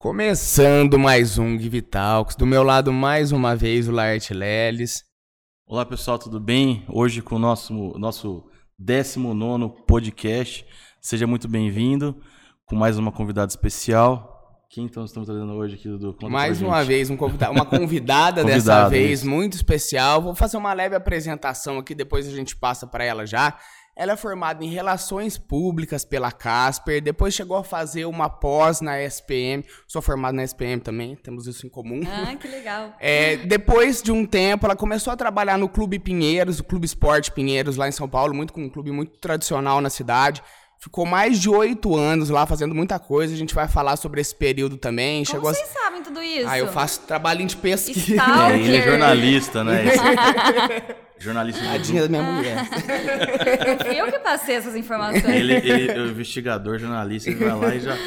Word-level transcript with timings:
Começando 0.00 0.98
mais 0.98 1.36
um 1.36 1.58
Give 1.58 1.82
Talks, 1.82 2.34
do 2.34 2.46
meu 2.46 2.62
lado 2.62 2.90
mais 2.90 3.32
uma 3.32 3.54
vez 3.54 3.86
o 3.86 3.92
Laerte 3.92 4.32
Leles. 4.32 5.04
Olá 5.66 5.84
pessoal, 5.84 6.18
tudo 6.18 6.40
bem? 6.40 6.86
Hoje 6.88 7.20
com 7.20 7.34
o 7.34 7.38
nosso, 7.38 7.74
nosso 7.98 8.42
19 8.78 9.84
podcast. 9.86 10.64
Seja 11.02 11.26
muito 11.26 11.46
bem-vindo 11.46 12.16
com 12.64 12.74
mais 12.74 12.96
uma 12.96 13.12
convidada 13.12 13.50
especial. 13.50 14.40
Quem 14.70 14.86
então 14.86 15.04
estamos 15.04 15.26
trazendo 15.28 15.52
hoje 15.52 15.74
aqui, 15.74 15.86
Dudu? 15.86 16.14
Conta 16.14 16.30
mais 16.30 16.62
uma 16.62 16.82
vez, 16.82 17.10
um 17.10 17.16
convida 17.18 17.50
uma 17.50 17.66
convidada 17.66 18.42
dessa 18.46 18.88
vez, 18.88 19.20
isso. 19.20 19.28
muito 19.28 19.52
especial. 19.52 20.22
Vou 20.22 20.34
fazer 20.34 20.56
uma 20.56 20.72
leve 20.72 20.96
apresentação 20.96 21.76
aqui, 21.76 21.94
depois 21.94 22.26
a 22.26 22.30
gente 22.30 22.56
passa 22.56 22.86
para 22.86 23.04
ela 23.04 23.26
já. 23.26 23.58
Ela 23.96 24.12
é 24.12 24.16
formada 24.16 24.64
em 24.64 24.68
Relações 24.68 25.36
Públicas 25.36 26.04
pela 26.04 26.32
Casper, 26.32 27.02
depois 27.02 27.34
chegou 27.34 27.56
a 27.56 27.64
fazer 27.64 28.04
uma 28.06 28.28
pós 28.28 28.80
na 28.80 29.00
SPM. 29.02 29.64
Sou 29.86 30.00
formado 30.00 30.34
na 30.34 30.44
SPM 30.44 30.80
também, 30.80 31.16
temos 31.16 31.46
isso 31.46 31.66
em 31.66 31.70
comum. 31.70 32.00
Ah, 32.06 32.34
que 32.36 32.48
legal. 32.48 32.94
É, 33.00 33.36
depois 33.36 34.02
de 34.02 34.12
um 34.12 34.24
tempo, 34.24 34.66
ela 34.66 34.76
começou 34.76 35.12
a 35.12 35.16
trabalhar 35.16 35.58
no 35.58 35.68
Clube 35.68 35.98
Pinheiros, 35.98 36.60
o 36.60 36.64
Clube 36.64 36.86
Esporte 36.86 37.32
Pinheiros, 37.32 37.76
lá 37.76 37.88
em 37.88 37.92
São 37.92 38.08
Paulo, 38.08 38.34
muito 38.34 38.52
com 38.52 38.62
um 38.62 38.68
clube 38.68 38.90
muito 38.90 39.18
tradicional 39.18 39.80
na 39.80 39.90
cidade. 39.90 40.42
Ficou 40.82 41.04
mais 41.04 41.38
de 41.38 41.50
oito 41.50 41.94
anos 41.94 42.30
lá 42.30 42.46
fazendo 42.46 42.74
muita 42.74 42.98
coisa. 42.98 43.34
A 43.34 43.36
gente 43.36 43.54
vai 43.54 43.68
falar 43.68 43.96
sobre 43.96 44.18
esse 44.18 44.34
período 44.34 44.78
também. 44.78 45.22
Como 45.24 45.36
Chegou 45.36 45.52
vocês 45.52 45.68
a... 45.76 45.80
sabem 45.80 46.02
tudo 46.02 46.22
isso? 46.22 46.48
Ah, 46.48 46.58
eu 46.58 46.68
faço 46.68 47.02
trabalho 47.02 47.44
de 47.44 47.54
pesquisa. 47.54 48.14
É, 48.50 48.58
ele 48.58 48.76
é 48.78 48.82
jornalista, 48.82 49.62
né? 49.62 49.84
jornalista. 51.20 51.62
Tadinha 51.62 52.00
da 52.00 52.08
minha 52.08 52.22
mulher. 52.22 52.66
eu 53.94 54.10
que 54.10 54.18
passei 54.20 54.54
essas 54.54 54.74
informações. 54.74 55.22
Ele, 55.22 55.52
ele, 55.52 56.00
o 56.00 56.10
investigador, 56.12 56.78
jornalista, 56.78 57.28
ele 57.28 57.44
vai 57.44 57.58
lá 57.58 57.74
e 57.74 57.80
já... 57.80 57.98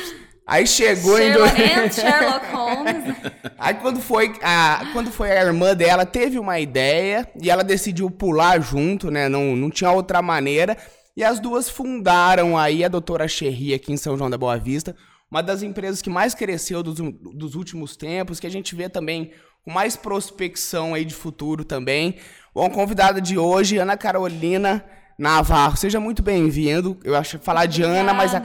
Aí 0.45 0.65
chegou 0.65 1.15
Sherlock, 1.15 1.61
em 1.61 1.87
do... 1.87 1.93
Sherlock 1.93 2.45
Holmes. 2.47 3.15
Aí 3.57 3.75
quando 3.75 4.01
foi, 4.01 4.33
a, 4.41 4.87
quando 4.91 5.11
foi 5.11 5.31
a 5.31 5.43
irmã 5.45 5.75
dela, 5.75 6.07
teve 6.07 6.39
uma 6.39 6.59
ideia 6.59 7.29
e 7.39 7.51
ela 7.51 7.63
decidiu 7.63 8.09
pular 8.09 8.59
junto, 8.59 9.11
né? 9.11 9.29
Não, 9.29 9.55
não 9.55 9.69
tinha 9.69 9.91
outra 9.91 10.23
maneira. 10.23 10.75
E 11.15 11.23
as 11.23 11.39
duas 11.39 11.69
fundaram 11.69 12.57
aí 12.57 12.83
a 12.83 12.87
doutora 12.87 13.27
Cherry 13.27 13.73
aqui 13.73 13.93
em 13.93 13.97
São 13.97 14.17
João 14.17 14.29
da 14.29 14.37
Boa 14.37 14.57
Vista, 14.57 14.95
uma 15.29 15.43
das 15.43 15.61
empresas 15.61 16.01
que 16.01 16.09
mais 16.09 16.33
cresceu 16.33 16.81
dos, 16.81 16.97
dos 16.99 17.55
últimos 17.55 17.95
tempos, 17.95 18.39
que 18.39 18.47
a 18.47 18.49
gente 18.49 18.75
vê 18.75 18.89
também 18.89 19.31
com 19.63 19.71
mais 19.71 19.95
prospecção 19.95 20.93
aí 20.93 21.05
de 21.05 21.13
futuro 21.13 21.63
também. 21.63 22.17
Bom, 22.53 22.69
convidada 22.69 23.21
de 23.21 23.37
hoje, 23.37 23.77
Ana 23.77 23.95
Carolina 23.95 24.83
Navarro. 25.17 25.77
Seja 25.77 25.99
muito 25.99 26.21
bem-vindo. 26.23 26.99
Eu 27.03 27.15
acho 27.15 27.37
falar 27.39 27.67
de 27.67 27.83
Ana, 27.83 28.13
mas 28.13 28.33
a 28.33 28.41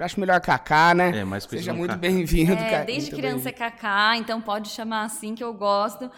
acho 0.00 0.18
melhor 0.18 0.40
Cacá, 0.40 0.94
né? 0.94 1.20
É, 1.20 1.24
mais 1.24 1.44
Seja 1.44 1.72
muito 1.72 1.96
bem-vindo, 1.96 2.52
é, 2.52 2.84
Desde 2.84 3.10
criança 3.10 3.50
é 3.50 3.52
Cacá, 3.52 4.16
então 4.16 4.40
pode 4.40 4.68
chamar 4.68 5.04
assim 5.04 5.34
que 5.34 5.44
eu 5.44 5.52
gosto. 5.52 6.10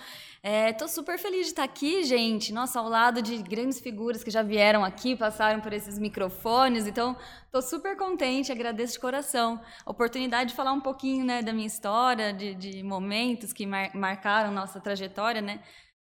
É, 0.45 0.73
tô 0.73 0.89
super 0.89 1.21
feliz 1.21 1.47
de 1.47 1.53
estar 1.53 1.63
aqui, 1.63 2.03
gente. 2.03 2.53
Nossa, 2.53 2.81
ao 2.81 2.89
lado 2.89 3.23
de 3.23 3.37
grandes 3.39 3.79
figuras 3.79 4.25
que 4.25 4.31
já 4.31 4.43
vieram 4.43 4.85
aqui, 4.85 5.15
passaram 5.15 5.61
por 5.61 5.73
esses 5.73 6.01
microfones. 6.01 6.85
Então, 6.85 7.17
tô 7.53 7.63
super 7.63 7.97
contente, 7.97 8.51
agradeço 8.51 8.95
de 8.95 8.99
coração. 8.99 9.61
A 9.87 9.91
oportunidade 9.93 10.51
de 10.51 10.57
falar 10.57 10.73
um 10.73 10.81
pouquinho 10.81 11.25
né, 11.25 11.43
da 11.43 11.53
minha 11.53 11.67
história, 11.69 12.33
de, 12.33 12.55
de 12.57 12.83
momentos 12.83 13.53
que 13.53 13.65
mar 13.65 13.95
marcaram 13.95 14.51
nossa 14.51 14.81
trajetória, 14.81 15.41
né? 15.41 15.61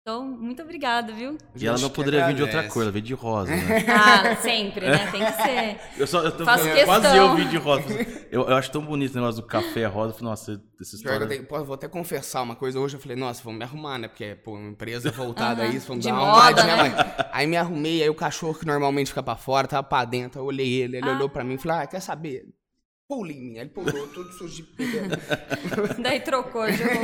Então, 0.07 0.23
muito 0.23 0.63
obrigada, 0.63 1.15
viu? 1.15 1.39
E 1.57 1.67
ela 1.67 1.79
não 1.79 1.89
poderia 1.89 2.27
vir 2.27 2.35
de 2.35 2.43
outra 2.43 2.69
cor, 2.69 2.83
ela 2.83 2.93
veio 2.93 3.03
de 3.03 3.15
rosa, 3.15 3.57
né? 3.57 3.87
Ah, 3.89 4.37
sempre, 4.37 4.87
né? 4.87 5.11
Tem 5.11 5.25
que 5.25 5.33
ser. 5.33 5.81
Eu 5.97 6.07
só, 6.07 6.23
eu 6.23 6.31
tô, 6.31 6.45
Faço 6.45 6.65
questão. 6.65 6.85
Quase 6.85 7.17
eu 7.17 7.35
vim 7.35 7.49
de 7.49 7.57
rosa. 7.57 7.85
Eu, 8.31 8.43
eu 8.43 8.55
acho 8.55 8.71
tão 8.71 8.85
bonito 8.85 9.13
o 9.13 9.15
negócio 9.15 9.41
do 9.41 9.47
café 9.47 9.87
rosa. 9.87 10.11
Eu 10.11 10.15
falei, 10.19 10.31
nossa, 10.31 10.63
essa 10.79 10.97
história... 10.97 11.27
Tenho, 11.27 11.47
pô, 11.47 11.65
vou 11.65 11.75
até 11.75 11.89
confessar 11.89 12.43
uma 12.43 12.55
coisa. 12.55 12.79
Hoje 12.79 12.97
eu 12.97 13.01
falei, 13.01 13.17
nossa, 13.17 13.43
vamos 13.43 13.59
me 13.59 13.65
arrumar, 13.65 13.97
né? 13.97 14.09
Porque, 14.09 14.35
pô, 14.35 14.57
uma 14.57 14.69
empresa 14.69 15.11
voltada 15.11 15.63
uh 15.63 15.67
-huh. 15.67 15.71
a 15.71 15.75
isso, 15.75 15.89
vamos 15.89 16.05
de 16.05 16.11
dar 16.11 16.17
uma 16.19 16.33
moda, 16.33 16.65
né? 16.65 16.95
Aí 17.33 17.47
me 17.47 17.57
arrumei, 17.57 18.03
aí 18.03 18.11
o 18.11 18.15
cachorro 18.15 18.59
que 18.59 18.67
normalmente 18.67 19.09
fica 19.09 19.23
pra 19.23 19.37
fora, 19.37 19.67
tava 19.67 19.85
pra 19.85 20.05
dentro. 20.05 20.39
Eu 20.39 20.45
olhei 20.45 20.83
ele, 20.83 20.99
ele 20.99 21.09
ah. 21.09 21.15
olhou 21.15 21.31
pra 21.31 21.43
mim 21.43 21.55
e 21.55 21.59
falou, 21.59 21.79
ah, 21.79 21.87
quer 21.87 22.01
saber? 22.01 22.45
Pula 23.09 23.33
em 23.33 23.41
mim. 23.41 23.57
Ele 23.57 23.71
pulou, 23.71 24.07
tudo 24.09 24.31
sujo 24.33 24.65
de... 24.65 24.69
Daí 26.03 26.21
trocou, 26.21 26.71
jogou... 26.71 26.95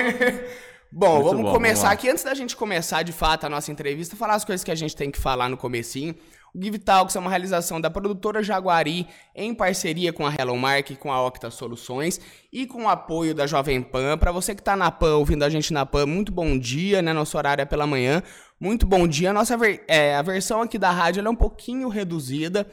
Bom, 0.92 1.14
Muito 1.14 1.24
vamos 1.24 1.42
bom, 1.42 1.52
começar 1.52 1.82
vamos 1.82 1.92
aqui. 1.92 2.08
Antes 2.08 2.24
da 2.24 2.34
gente 2.34 2.56
começar, 2.56 3.02
de 3.02 3.12
fato, 3.12 3.44
a 3.44 3.48
nossa 3.48 3.70
entrevista, 3.70 4.16
falar 4.16 4.34
as 4.34 4.44
coisas 4.44 4.64
que 4.64 4.72
a 4.72 4.74
gente 4.74 4.96
tem 4.96 5.10
que 5.10 5.20
falar 5.20 5.48
no 5.48 5.56
comecinho. 5.56 6.14
O 6.52 6.60
Give 6.60 6.78
Talks 6.78 7.14
é 7.14 7.20
uma 7.20 7.30
realização 7.30 7.80
da 7.80 7.88
produtora 7.88 8.42
Jaguari 8.42 9.06
em 9.34 9.54
parceria 9.54 10.12
com 10.12 10.26
a 10.26 10.34
Hello 10.34 10.56
Mark 10.56 10.90
e 10.90 10.96
com 10.96 11.12
a 11.12 11.24
Octa 11.24 11.48
Soluções 11.48 12.20
e 12.52 12.66
com 12.66 12.84
o 12.84 12.88
apoio 12.88 13.32
da 13.32 13.46
Jovem 13.46 13.80
Pan. 13.80 14.18
Para 14.18 14.32
você 14.32 14.52
que 14.52 14.60
está 14.60 14.74
na 14.74 14.90
Pan, 14.90 15.14
ouvindo 15.14 15.44
a 15.44 15.48
gente 15.48 15.72
na 15.72 15.86
Pan, 15.86 16.06
muito 16.06 16.32
bom 16.32 16.58
dia, 16.58 17.00
né? 17.00 17.12
Nosso 17.12 17.38
horário 17.38 17.62
é 17.62 17.64
pela 17.64 17.86
manhã. 17.86 18.20
Muito 18.58 18.84
bom 18.84 19.06
dia. 19.06 19.30
A 19.30 19.32
nossa 19.32 19.56
ver 19.56 19.84
é, 19.86 20.16
a 20.16 20.22
versão 20.22 20.60
aqui 20.60 20.76
da 20.76 20.90
rádio 20.90 21.24
é 21.24 21.30
um 21.30 21.36
pouquinho 21.36 21.88
reduzida. 21.88 22.66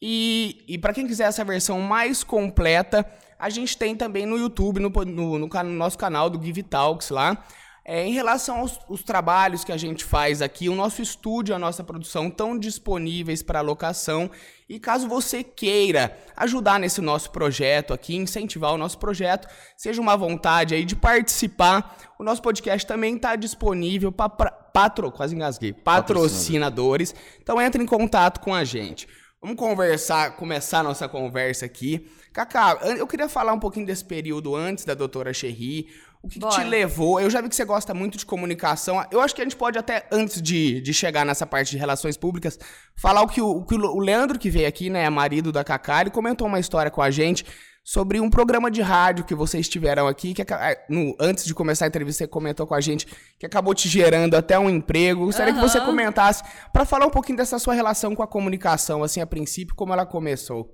E, 0.00 0.64
e 0.66 0.78
para 0.78 0.94
quem 0.94 1.06
quiser 1.06 1.24
essa 1.24 1.44
versão 1.44 1.80
mais 1.80 2.24
completa, 2.24 3.04
a 3.38 3.50
gente 3.50 3.76
tem 3.76 3.94
também 3.94 4.26
no 4.26 4.38
YouTube, 4.38 4.80
no, 4.80 4.88
no, 4.88 5.38
no, 5.38 5.48
no 5.48 5.64
nosso 5.64 5.98
canal 5.98 6.30
do 6.30 6.42
Give 6.42 6.62
Talks 6.62 7.10
lá. 7.10 7.44
É, 7.82 8.06
em 8.06 8.12
relação 8.12 8.58
aos, 8.58 9.02
trabalhos 9.02 9.64
que 9.64 9.72
a 9.72 9.76
gente 9.76 10.04
faz 10.04 10.42
aqui, 10.42 10.68
o 10.68 10.76
nosso 10.76 11.00
estúdio, 11.00 11.54
a 11.54 11.58
nossa 11.58 11.82
produção 11.82 12.28
estão 12.28 12.56
disponíveis 12.58 13.42
para 13.42 13.62
locação. 13.62 14.30
E 14.68 14.78
caso 14.78 15.08
você 15.08 15.42
queira 15.42 16.16
ajudar 16.36 16.78
nesse 16.78 17.00
nosso 17.00 17.30
projeto 17.30 17.92
aqui, 17.92 18.14
incentivar 18.14 18.72
o 18.72 18.78
nosso 18.78 18.98
projeto, 18.98 19.48
seja 19.76 20.00
uma 20.00 20.16
vontade 20.16 20.74
aí 20.74 20.84
de 20.84 20.94
participar, 20.94 21.96
o 22.18 22.22
nosso 22.22 22.42
podcast 22.42 22.86
também 22.86 23.16
está 23.16 23.34
disponível 23.34 24.12
para 24.12 24.28
patro, 24.28 25.10
quase 25.10 25.34
engasguei, 25.34 25.72
patrocinadores. 25.72 27.14
Então 27.42 27.60
entre 27.60 27.82
em 27.82 27.86
contato 27.86 28.40
com 28.40 28.54
a 28.54 28.62
gente. 28.62 29.08
Vamos 29.42 29.56
conversar, 29.56 30.36
começar 30.36 30.80
a 30.80 30.82
nossa 30.82 31.08
conversa 31.08 31.64
aqui. 31.64 32.06
Cacá, 32.30 32.78
eu 32.98 33.06
queria 33.06 33.26
falar 33.26 33.54
um 33.54 33.58
pouquinho 33.58 33.86
desse 33.86 34.04
período 34.04 34.54
antes 34.54 34.84
da 34.84 34.92
doutora 34.92 35.32
Cherry. 35.32 35.88
O 36.22 36.28
que, 36.28 36.38
que, 36.38 36.46
te 36.46 36.62
levou? 36.62 37.18
Eu 37.18 37.30
já 37.30 37.40
vi 37.40 37.48
que 37.48 37.56
você 37.56 37.64
gosta 37.64 37.94
muito 37.94 38.18
de 38.18 38.26
comunicação. 38.26 39.02
Eu 39.10 39.18
acho 39.18 39.34
que 39.34 39.40
a 39.40 39.44
gente 39.44 39.56
pode 39.56 39.78
até, 39.78 40.06
antes 40.12 40.42
de, 40.42 40.82
de 40.82 40.92
chegar 40.92 41.24
nessa 41.24 41.46
parte 41.46 41.70
de 41.70 41.78
relações 41.78 42.18
públicas, 42.18 42.58
falar 42.94 43.22
o 43.22 43.26
que 43.26 43.40
o, 43.40 43.48
o, 43.48 43.64
que 43.64 43.74
o 43.76 43.98
Leandro, 43.98 44.38
que 44.38 44.50
veio 44.50 44.68
aqui, 44.68 44.90
né, 44.90 45.08
marido 45.08 45.50
da 45.50 45.64
Cacá, 45.64 46.02
ele 46.02 46.10
comentou 46.10 46.46
uma 46.46 46.60
história 46.60 46.90
com 46.90 47.00
a 47.00 47.10
gente 47.10 47.46
sobre 47.90 48.20
um 48.20 48.30
programa 48.30 48.70
de 48.70 48.80
rádio 48.80 49.24
que 49.24 49.34
vocês 49.34 49.68
tiveram 49.68 50.06
aqui, 50.06 50.32
que 50.32 50.46
no, 50.88 51.16
antes 51.18 51.44
de 51.44 51.52
começar 51.52 51.86
a 51.86 51.88
entrevista, 51.88 52.22
você 52.22 52.28
comentou 52.28 52.64
com 52.64 52.74
a 52.74 52.80
gente 52.80 53.04
que 53.36 53.44
acabou 53.44 53.74
te 53.74 53.88
gerando 53.88 54.36
até 54.36 54.56
um 54.56 54.70
emprego. 54.70 55.24
Gostaria 55.24 55.52
uhum. 55.52 55.58
que 55.58 55.68
você 55.68 55.80
comentasse 55.80 56.44
para 56.72 56.84
falar 56.84 57.06
um 57.06 57.10
pouquinho 57.10 57.38
dessa 57.38 57.58
sua 57.58 57.74
relação 57.74 58.14
com 58.14 58.22
a 58.22 58.28
comunicação, 58.28 59.02
assim, 59.02 59.20
a 59.20 59.26
princípio, 59.26 59.74
como 59.74 59.92
ela 59.92 60.06
começou. 60.06 60.72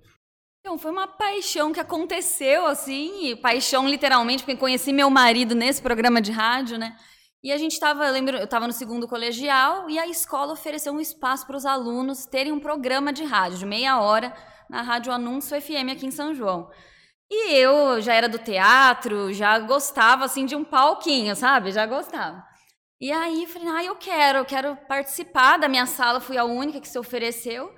Então, 0.61 0.77
foi 0.77 0.91
uma 0.91 1.07
paixão 1.07 1.73
que 1.73 1.81
aconteceu, 1.81 2.67
assim, 2.67 3.35
paixão 3.37 3.89
literalmente, 3.89 4.45
porque 4.45 4.61
conheci 4.61 4.93
meu 4.93 5.09
marido 5.09 5.55
nesse 5.55 5.81
programa 5.81 6.21
de 6.21 6.33
rádio, 6.33 6.77
né? 6.77 6.95
E 7.43 7.51
a 7.51 7.57
gente 7.57 7.73
estava, 7.73 8.11
lembro, 8.11 8.37
eu 8.37 8.45
estava 8.45 8.67
no 8.67 8.75
segundo 8.75 9.09
colegial 9.09 9.89
e 9.89 9.99
a 9.99 10.07
escola 10.07 10.53
ofereceu 10.53 10.93
um 10.93 11.01
espaço 11.01 11.47
para 11.47 11.57
os 11.57 11.65
alunos 11.65 12.27
terem 12.27 12.53
um 12.53 12.61
programa 12.61 13.11
de 13.11 13.25
rádio 13.25 13.57
de 13.57 13.65
meia 13.65 13.99
hora 14.03 14.37
na 14.69 14.83
Rádio 14.83 15.11
Anúncio 15.11 15.59
FM 15.59 15.93
aqui 15.93 16.05
em 16.05 16.11
São 16.11 16.35
João. 16.35 16.69
E 17.31 17.55
eu 17.55 18.01
já 18.01 18.15
era 18.15 18.29
do 18.29 18.39
teatro, 18.39 19.33
já 19.33 19.59
gostava 19.59 20.25
assim 20.25 20.47
de 20.47 20.55
um 20.55 20.65
palquinho, 20.65 21.35
sabe? 21.35 21.73
Já 21.73 21.85
gostava. 21.87 22.45
E 23.01 23.13
aí 23.13 23.47
falei, 23.47 23.69
ah, 23.69 23.85
eu 23.85 23.97
quero, 23.97 24.39
eu 24.39 24.45
quero 24.45 24.77
participar 24.89 25.59
da 25.59 25.69
minha 25.69 25.87
sala, 25.87 26.21
fui 26.21 26.39
a 26.39 26.45
única 26.45 26.81
que 26.81 26.89
se 26.89 26.99
ofereceu. 26.99 27.75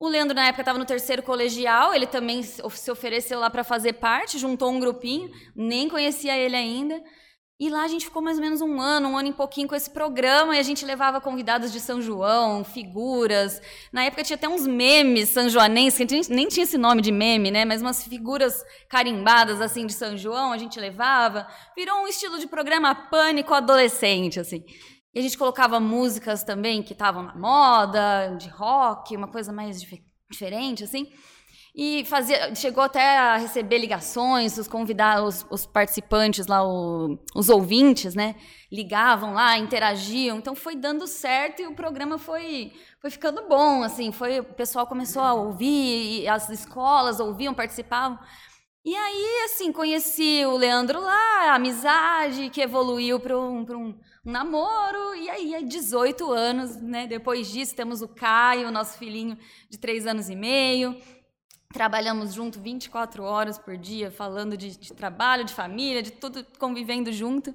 O 0.00 0.08
Leandro, 0.08 0.34
na 0.34 0.46
época, 0.46 0.62
estava 0.62 0.78
no 0.78 0.84
terceiro 0.84 1.22
colegial, 1.22 1.94
ele 1.94 2.06
também 2.06 2.42
se 2.42 2.90
ofereceu 2.90 3.40
lá 3.40 3.50
para 3.50 3.64
fazer 3.64 3.94
parte, 3.94 4.38
juntou 4.38 4.70
um 4.70 4.78
grupinho, 4.78 5.30
nem 5.56 5.88
conhecia 5.88 6.36
ele 6.36 6.54
ainda. 6.54 7.02
E 7.60 7.68
lá 7.68 7.82
a 7.82 7.88
gente 7.88 8.04
ficou 8.04 8.22
mais 8.22 8.36
ou 8.38 8.44
menos 8.44 8.60
um 8.60 8.80
ano, 8.80 9.08
um 9.08 9.18
ano 9.18 9.30
e 9.30 9.32
pouquinho 9.32 9.66
com 9.66 9.74
esse 9.74 9.90
programa, 9.90 10.54
e 10.54 10.60
a 10.60 10.62
gente 10.62 10.84
levava 10.84 11.20
convidados 11.20 11.72
de 11.72 11.80
São 11.80 12.00
João, 12.00 12.62
figuras. 12.62 13.60
Na 13.92 14.04
época 14.04 14.22
tinha 14.22 14.36
até 14.36 14.48
uns 14.48 14.64
memes 14.64 15.30
sanjoanenses, 15.30 16.06
que 16.06 16.32
nem 16.32 16.46
tinha 16.46 16.62
esse 16.62 16.78
nome 16.78 17.02
de 17.02 17.10
meme, 17.10 17.50
né? 17.50 17.64
Mas 17.64 17.82
umas 17.82 18.04
figuras 18.04 18.62
carimbadas, 18.88 19.60
assim, 19.60 19.86
de 19.86 19.92
São 19.92 20.16
João, 20.16 20.52
a 20.52 20.56
gente 20.56 20.78
levava. 20.78 21.48
Virou 21.76 21.98
um 21.98 22.06
estilo 22.06 22.38
de 22.38 22.46
programa 22.46 22.94
pânico 22.94 23.52
adolescente, 23.52 24.38
assim. 24.38 24.62
E 25.12 25.18
a 25.18 25.22
gente 25.22 25.36
colocava 25.36 25.80
músicas 25.80 26.44
também 26.44 26.80
que 26.80 26.92
estavam 26.92 27.24
na 27.24 27.34
moda, 27.34 28.36
de 28.38 28.48
rock, 28.50 29.16
uma 29.16 29.26
coisa 29.26 29.52
mais 29.52 29.80
dif 29.80 30.00
diferente, 30.30 30.84
assim. 30.84 31.10
E 31.80 32.04
fazia, 32.06 32.52
chegou 32.56 32.82
até 32.82 33.16
a 33.18 33.36
receber 33.36 33.78
ligações, 33.78 34.58
os 34.58 34.66
convidados, 34.66 35.44
os, 35.44 35.46
os 35.48 35.64
participantes 35.64 36.48
lá, 36.48 36.66
o, 36.66 37.16
os 37.36 37.48
ouvintes, 37.48 38.16
né? 38.16 38.34
Ligavam 38.70 39.34
lá, 39.34 39.56
interagiam. 39.56 40.38
Então 40.38 40.56
foi 40.56 40.74
dando 40.74 41.06
certo 41.06 41.62
e 41.62 41.68
o 41.68 41.76
programa 41.76 42.18
foi, 42.18 42.72
foi 43.00 43.10
ficando 43.10 43.46
bom, 43.48 43.84
assim. 43.84 44.10
Foi, 44.10 44.40
o 44.40 44.44
pessoal 44.44 44.88
começou 44.88 45.22
a 45.22 45.34
ouvir, 45.34 46.26
as 46.26 46.50
escolas 46.50 47.20
ouviam, 47.20 47.54
participavam. 47.54 48.18
E 48.84 48.96
aí, 48.96 49.44
assim, 49.44 49.70
conheci 49.70 50.44
o 50.46 50.56
Leandro 50.56 51.00
lá, 51.00 51.52
a 51.52 51.54
amizade 51.54 52.50
que 52.50 52.60
evoluiu 52.60 53.20
para 53.20 53.38
um, 53.38 53.60
um, 53.60 53.76
um, 53.76 53.94
namoro. 54.24 55.14
E 55.14 55.30
aí, 55.30 55.64
18 55.64 56.32
anos, 56.32 56.74
né? 56.82 57.06
Depois 57.06 57.48
disso, 57.52 57.76
temos 57.76 58.02
o 58.02 58.08
Caio, 58.08 58.72
nosso 58.72 58.98
filhinho 58.98 59.38
de 59.70 59.78
3 59.78 60.08
anos 60.08 60.28
e 60.28 60.34
meio. 60.34 60.96
Trabalhamos 61.72 62.32
junto 62.32 62.60
24 62.60 63.22
horas 63.22 63.58
por 63.58 63.76
dia, 63.76 64.10
falando 64.10 64.56
de, 64.56 64.76
de 64.76 64.92
trabalho, 64.94 65.44
de 65.44 65.52
família, 65.52 66.02
de 66.02 66.12
tudo, 66.12 66.44
convivendo 66.58 67.12
junto. 67.12 67.54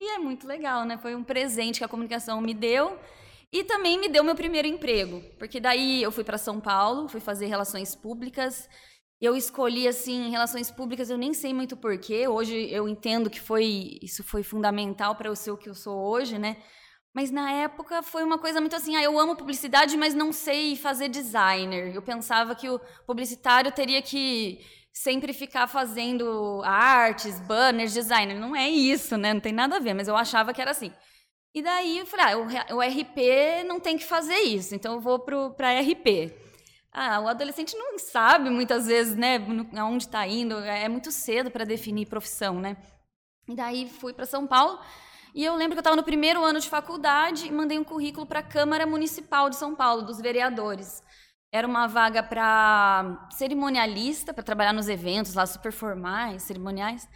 E 0.00 0.14
é 0.14 0.18
muito 0.18 0.46
legal, 0.46 0.84
né? 0.84 0.96
Foi 0.96 1.14
um 1.14 1.22
presente 1.22 1.78
que 1.78 1.84
a 1.84 1.88
comunicação 1.88 2.40
me 2.40 2.54
deu. 2.54 2.98
E 3.52 3.64
também 3.64 3.98
me 3.98 4.08
deu 4.08 4.24
meu 4.24 4.34
primeiro 4.34 4.68
emprego, 4.68 5.22
porque 5.36 5.58
daí 5.58 6.02
eu 6.02 6.12
fui 6.12 6.22
para 6.22 6.38
São 6.38 6.60
Paulo, 6.60 7.08
fui 7.08 7.20
fazer 7.20 7.46
relações 7.46 7.96
públicas. 7.96 8.68
Eu 9.20 9.36
escolhi 9.36 9.86
assim 9.88 10.30
relações 10.30 10.70
públicas, 10.70 11.10
eu 11.10 11.18
nem 11.18 11.34
sei 11.34 11.52
muito 11.52 11.76
porquê. 11.76 12.28
Hoje 12.28 12.70
eu 12.70 12.88
entendo 12.88 13.28
que 13.28 13.40
foi 13.40 13.98
isso 14.00 14.22
foi 14.24 14.42
fundamental 14.42 15.16
para 15.16 15.28
eu 15.28 15.36
ser 15.36 15.50
o 15.50 15.58
que 15.58 15.68
eu 15.68 15.74
sou 15.74 15.98
hoje, 15.98 16.38
né? 16.38 16.56
Mas 17.14 17.30
na 17.30 17.50
época 17.52 18.02
foi 18.02 18.22
uma 18.22 18.38
coisa 18.38 18.60
muito 18.60 18.76
assim, 18.76 18.94
ah, 18.94 19.02
eu 19.02 19.18
amo 19.18 19.34
publicidade, 19.34 19.96
mas 19.96 20.14
não 20.14 20.32
sei 20.32 20.76
fazer 20.76 21.08
designer. 21.08 21.94
Eu 21.94 22.02
pensava 22.02 22.54
que 22.54 22.68
o 22.68 22.80
publicitário 23.04 23.72
teria 23.72 24.00
que 24.00 24.64
sempre 24.92 25.32
ficar 25.32 25.66
fazendo 25.66 26.62
artes, 26.64 27.40
banners, 27.40 27.92
designer. 27.92 28.38
Não 28.38 28.54
é 28.54 28.68
isso, 28.68 29.16
né? 29.16 29.34
Não 29.34 29.40
tem 29.40 29.52
nada 29.52 29.76
a 29.76 29.80
ver, 29.80 29.94
mas 29.94 30.06
eu 30.06 30.16
achava 30.16 30.54
que 30.54 30.60
era 30.60 30.70
assim. 30.70 30.92
E 31.52 31.62
daí 31.62 31.98
eu 31.98 32.06
falei, 32.06 32.26
ah, 32.26 32.74
o, 32.74 32.80
RP 32.80 33.64
não 33.66 33.80
tem 33.80 33.98
que 33.98 34.04
fazer 34.04 34.38
isso, 34.42 34.72
então 34.74 34.94
eu 34.94 35.00
vou 35.00 35.18
para 35.18 35.80
RP. 35.80 36.32
Ah, 36.92 37.20
o 37.20 37.28
adolescente 37.28 37.76
não 37.76 37.98
sabe 37.98 38.50
muitas 38.50 38.86
vezes, 38.86 39.16
né, 39.16 39.38
aonde 39.76 40.04
está 40.04 40.26
indo, 40.26 40.58
é 40.58 40.88
muito 40.88 41.10
cedo 41.10 41.50
para 41.50 41.64
definir 41.64 42.06
profissão, 42.06 42.60
né? 42.60 42.76
E 43.48 43.54
daí 43.56 43.88
fui 43.88 44.12
para 44.12 44.26
São 44.26 44.46
Paulo 44.46 44.78
e 45.34 45.44
eu 45.44 45.54
lembro 45.54 45.72
que 45.72 45.78
eu 45.78 45.80
estava 45.80 45.96
no 45.96 46.02
primeiro 46.02 46.44
ano 46.44 46.60
de 46.60 46.68
faculdade 46.68 47.46
e 47.46 47.52
mandei 47.52 47.78
um 47.78 47.84
currículo 47.84 48.26
para 48.26 48.40
a 48.40 48.42
Câmara 48.42 48.86
Municipal 48.86 49.48
de 49.48 49.56
São 49.56 49.74
Paulo, 49.74 50.02
dos 50.02 50.20
vereadores. 50.20 51.02
Era 51.52 51.66
uma 51.66 51.86
vaga 51.86 52.22
para 52.22 53.28
cerimonialista, 53.32 54.32
para 54.32 54.42
trabalhar 54.42 54.72
nos 54.72 54.88
eventos 54.88 55.34
lá 55.34 55.46
super 55.46 55.72
formais, 55.72 56.42
cerimoniais. 56.42 57.08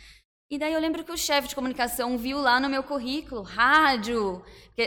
E 0.50 0.58
daí 0.58 0.74
eu 0.74 0.80
lembro 0.80 1.02
que 1.02 1.10
o 1.10 1.16
chefe 1.16 1.48
de 1.48 1.54
comunicação 1.54 2.18
viu 2.18 2.38
lá 2.38 2.60
no 2.60 2.68
meu 2.68 2.82
currículo, 2.82 3.42
rádio, 3.42 4.42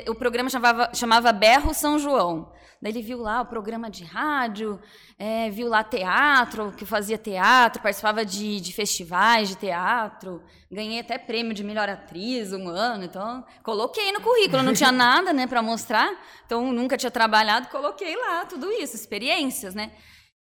o 0.07 0.13
programa 0.13 0.50
chamava, 0.50 0.92
chamava 0.94 1.31
Berro 1.33 1.74
São 1.74 1.98
João. 1.98 2.54
Daí 2.80 2.92
ele 2.92 3.01
viu 3.01 3.19
lá 3.19 3.42
o 3.42 3.45
programa 3.48 3.89
de 3.89 4.04
rádio, 4.04 4.80
é, 5.18 5.50
viu 5.50 5.68
lá 5.68 5.83
teatro, 5.83 6.71
que 6.74 6.83
eu 6.83 6.88
fazia 6.88 7.18
teatro, 7.18 7.81
participava 7.81 8.24
de, 8.24 8.62
de 8.62 8.71
festivais 8.71 9.50
de 9.50 9.56
teatro, 9.56 10.44
ganhei 10.71 11.00
até 11.00 11.18
prêmio 11.18 11.56
de 11.56 11.63
melhor 11.63 11.89
atriz 11.89 12.53
um 12.53 12.69
ano, 12.69 13.06
então 13.06 13.44
coloquei 13.63 14.12
no 14.12 14.21
currículo, 14.21 14.62
não 14.62 14.74
tinha 14.74 14.92
nada 14.94 15.33
né, 15.33 15.48
para 15.48 15.63
mostrar, 15.63 16.07
então 16.45 16.71
nunca 16.71 16.95
tinha 16.95 17.10
trabalhado, 17.10 17.68
coloquei 17.69 18.15
lá 18.15 18.45
tudo 18.45 18.71
isso, 18.71 18.95
experiências, 18.95 19.74
né? 19.74 19.92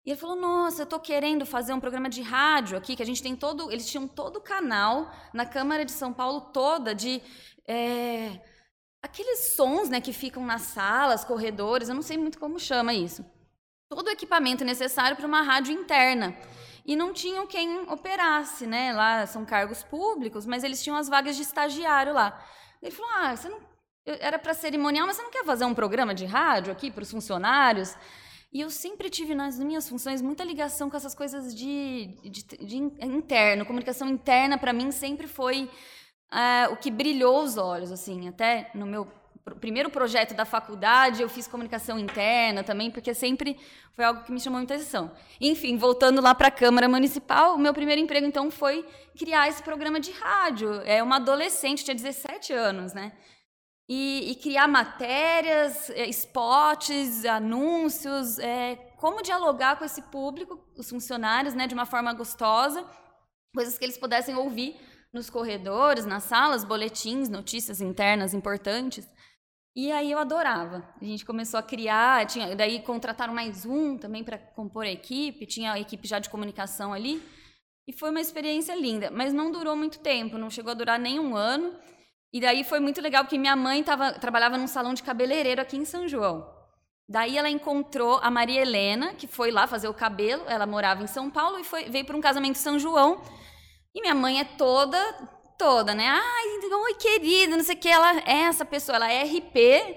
E 0.05 0.11
ele 0.11 0.19
falou: 0.19 0.35
Nossa, 0.35 0.81
eu 0.81 0.83
estou 0.83 0.99
querendo 0.99 1.45
fazer 1.45 1.73
um 1.73 1.79
programa 1.79 2.09
de 2.09 2.21
rádio 2.21 2.77
aqui, 2.77 2.95
que 2.95 3.03
a 3.03 3.05
gente 3.05 3.23
tem 3.23 3.35
todo. 3.35 3.71
Eles 3.71 3.89
tinham 3.89 4.07
todo 4.07 4.37
o 4.37 4.41
canal 4.41 5.11
na 5.33 5.45
Câmara 5.45 5.85
de 5.85 5.91
São 5.91 6.13
Paulo 6.13 6.41
toda 6.41 6.93
de. 6.93 7.21
É, 7.65 8.41
aqueles 9.01 9.53
sons 9.55 9.89
né, 9.89 10.01
que 10.01 10.11
ficam 10.13 10.45
nas 10.45 10.63
salas, 10.63 11.23
corredores, 11.23 11.89
eu 11.89 11.95
não 11.95 12.01
sei 12.01 12.17
muito 12.17 12.39
como 12.39 12.59
chama 12.59 12.93
isso. 12.93 13.25
Todo 13.89 14.07
o 14.07 14.11
equipamento 14.11 14.65
necessário 14.65 15.15
para 15.15 15.27
uma 15.27 15.41
rádio 15.41 15.73
interna. 15.73 16.35
E 16.85 16.95
não 16.97 17.13
tinham 17.13 17.47
quem 17.47 17.89
operasse, 17.89 18.67
né? 18.67 18.91
Lá 18.91 19.25
são 19.25 19.45
cargos 19.45 19.83
públicos, 19.83 20.45
mas 20.45 20.65
eles 20.65 20.83
tinham 20.83 20.97
as 20.97 21.07
vagas 21.07 21.37
de 21.37 21.43
estagiário 21.43 22.13
lá. 22.13 22.45
Ele 22.81 22.91
falou: 22.91 23.11
Ah, 23.15 23.35
você 23.35 23.47
não. 23.47 23.59
Era 24.05 24.37
para 24.37 24.53
cerimonial, 24.53 25.07
mas 25.07 25.15
você 25.15 25.23
não 25.23 25.31
quer 25.31 25.45
fazer 25.45 25.63
um 25.63 25.73
programa 25.73 26.13
de 26.13 26.25
rádio 26.25 26.73
aqui 26.73 26.91
para 26.91 27.03
os 27.03 27.11
funcionários? 27.11 27.95
E 28.53 28.61
eu 28.61 28.69
sempre 28.69 29.09
tive 29.09 29.33
nas 29.33 29.57
minhas 29.57 29.89
funções 29.89 30.21
muita 30.21 30.43
ligação 30.43 30.87
com 30.87 30.95
essas 30.95 31.15
coisas 31.15 31.55
de, 31.55 32.09
de, 32.23 32.43
de 32.43 32.77
interno. 32.77 33.65
Comunicação 33.65 34.07
interna, 34.07 34.59
para 34.59 34.71
mim, 34.71 34.91
sempre 34.91 35.25
foi 35.25 35.63
uh, 36.31 36.71
o 36.71 36.77
que 36.77 36.91
brilhou 36.91 37.41
os 37.43 37.57
olhos. 37.57 37.91
assim 37.91 38.27
Até 38.27 38.69
no 38.75 38.85
meu 38.85 39.07
primeiro 39.59 39.89
projeto 39.89 40.35
da 40.35 40.45
faculdade, 40.45 41.21
eu 41.21 41.27
fiz 41.27 41.47
comunicação 41.47 41.97
interna 41.97 42.63
também, 42.63 42.91
porque 42.91 43.13
sempre 43.13 43.57
foi 43.93 44.05
algo 44.05 44.23
que 44.23 44.31
me 44.31 44.39
chamou 44.39 44.59
muita 44.59 44.75
atenção. 44.75 45.11
Enfim, 45.41 45.75
voltando 45.75 46.21
lá 46.21 46.35
para 46.35 46.47
a 46.47 46.51
Câmara 46.51 46.87
Municipal, 46.87 47.55
o 47.55 47.59
meu 47.59 47.73
primeiro 47.73 47.99
emprego, 47.99 48.25
então, 48.25 48.51
foi 48.51 48.85
criar 49.17 49.49
esse 49.49 49.63
programa 49.63 49.99
de 49.99 50.11
rádio. 50.11 50.81
É 50.85 51.01
uma 51.01 51.15
adolescente, 51.15 51.83
tinha 51.83 51.95
17 51.95 52.53
anos, 52.53 52.93
né? 52.93 53.13
E, 53.95 54.31
e 54.31 54.35
criar 54.35 54.67
matérias, 54.67 55.91
é, 55.91 56.07
spots, 56.09 57.25
anúncios, 57.25 58.39
é, 58.39 58.75
como 58.97 59.21
dialogar 59.21 59.77
com 59.77 59.85
esse 59.85 60.01
público, 60.01 60.59
os 60.75 60.89
funcionários, 60.89 61.53
né, 61.53 61.67
de 61.67 61.75
uma 61.75 61.85
forma 61.85 62.11
gostosa, 62.11 62.83
coisas 63.53 63.77
que 63.77 63.85
eles 63.85 63.95
pudessem 63.95 64.35
ouvir 64.35 64.75
nos 65.13 65.29
corredores, 65.29 66.07
nas 66.07 66.23
salas, 66.23 66.63
boletins, 66.63 67.29
notícias 67.29 67.81
internas 67.81 68.33
importantes. 68.33 69.07
E 69.75 69.91
aí 69.91 70.11
eu 70.11 70.17
adorava. 70.17 70.83
A 70.99 71.05
gente 71.05 71.23
começou 71.23 71.59
a 71.59 71.63
criar, 71.63 72.25
tinha, 72.25 72.55
daí 72.55 72.81
contrataram 72.81 73.33
mais 73.33 73.63
um 73.63 73.95
também 73.95 74.23
para 74.23 74.39
compor 74.39 74.85
a 74.85 74.91
equipe, 74.91 75.45
tinha 75.45 75.73
a 75.73 75.79
equipe 75.79 76.07
já 76.07 76.17
de 76.17 76.31
comunicação 76.31 76.93
ali. 76.93 77.21
E 77.87 77.93
foi 77.93 78.09
uma 78.09 78.21
experiência 78.21 78.73
linda, 78.73 79.11
mas 79.11 79.33
não 79.33 79.51
durou 79.51 79.75
muito 79.75 79.99
tempo, 79.99 80.35
não 80.35 80.49
chegou 80.49 80.71
a 80.71 80.75
durar 80.75 80.97
nem 80.97 81.19
um 81.19 81.35
ano. 81.35 81.75
E 82.33 82.41
daí 82.41 82.63
foi 82.63 82.79
muito 82.79 82.99
legal, 82.99 83.23
porque 83.23 83.37
minha 83.37 83.55
mãe 83.55 83.83
tava, 83.83 84.13
trabalhava 84.13 84.57
num 84.57 84.65
salão 84.65 84.95
de 84.95 85.03
cabeleireiro 85.03 85.61
aqui 85.61 85.77
em 85.77 85.85
São 85.85 86.07
João. 86.07 86.51
Daí 87.07 87.37
ela 87.37 87.49
encontrou 87.49 88.19
a 88.23 88.31
Maria 88.31 88.61
Helena, 88.61 89.13
que 89.13 89.27
foi 89.27 89.51
lá 89.51 89.67
fazer 89.67 89.87
o 89.87 89.93
cabelo. 89.93 90.43
Ela 90.47 90.65
morava 90.65 91.03
em 91.03 91.07
São 91.07 91.29
Paulo 91.29 91.59
e 91.59 91.63
foi, 91.63 91.83
veio 91.89 92.05
para 92.05 92.17
um 92.17 92.21
casamento 92.21 92.57
em 92.57 92.61
São 92.61 92.79
João. 92.79 93.21
E 93.93 94.01
minha 94.01 94.15
mãe 94.15 94.39
é 94.39 94.43
toda, 94.43 94.97
toda, 95.59 95.93
né? 95.93 96.07
Ai, 96.07 96.69
oi, 96.71 96.93
querida, 96.95 97.55
não 97.55 97.63
sei 97.63 97.75
o 97.75 97.77
que. 97.77 97.87
Ela 97.87 98.17
é 98.25 98.45
essa 98.45 98.65
pessoa, 98.65 98.95
ela 98.95 99.11
é 99.11 99.23
RP 99.23 99.95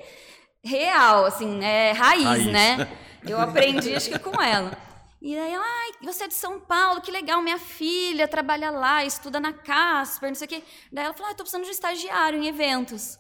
real, 0.62 1.24
assim, 1.24 1.64
é 1.64 1.92
raiz, 1.92 2.24
raiz. 2.24 2.46
né? 2.46 2.88
Eu 3.26 3.40
aprendi, 3.40 3.94
acho 3.94 4.10
que 4.10 4.18
com 4.18 4.42
ela. 4.42 4.76
E 5.26 5.36
aí, 5.36 5.54
ai, 5.56 5.90
você 6.04 6.22
é 6.22 6.28
de 6.28 6.34
São 6.34 6.60
Paulo, 6.60 7.00
que 7.00 7.10
legal, 7.10 7.42
minha 7.42 7.58
filha 7.58 8.28
trabalha 8.28 8.70
lá, 8.70 9.04
estuda 9.04 9.40
na 9.40 9.52
Casper, 9.52 10.28
não 10.28 10.36
sei 10.36 10.46
o 10.46 10.48
quê. 10.48 10.62
Daí 10.92 11.04
ela 11.04 11.14
falou, 11.14 11.32
ah, 11.32 11.34
tô 11.34 11.42
precisando 11.42 11.64
de 11.64 11.70
um 11.70 11.72
estagiário 11.72 12.40
em 12.40 12.46
eventos. 12.46 13.18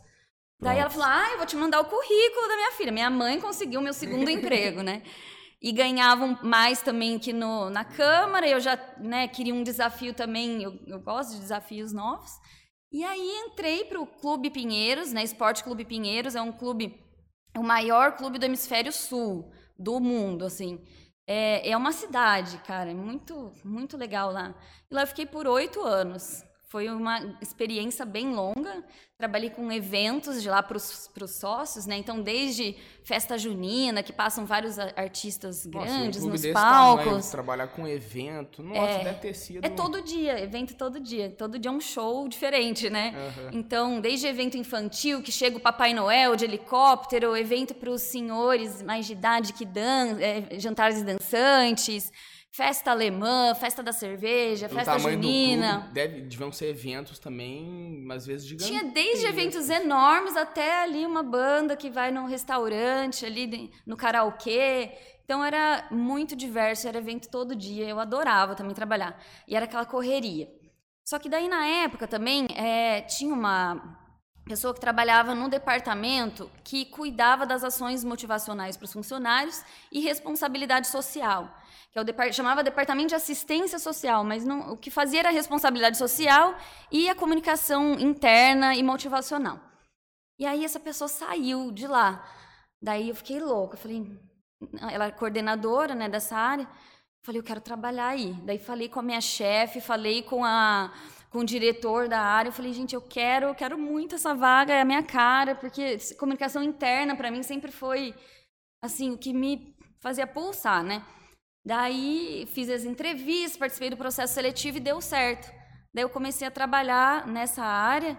Daí 0.60 0.78
ela 0.78 0.88
falou, 0.88 1.08
ah, 1.08 1.32
eu 1.32 1.38
vou 1.38 1.46
te 1.46 1.56
mandar 1.56 1.80
o 1.80 1.86
currículo 1.86 2.46
da 2.46 2.54
minha 2.54 2.70
filha. 2.74 2.92
Minha 2.92 3.10
mãe 3.10 3.40
conseguiu 3.40 3.80
o 3.80 3.82
meu 3.82 3.92
segundo 3.92 4.30
emprego, 4.30 4.84
né? 4.84 5.02
E 5.60 5.72
ganhavam 5.72 6.38
mais 6.44 6.80
também 6.80 7.18
que 7.18 7.32
no, 7.32 7.70
na 7.70 7.84
Câmara. 7.84 8.46
Eu 8.46 8.60
já 8.60 8.78
né, 8.98 9.26
queria 9.26 9.52
um 9.52 9.64
desafio 9.64 10.14
também, 10.14 10.62
eu, 10.62 10.78
eu 10.86 11.00
gosto 11.00 11.32
de 11.32 11.40
desafios 11.40 11.92
novos. 11.92 12.30
E 12.92 13.02
aí 13.02 13.32
entrei 13.48 13.84
para 13.84 14.00
o 14.00 14.06
Clube 14.06 14.48
Pinheiros, 14.50 15.12
né? 15.12 15.24
Esporte 15.24 15.64
Clube 15.64 15.84
Pinheiros 15.84 16.36
é 16.36 16.40
um 16.40 16.52
clube, 16.52 17.02
o 17.58 17.64
maior 17.64 18.16
clube 18.16 18.38
do 18.38 18.46
hemisfério 18.46 18.92
sul 18.92 19.50
do 19.76 19.98
mundo, 19.98 20.44
assim. 20.44 20.80
É, 21.26 21.70
é 21.70 21.76
uma 21.76 21.92
cidade, 21.92 22.58
cara, 22.58 22.90
é 22.90 22.94
muito, 22.94 23.52
muito 23.64 23.96
legal 23.96 24.30
lá. 24.30 24.54
E 24.90 24.94
lá 24.94 25.02
eu 25.02 25.06
fiquei 25.06 25.26
por 25.26 25.46
oito 25.46 25.82
anos. 25.82 26.44
Foi 26.68 26.88
uma 26.88 27.38
experiência 27.40 28.04
bem 28.04 28.34
longa. 28.34 28.82
Trabalhei 29.16 29.50
com 29.50 29.70
eventos 29.70 30.42
de 30.42 30.48
lá 30.48 30.60
para 30.60 30.76
os 30.76 31.10
sócios, 31.28 31.86
né? 31.86 31.96
Então, 31.96 32.20
desde 32.20 32.76
festa 33.04 33.38
junina, 33.38 34.02
que 34.02 34.12
passam 34.12 34.44
vários 34.44 34.76
artistas 34.78 35.64
nossa, 35.64 35.86
grandes 35.86 36.24
um 36.24 36.28
nos 36.28 36.44
palcos. 36.48 37.04
Tamanho, 37.04 37.30
trabalhar 37.30 37.68
com 37.68 37.86
evento, 37.86 38.64
nossa, 38.64 38.80
é, 38.80 39.04
deve 39.04 39.18
ter 39.20 39.34
sido. 39.34 39.64
É 39.64 39.70
todo 39.70 40.02
dia, 40.02 40.40
evento 40.40 40.74
todo 40.74 40.98
dia. 40.98 41.30
Todo 41.30 41.56
dia 41.56 41.70
é 41.70 41.72
um 41.72 41.80
show 41.80 42.28
diferente, 42.28 42.90
né? 42.90 43.14
Uhum. 43.14 43.50
Então, 43.52 44.00
desde 44.00 44.26
evento 44.26 44.56
infantil, 44.56 45.22
que 45.22 45.30
chega 45.30 45.56
o 45.56 45.60
Papai 45.60 45.94
Noel 45.94 46.34
de 46.34 46.44
helicóptero, 46.44 47.36
evento 47.36 47.74
para 47.74 47.90
os 47.90 48.02
senhores 48.02 48.82
mais 48.82 49.06
de 49.06 49.12
idade 49.12 49.52
que 49.52 49.64
dan 49.64 50.18
é, 50.20 50.58
jantares 50.58 51.00
dançantes 51.02 52.12
festa 52.56 52.90
alemã, 52.90 53.54
festa 53.54 53.82
da 53.82 53.92
cerveja, 53.92 54.66
festa 54.66 54.98
junina. 54.98 55.80
Clube, 55.80 55.92
deve, 55.92 56.20
deviam 56.22 56.50
ser 56.50 56.70
eventos 56.70 57.18
também, 57.18 58.08
às 58.10 58.24
vezes 58.24 58.46
gigantes. 58.46 58.68
Tinha 58.68 58.82
desde 58.82 59.26
eventos 59.26 59.68
enormes 59.68 60.34
até 60.38 60.82
ali 60.82 61.04
uma 61.04 61.22
banda 61.22 61.76
que 61.76 61.90
vai 61.90 62.10
num 62.10 62.24
restaurante, 62.24 63.26
ali 63.26 63.70
no 63.86 63.94
karaokê. 63.94 64.96
Então 65.22 65.44
era 65.44 65.86
muito 65.90 66.34
diverso, 66.34 66.88
era 66.88 66.96
evento 66.96 67.28
todo 67.28 67.54
dia. 67.54 67.86
Eu 67.86 68.00
adorava 68.00 68.54
também 68.54 68.74
trabalhar. 68.74 69.22
E 69.46 69.54
era 69.54 69.66
aquela 69.66 69.84
correria. 69.84 70.48
Só 71.04 71.18
que 71.18 71.28
daí 71.28 71.48
na 71.48 71.66
época 71.66 72.08
também 72.08 72.46
é, 72.56 73.02
tinha 73.02 73.34
uma 73.34 74.06
pessoa 74.46 74.72
que 74.72 74.80
trabalhava 74.80 75.34
no 75.34 75.48
departamento 75.48 76.50
que 76.64 76.86
cuidava 76.86 77.44
das 77.44 77.64
ações 77.64 78.02
motivacionais 78.04 78.76
para 78.76 78.84
os 78.84 78.92
funcionários 78.92 79.62
e 79.90 80.00
responsabilidade 80.00 80.86
social, 80.86 81.52
que 81.96 81.98
é 81.98 82.02
o 82.02 82.04
depart 82.04 82.30
chamava 82.34 82.62
Departamento 82.62 83.08
de 83.08 83.14
Assistência 83.14 83.78
Social, 83.78 84.22
mas 84.22 84.44
não, 84.44 84.72
o 84.72 84.76
que 84.76 84.90
fazia 84.90 85.20
era 85.20 85.30
a 85.30 85.32
responsabilidade 85.32 85.96
social 85.96 86.54
e 86.92 87.08
a 87.08 87.14
comunicação 87.14 87.94
interna 87.94 88.74
e 88.74 88.82
motivacional. 88.82 89.58
E 90.38 90.44
aí 90.44 90.62
essa 90.62 90.78
pessoa 90.78 91.08
saiu 91.08 91.72
de 91.72 91.86
lá. 91.86 92.22
Daí 92.82 93.08
eu 93.08 93.14
fiquei 93.14 93.40
louca, 93.40 93.78
falei, 93.78 94.04
ela 94.78 95.06
é 95.06 95.10
coordenadora, 95.10 95.94
né, 95.94 96.06
dessa 96.06 96.36
área. 96.36 96.68
Falei, 97.24 97.40
eu 97.40 97.44
quero 97.44 97.62
trabalhar 97.62 98.08
aí. 98.08 98.34
Daí 98.44 98.58
falei 98.58 98.90
com 98.90 99.00
a 99.00 99.02
minha 99.02 99.22
chefe, 99.22 99.80
falei 99.80 100.22
com 100.22 100.44
a 100.44 100.92
com 101.30 101.38
o 101.38 101.44
diretor 101.44 102.08
da 102.08 102.20
área. 102.20 102.50
Eu 102.50 102.52
falei, 102.52 102.74
gente, 102.74 102.94
eu 102.94 103.00
quero, 103.00 103.46
eu 103.46 103.54
quero 103.54 103.78
muito 103.78 104.16
essa 104.16 104.34
vaga, 104.34 104.74
é 104.74 104.82
a 104.82 104.84
minha 104.84 105.02
cara, 105.02 105.54
porque 105.54 105.96
comunicação 106.18 106.62
interna 106.62 107.16
para 107.16 107.30
mim 107.30 107.42
sempre 107.42 107.72
foi 107.72 108.14
assim, 108.82 109.12
o 109.12 109.18
que 109.18 109.32
me 109.32 109.74
fazia 109.98 110.26
pulsar, 110.26 110.84
né? 110.84 111.02
Daí 111.66 112.46
fiz 112.52 112.70
as 112.70 112.84
entrevistas, 112.84 113.56
participei 113.56 113.90
do 113.90 113.96
processo 113.96 114.32
seletivo 114.32 114.76
e 114.76 114.80
deu 114.80 115.00
certo. 115.00 115.52
Daí 115.92 116.04
eu 116.04 116.08
comecei 116.08 116.46
a 116.46 116.50
trabalhar 116.50 117.26
nessa 117.26 117.64
área, 117.64 118.16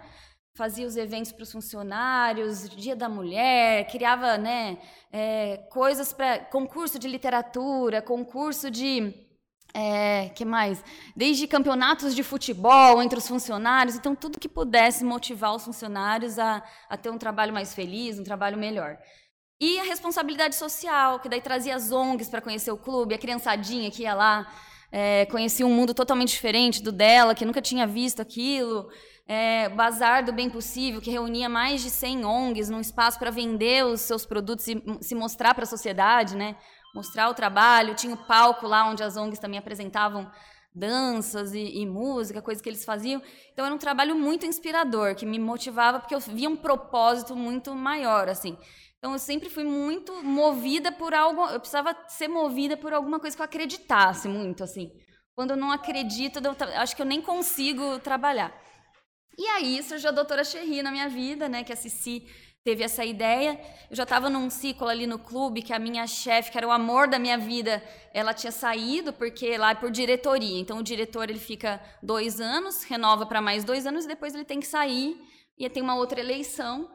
fazia 0.54 0.86
os 0.86 0.98
eventos 0.98 1.32
para 1.32 1.44
os 1.44 1.52
funcionários, 1.54 2.70
Dia 2.70 2.94
da 2.94 3.08
Mulher, 3.08 3.88
criava 3.88 4.38
né, 4.38 4.78
é, 5.14 5.66
coisas 5.72 6.12
para 6.12 6.40
concurso 6.40 7.00
de 7.00 7.08
literatura, 7.08 8.02
concurso 8.02 8.70
de 8.70 9.14
é, 9.74 10.28
que 10.30 10.44
mais? 10.44 10.84
Desde 11.16 11.48
campeonatos 11.48 12.14
de 12.14 12.24
futebol 12.24 13.02
entre 13.02 13.18
os 13.18 13.30
funcionários, 13.30 13.96
então 13.96 14.14
tudo 14.14 14.40
que 14.40 14.50
pudesse 14.50 15.06
motivar 15.06 15.56
os 15.56 15.64
funcionários 15.64 16.38
a, 16.38 16.62
a 16.90 16.98
ter 16.98 17.12
um 17.12 17.18
trabalho 17.18 17.54
mais 17.54 17.74
feliz, 17.74 18.20
um 18.20 18.24
trabalho 18.26 18.58
melhor. 18.58 18.98
E 19.60 19.80
a 19.80 19.84
responsabilidade 19.84 20.56
social, 20.56 21.20
que 21.20 21.28
daí 21.28 21.42
trazia 21.42 21.76
as 21.76 21.92
ONGs 21.92 22.30
para 22.30 22.42
conhecer 22.42 22.72
o 22.72 22.78
clube, 22.78 23.16
a 23.16 23.18
criançadinha 23.18 23.90
que 23.90 24.04
ia 24.04 24.14
lá, 24.14 24.48
é, 24.92 25.26
conhecia 25.26 25.66
um 25.66 25.74
mundo 25.74 25.94
totalmente 25.94 26.30
diferente 26.30 26.82
do 26.82 26.92
dela, 26.92 27.34
que 27.34 27.46
nunca 27.46 27.62
tinha 27.62 27.88
visto 27.88 28.22
aquilo. 28.22 28.90
É, 29.28 29.68
Bazar 29.70 30.24
do 30.24 30.32
Bem 30.32 30.50
Possível, 30.50 31.02
que 31.02 31.12
reunia 31.12 31.50
mais 31.50 31.82
de 31.82 31.90
100 31.90 32.24
ONGs 32.24 32.70
num 32.70 32.80
espaço 32.80 33.20
para 33.20 33.30
vender 33.30 33.84
os 33.86 34.02
seus 34.02 34.26
produtos 34.26 34.68
e 34.68 34.82
se 35.02 35.16
mostrar 35.16 35.54
para 35.54 35.64
a 35.64 35.68
sociedade, 35.68 36.36
né? 36.36 36.56
mostrar 36.98 37.30
o 37.30 37.34
trabalho. 37.34 37.96
Tinha 37.96 38.14
o 38.14 38.18
palco 38.18 38.68
lá 38.68 38.90
onde 38.90 39.04
as 39.04 39.16
ONGs 39.16 39.40
também 39.40 39.60
apresentavam 39.60 40.30
danças 40.74 41.54
e, 41.54 41.82
e, 41.82 41.86
música, 41.86 42.42
coisas 42.42 42.62
que 42.62 42.70
eles 42.70 42.84
faziam. 42.84 43.22
Então 43.54 43.66
era 43.66 43.74
um 43.74 43.80
trabalho 43.80 44.16
muito 44.16 44.46
inspirador, 44.46 45.16
que 45.16 45.26
me 45.26 45.40
motivava 45.40 46.00
porque 46.00 46.16
eu 46.16 46.20
via 46.20 46.50
um 46.50 46.56
propósito 46.56 47.36
muito 47.36 47.74
maior, 47.76 48.28
assim. 48.30 48.58
Então 48.98 49.14
eu 49.14 49.20
sempre 49.20 49.50
fui 49.50 49.64
muito 49.64 50.24
movida 50.24 50.92
por 50.92 51.14
algo, 51.14 51.46
eu 51.46 51.60
precisava 51.60 51.96
ser 52.08 52.28
movida 52.28 52.76
por 52.76 52.94
alguma 52.94 53.20
coisa 53.20 53.36
que 53.36 53.42
eu 53.42 53.46
acreditasse 53.46 54.28
muito, 54.28 54.64
assim. 54.64 54.92
Quando 55.36 55.52
eu 55.52 55.58
não 55.58 55.72
acredito, 55.72 56.40
eu 56.40 56.56
acho 56.82 56.96
que 56.96 57.02
eu 57.02 57.06
nem 57.06 57.22
consigo 57.22 58.00
trabalhar. 58.00 58.52
E 59.38 59.46
aí 59.50 59.84
surgiu 59.84 60.10
a 60.10 60.14
doutora 60.14 60.44
Cherry 60.44 60.82
na 60.82 60.92
minha 60.92 61.08
vida, 61.08 61.48
né, 61.48 61.64
que 61.64 61.72
a 61.72 61.76
Cici 61.76 62.26
teve 62.64 62.84
essa 62.84 63.06
ideia. 63.06 63.60
Eu 63.90 63.96
já 63.96 64.02
estava 64.02 64.32
num 64.32 64.50
ciclo 64.50 64.88
ali 64.88 65.06
no 65.06 65.20
clube 65.20 65.62
que 65.62 65.72
a 65.72 65.80
minha 65.80 66.08
chefe, 66.08 66.52
que 66.52 66.58
era 66.58 66.68
o 66.68 66.72
amor 66.72 67.08
da 67.08 67.20
minha 67.20 67.38
vida, 67.38 67.82
ela 68.14 68.34
tinha 68.34 68.52
saído 68.52 69.14
porque 69.14 69.58
lá 69.58 69.72
é 69.72 69.76
por 69.76 69.92
diretoria. 69.92 70.60
Então 70.60 70.80
o 70.80 70.84
diretor 70.84 71.30
ele 71.30 71.40
fica 71.40 71.80
dois 72.02 72.42
anos, 72.42 72.84
renova 72.84 73.28
para 73.28 73.40
mais 73.40 73.64
dois 73.64 73.86
anos 73.86 74.06
e 74.06 74.08
depois 74.08 74.34
ele 74.34 74.44
tem 74.44 74.60
que 74.60 74.68
sair 74.68 75.16
e 75.58 75.70
tem 75.70 75.84
uma 75.84 75.96
outra 75.96 76.20
eleição. 76.20 76.90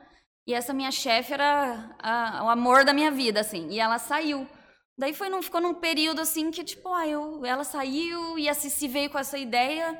E 0.46 0.54
essa 0.54 0.72
minha 0.72 0.90
chefe 0.90 1.32
era 1.32 1.94
a, 1.98 2.44
o 2.44 2.48
amor 2.48 2.84
da 2.84 2.92
minha 2.92 3.10
vida, 3.10 3.40
assim. 3.40 3.68
E 3.70 3.78
ela 3.78 3.98
saiu. 3.98 4.46
Daí 4.98 5.14
foi 5.14 5.28
num, 5.28 5.42
ficou 5.42 5.60
num 5.60 5.74
período 5.74 6.20
assim 6.20 6.50
que 6.50 6.62
tipo, 6.62 6.92
ah, 6.92 7.06
eu, 7.06 7.44
ela 7.44 7.64
saiu 7.64 8.38
e 8.38 8.48
a 8.48 8.54
Cici 8.54 8.86
veio 8.86 9.08
com 9.08 9.18
essa 9.18 9.38
ideia 9.38 9.98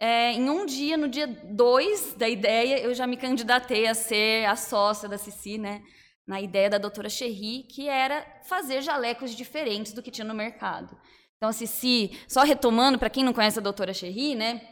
é, 0.00 0.32
em 0.32 0.48
um 0.48 0.64
dia, 0.64 0.96
no 0.96 1.06
dia 1.06 1.26
2 1.26 2.14
da 2.14 2.26
ideia, 2.26 2.80
eu 2.80 2.94
já 2.94 3.06
me 3.06 3.18
candidatei 3.18 3.86
a 3.86 3.92
ser 3.92 4.46
a 4.46 4.56
sócia 4.56 5.06
da 5.06 5.18
Cici, 5.18 5.58
né? 5.58 5.82
Na 6.26 6.40
ideia 6.40 6.70
da 6.70 6.78
doutora 6.78 7.10
Cherry, 7.10 7.64
que 7.64 7.86
era 7.86 8.24
fazer 8.44 8.80
jalecos 8.80 9.36
diferentes 9.36 9.92
do 9.92 10.02
que 10.02 10.10
tinha 10.10 10.26
no 10.26 10.34
mercado. 10.34 10.96
Então, 11.36 11.50
a 11.50 11.52
Cici, 11.52 12.18
só 12.26 12.42
retomando, 12.42 12.98
para 12.98 13.10
quem 13.10 13.22
não 13.22 13.34
conhece 13.34 13.58
a 13.58 13.62
doutora 13.62 13.92
Cherry, 13.92 14.34
né? 14.34 14.62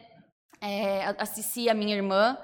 É, 0.62 1.04
a 1.18 1.26
Cici, 1.26 1.68
a 1.68 1.74
minha 1.74 1.94
irmã, 1.94 2.38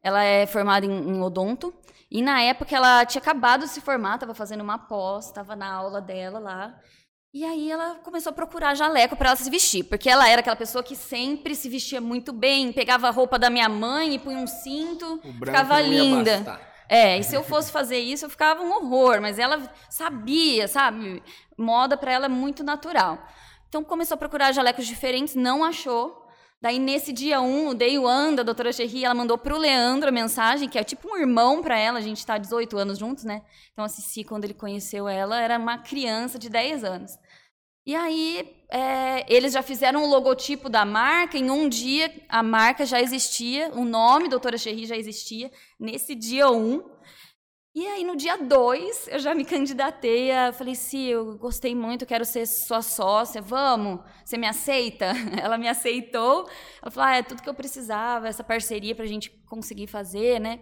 ela 0.00 0.22
é 0.22 0.46
formada 0.46 0.86
em, 0.86 0.90
em 0.90 1.20
odonto. 1.20 1.74
E 2.10 2.22
na 2.22 2.40
época 2.40 2.74
ela 2.74 3.04
tinha 3.04 3.20
acabado 3.20 3.62
de 3.62 3.68
se 3.68 3.80
formar, 3.80 4.14
estava 4.14 4.34
fazendo 4.34 4.62
uma 4.62 4.78
pós, 4.78 5.26
estava 5.26 5.54
na 5.54 5.70
aula 5.70 6.00
dela 6.00 6.38
lá. 6.38 6.74
E 7.32 7.44
aí 7.44 7.70
ela 7.70 7.96
começou 7.96 8.30
a 8.30 8.32
procurar 8.32 8.74
jaleco 8.74 9.14
para 9.14 9.28
ela 9.28 9.36
se 9.36 9.50
vestir, 9.50 9.84
porque 9.84 10.08
ela 10.08 10.26
era 10.26 10.40
aquela 10.40 10.56
pessoa 10.56 10.82
que 10.82 10.96
sempre 10.96 11.54
se 11.54 11.68
vestia 11.68 12.00
muito 12.00 12.32
bem, 12.32 12.72
pegava 12.72 13.06
a 13.08 13.10
roupa 13.10 13.38
da 13.38 13.50
minha 13.50 13.68
mãe 13.68 14.14
e 14.14 14.18
punha 14.18 14.38
um 14.38 14.46
cinto, 14.46 15.20
ficava 15.38 15.78
linda. 15.80 16.58
É, 16.88 17.18
e 17.18 17.22
se 17.22 17.36
eu 17.36 17.44
fosse 17.44 17.70
fazer 17.70 17.98
isso, 17.98 18.24
eu 18.24 18.30
ficava 18.30 18.62
um 18.62 18.72
horror, 18.72 19.20
mas 19.20 19.38
ela 19.38 19.70
sabia, 19.90 20.66
sabe? 20.66 21.22
Moda 21.56 21.98
para 21.98 22.10
ela 22.10 22.24
é 22.24 22.30
muito 22.30 22.64
natural. 22.64 23.18
Então 23.68 23.84
começou 23.84 24.14
a 24.14 24.18
procurar 24.18 24.52
jalecos 24.52 24.86
diferentes, 24.86 25.34
não 25.34 25.62
achou. 25.62 26.26
Daí, 26.60 26.78
nesse 26.80 27.12
dia 27.12 27.40
1, 27.40 27.44
um, 27.44 27.68
o 27.68 27.74
Day 27.74 27.98
One 27.98 28.36
doutora 28.36 28.72
Cherry, 28.72 29.04
ela 29.04 29.14
mandou 29.14 29.38
pro 29.38 29.56
Leandro 29.56 30.08
a 30.08 30.12
mensagem, 30.12 30.68
que 30.68 30.76
é 30.76 30.82
tipo 30.82 31.08
um 31.08 31.16
irmão 31.16 31.62
para 31.62 31.78
ela, 31.78 31.98
a 31.98 32.02
gente 32.02 32.18
está 32.18 32.36
18 32.36 32.76
anos 32.76 32.98
juntos, 32.98 33.22
né? 33.22 33.42
Então, 33.72 33.84
a 33.84 33.88
Cici, 33.88 34.24
quando 34.24 34.44
ele 34.44 34.54
conheceu 34.54 35.08
ela, 35.08 35.40
era 35.40 35.56
uma 35.56 35.78
criança 35.78 36.36
de 36.36 36.48
10 36.48 36.82
anos. 36.82 37.12
E 37.86 37.94
aí, 37.94 38.56
é, 38.70 39.24
eles 39.32 39.52
já 39.52 39.62
fizeram 39.62 40.02
o 40.02 40.10
logotipo 40.10 40.68
da 40.68 40.84
marca, 40.84 41.38
em 41.38 41.48
um 41.48 41.68
dia 41.68 42.12
a 42.28 42.42
marca 42.42 42.84
já 42.84 43.00
existia, 43.00 43.70
o 43.74 43.84
nome 43.84 44.28
doutora 44.28 44.58
Cherry 44.58 44.84
já 44.84 44.96
existia, 44.96 45.50
nesse 45.78 46.14
dia 46.16 46.50
1. 46.50 46.56
Um, 46.56 46.97
e 47.80 47.86
aí, 47.86 48.02
no 48.02 48.16
dia 48.16 48.36
2, 48.36 49.06
eu 49.06 49.20
já 49.20 49.32
me 49.36 49.44
candidatei. 49.44 50.32
A, 50.32 50.52
falei, 50.52 50.74
sim, 50.74 51.04
eu 51.04 51.38
gostei 51.38 51.76
muito, 51.76 52.04
quero 52.04 52.24
ser 52.24 52.44
sua 52.44 52.82
sócia, 52.82 53.40
vamos? 53.40 54.00
Você 54.24 54.36
me 54.36 54.48
aceita? 54.48 55.12
Ela 55.40 55.56
me 55.56 55.68
aceitou. 55.68 56.50
Ela 56.82 56.90
falou, 56.90 57.08
ah, 57.08 57.16
é 57.18 57.22
tudo 57.22 57.40
que 57.40 57.48
eu 57.48 57.54
precisava, 57.54 58.26
essa 58.26 58.42
parceria 58.42 58.96
para 58.96 59.04
a 59.04 59.08
gente 59.08 59.30
conseguir 59.46 59.86
fazer, 59.86 60.40
né? 60.40 60.58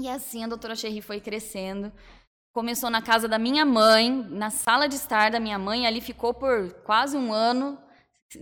E 0.00 0.08
assim 0.08 0.42
a 0.42 0.48
doutora 0.48 0.74
Cherry 0.74 1.00
foi 1.00 1.20
crescendo. 1.20 1.92
Começou 2.52 2.90
na 2.90 3.00
casa 3.00 3.28
da 3.28 3.38
minha 3.38 3.64
mãe, 3.64 4.10
na 4.10 4.50
sala 4.50 4.88
de 4.88 4.96
estar 4.96 5.30
da 5.30 5.38
minha 5.38 5.60
mãe. 5.60 5.86
Ali 5.86 6.00
ficou 6.00 6.34
por 6.34 6.72
quase 6.82 7.16
um 7.16 7.32
ano, 7.32 7.78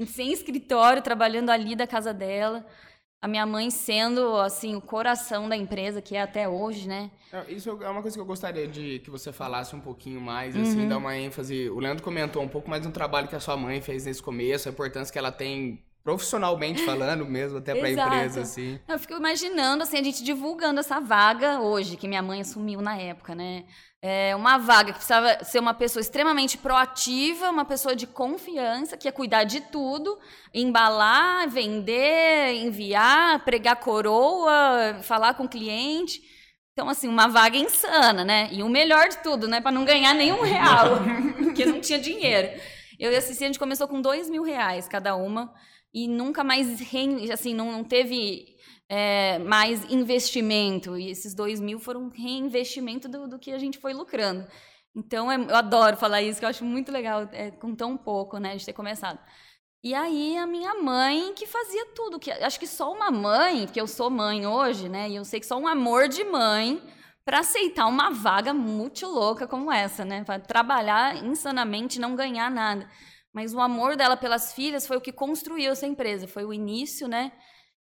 sem 0.07 0.33
escritório, 0.33 1.03
trabalhando 1.03 1.51
ali 1.51 1.77
da 1.77 1.87
casa 1.87 2.15
dela 2.15 2.67
a 3.23 3.29
minha 3.29 3.45
mãe 3.45 3.71
sendo 3.71 4.37
assim 4.37 4.75
o 4.75 4.81
coração 4.81 5.49
da 5.49 5.57
empresa 5.57 6.01
que 6.01 6.17
é 6.17 6.23
até 6.23 6.49
hoje, 6.49 6.89
né? 6.89 7.11
É, 7.33 7.53
isso 7.53 7.69
é 7.69 7.89
uma 7.89 8.01
coisa 8.01 8.17
que 8.17 8.21
eu 8.21 8.27
gostaria 8.27 8.67
de 8.67 8.99
que 9.01 9.11
você 9.11 9.31
falasse 9.33 9.77
um 9.77 9.81
pouquinho 9.81 10.21
mais, 10.21 10.57
assim, 10.57 10.83
uhum. 10.83 10.89
dar 10.89 10.99
uma 10.99 11.17
ênfase. 11.17 11.69
O 11.69 11.79
Leandro 11.79 12.03
comentou 12.03 12.43
um 12.43 12.49
pouco 12.49 12.71
mais 12.71 12.83
do 12.83 12.91
trabalho 12.91 13.29
que 13.29 13.37
a 13.37 13.41
sua 13.41 13.57
mãe 13.57 13.81
fez 13.81 14.07
nesse 14.07 14.23
começo, 14.23 14.69
a 14.69 14.73
importância 14.73 15.13
que 15.13 15.19
ela 15.19 15.31
tem 15.31 15.83
profissionalmente 16.03 16.85
falando 16.85 17.27
mesmo 17.27 17.59
até 17.59 17.75
para 17.75 17.87
a 17.87 17.91
empresa 17.91 18.41
assim. 18.43 18.81
Eu 18.89 18.99
fico 18.99 19.15
imaginando 19.15 19.83
assim 19.83 19.99
a 19.99 20.03
gente 20.03 20.25
divulgando 20.25 20.81
essa 20.81 21.01
vaga 21.01 21.61
hoje 21.61 21.97
que 21.97 22.09
minha 22.09 22.23
mãe 22.23 22.41
assumiu 22.41 22.81
na 22.81 22.97
época, 22.97 23.35
né? 23.35 23.65
É 24.03 24.35
uma 24.35 24.57
vaga 24.57 24.93
que 24.93 24.99
precisava 24.99 25.45
ser 25.45 25.59
uma 25.59 25.75
pessoa 25.75 26.01
extremamente 26.01 26.57
proativa, 26.57 27.51
uma 27.51 27.67
pessoa 27.67 27.95
de 27.95 28.07
confiança, 28.07 28.97
que 28.97 29.07
ia 29.07 29.13
cuidar 29.13 29.45
de 29.45 29.61
tudo, 29.61 30.19
embalar, 30.55 31.47
vender, 31.51 32.55
enviar, 32.55 33.45
pregar 33.45 33.77
coroa, 33.77 34.99
falar 35.03 35.35
com 35.35 35.45
o 35.45 35.49
cliente. 35.49 36.23
Então, 36.73 36.89
assim, 36.89 37.09
uma 37.09 37.29
vaga 37.29 37.59
insana, 37.59 38.25
né? 38.25 38.49
E 38.51 38.63
o 38.63 38.71
melhor 38.71 39.11
de 39.11 39.19
tudo, 39.19 39.47
né? 39.47 39.61
Para 39.61 39.71
não 39.71 39.85
ganhar 39.85 40.15
nenhum 40.15 40.41
real, 40.45 41.01
porque 41.37 41.67
não 41.67 41.79
tinha 41.79 41.99
dinheiro. 41.99 42.59
Eu 42.99 43.13
e 43.13 43.17
a 43.17 43.21
Cici, 43.21 43.45
a 43.45 43.49
gente 43.49 43.59
começou 43.59 43.87
com 43.87 44.01
dois 44.01 44.31
mil 44.31 44.43
reais 44.43 44.89
cada 44.89 45.15
uma 45.15 45.53
e 45.93 46.07
nunca 46.09 46.45
mais, 46.45 46.81
assim, 47.33 47.55
não, 47.55 47.73
não 47.73 47.85
teve 47.85 48.57
é, 48.89 49.39
mais 49.39 49.85
investimento. 49.91 50.97
E 50.97 51.11
esses 51.11 51.35
dois 51.35 51.61
mil 51.61 51.79
foram 51.79 52.09
reinvestimento 52.09 53.09
do, 53.09 53.29
do 53.29 53.39
que 53.39 53.53
a 53.53 53.59
gente 53.59 53.79
foi 53.79 53.93
lucrando. 53.93 54.47
Então, 54.95 55.31
é, 55.31 55.37
eu 55.37 55.55
adoro 55.55 55.97
falar 55.97 56.23
isso, 56.23 56.39
que 56.39 56.45
eu 56.45 56.49
acho 56.49 56.65
muito 56.65 56.91
legal, 56.91 57.29
é, 57.33 57.51
com 57.51 57.75
tão 57.75 57.97
pouco, 57.97 58.39
né, 58.39 58.57
de 58.57 58.65
ter 58.67 58.73
começado. 58.73 59.19
E 59.83 59.95
aí, 59.95 60.37
a 60.37 60.47
minha 60.47 60.75
mãe 60.75 61.33
que 61.35 61.47
fazia 61.47 61.87
tudo. 61.95 62.19
que 62.19 62.31
Acho 62.31 62.61
que 62.61 62.67
só 62.67 62.93
uma 62.93 63.11
mãe, 63.11 63.65
porque 63.67 63.81
eu 63.81 63.87
sou 63.87 64.11
mãe 64.11 64.47
hoje, 64.47 64.89
né, 64.89 65.09
e 65.09 65.17
eu 65.17 65.25
sei 65.25 65.41
que 65.41 65.47
só 65.47 65.57
um 65.57 65.67
amor 65.69 66.09
de 66.09 66.25
mãe 66.25 66.83
para 67.25 67.41
aceitar 67.41 67.87
uma 67.87 68.11
vaga 68.11 68.53
muito 68.53 69.07
louca 69.07 69.47
como 69.47 69.71
essa, 69.71 70.05
né, 70.05 70.25
para 70.25 70.41
trabalhar 70.41 71.17
insanamente 71.25 72.01
não 72.01 72.17
ganhar 72.17 72.51
nada. 72.51 72.89
Mas 73.33 73.55
o 73.55 73.61
amor 73.61 73.97
dela 73.97 74.17
pelas 74.17 74.53
filhas 74.53 74.87
foi 74.87 74.97
o 74.97 75.01
que 75.01 75.13
construiu 75.13 75.73
essa 75.73 75.87
empresa, 75.87 76.27
foi 76.27 76.45
o 76.45 76.53
início, 76.53 77.07
né, 77.09 77.33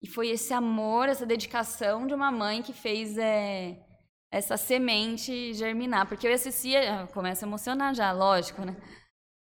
E 0.01 0.07
foi 0.07 0.29
esse 0.29 0.53
amor, 0.53 1.09
essa 1.09 1.25
dedicação 1.25 2.05
de 2.05 2.13
uma 2.13 2.31
mãe 2.31 2.61
que 2.61 2.73
fez 2.73 3.17
é, 3.17 3.77
essa 4.31 4.57
semente 4.57 5.53
germinar. 5.53 6.07
Porque 6.07 6.27
eu 6.27 6.31
e 6.31 6.35
a 6.35 6.37
Cici, 6.37 6.75
ah, 6.75 7.07
começa 7.13 7.45
a 7.45 7.47
emocionar 7.47 7.95
já, 7.95 8.11
lógico, 8.11 8.63
né? 8.63 8.75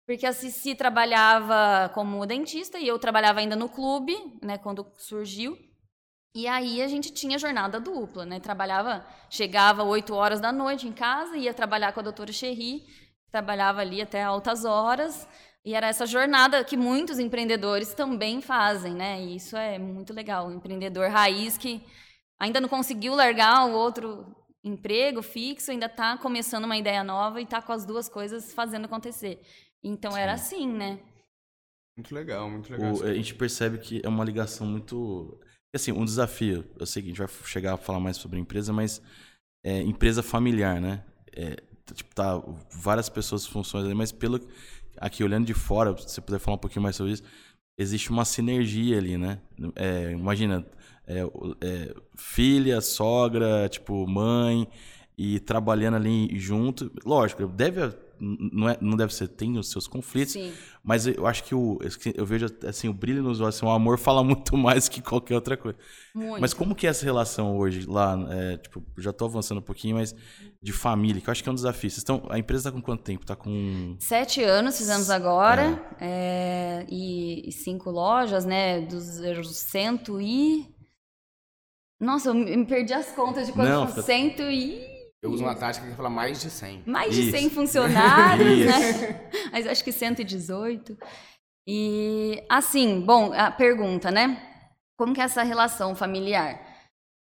Porque 0.07 0.27
a 0.27 0.33
Cici 0.33 0.75
trabalhava 0.75 1.91
como 1.95 2.25
dentista 2.27 2.79
e 2.79 2.87
eu 2.87 2.99
trabalhava 2.99 3.41
ainda 3.41 3.57
no 3.57 3.69
clube, 3.69 4.15
né, 4.43 4.59
quando 4.59 4.87
surgiu. 4.99 5.57
E 6.37 6.47
aí 6.47 6.83
a 6.83 6.89
gente 6.89 7.13
tinha 7.13 7.39
jornada 7.39 7.81
dupla, 7.81 8.27
né? 8.27 8.41
Trabalhava, 8.41 9.07
chegava 9.31 9.83
8 9.85 10.15
horas 10.15 10.41
da 10.41 10.53
noite 10.53 10.87
em 10.87 10.93
casa, 10.93 11.37
ia 11.37 11.55
trabalhar 11.55 11.93
com 11.93 12.01
a 12.01 12.03
doutora 12.03 12.33
Cherry, 12.33 12.83
trabalhava 13.31 13.81
ali 13.81 14.03
até 14.03 14.23
altas 14.23 14.65
horas, 14.65 15.29
e 15.65 15.75
era 15.75 15.89
essa 15.89 16.05
jornada 16.07 16.63
que 16.63 16.77
muitos 16.77 17.19
empreendedores 17.19 17.95
também 17.95 18.43
fazem, 18.43 18.95
né? 18.95 19.23
E 19.23 19.37
isso 19.37 19.57
é 19.57 19.79
muito 19.79 20.13
legal. 20.13 20.49
O 20.49 20.53
empreendedor 20.53 21.09
raiz 21.09 21.57
que 21.57 21.83
ainda 22.39 22.61
não 22.61 22.69
conseguiu 22.69 23.15
largar 23.15 23.67
o 23.67 23.73
outro 23.73 24.27
emprego 24.63 25.23
fixo, 25.23 25.71
ainda 25.71 25.87
está 25.87 26.19
começando 26.19 26.65
uma 26.65 26.77
ideia 26.77 27.03
nova 27.03 27.41
e 27.41 27.45
está 27.45 27.63
com 27.63 27.73
as 27.73 27.87
duas 27.87 28.09
coisas 28.09 28.53
fazendo 28.53 28.85
acontecer. 28.85 29.41
Então 29.83 30.13
Sim. 30.13 30.19
era 30.19 30.33
assim, 30.35 30.67
né? 30.71 30.99
Muito 31.97 32.15
legal, 32.15 32.51
muito 32.51 32.71
legal. 32.71 32.95
O, 32.95 33.03
a 33.03 33.15
gente 33.15 33.35
percebe 33.35 33.79
que 33.79 34.03
é 34.05 34.09
uma 34.09 34.25
ligação 34.25 34.67
muito. 34.67 35.41
Assim, 35.75 35.93
um 35.93 36.05
desafio. 36.05 36.65
Eu 36.79 36.87
sei 36.87 37.03
que 37.03 37.09
a 37.09 37.11
gente 37.11 37.19
vai 37.19 37.29
chegar 37.47 37.75
a 37.75 37.79
falar 37.79 38.01
mais 38.01 38.17
sobre 38.17 38.39
empresa, 38.39 38.73
mas 38.73 39.01
é 39.65 39.81
empresa 39.81 40.23
familiar, 40.23 40.81
né? 40.81 41.05
É, 41.33 41.57
tipo, 41.95 42.15
tá 42.15 42.43
várias 42.71 43.09
pessoas 43.09 43.47
funções 43.47 43.85
ali, 43.85 43.95
mas 43.95 44.13
pelo 44.13 44.41
aqui 44.97 45.25
olhando 45.25 45.47
de 45.47 45.55
fora, 45.55 45.97
se 45.97 46.09
você 46.09 46.21
puder 46.21 46.39
falar 46.39 46.57
um 46.57 46.61
pouquinho 46.61 46.83
mais 46.83 46.97
sobre 46.97 47.13
isso, 47.13 47.23
existe 47.79 48.11
uma 48.11 48.25
sinergia 48.25 48.99
ali, 48.99 49.17
né? 49.17 49.39
É, 49.77 50.13
imagina, 50.13 50.65
é, 51.07 51.21
é, 51.61 51.95
filha, 52.17 52.81
sogra, 52.81 53.69
tipo, 53.69 54.07
mãe, 54.07 54.69
e 55.17 55.39
trabalhando 55.41 55.97
ali 55.97 56.39
junto. 56.39 56.91
Lógico, 57.05 57.47
deve 57.47 57.93
não, 58.21 58.69
é, 58.69 58.79
não 58.81 58.97
deve 58.97 59.15
ser, 59.15 59.29
tem 59.29 59.59
os 59.59 59.71
seus 59.71 59.87
conflitos, 59.87 60.33
Sim. 60.35 60.53
mas 60.83 61.07
eu 61.07 61.27
acho 61.27 61.45
que 61.45 61.55
o, 61.55 61.79
eu 62.15 62.25
vejo 62.25 62.47
assim, 62.67 62.89
o 62.89 62.93
brilho 62.93 63.23
nos 63.23 63.41
olhos, 63.41 63.57
assim, 63.57 63.67
o 63.67 63.71
amor 63.71 63.99
fala 63.99 64.23
muito 64.25 64.57
mais 64.57 64.89
que 64.89 65.03
qualquer 65.03 65.35
outra 65.35 65.57
coisa. 65.57 65.79
Muito. 66.15 66.41
Mas 66.41 66.55
como 66.55 66.75
que 66.75 66.87
é 66.87 66.91
essa 66.91 67.05
relação 67.05 67.57
hoje 67.57 67.87
lá? 67.87 68.17
É, 68.31 68.57
tipo, 68.59 68.83
já 68.97 69.11
estou 69.11 69.29
avançando 69.29 69.59
um 69.59 69.63
pouquinho, 69.63 69.97
mas 69.97 70.15
de 70.63 70.73
família, 70.73 71.21
que 71.21 71.29
eu 71.29 71.33
acho 71.33 71.43
que 71.43 71.49
é 71.49 71.53
um 71.53 71.55
desafio. 71.55 71.91
Vocês 71.91 71.99
estão, 71.99 72.23
a 72.31 72.39
empresa 72.39 72.69
está 72.69 72.73
com 72.73 72.83
quanto 72.83 73.03
tempo? 73.03 73.23
Está 73.23 73.37
com... 73.37 73.97
Sete 73.99 74.43
anos 74.43 74.79
fizemos 74.79 75.11
agora, 75.11 75.83
é. 76.01 76.81
É, 76.81 76.87
e, 76.89 77.49
e, 77.49 77.53
cinco 77.53 77.91
lojas, 77.91 78.45
né, 78.45 78.81
dos 78.81 79.05
cento 79.57 80.21
e... 80.21 80.73
Nossa, 82.01 82.29
eu 82.29 82.35
me 82.35 82.67
perdi 82.67 82.93
as 82.93 83.13
contas 83.13 83.47
de 83.47 83.53
são, 83.53 83.89
fica... 83.89 84.03
cento 84.03 84.43
e... 84.43 84.94
Eu 85.25 85.31
uso 85.31 85.43
uma 85.43 85.55
tática 85.55 85.87
que 85.87 85.95
fala 85.95 86.11
mais 86.11 86.43
de 86.43 86.51
100. 86.51 86.83
Mais 86.85 87.15
de 87.15 87.31
100 87.31 87.49
funcionários, 87.49 88.59
né? 88.67 89.31
Mas 89.51 89.67
acho 89.67 89.83
que 89.83 89.91
118. 89.91 90.95
E, 91.67 92.45
assim, 92.47 93.01
bom, 93.01 93.33
a 93.33 93.51
pergunta, 93.51 94.11
né? 94.11 94.37
Como 94.99 95.15
que 95.15 95.23
é 95.23 95.25
essa 95.25 95.43
relação 95.43 95.95
familiar? 95.95 96.61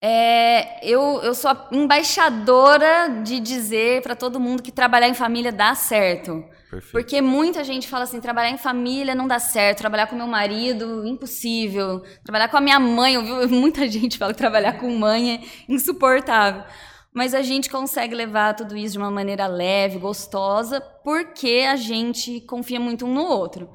É, 0.03 0.83
eu, 0.83 1.21
eu 1.23 1.35
sou 1.35 1.51
a 1.51 1.69
embaixadora 1.73 3.21
de 3.23 3.39
dizer 3.39 4.01
para 4.01 4.17
todo 4.17 4.41
mundo 4.41 4.63
que 4.63 4.73
trabalhar 4.73 5.09
em 5.09 5.15
família 5.15 5.53
dá 5.53 5.75
certo. 5.75 6.43
Perfeito. 6.71 6.91
Porque 6.91 7.21
muita 7.21 7.63
gente 7.63 7.87
fala 7.87 8.05
assim, 8.05 8.19
trabalhar 8.19 8.49
em 8.49 8.57
família 8.57 9.15
não 9.15 9.29
dá 9.29 9.39
certo, 9.39 9.81
trabalhar 9.81 10.07
com 10.07 10.17
meu 10.17 10.27
marido, 10.27 11.07
impossível. 11.07 12.03
Trabalhar 12.25 12.49
com 12.49 12.57
a 12.57 12.63
minha 12.63 12.81
mãe, 12.81 13.15
eu 13.15 13.47
vi 13.47 13.47
muita 13.55 13.87
gente 13.89 14.17
fala 14.17 14.33
que 14.33 14.39
trabalhar 14.39 14.79
com 14.79 14.89
mãe 14.89 15.35
é 15.35 15.41
insuportável 15.69 16.65
mas 17.15 17.33
a 17.33 17.43
gente 17.43 17.71
consegue 17.71 18.13
levar 18.13 18.55
tudo 18.55 18.77
isso 18.77 18.95
de 18.95 18.99
uma 18.99 19.11
maneira 19.11 19.47
leve, 19.47 19.99
gostosa, 19.99 20.81
porque 20.81 21.65
a 21.69 21.77
gente 21.77 22.41
confia 22.41 22.81
muito 22.81 23.07
um 23.07 23.15
no 23.15 23.25
outro. 23.25 23.71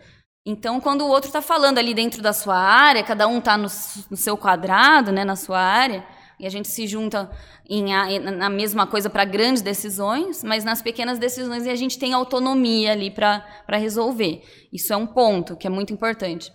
Então, 0.45 0.81
quando 0.81 1.01
o 1.01 1.07
outro 1.07 1.29
está 1.29 1.41
falando 1.41 1.77
ali 1.77 1.93
dentro 1.93 2.21
da 2.21 2.33
sua 2.33 2.57
área, 2.57 3.03
cada 3.03 3.27
um 3.27 3.39
está 3.39 3.57
no, 3.57 3.67
no, 4.09 4.17
seu 4.17 4.35
quadrado, 4.35 5.11
né, 5.11 5.23
na 5.23 5.37
sua 5.37 5.59
área, 5.59 6.05
e 6.37 6.45
a 6.45 6.49
gente 6.49 6.67
se 6.67 6.85
junta 6.85 7.31
em, 7.69 7.89
na 8.19 8.49
mesma 8.49 8.85
coisa 8.85 9.09
para 9.09 9.23
grandes 9.23 9.61
decisões, 9.61 10.43
mas 10.43 10.65
nas 10.65 10.81
pequenas 10.81 11.17
decisões 11.17 11.65
a 11.65 11.75
gente 11.75 11.97
tem 11.97 12.13
autonomia 12.13 12.91
ali 12.91 13.09
para 13.11 13.77
resolver. 13.77 14.41
Isso 14.71 14.91
é 14.91 14.97
um 14.97 15.07
ponto 15.07 15.55
que 15.55 15.67
é 15.67 15.69
muito 15.69 15.93
importante. 15.93 16.51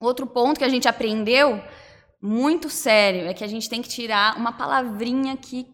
Outro 0.00 0.26
ponto 0.26 0.58
que 0.58 0.64
a 0.64 0.68
gente 0.68 0.88
aprendeu 0.88 1.62
muito 2.20 2.68
sério 2.68 3.26
é 3.26 3.34
que 3.34 3.44
a 3.44 3.46
gente 3.46 3.68
tem 3.68 3.80
que 3.80 3.88
tirar 3.88 4.36
uma 4.36 4.52
palavrinha 4.52 5.36
que 5.36 5.66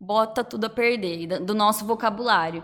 bota 0.00 0.44
tudo 0.44 0.66
a 0.66 0.70
perder 0.70 1.40
do 1.40 1.54
nosso 1.54 1.84
vocabulário. 1.84 2.62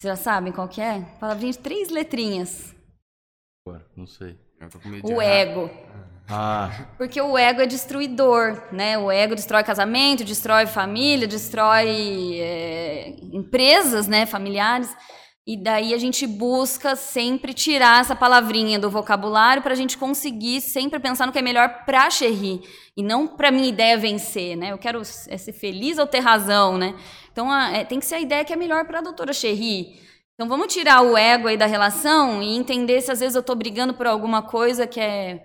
Vocês 0.00 0.16
já 0.16 0.16
sabem 0.16 0.52
qual 0.52 0.68
que 0.68 0.80
é? 0.80 1.02
Palavrinha 1.20 1.52
de 1.52 1.58
três 1.58 1.90
letrinhas. 1.90 2.74
Agora, 3.66 3.86
não 3.96 4.06
sei. 4.06 4.38
O 5.02 5.20
ego. 5.20 5.70
Ah. 6.28 6.86
Porque 6.96 7.20
o 7.20 7.36
ego 7.36 7.60
é 7.60 7.66
destruidor, 7.66 8.62
né? 8.72 8.96
O 8.98 9.10
ego 9.10 9.34
destrói 9.34 9.64
casamento, 9.64 10.24
destrói 10.24 10.66
família, 10.66 11.26
destrói 11.26 12.38
é, 12.38 13.16
empresas, 13.32 14.06
né? 14.06 14.26
Familiares. 14.26 14.94
E 15.46 15.56
daí 15.56 15.94
a 15.94 15.98
gente 15.98 16.26
busca 16.26 16.94
sempre 16.94 17.54
tirar 17.54 18.00
essa 18.00 18.14
palavrinha 18.14 18.78
do 18.78 18.90
vocabulário 18.90 19.62
para 19.62 19.72
a 19.72 19.76
gente 19.76 19.96
conseguir 19.96 20.60
sempre 20.60 21.00
pensar 21.00 21.26
no 21.26 21.32
que 21.32 21.38
é 21.38 21.42
melhor 21.42 21.84
para 21.86 22.04
a 22.06 22.10
Cherry 22.10 22.60
e 22.96 23.02
não 23.02 23.26
para 23.26 23.50
minha 23.50 23.68
ideia 23.68 23.96
vencer, 23.96 24.54
né? 24.56 24.70
Eu 24.70 24.78
quero 24.78 25.00
é 25.00 25.38
ser 25.38 25.52
feliz 25.52 25.98
ou 25.98 26.06
ter 26.06 26.20
razão, 26.20 26.76
né? 26.76 26.94
Então 27.32 27.50
a, 27.50 27.70
é, 27.70 27.84
tem 27.84 27.98
que 27.98 28.04
ser 28.04 28.16
a 28.16 28.20
ideia 28.20 28.44
que 28.44 28.52
é 28.52 28.56
melhor 28.56 28.84
para 28.86 28.98
a 28.98 29.02
doutora 29.02 29.32
Cherry. 29.32 29.98
Então 30.34 30.46
vamos 30.48 30.72
tirar 30.72 31.02
o 31.02 31.16
ego 31.16 31.48
aí 31.48 31.56
da 31.56 31.66
relação 31.66 32.42
e 32.42 32.56
entender 32.56 33.00
se 33.00 33.10
às 33.10 33.20
vezes 33.20 33.34
eu 33.34 33.40
estou 33.40 33.56
brigando 33.56 33.94
por 33.94 34.06
alguma 34.06 34.42
coisa 34.42 34.86
que 34.86 35.00
é 35.00 35.44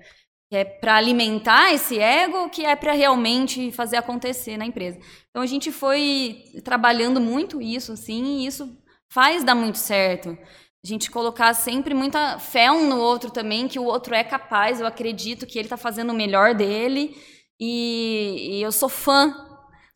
que 0.49 0.55
é 0.55 0.63
para 0.63 0.95
alimentar 0.95 1.73
esse 1.73 1.97
ego 1.97 2.49
que 2.49 2.63
é 2.63 2.75
para 2.75 2.91
realmente 2.91 3.71
fazer 3.71 3.97
acontecer 3.97 4.57
na 4.57 4.65
empresa. 4.65 4.99
Então 5.29 5.41
a 5.41 5.47
gente 5.47 5.71
foi 5.71 6.43
trabalhando 6.63 7.19
muito 7.19 7.61
isso 7.61 7.91
assim, 7.91 8.41
e 8.41 8.45
isso 8.45 8.77
faz 9.15 9.45
dar 9.45 9.55
muito 9.55 9.77
certo. 9.77 10.37
A 10.83 10.87
gente 10.87 11.09
colocar 11.09 11.53
sempre 11.53 11.93
muita 11.93 12.37
fé 12.37 12.69
um 12.69 12.89
no 12.89 12.99
outro 12.99 13.31
também, 13.31 13.65
que 13.65 13.79
o 13.79 13.85
outro 13.85 14.13
é 14.13 14.25
capaz, 14.25 14.81
eu 14.81 14.85
acredito 14.85 15.47
que 15.47 15.57
ele 15.57 15.67
está 15.67 15.77
fazendo 15.77 16.09
o 16.11 16.13
melhor 16.13 16.53
dele. 16.53 17.15
E, 17.57 18.57
e, 18.57 18.61
eu 18.61 18.73
sou 18.73 18.89
fã, 18.89 19.33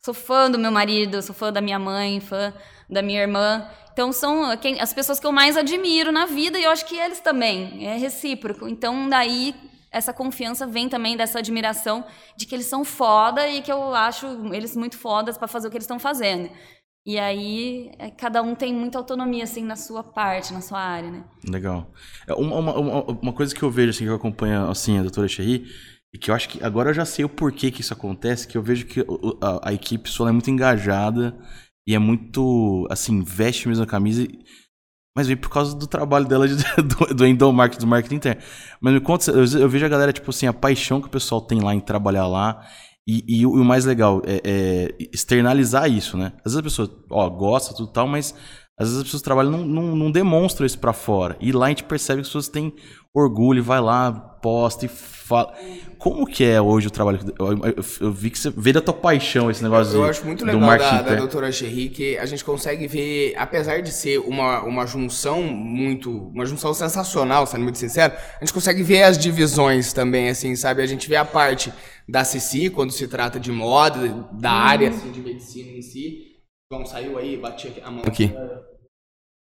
sou 0.02 0.14
fã 0.14 0.50
do 0.50 0.58
meu 0.58 0.72
marido, 0.72 1.20
sou 1.20 1.34
fã 1.34 1.52
da 1.52 1.60
minha 1.60 1.78
mãe, 1.78 2.18
fã 2.18 2.54
da 2.88 3.02
minha 3.02 3.20
irmã. 3.20 3.68
Então 3.92 4.10
são 4.10 4.56
quem, 4.56 4.80
as 4.80 4.94
pessoas 4.94 5.20
que 5.20 5.26
eu 5.26 5.32
mais 5.32 5.54
admiro 5.54 6.10
na 6.10 6.24
vida 6.24 6.58
e 6.58 6.64
eu 6.64 6.70
acho 6.70 6.86
que 6.86 6.96
eles 6.96 7.20
também, 7.20 7.86
é 7.86 7.98
recíproco. 7.98 8.66
Então 8.66 9.06
daí 9.06 9.54
essa 9.92 10.14
confiança 10.14 10.66
vem 10.66 10.88
também 10.88 11.14
dessa 11.14 11.40
admiração 11.40 12.04
de 12.36 12.46
que 12.46 12.54
eles 12.54 12.66
são 12.66 12.84
foda 12.84 13.46
e 13.46 13.60
que 13.60 13.70
eu 13.70 13.94
acho 13.94 14.26
eles 14.54 14.74
muito 14.74 14.96
fodas 14.96 15.36
para 15.36 15.46
fazer 15.46 15.68
o 15.68 15.70
que 15.70 15.76
eles 15.76 15.84
estão 15.84 15.98
fazendo. 15.98 16.50
E 17.04 17.18
aí, 17.18 17.90
é, 17.98 18.10
cada 18.10 18.42
um 18.42 18.54
tem 18.54 18.74
muita 18.74 18.98
autonomia, 18.98 19.44
assim, 19.44 19.64
na 19.64 19.76
sua 19.76 20.02
parte, 20.04 20.52
na 20.52 20.60
sua 20.60 20.80
área, 20.80 21.10
né? 21.10 21.24
Legal. 21.48 21.90
É, 22.26 22.34
uma, 22.34 22.56
uma, 22.76 23.02
uma 23.04 23.32
coisa 23.32 23.54
que 23.54 23.62
eu 23.62 23.70
vejo, 23.70 23.90
assim, 23.90 24.04
que 24.04 24.10
eu 24.10 24.14
acompanho, 24.14 24.68
assim, 24.68 24.98
a 24.98 25.02
doutora 25.02 25.26
Cherry, 25.26 25.66
e 26.12 26.18
que 26.18 26.30
eu 26.30 26.34
acho 26.34 26.48
que 26.48 26.62
agora 26.62 26.90
eu 26.90 26.94
já 26.94 27.04
sei 27.04 27.24
o 27.24 27.28
porquê 27.28 27.70
que 27.70 27.80
isso 27.80 27.94
acontece, 27.94 28.46
que 28.46 28.58
eu 28.58 28.62
vejo 28.62 28.86
que 28.86 29.00
a, 29.40 29.70
a 29.70 29.72
equipe 29.72 30.10
só 30.10 30.28
é 30.28 30.32
muito 30.32 30.50
engajada 30.50 31.34
e 31.86 31.94
é 31.94 31.98
muito, 31.98 32.86
assim, 32.90 33.22
veste 33.22 33.66
mesmo 33.66 33.84
a 33.84 33.86
camisa, 33.86 34.26
mas 35.16 35.26
vem 35.26 35.36
por 35.36 35.48
causa 35.48 35.74
do 35.74 35.86
trabalho 35.86 36.26
dela 36.26 36.46
de, 36.46 36.56
do, 36.82 37.14
do 37.14 37.26
endomarketing, 37.26 37.80
do 37.80 37.86
marketing 37.86 38.16
interno. 38.16 38.42
Mas 38.78 38.92
me 38.92 39.00
conta, 39.00 39.30
eu 39.30 39.68
vejo 39.68 39.86
a 39.86 39.88
galera, 39.88 40.12
tipo 40.12 40.30
assim, 40.30 40.46
a 40.46 40.52
paixão 40.52 41.00
que 41.00 41.06
o 41.06 41.10
pessoal 41.10 41.40
tem 41.40 41.60
lá 41.60 41.74
em 41.74 41.80
trabalhar 41.80 42.26
lá 42.26 42.66
e, 43.10 43.40
e, 43.40 43.46
o, 43.46 43.64
mais 43.64 43.84
legal 43.84 44.22
é, 44.24 44.40
é, 44.44 44.94
externalizar 45.12 45.90
isso, 45.90 46.16
né? 46.16 46.32
Às 46.44 46.52
vezes 46.52 46.58
a 46.58 46.62
pessoa, 46.62 47.04
ó, 47.10 47.28
gosta, 47.28 47.74
tudo 47.74 47.92
tal, 47.92 48.06
mas 48.06 48.34
às 48.80 48.88
vezes 48.88 48.96
as 48.96 49.04
pessoas 49.04 49.22
trabalham 49.22 49.50
não, 49.50 49.66
não, 49.66 49.94
não 49.94 50.10
demonstram 50.10 50.64
isso 50.64 50.78
para 50.78 50.94
fora. 50.94 51.36
E 51.38 51.52
lá 51.52 51.66
a 51.66 51.68
gente 51.68 51.84
percebe 51.84 52.22
que 52.22 52.22
as 52.22 52.28
pessoas 52.28 52.48
têm 52.48 52.72
orgulho, 53.12 53.62
vai 53.62 53.78
lá, 53.78 54.10
posta 54.10 54.86
e 54.86 54.88
fala. 54.88 55.52
Como 55.98 56.24
que 56.24 56.42
é 56.42 56.62
hoje 56.62 56.86
o 56.86 56.90
trabalho? 56.90 57.20
Eu, 57.38 57.58
eu, 57.58 57.84
eu 58.00 58.10
vi 58.10 58.30
que 58.30 58.38
você 58.38 58.48
vê 58.48 58.72
da 58.72 58.80
tua 58.80 58.94
paixão 58.94 59.50
esse 59.50 59.62
negócio 59.62 59.94
Eu, 59.94 60.04
eu 60.04 60.08
acho 60.08 60.24
muito 60.24 60.46
legal 60.46 60.78
da, 60.78 61.02
da 61.02 61.14
doutora 61.14 61.52
Cherry 61.52 61.90
que 61.90 62.16
a 62.16 62.24
gente 62.24 62.42
consegue 62.42 62.86
ver, 62.86 63.34
apesar 63.36 63.82
de 63.82 63.92
ser 63.92 64.18
uma, 64.18 64.62
uma 64.62 64.86
junção 64.86 65.42
muito. 65.42 66.10
Uma 66.28 66.46
junção 66.46 66.72
sensacional, 66.72 67.46
sendo 67.46 67.64
muito 67.64 67.76
sincero, 67.76 68.14
a 68.40 68.42
gente 68.42 68.54
consegue 68.54 68.82
ver 68.82 69.02
as 69.02 69.18
divisões 69.18 69.92
também, 69.92 70.30
assim, 70.30 70.56
sabe? 70.56 70.80
A 70.80 70.86
gente 70.86 71.06
vê 71.06 71.16
a 71.16 71.24
parte 71.26 71.70
da 72.08 72.24
CC 72.24 72.70
quando 72.70 72.92
se 72.92 73.06
trata 73.06 73.38
de 73.38 73.52
moda, 73.52 74.26
da 74.32 74.52
hum. 74.52 74.54
área 74.54 74.88
assim, 74.88 75.10
de 75.10 75.20
medicina 75.20 75.70
em 75.70 75.82
si. 75.82 76.29
João 76.72 76.86
saiu 76.86 77.18
aí, 77.18 77.36
bati 77.36 77.82
a 77.84 77.90
mão 77.90 78.04
aqui. 78.06 78.32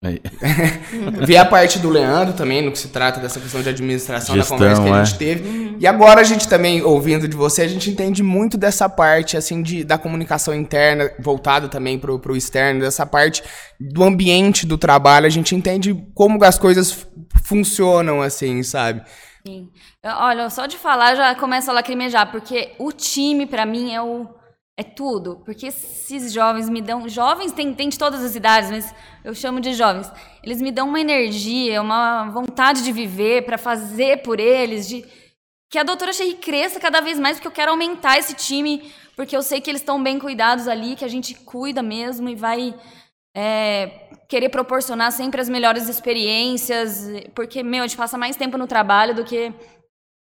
Ver 1.27 1.39
a 1.39 1.47
parte 1.47 1.79
do 1.79 1.89
Leandro 1.89 2.35
também, 2.35 2.61
no 2.61 2.71
que 2.71 2.79
se 2.79 2.89
trata 2.89 3.19
dessa 3.19 3.41
questão 3.41 3.63
de 3.63 3.71
administração 3.71 4.37
Gestão, 4.37 4.59
da 4.59 4.63
conversa 4.63 4.83
que 4.83 4.91
a 4.91 5.05
gente 5.05 5.15
é. 5.15 5.19
teve. 5.19 5.49
Uhum. 5.49 5.77
E 5.81 5.87
agora 5.87 6.21
a 6.21 6.23
gente 6.25 6.47
também, 6.47 6.83
ouvindo 6.83 7.27
de 7.27 7.35
você, 7.35 7.63
a 7.63 7.67
gente 7.67 7.89
entende 7.89 8.23
muito 8.23 8.59
dessa 8.59 8.91
parte, 8.91 9.39
assim, 9.39 9.63
de, 9.63 9.83
da 9.85 9.97
comunicação 9.97 10.55
interna, 10.55 11.11
voltada 11.19 11.67
também 11.67 11.99
pro, 11.99 12.19
pro 12.19 12.37
externo, 12.37 12.81
dessa 12.81 13.07
parte 13.07 13.43
do 13.81 14.05
ambiente 14.05 14.67
do 14.67 14.77
trabalho, 14.77 15.25
a 15.25 15.31
gente 15.31 15.55
entende 15.55 15.95
como 16.15 16.45
as 16.45 16.59
coisas 16.59 17.07
funcionam, 17.43 18.21
assim, 18.21 18.63
sabe? 18.63 19.03
Sim. 19.47 19.71
Olha, 20.05 20.51
só 20.51 20.67
de 20.67 20.77
falar 20.77 21.15
já 21.15 21.35
começa 21.35 21.71
a 21.71 21.75
lacrimejar, 21.75 22.31
porque 22.31 22.73
o 22.79 22.93
time, 22.93 23.47
para 23.47 23.65
mim, 23.65 23.95
é 23.95 24.03
o 24.03 24.29
é 24.77 24.83
tudo, 24.83 25.41
porque 25.45 25.67
esses 25.67 26.33
jovens 26.33 26.69
me 26.69 26.83
dão. 26.83 27.09
Jovens 27.09 27.53
tem, 27.53 27.73
tem 27.73 27.89
de 27.89 27.99
todas 27.99 28.25
as 28.25 28.35
idades, 28.35 28.71
mas 28.71 28.95
eu 29.23 29.35
chamo 29.35 29.61
de 29.61 29.73
jovens. 29.73 30.11
Eles 30.43 30.61
me 30.61 30.73
dão 30.73 30.89
uma 30.89 31.01
energia, 31.01 31.81
uma 31.81 32.29
vontade 32.31 32.83
de 32.83 32.91
viver, 32.91 33.45
para 33.45 33.57
fazer 33.57 34.23
por 34.23 34.41
eles, 34.41 34.89
de 34.89 35.05
que 35.71 35.79
a 35.79 35.85
doutora 35.85 36.13
Sherry 36.13 36.35
cresça 36.35 36.81
cada 36.81 37.01
vez 37.01 37.19
mais, 37.19 37.37
porque 37.37 37.49
eu 37.49 37.53
quero 37.53 37.71
aumentar 37.71 38.19
esse 38.19 38.35
time, 38.35 38.93
porque 39.17 39.37
eu 39.37 39.43
sei 39.43 39.61
que 39.61 39.71
eles 39.71 39.81
estão 39.81 40.03
bem 40.03 40.19
cuidados 40.19 40.67
ali, 40.67 40.97
que 40.97 41.05
a 41.05 41.09
gente 41.09 41.35
cuida 41.35 41.83
mesmo 41.83 42.29
e 42.29 42.35
vai 42.35 42.75
é, 43.37 44.09
querer 44.29 44.49
proporcionar 44.49 45.13
sempre 45.13 45.41
as 45.41 45.49
melhores 45.49 45.89
experiências, 45.89 47.07
porque, 47.35 47.63
meu, 47.63 47.85
a 47.85 47.87
gente 47.87 47.97
passa 47.97 48.19
mais 48.19 48.37
tempo 48.37 48.59
no 48.59 48.67
trabalho 48.67 49.15
do 49.15 49.25
que 49.25 49.53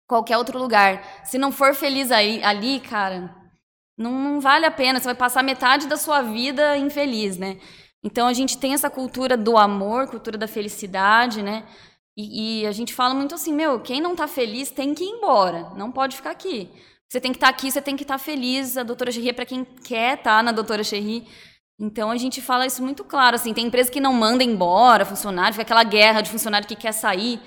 qualquer 0.07 0.37
outro 0.37 0.59
lugar. 0.59 1.03
Se 1.23 1.39
não 1.39 1.51
for 1.51 1.73
feliz 1.73 2.11
aí, 2.11 2.43
ali, 2.43 2.79
cara, 2.79 3.42
não, 4.03 4.19
não 4.19 4.41
vale 4.41 4.65
a 4.65 4.71
pena, 4.71 4.99
você 4.99 5.05
vai 5.05 5.15
passar 5.15 5.41
metade 5.41 5.87
da 5.87 5.95
sua 5.95 6.21
vida 6.21 6.77
infeliz, 6.77 7.37
né? 7.37 7.57
Então 8.03 8.27
a 8.27 8.33
gente 8.33 8.57
tem 8.57 8.73
essa 8.73 8.89
cultura 8.89 9.37
do 9.37 9.57
amor, 9.57 10.07
cultura 10.07 10.37
da 10.37 10.47
felicidade, 10.47 11.41
né? 11.41 11.63
E, 12.17 12.61
e, 12.61 12.67
a 12.67 12.71
gente 12.71 12.93
fala 12.93 13.13
muito 13.13 13.33
assim, 13.33 13.53
meu, 13.53 13.79
quem 13.79 13.99
não 14.01 14.15
tá 14.15 14.27
feliz 14.27 14.69
tem 14.69 14.93
que 14.93 15.03
ir 15.03 15.07
embora, 15.07 15.71
não 15.75 15.91
pode 15.91 16.15
ficar 16.17 16.31
aqui. 16.31 16.69
Você 17.09 17.19
tem 17.21 17.31
que 17.31 17.37
estar 17.37 17.47
tá 17.47 17.53
aqui, 17.53 17.71
você 17.71 17.81
tem 17.81 17.95
que 17.95 18.03
estar 18.03 18.15
tá 18.15 18.23
feliz. 18.23 18.77
A 18.77 18.83
doutora 18.83 19.11
Cherry 19.11 19.29
é 19.29 19.33
para 19.33 19.45
quem 19.45 19.63
quer 19.63 20.17
estar 20.17 20.37
tá 20.37 20.43
na 20.43 20.51
doutora 20.51 20.83
Cherry. 20.83 21.25
Então 21.79 22.11
a 22.11 22.17
gente 22.17 22.41
fala 22.41 22.65
isso 22.65 22.83
muito 22.83 23.03
claro, 23.03 23.35
assim, 23.35 23.53
tem 23.53 23.65
empresa 23.67 23.91
que 23.91 23.99
não 23.99 24.13
manda 24.13 24.43
embora 24.43 25.05
funcionário, 25.05 25.53
fica 25.53 25.63
aquela 25.63 25.83
guerra 25.83 26.21
de 26.21 26.29
funcionário 26.29 26.67
que 26.67 26.75
quer 26.75 26.91
sair 26.91 27.39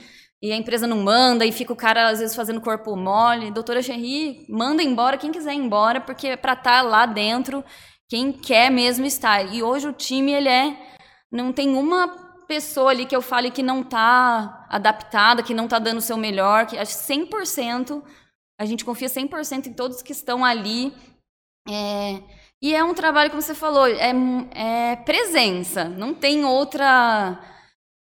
e 0.47 0.53
a 0.53 0.57
empresa 0.57 0.87
não 0.87 0.99
manda 0.99 1.45
e 1.45 1.51
fica 1.51 1.73
o 1.73 1.77
cara 1.77 2.09
às 2.09 2.21
vezes 2.21 2.37
fazendo 2.37 2.61
corpo 2.61 2.95
mole. 2.95 3.51
Doutora 3.51 3.83
Cherry, 3.83 4.47
manda 4.49 4.81
embora 4.81 5.19
quem 5.19 5.33
quiser 5.33 5.55
ir 5.55 5.59
embora, 5.59 6.01
porque 6.01 6.29
é 6.29 6.37
para 6.37 6.53
estar 6.53 6.83
tá 6.83 6.83
lá 6.83 7.05
dentro 7.05 7.65
quem 8.09 8.31
quer 8.33 8.71
mesmo 8.71 9.05
estar. 9.05 9.53
E 9.53 9.61
hoje 9.61 9.89
o 9.89 9.93
time 9.93 10.33
ele 10.33 10.49
é 10.49 10.95
não 11.33 11.53
tem 11.53 11.75
uma 11.75 12.07
pessoa 12.47 12.93
ali 12.93 13.07
que 13.07 13.17
eu 13.17 13.21
fale 13.21 13.51
que 13.51 13.61
não 13.61 13.81
está 13.81 14.69
adaptada, 14.71 15.43
que 15.43 15.53
não 15.53 15.65
está 15.65 15.81
dando 15.81 15.99
o 15.99 16.03
seu 16.03 16.17
melhor, 16.17 16.67
que 16.67 16.77
100%, 16.77 18.01
a 18.57 18.65
gente 18.65 18.85
confia 18.85 19.09
100% 19.09 19.67
em 19.67 19.73
todos 19.73 20.01
que 20.01 20.13
estão 20.13 20.45
ali. 20.45 20.95
É, 21.69 22.23
e 22.63 22.73
é 22.73 22.85
um 22.85 22.95
trabalho, 22.95 23.31
como 23.31 23.43
você 23.43 23.53
falou, 23.53 23.89
é, 23.89 24.13
é 24.53 24.95
presença, 24.95 25.87
não 25.87 26.15
tem 26.15 26.45
outra 26.45 27.37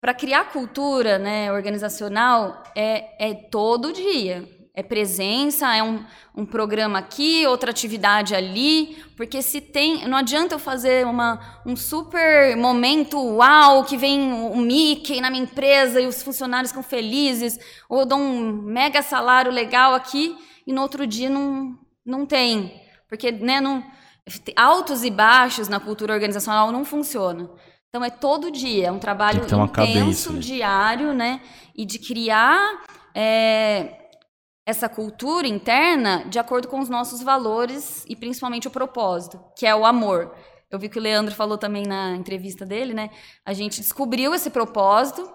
para 0.05 0.13
criar 0.13 0.51
cultura 0.51 1.17
né, 1.17 1.51
organizacional 1.51 2.61
é, 2.75 3.29
é 3.29 3.33
todo 3.33 3.91
dia. 3.91 4.47
É 4.71 4.83
presença, 4.83 5.75
é 5.75 5.81
um, 5.81 6.05
um 6.35 6.45
programa 6.45 6.99
aqui, 6.99 7.47
outra 7.47 7.71
atividade 7.71 8.35
ali, 8.35 9.03
porque 9.17 9.41
se 9.41 9.59
tem. 9.59 10.07
Não 10.07 10.15
adianta 10.15 10.53
eu 10.53 10.59
fazer 10.59 11.07
uma, 11.07 11.59
um 11.65 11.75
super 11.75 12.55
momento 12.55 13.17
uau, 13.19 13.83
que 13.83 13.97
vem 13.97 14.31
o 14.31 14.57
Mickey 14.57 15.19
na 15.21 15.31
minha 15.31 15.41
empresa 15.41 15.99
e 15.99 16.05
os 16.05 16.21
funcionários 16.21 16.69
ficam 16.69 16.83
felizes, 16.83 17.57
ou 17.89 18.01
eu 18.01 18.05
dou 18.05 18.19
um 18.19 18.51
mega 18.61 19.01
salário 19.01 19.51
legal 19.51 19.95
aqui 19.95 20.37
e 20.67 20.71
no 20.71 20.83
outro 20.83 21.07
dia 21.07 21.31
não, 21.31 21.79
não 22.05 22.27
tem. 22.27 22.79
Porque 23.09 23.31
né, 23.31 23.59
não, 23.59 23.83
altos 24.55 25.03
e 25.03 25.09
baixos 25.09 25.67
na 25.67 25.79
cultura 25.79 26.13
organizacional 26.13 26.71
não 26.71 26.85
funciona. 26.85 27.49
Então 27.95 28.03
é 28.03 28.09
todo 28.09 28.51
dia, 28.51 28.87
é 28.87 28.91
um 28.91 28.99
trabalho 28.99 29.45
intenso, 29.45 29.71
cabeça. 29.71 30.33
diário, 30.33 31.13
né? 31.13 31.39
E 31.73 31.85
de 31.85 31.97
criar 31.97 32.83
é, 33.15 34.09
essa 34.65 34.89
cultura 34.89 35.47
interna 35.47 36.25
de 36.27 36.37
acordo 36.37 36.67
com 36.67 36.81
os 36.81 36.89
nossos 36.89 37.23
valores 37.23 38.03
e 38.05 38.13
principalmente 38.13 38.67
o 38.67 38.71
propósito, 38.71 39.39
que 39.57 39.65
é 39.65 39.73
o 39.73 39.85
amor. 39.85 40.35
Eu 40.69 40.77
vi 40.77 40.89
que 40.89 40.99
o 40.99 41.01
Leandro 41.01 41.33
falou 41.33 41.57
também 41.57 41.83
na 41.83 42.17
entrevista 42.17 42.65
dele, 42.65 42.93
né? 42.93 43.11
A 43.45 43.53
gente 43.53 43.79
descobriu 43.79 44.35
esse 44.35 44.49
propósito, 44.49 45.31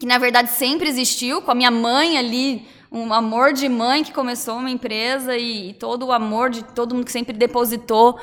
que 0.00 0.04
na 0.04 0.18
verdade 0.18 0.50
sempre 0.50 0.88
existiu, 0.88 1.40
com 1.40 1.52
a 1.52 1.54
minha 1.54 1.70
mãe 1.70 2.18
ali, 2.18 2.66
um 2.90 3.12
amor 3.12 3.52
de 3.52 3.68
mãe 3.68 4.02
que 4.02 4.12
começou 4.12 4.56
uma 4.56 4.70
empresa 4.70 5.36
e, 5.36 5.70
e 5.70 5.74
todo 5.74 6.06
o 6.06 6.10
amor 6.10 6.50
de 6.50 6.64
todo 6.64 6.96
mundo 6.96 7.04
que 7.04 7.12
sempre 7.12 7.32
depositou 7.32 8.18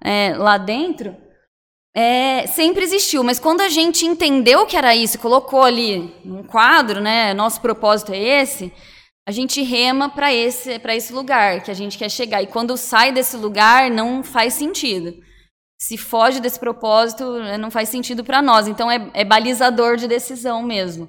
é, 0.00 0.36
lá 0.38 0.56
dentro 0.56 1.23
é, 1.96 2.46
sempre 2.48 2.82
existiu, 2.82 3.22
mas 3.22 3.38
quando 3.38 3.60
a 3.60 3.68
gente 3.68 4.04
entendeu 4.04 4.66
que 4.66 4.76
era 4.76 4.96
isso, 4.96 5.18
colocou 5.18 5.62
ali 5.62 6.12
num 6.24 6.42
quadro, 6.42 7.00
né, 7.00 7.32
nosso 7.32 7.60
propósito 7.60 8.12
é 8.12 8.18
esse, 8.18 8.72
a 9.26 9.30
gente 9.30 9.62
rema 9.62 10.08
para 10.08 10.34
esse, 10.34 10.78
para 10.80 10.94
esse 10.94 11.12
lugar 11.12 11.62
que 11.62 11.70
a 11.70 11.74
gente 11.74 11.96
quer 11.96 12.10
chegar. 12.10 12.42
E 12.42 12.46
quando 12.46 12.76
sai 12.76 13.10
desse 13.10 13.36
lugar, 13.36 13.90
não 13.90 14.22
faz 14.22 14.54
sentido. 14.54 15.14
Se 15.80 15.96
foge 15.96 16.40
desse 16.40 16.58
propósito, 16.58 17.38
né, 17.38 17.56
não 17.56 17.70
faz 17.70 17.88
sentido 17.88 18.22
para 18.22 18.42
nós. 18.42 18.66
Então 18.66 18.90
é, 18.90 19.10
é, 19.14 19.24
balizador 19.24 19.96
de 19.96 20.08
decisão 20.08 20.62
mesmo. 20.62 21.08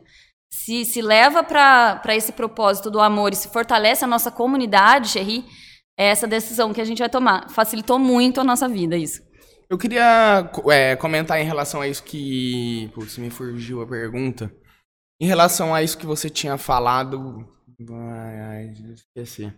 Se, 0.49 0.85
se 0.85 1.01
leva 1.01 1.43
para 1.43 2.15
esse 2.15 2.31
propósito 2.31 2.89
do 2.89 3.01
amor 3.01 3.33
e 3.33 3.35
se 3.35 3.49
fortalece 3.49 4.05
a 4.05 4.07
nossa 4.07 4.31
comunidade, 4.31 5.09
Xerri, 5.09 5.43
é 5.97 6.05
essa 6.07 6.27
decisão 6.27 6.73
que 6.73 6.79
a 6.79 6.85
gente 6.85 6.99
vai 6.99 7.09
tomar. 7.09 7.49
Facilitou 7.49 7.99
muito 7.99 8.39
a 8.39 8.43
nossa 8.43 8.67
vida 8.67 8.95
isso. 8.95 9.21
Eu 9.69 9.77
queria 9.77 10.51
é, 10.71 10.95
comentar 10.95 11.39
em 11.39 11.45
relação 11.45 11.81
a 11.81 11.87
isso 11.87 12.03
que. 12.03 12.89
Putz, 12.93 13.17
me 13.17 13.29
fugiu 13.29 13.81
a 13.81 13.87
pergunta. 13.87 14.51
Em 15.19 15.25
relação 15.25 15.73
a 15.73 15.81
isso 15.81 15.97
que 15.97 16.05
você 16.05 16.29
tinha 16.29 16.57
falado. 16.57 17.47
Ai, 17.89 18.39
ai, 18.39 18.73
esqueci. 18.93 19.53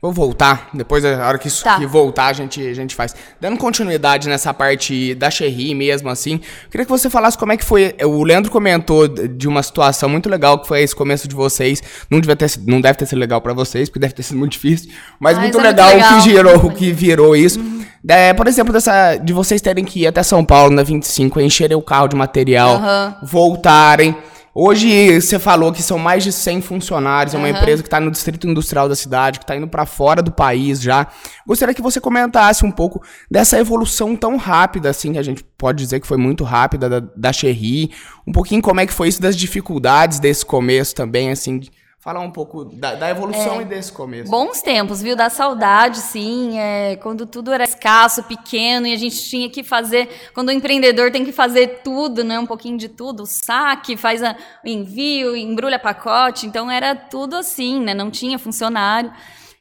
Vou 0.00 0.12
voltar, 0.12 0.68
depois, 0.74 1.04
a 1.04 1.26
hora 1.26 1.38
que, 1.38 1.48
isso, 1.48 1.64
tá. 1.64 1.78
que 1.78 1.86
voltar, 1.86 2.26
a 2.26 2.32
gente, 2.34 2.60
a 2.60 2.74
gente 2.74 2.94
faz. 2.94 3.14
Dando 3.40 3.56
continuidade 3.56 4.28
nessa 4.28 4.52
parte 4.52 5.14
da 5.14 5.30
Cherry 5.30 5.74
mesmo, 5.74 6.10
assim, 6.10 6.38
queria 6.70 6.84
que 6.84 6.90
você 6.90 7.08
falasse 7.08 7.36
como 7.38 7.52
é 7.52 7.56
que 7.56 7.64
foi. 7.64 7.94
O 8.04 8.22
Leandro 8.22 8.52
comentou 8.52 9.08
de 9.08 9.48
uma 9.48 9.62
situação 9.62 10.08
muito 10.08 10.28
legal 10.28 10.58
que 10.58 10.68
foi 10.68 10.82
esse 10.82 10.94
começo 10.94 11.26
de 11.26 11.34
vocês. 11.34 11.82
Não, 12.10 12.20
devia 12.20 12.36
ter, 12.36 12.50
não 12.66 12.80
deve 12.80 12.98
ter 12.98 13.06
sido 13.06 13.18
legal 13.18 13.40
para 13.40 13.54
vocês, 13.54 13.88
porque 13.88 13.98
deve 13.98 14.12
ter 14.12 14.22
sido 14.22 14.38
muito 14.38 14.52
difícil. 14.52 14.92
Mas, 15.18 15.36
mas 15.36 15.44
muito, 15.44 15.58
é 15.58 15.62
legal 15.62 15.86
muito, 15.86 15.96
legal 15.96 16.18
o 16.18 16.22
que 16.22 16.30
gerou, 16.30 16.66
o 16.66 16.70
que 16.72 16.92
virou 16.92 17.34
isso. 17.34 17.58
Uhum. 17.58 17.84
É, 18.06 18.34
por 18.34 18.46
exemplo, 18.46 18.72
dessa, 18.72 19.16
de 19.16 19.32
vocês 19.32 19.60
terem 19.62 19.84
que 19.84 20.02
ir 20.02 20.06
até 20.06 20.22
São 20.22 20.44
Paulo 20.44 20.72
na 20.72 20.82
25, 20.82 21.40
encherem 21.40 21.76
o 21.76 21.82
carro 21.82 22.06
de 22.06 22.16
material, 22.16 22.76
uhum. 22.76 23.26
voltarem. 23.26 24.14
Hoje 24.58 25.20
você 25.20 25.38
falou 25.38 25.70
que 25.70 25.82
são 25.82 25.98
mais 25.98 26.24
de 26.24 26.32
100 26.32 26.62
funcionários, 26.62 27.34
é 27.34 27.36
uma 27.36 27.50
empresa 27.50 27.82
que 27.82 27.88
está 27.88 28.00
no 28.00 28.10
distrito 28.10 28.48
industrial 28.48 28.88
da 28.88 28.96
cidade, 28.96 29.38
que 29.38 29.44
está 29.44 29.54
indo 29.54 29.68
para 29.68 29.84
fora 29.84 30.22
do 30.22 30.32
país 30.32 30.80
já. 30.80 31.08
Gostaria 31.46 31.74
que 31.74 31.82
você 31.82 32.00
comentasse 32.00 32.64
um 32.64 32.70
pouco 32.70 33.04
dessa 33.30 33.58
evolução 33.58 34.16
tão 34.16 34.38
rápida, 34.38 34.88
assim, 34.88 35.12
que 35.12 35.18
a 35.18 35.22
gente 35.22 35.44
pode 35.58 35.84
dizer 35.84 36.00
que 36.00 36.06
foi 36.06 36.16
muito 36.16 36.42
rápida 36.42 36.88
da, 36.88 37.00
da 37.14 37.34
Cherry. 37.34 37.90
Um 38.26 38.32
pouquinho 38.32 38.62
como 38.62 38.80
é 38.80 38.86
que 38.86 38.94
foi 38.94 39.08
isso 39.08 39.20
das 39.20 39.36
dificuldades 39.36 40.18
desse 40.18 40.46
começo 40.46 40.94
também, 40.94 41.30
assim, 41.30 41.60
falar 42.06 42.20
um 42.20 42.30
pouco 42.30 42.64
da, 42.64 42.94
da 42.94 43.10
evolução 43.10 43.58
é, 43.58 43.62
e 43.62 43.64
desse 43.64 43.90
começo. 43.90 44.30
Bons 44.30 44.62
tempos, 44.62 45.02
viu? 45.02 45.16
Da 45.16 45.28
saudade, 45.28 45.98
sim. 45.98 46.56
É, 46.56 46.94
quando 47.02 47.26
tudo 47.26 47.52
era 47.52 47.64
escasso, 47.64 48.22
pequeno, 48.22 48.86
e 48.86 48.92
a 48.92 48.96
gente 48.96 49.28
tinha 49.28 49.50
que 49.50 49.64
fazer. 49.64 50.08
Quando 50.32 50.50
o 50.50 50.52
empreendedor 50.52 51.10
tem 51.10 51.24
que 51.24 51.32
fazer 51.32 51.80
tudo, 51.82 52.22
né? 52.22 52.38
Um 52.38 52.46
pouquinho 52.46 52.78
de 52.78 52.88
tudo, 52.88 53.24
o 53.24 53.26
saque, 53.26 53.96
faz 53.96 54.22
a, 54.22 54.36
o 54.64 54.68
envio, 54.68 55.34
embrulha 55.34 55.80
pacote. 55.80 56.46
Então 56.46 56.70
era 56.70 56.94
tudo 56.94 57.34
assim, 57.34 57.80
né? 57.80 57.92
Não 57.92 58.08
tinha 58.08 58.38
funcionário. 58.38 59.10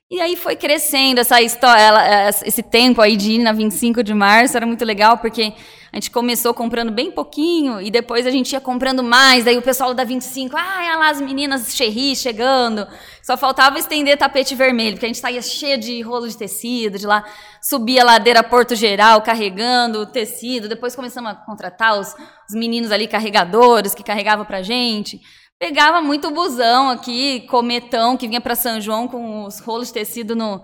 E 0.07 0.21
aí 0.21 0.35
foi 0.35 0.55
crescendo 0.55 1.19
essa 1.19 1.41
história, 1.41 1.81
ela, 1.81 2.29
esse 2.29 2.61
tempo 2.61 3.01
aí 3.01 3.17
de 3.17 3.33
ir 3.33 3.39
na 3.39 3.51
25 3.51 4.03
de 4.03 4.13
março 4.13 4.55
era 4.55 4.63
muito 4.63 4.85
legal, 4.85 5.17
porque 5.17 5.51
a 5.91 5.95
gente 5.95 6.11
começou 6.11 6.53
comprando 6.53 6.91
bem 6.91 7.09
pouquinho 7.09 7.81
e 7.81 7.89
depois 7.89 8.27
a 8.27 8.29
gente 8.29 8.51
ia 8.51 8.61
comprando 8.61 9.01
mais. 9.01 9.45
Daí 9.45 9.57
o 9.57 9.63
pessoal 9.63 9.95
da 9.95 10.03
25, 10.03 10.55
ah, 10.55 10.75
olha 10.77 10.97
lá 10.97 11.09
as 11.09 11.19
meninas 11.19 11.75
Cherry 11.75 12.15
chegando. 12.15 12.87
Só 13.23 13.35
faltava 13.35 13.79
estender 13.79 14.15
tapete 14.15 14.53
vermelho, 14.53 14.91
porque 14.91 15.07
a 15.07 15.09
gente 15.09 15.17
saía 15.17 15.41
cheia 15.41 15.75
de 15.75 15.99
rolo 16.03 16.27
de 16.27 16.37
tecido, 16.37 16.99
de 16.99 17.07
lá 17.07 17.25
subia 17.59 18.03
a 18.03 18.05
ladeira 18.05 18.43
Porto 18.43 18.75
Geral 18.75 19.23
carregando 19.23 20.01
o 20.01 20.05
tecido. 20.05 20.69
Depois 20.69 20.95
começamos 20.95 21.31
a 21.31 21.35
contratar 21.35 21.99
os, 21.99 22.13
os 22.47 22.53
meninos 22.53 22.91
ali 22.91 23.07
carregadores 23.07 23.95
que 23.95 24.03
carregavam 24.03 24.45
pra 24.45 24.61
gente. 24.61 25.19
Pegava 25.59 26.01
muito 26.01 26.31
busão 26.31 26.89
aqui, 26.89 27.41
cometão 27.47 28.17
que 28.17 28.27
vinha 28.27 28.41
para 28.41 28.55
São 28.55 28.81
João 28.81 29.07
com 29.07 29.45
os 29.45 29.59
rolos 29.59 29.87
de 29.87 29.93
tecido 29.93 30.35
no, 30.35 30.61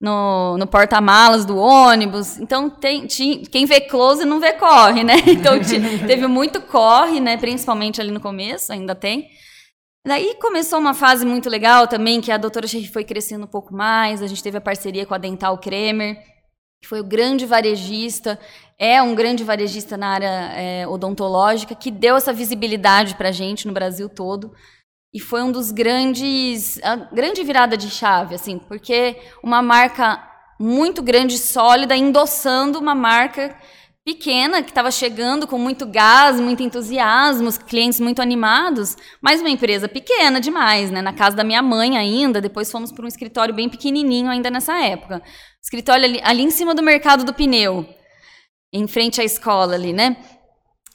no, 0.00 0.58
no 0.58 0.66
porta-malas 0.66 1.44
do 1.44 1.56
ônibus. 1.56 2.38
Então, 2.38 2.68
tem, 2.68 3.06
tinha, 3.06 3.40
quem 3.42 3.64
vê 3.66 3.80
close 3.80 4.24
não 4.24 4.40
vê 4.40 4.52
corre, 4.54 5.04
né? 5.04 5.14
Então, 5.28 5.54
teve 6.06 6.26
muito 6.26 6.60
corre, 6.60 7.20
né? 7.20 7.36
Principalmente 7.36 8.00
ali 8.00 8.10
no 8.10 8.20
começo, 8.20 8.72
ainda 8.72 8.96
tem. 8.96 9.28
Daí 10.04 10.34
começou 10.40 10.80
uma 10.80 10.94
fase 10.94 11.24
muito 11.24 11.48
legal 11.48 11.86
também, 11.86 12.20
que 12.20 12.32
a 12.32 12.36
doutora 12.36 12.66
Cherry 12.66 12.88
foi 12.88 13.04
crescendo 13.04 13.44
um 13.44 13.48
pouco 13.48 13.72
mais, 13.72 14.20
a 14.20 14.26
gente 14.26 14.42
teve 14.42 14.58
a 14.58 14.60
parceria 14.60 15.06
com 15.06 15.14
a 15.14 15.18
Dental 15.18 15.56
Kremer, 15.58 16.16
que 16.82 16.88
foi 16.88 17.00
o 17.00 17.04
grande 17.04 17.46
varejista, 17.46 18.36
é 18.78 19.02
um 19.02 19.14
grande 19.14 19.44
varejista 19.44 19.96
na 19.96 20.08
área 20.08 20.52
é, 20.54 20.86
odontológica, 20.86 21.74
que 21.74 21.90
deu 21.90 22.16
essa 22.16 22.32
visibilidade 22.32 23.14
para 23.14 23.28
a 23.28 23.32
gente 23.32 23.66
no 23.66 23.72
Brasil 23.72 24.08
todo. 24.08 24.52
E 25.14 25.20
foi 25.20 25.42
um 25.42 25.52
dos 25.52 25.70
grandes, 25.70 26.82
a 26.82 26.96
grande 26.96 27.42
virada 27.44 27.76
de 27.76 27.90
chave, 27.90 28.34
assim, 28.34 28.58
porque 28.58 29.16
uma 29.42 29.60
marca 29.60 30.22
muito 30.58 31.02
grande, 31.02 31.38
sólida, 31.38 31.96
endossando 31.96 32.78
uma 32.78 32.94
marca 32.94 33.54
pequena 34.04 34.62
que 34.62 34.70
estava 34.70 34.90
chegando 34.90 35.46
com 35.46 35.58
muito 35.58 35.86
gás, 35.86 36.40
muito 36.40 36.62
entusiasmo, 36.62 37.48
os 37.48 37.58
clientes 37.58 38.00
muito 38.00 38.20
animados, 38.20 38.96
mas 39.20 39.40
uma 39.40 39.50
empresa 39.50 39.88
pequena 39.88 40.40
demais, 40.40 40.90
né? 40.90 41.00
Na 41.00 41.12
casa 41.12 41.36
da 41.36 41.44
minha 41.44 41.62
mãe 41.62 41.96
ainda, 41.96 42.40
depois 42.40 42.70
fomos 42.70 42.90
para 42.90 43.04
um 43.04 43.08
escritório 43.08 43.54
bem 43.54 43.68
pequenininho 43.68 44.28
ainda 44.28 44.50
nessa 44.50 44.76
época. 44.82 45.22
Escritório 45.62 46.04
ali, 46.04 46.20
ali 46.24 46.42
em 46.42 46.50
cima 46.50 46.74
do 46.74 46.82
mercado 46.82 47.24
do 47.24 47.32
pneu, 47.32 47.86
em 48.72 48.86
frente 48.86 49.20
à 49.20 49.24
escola 49.24 49.74
ali, 49.74 49.92
né? 49.92 50.16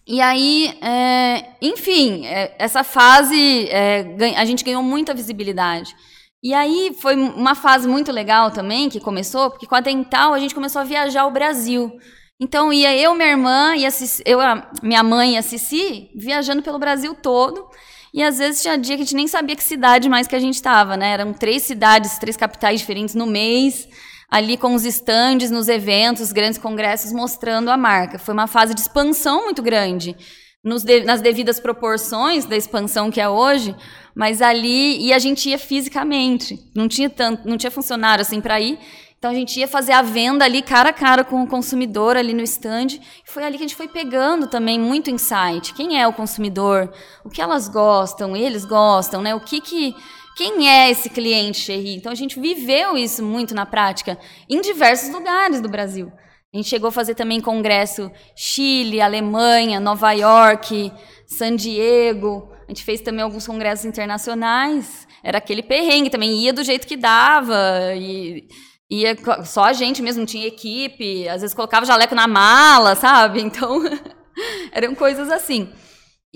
E 0.07 0.21
aí, 0.21 0.77
é, 0.81 1.49
enfim, 1.61 2.25
é, 2.25 2.55
essa 2.57 2.83
fase 2.83 3.67
é, 3.69 4.15
a 4.37 4.45
gente 4.45 4.63
ganhou 4.63 4.81
muita 4.81 5.13
visibilidade. 5.13 5.93
E 6.41 6.53
aí 6.53 6.95
foi 6.99 7.15
uma 7.15 7.55
fase 7.55 7.87
muito 7.87 8.11
legal 8.11 8.51
também 8.51 8.89
que 8.89 8.99
começou, 8.99 9.49
porque 9.51 9.67
com 9.67 9.75
a 9.75 9.81
Dental 9.81 10.33
a 10.33 10.39
gente 10.39 10.55
começou 10.55 10.79
a 10.79 10.85
viajar 10.85 11.25
o 11.25 11.31
Brasil. 11.31 11.91
Então 12.39 12.71
ia 12.71 12.95
eu, 12.95 13.13
minha 13.15 13.29
irmã, 13.29 13.75
e 13.75 13.83
eu, 14.25 14.39
a 14.39 14.71
minha 14.81 15.03
mãe 15.03 15.33
e 15.33 15.37
a 15.37 15.41
Cici 15.41 16.09
viajando 16.15 16.61
pelo 16.61 16.79
Brasil 16.79 17.15
todo. 17.15 17.67
E 18.13 18.23
às 18.23 18.37
vezes 18.37 18.61
tinha 18.61 18.77
dia 18.77 18.95
que 18.95 19.01
a 19.01 19.05
gente 19.05 19.15
nem 19.15 19.27
sabia 19.27 19.55
que 19.55 19.63
cidade 19.63 20.07
mais 20.07 20.27
que 20.27 20.35
a 20.35 20.39
gente 20.39 20.55
estava, 20.55 20.95
né? 20.95 21.11
Eram 21.11 21.33
três 21.33 21.63
cidades, 21.63 22.17
três 22.17 22.37
capitais 22.37 22.79
diferentes 22.79 23.13
no 23.13 23.25
mês, 23.25 23.87
ali 24.29 24.57
com 24.57 24.73
os 24.75 24.85
estandes 24.85 25.49
nos 25.49 25.67
eventos, 25.69 26.31
grandes 26.31 26.57
congressos 26.57 27.11
mostrando 27.13 27.69
a 27.69 27.77
marca. 27.77 28.19
Foi 28.19 28.33
uma 28.33 28.47
fase 28.47 28.73
de 28.73 28.81
expansão 28.81 29.45
muito 29.45 29.61
grande, 29.61 30.15
de, 30.83 31.03
nas 31.05 31.21
devidas 31.21 31.59
proporções 31.59 32.45
da 32.45 32.57
expansão 32.57 33.09
que 33.09 33.21
é 33.21 33.29
hoje, 33.29 33.75
mas 34.13 34.41
ali 34.41 35.01
e 35.05 35.13
a 35.13 35.19
gente 35.19 35.49
ia 35.49 35.57
fisicamente, 35.57 36.59
não 36.75 36.87
tinha 36.87 37.09
tanto, 37.09 37.47
não 37.47 37.57
tinha 37.57 37.71
funcionário 37.71 38.21
assim 38.21 38.41
para 38.41 38.59
ir. 38.59 38.77
Então 39.17 39.31
a 39.31 39.33
gente 39.33 39.59
ia 39.59 39.67
fazer 39.67 39.93
a 39.93 40.03
venda 40.03 40.45
ali 40.45 40.61
cara 40.61 40.89
a 40.89 40.93
cara 40.93 41.23
com 41.23 41.41
o 41.41 41.47
consumidor 41.47 42.15
ali 42.15 42.33
no 42.33 42.43
stand. 42.43 42.99
Foi 43.25 43.43
ali 43.43 43.57
que 43.57 43.63
a 43.63 43.67
gente 43.67 43.75
foi 43.75 43.87
pegando 43.87 44.45
também 44.45 44.79
muito 44.79 45.09
insight. 45.09 45.73
Quem 45.73 45.99
é 45.99 46.07
o 46.07 46.13
consumidor? 46.13 46.93
O 47.25 47.29
que 47.29 47.41
elas 47.41 47.67
gostam? 47.67 48.35
Eles 48.35 48.63
gostam, 48.63 49.19
né? 49.19 49.33
O 49.33 49.39
que 49.39 49.59
que 49.59 49.95
quem 50.37 50.69
é 50.69 50.91
esse 50.91 51.09
cliente, 51.09 51.61
Cherry? 51.61 51.95
Então 51.95 52.11
a 52.11 52.15
gente 52.15 52.39
viveu 52.39 52.95
isso 52.95 53.23
muito 53.23 53.55
na 53.55 53.65
prática 53.65 54.19
em 54.47 54.61
diversos 54.61 55.09
lugares 55.09 55.59
do 55.59 55.67
Brasil. 55.67 56.11
A 56.53 56.57
gente 56.57 56.69
chegou 56.69 56.89
a 56.89 56.91
fazer 56.91 57.15
também 57.15 57.41
congresso 57.41 58.11
Chile, 58.35 59.01
Alemanha, 59.01 59.79
Nova 59.79 60.11
York, 60.11 60.93
San 61.25 61.55
Diego. 61.55 62.49
A 62.67 62.71
gente 62.71 62.83
fez 62.83 63.01
também 63.01 63.23
alguns 63.23 63.47
congressos 63.47 63.85
internacionais. 63.85 65.07
Era 65.23 65.39
aquele 65.39 65.63
perrengue 65.63 66.11
também, 66.11 66.31
ia 66.43 66.53
do 66.53 66.63
jeito 66.63 66.85
que 66.85 66.95
dava. 66.95 67.93
E 67.95 68.47
ia 68.89 69.17
só 69.43 69.63
a 69.63 69.73
gente 69.73 70.03
mesmo, 70.03 70.19
não 70.19 70.27
tinha 70.27 70.47
equipe, 70.47 71.27
às 71.27 71.41
vezes 71.41 71.55
colocava 71.55 71.85
jaleco 71.85 72.13
na 72.13 72.27
mala, 72.27 72.95
sabe? 72.95 73.41
Então, 73.47 73.81
eram 74.71 74.93
coisas 74.93 75.31
assim. 75.31 75.73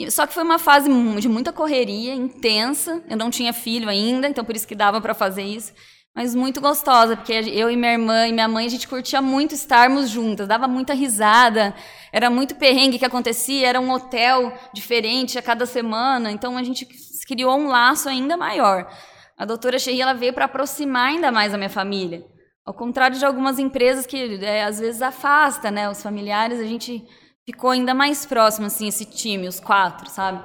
Só 0.09 0.25
que 0.25 0.33
foi 0.33 0.43
uma 0.43 0.57
fase 0.57 0.89
de 1.19 1.29
muita 1.29 1.51
correria, 1.51 2.13
intensa. 2.13 3.03
Eu 3.09 3.17
não 3.17 3.29
tinha 3.29 3.53
filho 3.53 3.89
ainda, 3.89 4.27
então 4.27 4.43
por 4.43 4.55
isso 4.55 4.67
que 4.67 4.75
dava 4.75 4.99
para 5.01 5.13
fazer 5.13 5.43
isso. 5.43 5.73
Mas 6.13 6.35
muito 6.35 6.59
gostosa, 6.59 7.15
porque 7.15 7.31
eu 7.31 7.71
e 7.71 7.77
minha 7.77 7.93
irmã 7.93 8.27
e 8.27 8.33
minha 8.33 8.47
mãe, 8.47 8.65
a 8.65 8.69
gente 8.69 8.87
curtia 8.87 9.21
muito 9.21 9.55
estarmos 9.55 10.09
juntas, 10.09 10.45
dava 10.45 10.67
muita 10.67 10.93
risada, 10.93 11.73
era 12.11 12.29
muito 12.29 12.55
perrengue 12.55 12.99
que 12.99 13.05
acontecia, 13.05 13.67
era 13.67 13.79
um 13.79 13.89
hotel 13.91 14.51
diferente 14.73 15.39
a 15.39 15.41
cada 15.41 15.65
semana, 15.65 16.29
então 16.29 16.57
a 16.57 16.63
gente 16.63 16.85
criou 17.25 17.57
um 17.57 17.67
laço 17.67 18.09
ainda 18.09 18.35
maior. 18.35 18.91
A 19.37 19.45
doutora 19.45 19.79
Cherry, 19.79 20.01
ela 20.01 20.13
veio 20.13 20.33
para 20.33 20.45
aproximar 20.45 21.11
ainda 21.11 21.31
mais 21.31 21.53
a 21.53 21.57
minha 21.57 21.69
família. 21.69 22.25
Ao 22.65 22.73
contrário 22.73 23.17
de 23.17 23.25
algumas 23.25 23.57
empresas 23.57 24.05
que 24.05 24.37
é, 24.43 24.65
às 24.65 24.79
vezes 24.79 25.01
afasta, 25.01 25.71
né, 25.71 25.89
os 25.89 26.03
familiares, 26.03 26.59
a 26.59 26.65
gente 26.65 27.07
ficou 27.45 27.69
ainda 27.71 27.93
mais 27.93 28.25
próximo, 28.25 28.67
assim, 28.67 28.87
esse 28.87 29.05
time, 29.05 29.47
os 29.47 29.59
quatro, 29.59 30.09
sabe? 30.09 30.41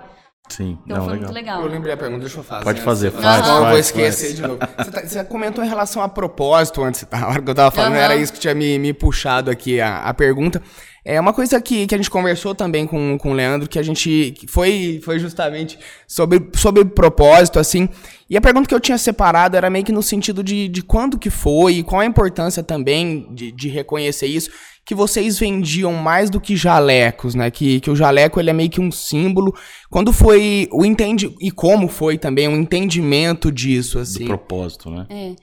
Sim, 0.49 0.79
então 0.85 0.99
não, 0.99 1.05
foi 1.07 1.15
legal. 1.15 1.25
muito 1.27 1.35
legal. 1.35 1.63
Eu 1.63 1.69
lembrei 1.69 1.93
a 1.93 1.97
pergunta, 1.97 2.21
deixa 2.21 2.39
eu 2.39 2.45
fazer. 2.45 2.63
Pode 2.65 2.81
fazer, 2.81 3.11
faz. 3.11 3.25
faz, 3.25 3.47
Não, 3.49 3.65
eu 3.65 3.71
vou 3.71 3.79
esquecer 3.79 4.27
faz. 4.27 4.37
de 4.37 4.43
novo. 4.43 4.59
Você, 4.79 4.91
tá- 4.93 5.01
você 5.05 5.25
comentou 5.25 5.65
em 5.65 5.69
relação 5.69 6.01
a 6.03 6.09
propósito 6.09 6.85
antes, 6.85 7.05
a 7.11 7.27
hora 7.29 7.43
que 7.43 7.51
eu 7.51 7.55
tava 7.55 7.73
falando, 7.73 7.95
Aham. 7.95 8.03
era 8.03 8.15
isso 8.17 8.33
que 8.33 8.39
tinha 8.39 8.55
me, 8.55 8.79
me 8.79 8.93
puxado 8.93 9.51
aqui 9.51 9.81
a, 9.81 9.99
a 10.05 10.15
pergunta. 10.15 10.63
É 11.05 11.21
uma 11.21 11.33
coisa 11.33 11.61
que, 11.61 11.87
que 11.87 11.95
a 11.95 11.99
gente 11.99 12.11
conversou 12.11 12.55
também 12.55 12.87
com, 12.87 13.19
com 13.19 13.31
o 13.31 13.35
Leandro, 13.35 13.69
que 13.69 13.79
a 13.79 13.83
gente 13.83 14.35
que 14.39 14.47
foi, 14.47 15.01
foi 15.05 15.19
justamente 15.19 15.79
sobre, 16.07 16.49
sobre 16.57 16.85
propósito, 16.85 17.59
assim. 17.59 17.89
E 18.31 18.37
a 18.37 18.41
pergunta 18.41 18.69
que 18.69 18.75
eu 18.75 18.81
tinha 18.81 18.99
separado 18.99 19.57
era 19.57 19.69
meio 19.71 19.85
que 19.85 19.93
no 19.93 20.03
sentido 20.03 20.43
de, 20.45 20.69
de 20.69 20.83
quando 20.83 21.19
que 21.19 21.31
foi 21.31 21.75
e 21.75 21.83
qual 21.85 22.01
a 22.01 22.07
importância 22.07 22.63
também 22.63 23.29
de, 23.35 23.51
de 23.53 23.69
reconhecer 23.69 24.27
isso, 24.27 24.51
que 24.87 24.95
vocês 24.95 25.39
vendiam 25.39 25.93
mais 25.95 26.31
do 26.31 26.41
que 26.41 26.55
jalecos, 26.57 27.35
né? 27.35 27.51
Que, 27.51 27.81
que 27.81 27.91
o 27.91 27.97
jaleco 27.97 28.39
ele 28.39 28.51
é 28.51 28.53
meio 28.53 28.71
que 28.71 28.81
um 28.81 28.91
símbolo. 28.93 29.53
Quando 29.91 30.13
foi 30.13 30.69
o 30.73 30.85
entende 30.85 31.35
e 31.41 31.51
como 31.51 31.89
foi 31.89 32.17
também 32.17 32.47
o 32.47 32.53
entendimento 32.53 33.51
disso, 33.51 33.95
Do 33.99 34.03
assim. 34.03 34.25
propósito, 34.27 34.89
né? 34.91 35.07
É. 35.11 35.35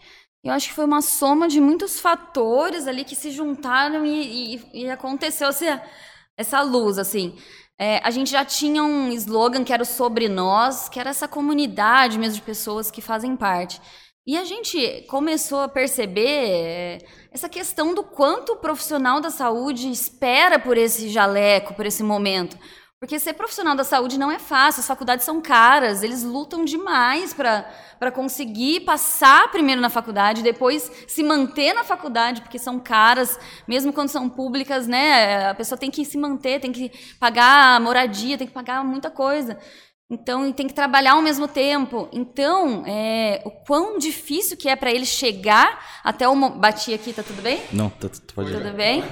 Eu 0.46 0.52
acho 0.54 0.68
que 0.70 0.74
foi 0.74 0.86
uma 0.86 1.02
soma 1.02 1.48
de 1.48 1.60
muitos 1.62 2.00
fatores 2.00 2.88
ali 2.88 3.04
que 3.04 3.16
se 3.16 3.32
juntaram 3.32 4.06
e, 4.06 4.56
e- 4.56 4.62
e 4.86 4.90
aconteceu 4.90 5.48
essa, 5.50 5.82
essa 6.38 6.62
luz, 6.62 6.98
assim. 6.98 7.34
É, 7.80 8.00
a 8.04 8.12
gente 8.12 8.30
já 8.32 8.46
tinha 8.46 8.84
um 8.84 9.10
slogan 9.12 9.64
que 9.64 9.74
era 9.74 9.84
o 9.84 9.86
Sobre 9.86 10.30
Nós, 10.30 10.88
que 10.90 11.00
era 11.00 11.10
essa 11.10 11.28
comunidade 11.28 12.18
mesmo 12.20 12.36
de 12.36 12.42
pessoas 12.42 12.92
que 12.92 13.02
fazem 13.02 13.36
parte. 13.36 13.82
E 14.26 14.38
a 14.38 14.46
gente 14.46 15.06
começou 15.10 15.60
a 15.62 15.68
perceber 15.68 16.28
é, 16.28 16.98
essa 17.34 17.50
questão 17.50 17.96
do 17.96 18.04
quanto 18.04 18.54
o 18.54 18.58
profissional 18.58 19.20
da 19.20 19.32
saúde 19.32 19.90
espera 19.90 20.60
por 20.60 20.78
esse 20.78 21.10
jaleco, 21.10 21.74
por 21.74 21.86
esse 21.86 22.04
momento. 22.04 22.56
Porque 23.00 23.20
ser 23.20 23.34
profissional 23.34 23.76
da 23.76 23.84
saúde 23.84 24.18
não 24.18 24.32
é 24.32 24.40
fácil, 24.40 24.80
as 24.80 24.88
faculdades 24.88 25.26
são 25.26 25.42
caras, 25.42 26.04
eles 26.04 26.24
lutam 26.24 26.64
demais 26.64 27.34
para 27.34 28.12
conseguir 28.12 28.82
passar 28.82 29.52
primeiro 29.52 29.82
na 29.82 29.90
faculdade, 29.90 30.42
depois 30.42 30.90
se 31.06 31.22
manter 31.22 31.74
na 31.74 31.84
faculdade, 31.84 32.42
porque 32.42 32.58
são 32.58 32.80
caras, 32.80 33.38
mesmo 33.68 33.92
quando 33.92 34.08
são 34.08 34.30
públicas, 34.30 34.88
né? 34.88 35.50
A 35.50 35.54
pessoa 35.54 35.78
tem 35.78 35.92
que 35.92 36.06
se 36.06 36.18
manter, 36.18 36.62
tem 36.62 36.72
que 36.72 36.92
pagar 37.20 37.82
moradia, 37.82 38.38
tem 38.38 38.48
que 38.48 38.54
pagar 38.54 38.86
muita 38.86 39.10
coisa. 39.10 39.60
Então, 40.10 40.48
e 40.48 40.54
tem 40.54 40.68
que 40.68 40.74
trabalhar 40.74 41.14
ao 41.14 41.22
mesmo 41.22 41.48
tempo. 41.48 42.08
Então, 42.12 42.84
é, 42.86 43.42
o 43.46 43.52
quão 43.52 43.98
difícil 43.98 44.56
que 44.58 44.70
é 44.70 44.76
para 44.76 44.92
ele 44.92 45.06
chegar 45.06 46.02
até 46.04 46.28
o. 46.28 46.50
Bati 46.50 46.94
aqui, 46.94 47.14
tá 47.14 47.24
tudo 47.24 47.42
bem? 47.42 47.62
Não, 47.72 47.90
tá, 47.90 48.10
pode 48.36 48.52
ir. 48.52 48.58
Tudo 48.58 48.74
bem? 48.74 49.04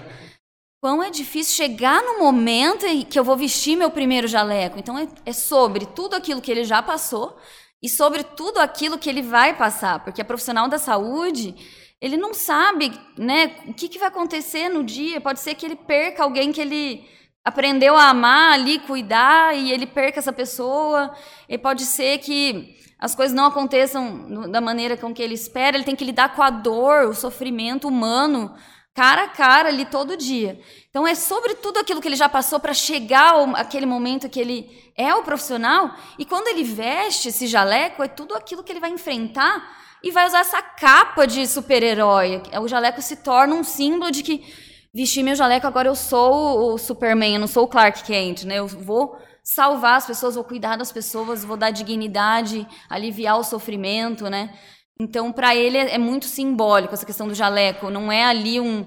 Quão 0.80 1.02
é 1.02 1.10
difícil 1.10 1.56
chegar 1.56 2.02
no 2.04 2.20
momento 2.20 2.86
em 2.86 3.04
que 3.04 3.18
eu 3.18 3.24
vou 3.24 3.38
vestir 3.38 3.76
meu 3.76 3.92
primeiro 3.92 4.28
jaleco. 4.28 4.78
Então, 4.80 4.98
é, 4.98 5.08
é 5.26 5.34
sobre 5.34 5.86
tudo 5.86 6.16
aquilo 6.16 6.42
que 6.42 6.52
ele 6.52 6.64
já 6.64 6.82
passou 6.82 7.38
e 7.82 7.90
sobre 7.90 8.24
tudo 8.24 8.60
aquilo 8.60 8.98
que 8.98 9.10
ele 9.10 9.22
vai 9.22 9.56
passar. 9.56 10.04
Porque 10.04 10.22
a 10.22 10.26
profissional 10.26 10.68
da 10.68 10.78
saúde, 10.78 11.56
ele 12.00 12.18
não 12.18 12.34
sabe 12.34 12.92
né, 13.18 13.56
o 13.68 13.74
que, 13.74 13.88
que 13.88 14.00
vai 14.00 14.10
acontecer 14.10 14.70
no 14.70 14.84
dia. 14.84 15.22
Pode 15.22 15.40
ser 15.40 15.56
que 15.56 15.66
ele 15.66 15.76
perca 15.76 16.24
alguém 16.24 16.52
que 16.52 16.62
ele 16.62 17.08
aprendeu 17.44 17.96
a 17.96 18.10
amar 18.10 18.54
ali, 18.54 18.80
cuidar, 18.80 19.56
e 19.56 19.72
ele 19.72 19.86
perca 19.86 20.20
essa 20.20 20.34
pessoa. 20.34 21.14
E 21.48 21.58
pode 21.58 21.86
ser 21.86 22.20
que 22.20 22.78
as 23.00 23.16
coisas 23.16 23.36
não 23.36 23.46
aconteçam 23.46 24.50
da 24.50 24.62
maneira 24.62 24.96
com 24.96 25.14
que 25.14 25.22
ele 25.22 25.34
espera. 25.34 25.78
Ele 25.78 25.86
tem 25.86 25.96
que 25.96 26.06
lidar 26.06 26.36
com 26.36 26.42
a 26.44 26.50
dor, 26.50 27.08
o 27.08 27.14
sofrimento 27.14 27.88
humano 27.88 28.54
cara 28.94 29.24
a 29.24 29.28
cara 29.28 29.70
ali 29.70 29.86
todo 29.86 30.18
dia. 30.18 30.60
Então 30.90 31.08
é 31.08 31.16
sobre 31.16 31.56
tudo 31.56 31.80
aquilo 31.80 32.02
que 32.02 32.08
ele 32.08 32.16
já 32.16 32.28
passou 32.28 32.60
para 32.60 32.74
chegar 32.74 33.34
ao, 33.34 33.56
aquele 33.56 33.86
momento 33.86 34.30
que 34.30 34.40
ele 34.40 34.92
é 34.98 35.14
o 35.16 35.24
profissional 35.24 35.96
e 36.20 36.26
quando 36.26 36.48
ele 36.48 36.64
veste 36.64 37.30
esse 37.30 37.48
jaleco 37.48 38.04
é 38.04 38.08
tudo 38.08 38.36
aquilo 38.36 38.64
que 38.64 38.72
ele 38.72 38.80
vai 38.80 38.90
enfrentar 38.90 39.80
e 40.04 40.12
vai 40.12 40.28
usar 40.28 40.40
essa 40.40 40.62
capa 40.62 41.26
de 41.26 41.48
super-herói. 41.48 42.42
O 42.62 42.68
jaleco 42.68 43.02
se 43.02 43.18
torna 43.18 43.56
um 43.56 43.64
símbolo 43.64 44.12
de 44.12 44.24
que 44.24 44.71
vestir 44.94 45.24
meu 45.24 45.36
jaleco 45.36 45.68
agora 45.68 45.88
eu 45.88 45.96
sou 45.96 46.74
o 46.74 46.78
Superman, 46.78 47.36
eu 47.36 47.40
não 47.40 47.48
sou 47.48 47.64
o 47.66 47.68
Clark 47.68 48.04
Kent, 48.04 48.44
né? 48.44 48.56
Eu 48.56 48.68
vou 48.68 49.18
salvar 49.44 49.98
as 49.98 50.06
pessoas, 50.06 50.36
vou 50.36 50.44
cuidar 50.44 50.78
das 50.78 50.92
pessoas, 50.92 51.44
vou 51.44 51.58
dar 51.58 51.72
dignidade, 51.72 52.68
aliviar 52.90 53.40
o 53.40 53.44
sofrimento, 53.44 54.30
né? 54.30 54.54
Então, 55.00 55.32
para 55.32 55.56
ele 55.56 55.78
é 55.78 55.96
é 55.96 55.98
muito 55.98 56.26
simbólico 56.26 56.94
essa 56.94 57.06
questão 57.06 57.28
do 57.28 57.34
jaleco. 57.34 57.90
Não 57.90 58.12
é 58.12 58.24
ali 58.26 58.60
um, 58.60 58.86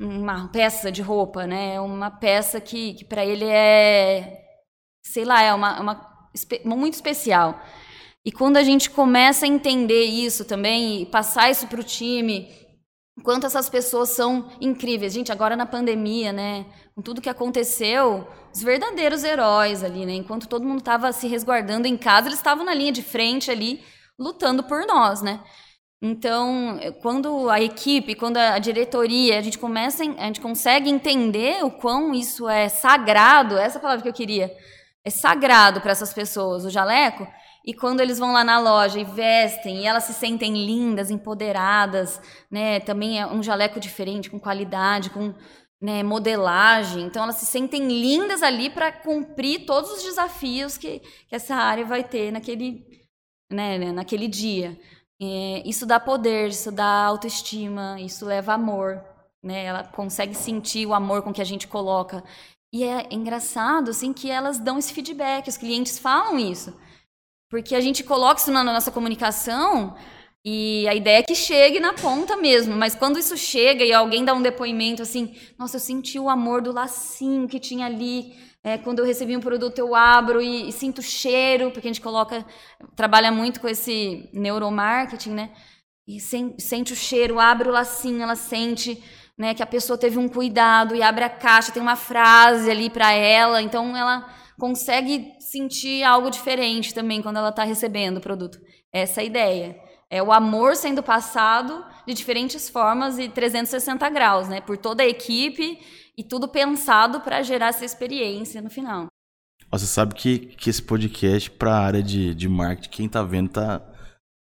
uma 0.00 0.48
peça 0.48 0.90
de 0.92 1.02
roupa, 1.02 1.46
né? 1.46 1.74
É 1.74 1.80
uma 1.80 2.10
peça 2.10 2.60
que, 2.60 2.94
que 2.94 3.04
para 3.04 3.24
ele 3.24 3.44
é, 3.44 4.42
sei 5.02 5.24
lá, 5.24 5.42
é 5.42 5.52
uma, 5.54 5.80
uma 5.80 6.28
espe- 6.34 6.62
muito 6.64 6.94
especial. 6.94 7.60
E 8.24 8.30
quando 8.32 8.56
a 8.58 8.62
gente 8.62 8.90
começa 8.90 9.46
a 9.46 9.48
entender 9.48 10.04
isso 10.04 10.44
também 10.44 11.02
e 11.02 11.06
passar 11.06 11.50
isso 11.50 11.66
para 11.66 11.80
o 11.80 11.84
time, 11.84 12.48
quanto 13.22 13.46
essas 13.46 13.68
pessoas 13.68 14.10
são 14.10 14.48
incríveis. 14.60 15.12
Gente, 15.12 15.30
agora 15.32 15.56
na 15.56 15.66
pandemia, 15.66 16.32
né, 16.32 16.66
com 16.94 17.02
tudo 17.02 17.20
que 17.20 17.28
aconteceu, 17.28 18.26
os 18.52 18.62
verdadeiros 18.62 19.24
heróis 19.24 19.84
ali, 19.84 20.04
né, 20.06 20.12
enquanto 20.14 20.48
todo 20.48 20.66
mundo 20.66 20.80
estava 20.80 21.12
se 21.12 21.26
resguardando 21.26 21.86
em 21.86 21.96
casa, 21.96 22.28
eles 22.28 22.38
estavam 22.38 22.64
na 22.64 22.74
linha 22.74 22.92
de 22.92 23.02
frente 23.02 23.50
ali, 23.50 23.82
lutando 24.18 24.62
por 24.62 24.86
nós, 24.86 25.22
né. 25.22 25.40
Então, 26.02 26.80
quando 27.02 27.50
a 27.50 27.60
equipe, 27.60 28.14
quando 28.14 28.38
a 28.38 28.58
diretoria, 28.58 29.38
a 29.38 29.42
gente 29.42 29.58
começa, 29.58 30.02
a 30.02 30.24
gente 30.26 30.40
consegue 30.40 30.88
entender 30.88 31.62
o 31.62 31.70
quão 31.70 32.14
isso 32.14 32.48
é 32.48 32.70
sagrado, 32.70 33.58
essa 33.58 33.78
palavra 33.78 34.02
que 34.02 34.08
eu 34.08 34.14
queria, 34.14 34.50
é 35.04 35.10
sagrado 35.10 35.80
para 35.80 35.92
essas 35.92 36.12
pessoas, 36.12 36.64
o 36.64 36.70
jaleco, 36.70 37.26
e 37.64 37.74
quando 37.74 38.00
eles 38.00 38.18
vão 38.18 38.32
lá 38.32 38.42
na 38.42 38.58
loja 38.58 38.98
e 38.98 39.04
vestem, 39.04 39.80
e 39.80 39.86
elas 39.86 40.04
se 40.04 40.14
sentem 40.14 40.64
lindas, 40.64 41.10
empoderadas, 41.10 42.20
né? 42.50 42.80
Também 42.80 43.20
é 43.20 43.26
um 43.26 43.42
jaleco 43.42 43.78
diferente, 43.78 44.30
com 44.30 44.40
qualidade, 44.40 45.10
com 45.10 45.34
né, 45.80 46.02
modelagem. 46.02 47.04
Então 47.04 47.22
elas 47.22 47.36
se 47.36 47.46
sentem 47.46 47.88
lindas 47.88 48.42
ali 48.42 48.70
para 48.70 48.92
cumprir 48.92 49.64
todos 49.66 49.90
os 49.90 50.02
desafios 50.02 50.76
que, 50.76 51.00
que 51.00 51.34
essa 51.34 51.54
área 51.54 51.84
vai 51.84 52.04
ter 52.04 52.30
naquele, 52.30 52.86
né, 53.50 53.78
né, 53.78 53.92
naquele 53.92 54.28
dia. 54.28 54.78
É, 55.20 55.62
isso 55.68 55.86
dá 55.86 56.00
poder, 56.00 56.48
isso 56.48 56.72
dá 56.72 57.04
autoestima, 57.04 58.00
isso 58.00 58.24
leva 58.26 58.54
amor. 58.54 59.04
Né? 59.42 59.64
Ela 59.64 59.84
consegue 59.84 60.34
sentir 60.34 60.86
o 60.86 60.94
amor 60.94 61.22
com 61.22 61.32
que 61.32 61.42
a 61.42 61.44
gente 61.44 61.68
coloca. 61.68 62.22
E 62.72 62.84
é 62.84 63.12
engraçado 63.12 63.90
assim 63.90 64.12
que 64.12 64.30
elas 64.30 64.58
dão 64.58 64.78
esse 64.78 64.92
feedback, 64.92 65.48
os 65.48 65.56
clientes 65.56 65.98
falam 65.98 66.38
isso. 66.38 66.74
Porque 67.50 67.74
a 67.74 67.80
gente 67.80 68.04
coloca 68.04 68.40
isso 68.40 68.52
na 68.52 68.62
nossa 68.62 68.92
comunicação 68.92 69.96
e 70.44 70.86
a 70.88 70.94
ideia 70.94 71.18
é 71.18 71.22
que 71.22 71.34
chegue 71.34 71.80
na 71.80 71.92
ponta 71.92 72.36
mesmo. 72.36 72.76
Mas 72.76 72.94
quando 72.94 73.18
isso 73.18 73.36
chega 73.36 73.84
e 73.84 73.92
alguém 73.92 74.24
dá 74.24 74.32
um 74.32 74.40
depoimento 74.40 75.02
assim, 75.02 75.36
nossa, 75.58 75.76
eu 75.76 75.80
senti 75.80 76.18
o 76.18 76.28
amor 76.28 76.62
do 76.62 76.72
lacinho 76.72 77.48
que 77.48 77.58
tinha 77.58 77.86
ali. 77.86 78.34
É, 78.62 78.78
quando 78.78 79.00
eu 79.00 79.04
recebi 79.04 79.36
um 79.36 79.40
produto, 79.40 79.78
eu 79.78 79.94
abro 79.94 80.40
e, 80.40 80.68
e, 80.68 80.72
sinto 80.72 81.02
cheiro, 81.02 81.70
porque 81.70 81.88
a 81.88 81.90
gente 81.90 82.00
coloca, 82.00 82.44
trabalha 82.94 83.32
muito 83.32 83.58
com 83.58 83.68
esse 83.68 84.28
neuromarketing, 84.32 85.30
né? 85.30 85.50
E 86.06 86.20
sem, 86.20 86.54
sente 86.58 86.92
o 86.92 86.96
cheiro, 86.96 87.40
abre 87.40 87.68
o 87.68 87.72
lacinho, 87.72 88.22
ela 88.22 88.36
sente 88.36 89.02
né, 89.36 89.54
que 89.54 89.62
a 89.62 89.66
pessoa 89.66 89.96
teve 89.96 90.18
um 90.18 90.28
cuidado 90.28 90.94
e 90.94 91.02
abre 91.02 91.24
a 91.24 91.30
caixa, 91.30 91.72
tem 91.72 91.80
uma 91.80 91.96
frase 91.96 92.70
ali 92.70 92.90
para 92.90 93.10
ela, 93.12 93.62
então 93.62 93.96
ela 93.96 94.28
consegue 94.60 95.32
sentir 95.40 96.04
algo 96.04 96.30
diferente 96.30 96.94
também 96.94 97.22
quando 97.22 97.38
ela 97.38 97.48
está 97.48 97.64
recebendo 97.64 98.18
o 98.18 98.20
produto. 98.20 98.60
Essa 98.92 99.20
é 99.20 99.22
a 99.22 99.26
ideia. 99.26 99.80
É 100.10 100.22
o 100.22 100.32
amor 100.32 100.76
sendo 100.76 101.02
passado 101.02 101.84
de 102.06 102.14
diferentes 102.14 102.68
formas 102.68 103.18
e 103.18 103.28
360 103.28 104.08
graus, 104.10 104.48
né? 104.48 104.60
Por 104.60 104.76
toda 104.76 105.02
a 105.02 105.08
equipe 105.08 105.78
e 106.16 106.22
tudo 106.22 106.46
pensado 106.46 107.20
para 107.20 107.42
gerar 107.42 107.68
essa 107.68 107.84
experiência 107.84 108.60
no 108.60 108.68
final. 108.68 109.06
Você 109.70 109.86
sabe 109.86 110.14
que, 110.14 110.38
que 110.38 110.68
esse 110.68 110.82
podcast 110.82 111.50
para 111.50 111.72
a 111.72 111.80
área 111.80 112.02
de, 112.02 112.34
de 112.34 112.48
marketing, 112.48 112.90
quem 112.90 113.06
está 113.06 113.22
vendo 113.22 113.50
tá 113.50 113.80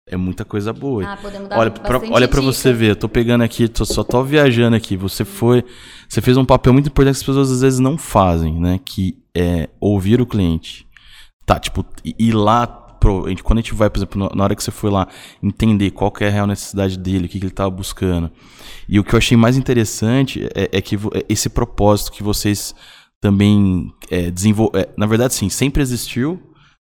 é 0.09 0.17
muita 0.17 0.45
coisa 0.45 0.73
boa. 0.73 1.05
Ah, 1.07 1.17
podemos 1.17 1.49
dar 1.49 1.59
olha 1.59 1.71
pra, 1.71 1.99
olha 2.11 2.29
para 2.29 2.41
você 2.41 2.73
ver, 2.73 2.91
eu 2.91 2.97
tô 2.97 3.09
pegando 3.09 3.45
aqui, 3.45 3.69
tô, 3.69 3.85
só 3.85 4.03
tô 4.03 4.23
viajando 4.25 4.75
aqui. 4.75 4.97
Você 4.97 5.25
foi, 5.25 5.65
você 6.09 6.21
fez 6.21 6.37
um 6.37 6.45
papel 6.45 6.73
muito 6.73 6.89
importante 6.89 7.15
que 7.15 7.21
as 7.21 7.27
pessoas 7.27 7.53
às 7.53 7.61
vezes 7.61 7.79
não 7.79 7.97
fazem, 7.97 8.61
né? 8.61 8.81
Que 8.85 9.22
é 9.37 9.69
ouvir 9.81 10.21
o 10.21 10.27
cliente. 10.27 10.87
Tá, 11.45 11.59
tipo, 11.59 11.85
ir 12.05 12.33
lá 12.33 12.67
pro, 12.67 13.25
quando 13.43 13.59
a 13.59 13.63
gente 13.63 13.75
vai, 13.75 13.91
por 13.91 13.99
exemplo, 13.99 14.31
na 14.33 14.45
hora 14.45 14.55
que 14.55 14.63
você 14.63 14.71
foi 14.71 14.91
lá 14.91 15.09
entender 15.43 15.91
qual 15.91 16.13
é 16.21 16.29
a 16.29 16.31
real 16.31 16.47
necessidade 16.47 16.97
dele, 16.97 17.27
o 17.27 17.29
que, 17.29 17.39
que 17.39 17.45
ele 17.45 17.53
estava 17.53 17.71
buscando. 17.71 18.31
E 18.89 18.99
o 19.01 19.05
que 19.05 19.15
eu 19.15 19.19
achei 19.19 19.37
mais 19.37 19.57
interessante 19.57 20.49
é, 20.55 20.69
é 20.73 20.81
que 20.81 20.95
é 20.95 21.25
esse 21.29 21.49
propósito 21.49 22.13
que 22.13 22.23
vocês 22.23 22.75
também 23.21 23.93
é, 24.11 24.31
desenvolveram. 24.31 24.89
É, 24.89 24.95
na 24.97 25.07
verdade, 25.07 25.35
sim, 25.35 25.49
sempre 25.49 25.83
existiu, 25.83 26.41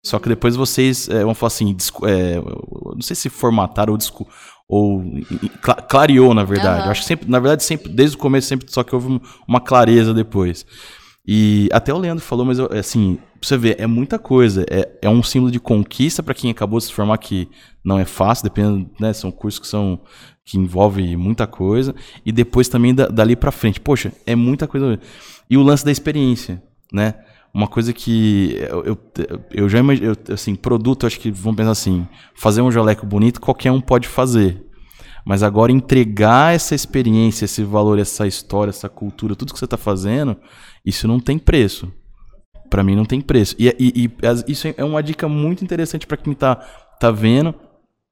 só 0.04 0.18
que 0.18 0.28
depois 0.28 0.56
vocês 0.56 1.08
é, 1.08 1.24
vão 1.24 1.34
falar 1.34 1.48
assim, 1.48 1.76
é, 2.04 2.36
não 2.36 3.02
sei 3.02 3.16
se 3.16 3.28
formataram 3.28 3.92
ou, 3.92 4.26
ou 4.68 5.04
clareou, 5.88 6.32
na 6.32 6.44
verdade. 6.44 6.84
Uhum. 6.84 6.90
Acho 6.90 7.02
que 7.02 7.06
sempre, 7.08 7.28
na 7.28 7.38
verdade, 7.38 7.62
sempre, 7.62 7.90
desde 7.90 8.16
o 8.16 8.20
começo, 8.20 8.48
sempre 8.48 8.70
só 8.70 8.82
que 8.82 8.94
houve 8.94 9.20
uma 9.46 9.60
clareza 9.60 10.14
depois. 10.14 10.64
E 11.26 11.68
até 11.72 11.92
o 11.92 11.98
Leandro 11.98 12.24
falou, 12.24 12.46
mas 12.46 12.58
eu, 12.58 12.70
assim, 12.72 13.18
pra 13.40 13.48
você 13.48 13.56
ver, 13.56 13.76
é 13.80 13.86
muita 13.86 14.18
coisa. 14.18 14.64
É, 14.70 14.88
é 15.02 15.10
um 15.10 15.22
símbolo 15.22 15.50
de 15.50 15.58
conquista 15.58 16.22
para 16.22 16.34
quem 16.34 16.50
acabou 16.50 16.78
de 16.78 16.84
se 16.84 16.92
formar, 16.92 17.18
que 17.18 17.48
não 17.84 17.98
é 17.98 18.04
fácil, 18.04 18.44
dependendo, 18.44 18.88
né? 19.00 19.12
São 19.12 19.30
cursos 19.30 19.58
que 19.58 19.66
são 19.66 20.00
que 20.44 20.56
envolve 20.56 21.16
muita 21.16 21.46
coisa. 21.46 21.92
E 22.24 22.30
depois 22.30 22.68
também 22.68 22.94
da, 22.94 23.08
dali 23.08 23.34
para 23.34 23.50
frente. 23.50 23.80
Poxa, 23.80 24.12
é 24.24 24.36
muita 24.36 24.68
coisa. 24.68 25.00
E 25.50 25.56
o 25.56 25.62
lance 25.62 25.84
da 25.84 25.90
experiência, 25.90 26.62
né? 26.92 27.14
Uma 27.52 27.66
coisa 27.66 27.92
que 27.92 28.56
eu, 28.68 28.84
eu, 28.84 28.98
eu 29.50 29.68
já 29.68 29.78
imagino, 29.78 30.14
assim, 30.30 30.54
produto, 30.54 31.06
acho 31.06 31.18
que 31.18 31.30
vamos 31.30 31.56
pensar 31.56 31.70
assim, 31.70 32.06
fazer 32.34 32.60
um 32.60 32.70
jaleco 32.70 33.06
bonito, 33.06 33.40
qualquer 33.40 33.72
um 33.72 33.80
pode 33.80 34.06
fazer. 34.06 34.62
Mas 35.24 35.42
agora 35.42 35.72
entregar 35.72 36.54
essa 36.54 36.74
experiência, 36.74 37.46
esse 37.46 37.64
valor, 37.64 37.98
essa 37.98 38.28
história, 38.28 38.70
essa 38.70 38.88
cultura, 38.88 39.34
tudo 39.34 39.52
que 39.52 39.58
você 39.58 39.64
está 39.64 39.76
fazendo, 39.76 40.36
isso 40.86 41.08
não 41.08 41.18
tem 41.18 41.38
preço. 41.38 41.92
Para 42.70 42.82
mim 42.82 42.94
não 42.94 43.04
tem 43.04 43.20
preço. 43.20 43.56
E, 43.58 43.68
e, 43.78 44.04
e, 44.04 44.10
isso 44.50 44.68
é 44.76 44.84
uma 44.84 45.02
dica 45.02 45.28
muito 45.28 45.64
interessante 45.64 46.06
para 46.06 46.16
quem 46.16 46.32
está 46.32 46.54
tá 47.00 47.10
vendo. 47.10 47.54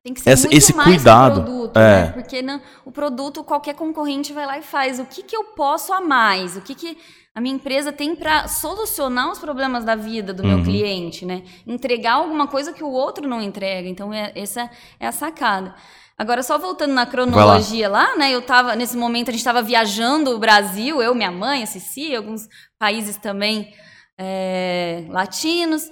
Tem 0.04 0.12
que 0.12 0.20
ser 0.20 0.30
essa, 0.30 0.48
muito 0.48 0.58
esse 0.58 0.74
mais 0.74 0.88
cuidado. 0.88 1.42
produto, 1.42 1.76
é. 1.78 2.06
né? 2.06 2.12
Porque 2.12 2.42
não, 2.42 2.60
o 2.84 2.92
produto 2.92 3.42
qualquer 3.42 3.74
concorrente 3.74 4.32
vai 4.32 4.44
lá 4.44 4.58
e 4.58 4.62
faz. 4.62 4.98
O 4.98 5.06
que, 5.06 5.22
que 5.22 5.34
eu 5.34 5.44
posso 5.44 5.92
a 5.92 6.00
mais? 6.00 6.56
O 6.56 6.60
que, 6.60 6.74
que 6.74 6.98
a 7.34 7.40
minha 7.40 7.54
empresa 7.54 7.92
tem 7.92 8.14
para 8.14 8.46
solucionar 8.46 9.30
os 9.30 9.38
problemas 9.38 9.84
da 9.84 9.96
vida 9.96 10.34
do 10.34 10.42
uhum. 10.42 10.56
meu 10.56 10.64
cliente, 10.64 11.24
né? 11.24 11.42
Entregar 11.66 12.14
alguma 12.14 12.46
coisa 12.46 12.72
que 12.72 12.84
o 12.84 12.90
outro 12.90 13.26
não 13.26 13.40
entrega. 13.40 13.88
Então, 13.88 14.12
é, 14.12 14.30
essa 14.34 14.70
é 15.00 15.06
a 15.06 15.12
sacada. 15.12 15.74
Agora, 16.16 16.42
só 16.42 16.58
voltando 16.58 16.92
na 16.92 17.06
cronologia 17.06 17.88
lá. 17.88 18.10
lá, 18.10 18.16
né? 18.16 18.30
Eu 18.30 18.42
tava, 18.42 18.76
nesse 18.76 18.96
momento, 18.96 19.28
a 19.28 19.32
gente 19.32 19.40
estava 19.40 19.62
viajando 19.62 20.30
o 20.30 20.38
Brasil, 20.38 21.02
eu, 21.02 21.14
minha 21.14 21.30
mãe, 21.30 21.62
a 21.62 21.66
Cici, 21.66 22.14
alguns 22.14 22.48
países 22.78 23.16
também 23.16 23.74
é, 24.18 25.04
latinos. 25.08 25.90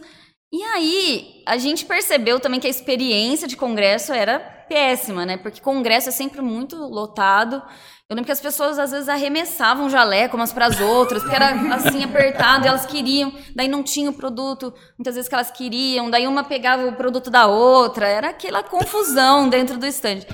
E 0.52 0.62
aí, 0.62 1.42
a 1.46 1.56
gente 1.56 1.84
percebeu 1.84 2.38
também 2.38 2.60
que 2.60 2.66
a 2.66 2.70
experiência 2.70 3.48
de 3.48 3.56
congresso 3.56 4.12
era 4.12 4.38
péssima, 4.38 5.26
né? 5.26 5.36
Porque 5.36 5.60
congresso 5.60 6.08
é 6.08 6.12
sempre 6.12 6.40
muito 6.40 6.76
lotado. 6.76 7.62
Eu 8.10 8.14
lembro 8.14 8.26
que 8.26 8.32
as 8.32 8.40
pessoas 8.40 8.78
às 8.78 8.90
vezes 8.90 9.08
arremessavam 9.08 9.88
jaleco 9.88 10.36
umas 10.36 10.52
para 10.52 10.66
as 10.66 10.78
outras, 10.80 11.22
porque 11.22 11.34
era 11.34 11.74
assim 11.74 12.04
apertado, 12.04 12.66
e 12.66 12.68
elas 12.68 12.84
queriam, 12.84 13.32
daí 13.54 13.68
não 13.68 13.82
tinha 13.82 14.10
o 14.10 14.12
produto, 14.12 14.74
muitas 14.98 15.14
vezes 15.14 15.28
que 15.28 15.34
elas 15.34 15.50
queriam, 15.50 16.10
daí 16.10 16.26
uma 16.26 16.44
pegava 16.44 16.86
o 16.86 16.94
produto 16.94 17.30
da 17.30 17.46
outra, 17.46 18.06
era 18.06 18.28
aquela 18.28 18.62
confusão 18.62 19.48
dentro 19.48 19.78
do 19.78 19.86
estande. 19.86 20.26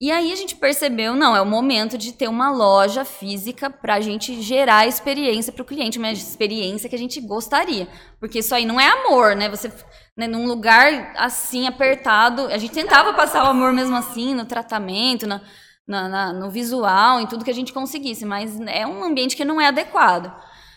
E 0.00 0.12
aí 0.12 0.30
a 0.30 0.36
gente 0.36 0.54
percebeu, 0.54 1.16
não, 1.16 1.34
é 1.34 1.42
o 1.42 1.46
momento 1.46 1.98
de 1.98 2.12
ter 2.12 2.28
uma 2.28 2.52
loja 2.52 3.04
física 3.04 3.68
para 3.68 3.94
a 3.94 4.00
gente 4.00 4.40
gerar 4.40 4.86
experiência 4.86 5.52
para 5.52 5.62
o 5.62 5.66
cliente, 5.66 5.98
uma 5.98 6.12
experiência 6.12 6.88
que 6.88 6.94
a 6.94 6.98
gente 6.98 7.20
gostaria. 7.20 7.88
Porque 8.20 8.38
isso 8.38 8.54
aí 8.54 8.64
não 8.64 8.80
é 8.80 8.86
amor, 8.86 9.34
né? 9.34 9.48
Você, 9.48 9.72
né, 10.16 10.28
num 10.28 10.46
lugar 10.46 11.12
assim, 11.16 11.66
apertado, 11.66 12.46
a 12.46 12.58
gente 12.58 12.72
tentava 12.72 13.12
passar 13.12 13.42
o 13.42 13.48
amor 13.48 13.72
mesmo 13.72 13.96
assim, 13.96 14.36
no 14.36 14.44
tratamento, 14.44 15.26
na, 15.26 15.42
na, 15.88 16.06
na, 16.06 16.32
no 16.34 16.50
visual, 16.50 17.18
em 17.18 17.26
tudo 17.26 17.44
que 17.44 17.50
a 17.50 17.54
gente 17.54 17.72
conseguisse, 17.72 18.26
mas 18.26 18.60
é 18.60 18.86
um 18.86 19.02
ambiente 19.02 19.34
que 19.34 19.44
não 19.44 19.58
é 19.58 19.66
adequado. 19.66 20.30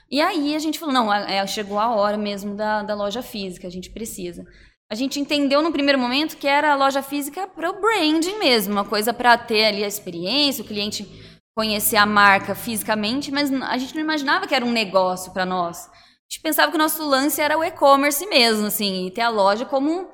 E 0.09 0.21
aí 0.21 0.55
a 0.55 0.59
gente 0.59 0.79
falou, 0.79 0.93
não, 0.93 1.13
é, 1.13 1.45
chegou 1.45 1.77
a 1.77 1.93
hora 1.93 2.17
mesmo 2.17 2.55
da, 2.55 2.81
da 2.81 2.95
loja 2.95 3.21
física, 3.21 3.67
a 3.67 3.71
gente 3.71 3.89
precisa. 3.89 4.45
A 4.89 4.95
gente 4.95 5.19
entendeu 5.19 5.61
no 5.61 5.71
primeiro 5.71 5.99
momento 5.99 6.37
que 6.37 6.47
era 6.47 6.71
a 6.71 6.75
loja 6.75 7.01
física 7.01 7.47
para 7.47 7.69
o 7.69 7.79
branding 7.79 8.37
mesmo, 8.39 8.73
uma 8.73 8.85
coisa 8.85 9.13
para 9.13 9.37
ter 9.37 9.65
ali 9.65 9.83
a 9.83 9.87
experiência, 9.87 10.63
o 10.63 10.67
cliente 10.67 11.07
conhecer 11.55 11.97
a 11.97 12.05
marca 12.05 12.55
fisicamente, 12.55 13.31
mas 13.31 13.51
a 13.51 13.77
gente 13.77 13.93
não 13.93 14.01
imaginava 14.01 14.47
que 14.47 14.55
era 14.55 14.65
um 14.65 14.71
negócio 14.71 15.31
para 15.33 15.45
nós. 15.45 15.87
A 15.87 16.29
gente 16.29 16.41
pensava 16.41 16.71
que 16.71 16.77
o 16.77 16.79
nosso 16.79 17.03
lance 17.03 17.41
era 17.41 17.57
o 17.57 17.63
e-commerce 17.63 18.25
mesmo, 18.25 18.67
assim, 18.67 19.07
e 19.07 19.11
ter 19.11 19.21
a 19.21 19.29
loja 19.29 19.65
como 19.65 20.09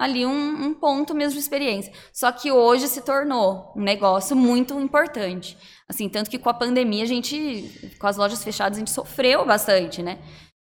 ali 0.00 0.24
um, 0.24 0.64
um, 0.64 0.72
ponto 0.72 1.14
mesmo 1.14 1.34
de 1.34 1.40
experiência. 1.40 1.92
Só 2.10 2.32
que 2.32 2.50
hoje 2.50 2.88
se 2.88 3.02
tornou 3.02 3.70
um 3.76 3.82
negócio 3.82 4.34
muito 4.34 4.80
importante. 4.80 5.58
Assim, 5.86 6.08
tanto 6.08 6.30
que 6.30 6.38
com 6.38 6.48
a 6.48 6.54
pandemia 6.54 7.02
a 7.02 7.06
gente, 7.06 7.94
com 8.00 8.06
as 8.06 8.16
lojas 8.16 8.42
fechadas, 8.42 8.78
a 8.78 8.80
gente 8.80 8.90
sofreu 8.90 9.44
bastante, 9.44 10.02
né? 10.02 10.18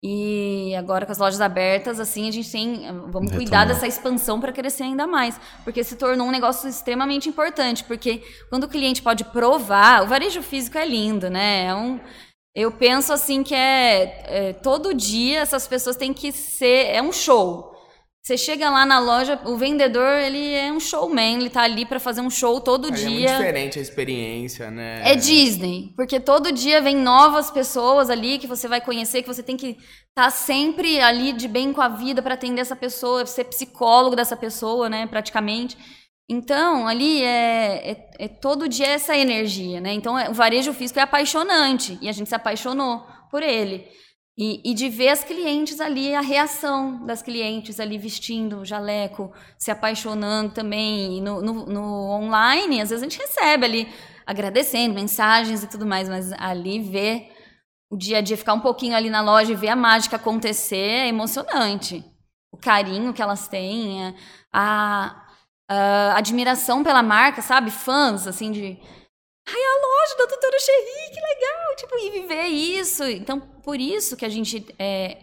E 0.04 0.74
agora 0.76 1.06
com 1.06 1.12
as 1.12 1.20
lojas 1.20 1.40
abertas, 1.40 2.00
assim, 2.00 2.28
a 2.28 2.32
gente 2.32 2.52
tem. 2.52 2.82
Vamos 2.88 3.30
Retomar. 3.30 3.38
cuidar 3.38 3.66
dessa 3.66 3.86
expansão 3.86 4.42
para 4.42 4.52
crescer 4.52 4.82
ainda 4.82 5.06
mais. 5.06 5.40
Porque 5.64 5.84
se 5.84 5.96
tornou 5.96 6.26
um 6.26 6.32
negócio 6.32 6.68
extremamente 6.68 7.30
importante. 7.30 7.84
Porque 7.84 8.24
quando 8.50 8.64
o 8.64 8.68
cliente 8.68 9.04
pode 9.04 9.24
provar, 9.26 10.02
o 10.02 10.08
varejo 10.08 10.42
físico 10.42 10.80
é 10.80 10.86
lindo, 10.86 11.30
né? 11.30 11.66
É 11.66 11.76
um. 11.76 12.00
Eu 12.56 12.72
penso 12.72 13.14
assim 13.14 13.44
que 13.44 13.54
é, 13.54 14.50
é 14.50 14.54
todo 14.54 14.96
dia 14.96 15.42
essas 15.42 15.68
pessoas 15.68 15.96
têm 15.96 16.12
que 16.12 16.32
ser. 16.32 16.88
É 16.88 17.04
um 17.04 17.12
show. 17.12 17.71
Você 18.24 18.38
chega 18.38 18.70
lá 18.70 18.86
na 18.86 19.00
loja, 19.00 19.40
o 19.46 19.58
vendedor, 19.58 20.20
ele 20.20 20.54
é 20.54 20.72
um 20.72 20.80
showman, 20.80 21.40
ele 21.40 21.50
tá 21.50 21.64
ali 21.64 21.88
para 21.88 22.00
fazer 22.00 22.22
um 22.22 22.30
show 22.30 22.62
todo 22.62 22.90
é, 22.90 22.92
dia. 22.92 23.08
É 23.08 23.10
muito 23.10 23.32
diferente 23.32 23.80
a 23.80 23.82
experiência, 23.82 24.70
né? 24.70 25.02
É 25.04 25.16
Disney, 25.16 25.92
porque 25.96 26.20
todo 26.20 26.52
dia 26.52 26.80
vem 26.82 26.96
novas 26.96 27.50
pessoas 27.50 28.12
ali 28.12 28.38
que 28.38 28.46
você 28.46 28.68
vai 28.68 28.80
conhecer, 28.80 29.24
que 29.24 29.28
você 29.28 29.42
tem 29.42 29.58
que 29.58 29.70
estar 29.70 30.26
tá 30.26 30.30
sempre 30.30 31.02
ali 31.02 31.34
de 31.34 31.48
bem 31.48 31.74
com 31.74 31.82
a 31.82 31.88
vida 31.88 32.22
para 32.22 32.36
atender 32.36 32.62
essa 32.62 32.76
pessoa, 32.76 33.26
ser 33.26 33.46
psicólogo 33.46 34.16
dessa 34.16 34.38
pessoa, 34.38 34.88
né, 34.88 35.08
praticamente. 35.08 35.76
Então, 36.30 36.88
ali 36.88 37.24
é, 37.24 37.92
é, 37.92 38.10
é 38.20 38.28
todo 38.28 38.70
dia 38.70 38.88
essa 38.88 39.18
energia, 39.18 39.82
né? 39.82 39.94
Então, 39.94 40.18
é, 40.18 40.30
o 40.30 40.34
varejo 40.34 40.72
físico 40.74 41.00
é 41.00 41.02
apaixonante 41.02 41.98
e 42.00 42.08
a 42.08 42.12
gente 42.12 42.30
se 42.30 42.36
apaixonou 42.36 43.04
por 43.32 43.42
ele. 43.42 43.86
E, 44.44 44.60
e, 44.66 44.74
de 44.74 44.90
ver 44.90 45.10
as 45.10 45.24
clientes 45.24 45.80
ali, 45.80 46.16
a 46.16 46.20
reação 46.20 47.06
das 47.06 47.22
clientes 47.22 47.80
ali 47.80 47.96
vestindo 48.00 48.66
jaleco, 48.66 49.32
se 49.56 49.70
apaixonando 49.70 50.52
também. 50.52 51.22
No, 51.22 51.44
no, 51.44 51.66
no, 51.68 52.10
online, 52.10 52.82
às 52.82 52.90
vezes 52.90 53.04
a 53.04 53.08
gente 53.08 53.20
recebe 53.20 53.66
ali 53.66 53.88
agradecendo, 54.26 54.96
mensagens 54.96 55.62
e 55.62 55.68
tudo 55.68 55.86
mais, 55.86 56.10
mas 56.10 56.34
ali 56.34 56.80
ver 56.80 57.32
o 57.88 57.96
dia 57.96 58.18
a 58.18 58.22
dia, 58.22 58.36
ficar 58.36 58.56
um 58.56 58.62
pouquinho 58.62 58.96
ali 58.96 59.12
na 59.12 59.22
loja 59.22 59.52
e 59.52 59.56
ver 59.56 59.70
a 59.70 59.76
mágica 59.76 60.16
acontecer 60.16 60.76
é 60.76 61.08
emocionante. 61.08 62.04
O 62.52 62.58
carinho 62.58 63.14
que 63.14 63.22
elas 63.22 63.48
têm, 63.48 64.16
a, 64.52 65.24
a 65.70 66.18
admiração 66.18 66.84
pela 66.84 67.04
marca, 67.04 67.44
sabe? 67.44 67.70
Fãs, 67.70 68.26
assim, 68.26 68.52
de 68.52 68.80
Ai, 69.48 69.56
a 69.56 69.76
loja 69.76 70.18
da 70.18 70.26
doutora 70.26 70.60
Cherry, 70.60 71.14
que 71.14 71.20
legal! 71.20 71.76
Tipo, 71.78 71.98
e 71.98 72.22
viver 72.22 72.46
isso. 72.48 73.04
Então, 73.04 73.40
por 73.40 73.80
isso 73.80 74.16
que 74.16 74.26
a 74.26 74.30
gente, 74.30 74.66
é, 74.78 75.18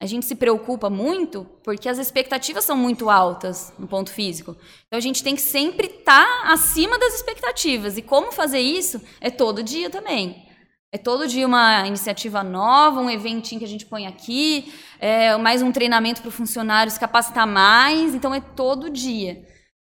a 0.00 0.06
gente 0.06 0.24
se 0.24 0.34
preocupa 0.34 0.88
muito, 0.88 1.44
porque 1.64 1.88
as 1.88 1.98
expectativas 1.98 2.64
são 2.64 2.76
muito 2.76 3.10
altas 3.10 3.72
no 3.78 3.86
ponto 3.86 4.12
físico. 4.12 4.56
Então, 4.86 4.96
a 4.96 5.00
gente 5.00 5.22
tem 5.22 5.34
que 5.34 5.42
sempre 5.42 5.86
estar 5.88 6.24
tá 6.24 6.52
acima 6.52 6.98
das 6.98 7.14
expectativas. 7.14 7.96
E 7.96 8.02
como 8.02 8.32
fazer 8.32 8.60
isso 8.60 9.00
é 9.20 9.30
todo 9.30 9.62
dia 9.62 9.90
também. 9.90 10.46
É 10.92 10.98
todo 10.98 11.26
dia 11.26 11.46
uma 11.46 11.86
iniciativa 11.86 12.42
nova, 12.42 13.00
um 13.00 13.10
eventinho 13.10 13.58
que 13.58 13.64
a 13.64 13.68
gente 13.68 13.84
põe 13.84 14.06
aqui, 14.06 14.72
é 14.98 15.36
mais 15.36 15.60
um 15.60 15.72
treinamento 15.72 16.22
para 16.22 16.28
o 16.28 16.32
funcionário 16.32 16.90
se 16.90 17.00
capacitar 17.00 17.46
mais. 17.46 18.14
Então, 18.14 18.34
é 18.34 18.40
todo 18.40 18.88
dia. 18.88 19.44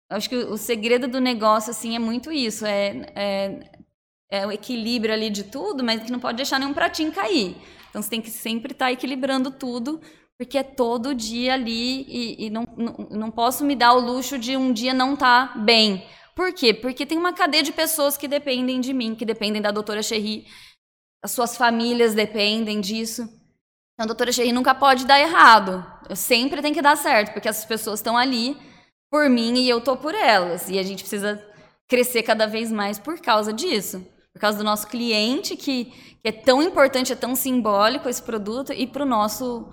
Acho 0.10 0.30
que 0.30 0.36
o 0.36 0.58
segredo 0.58 1.08
do 1.08 1.20
negócio 1.20 1.72
assim 1.72 1.96
é 1.96 2.00
muito 2.00 2.32
isso, 2.32 2.66
é, 2.66 3.12
é, 3.16 3.60
é, 4.30 4.48
o 4.48 4.52
equilíbrio 4.52 5.14
ali 5.14 5.30
de 5.30 5.46
tudo, 5.46 5.84
mas 5.84 6.04
que 6.04 6.12
não 6.12 6.20
pode 6.20 6.38
deixar 6.38 6.60
nenhum 6.60 6.74
pratinho 6.74 7.12
cair. 7.12 7.58
Então 7.90 8.02
você 8.02 8.10
tem 8.10 8.22
que 8.22 8.30
sempre 8.30 8.72
estar 8.72 8.86
tá 8.86 8.92
equilibrando 8.92 9.50
tudo, 9.50 10.00
porque 10.38 10.58
é 10.58 10.64
todo 10.64 11.16
dia 11.16 11.56
ali 11.56 12.06
e, 12.08 12.46
e 12.46 12.50
não, 12.50 12.68
não, 12.78 13.08
não, 13.10 13.32
posso 13.32 13.64
me 13.64 13.76
dar 13.76 13.94
o 13.94 14.00
luxo 14.00 14.38
de 14.38 14.56
um 14.56 14.72
dia 14.72 14.94
não 14.94 15.14
estar 15.14 15.54
tá 15.54 15.60
bem. 15.60 16.06
Por 16.36 16.54
quê? 16.54 16.74
Porque 16.74 17.06
tem 17.06 17.18
uma 17.18 17.34
cadeia 17.34 17.64
de 17.64 17.72
pessoas 17.72 18.16
que 18.18 18.28
dependem 18.28 18.82
de 18.82 18.94
mim, 18.94 19.16
que 19.16 19.26
dependem 19.26 19.62
da 19.62 19.72
doutora 19.72 20.04
Cherry, 20.04 20.46
as 21.24 21.32
suas 21.32 21.58
famílias 21.58 22.14
dependem 22.14 22.80
disso. 22.80 23.24
Então 23.24 24.04
a 24.04 24.06
doutora 24.06 24.32
Cherry 24.32 24.52
nunca 24.52 24.76
pode 24.76 25.06
dar 25.06 25.20
errado. 25.20 25.84
Eu 26.08 26.16
sempre 26.16 26.62
tem 26.62 26.74
que 26.74 26.82
dar 26.82 26.96
certo, 26.96 27.34
porque 27.34 27.48
essas 27.48 27.66
pessoas 27.66 28.00
estão 28.00 28.16
ali 28.18 28.56
por 29.16 29.30
mim 29.30 29.54
e 29.60 29.70
eu 29.70 29.80
tô 29.80 29.96
por 29.96 30.14
elas. 30.14 30.68
E 30.70 30.78
a 30.78 30.84
gente 30.84 31.02
precisa 31.02 31.42
crescer 31.88 32.22
cada 32.24 32.46
vez 32.46 32.70
mais 32.70 33.00
por 33.00 33.18
causa 33.22 33.54
disso. 33.54 34.06
Por 34.34 34.42
causa 34.42 34.58
do 34.58 34.64
nosso 34.66 34.88
cliente, 34.88 35.56
que, 35.56 35.86
que 35.86 36.20
é 36.26 36.34
tão 36.34 36.62
importante, 36.62 37.14
é 37.14 37.16
tão 37.16 37.34
simbólico 37.34 38.10
esse 38.10 38.22
produto, 38.22 38.74
e 38.74 38.86
para 38.86 39.04
o 39.04 39.06
nosso 39.06 39.72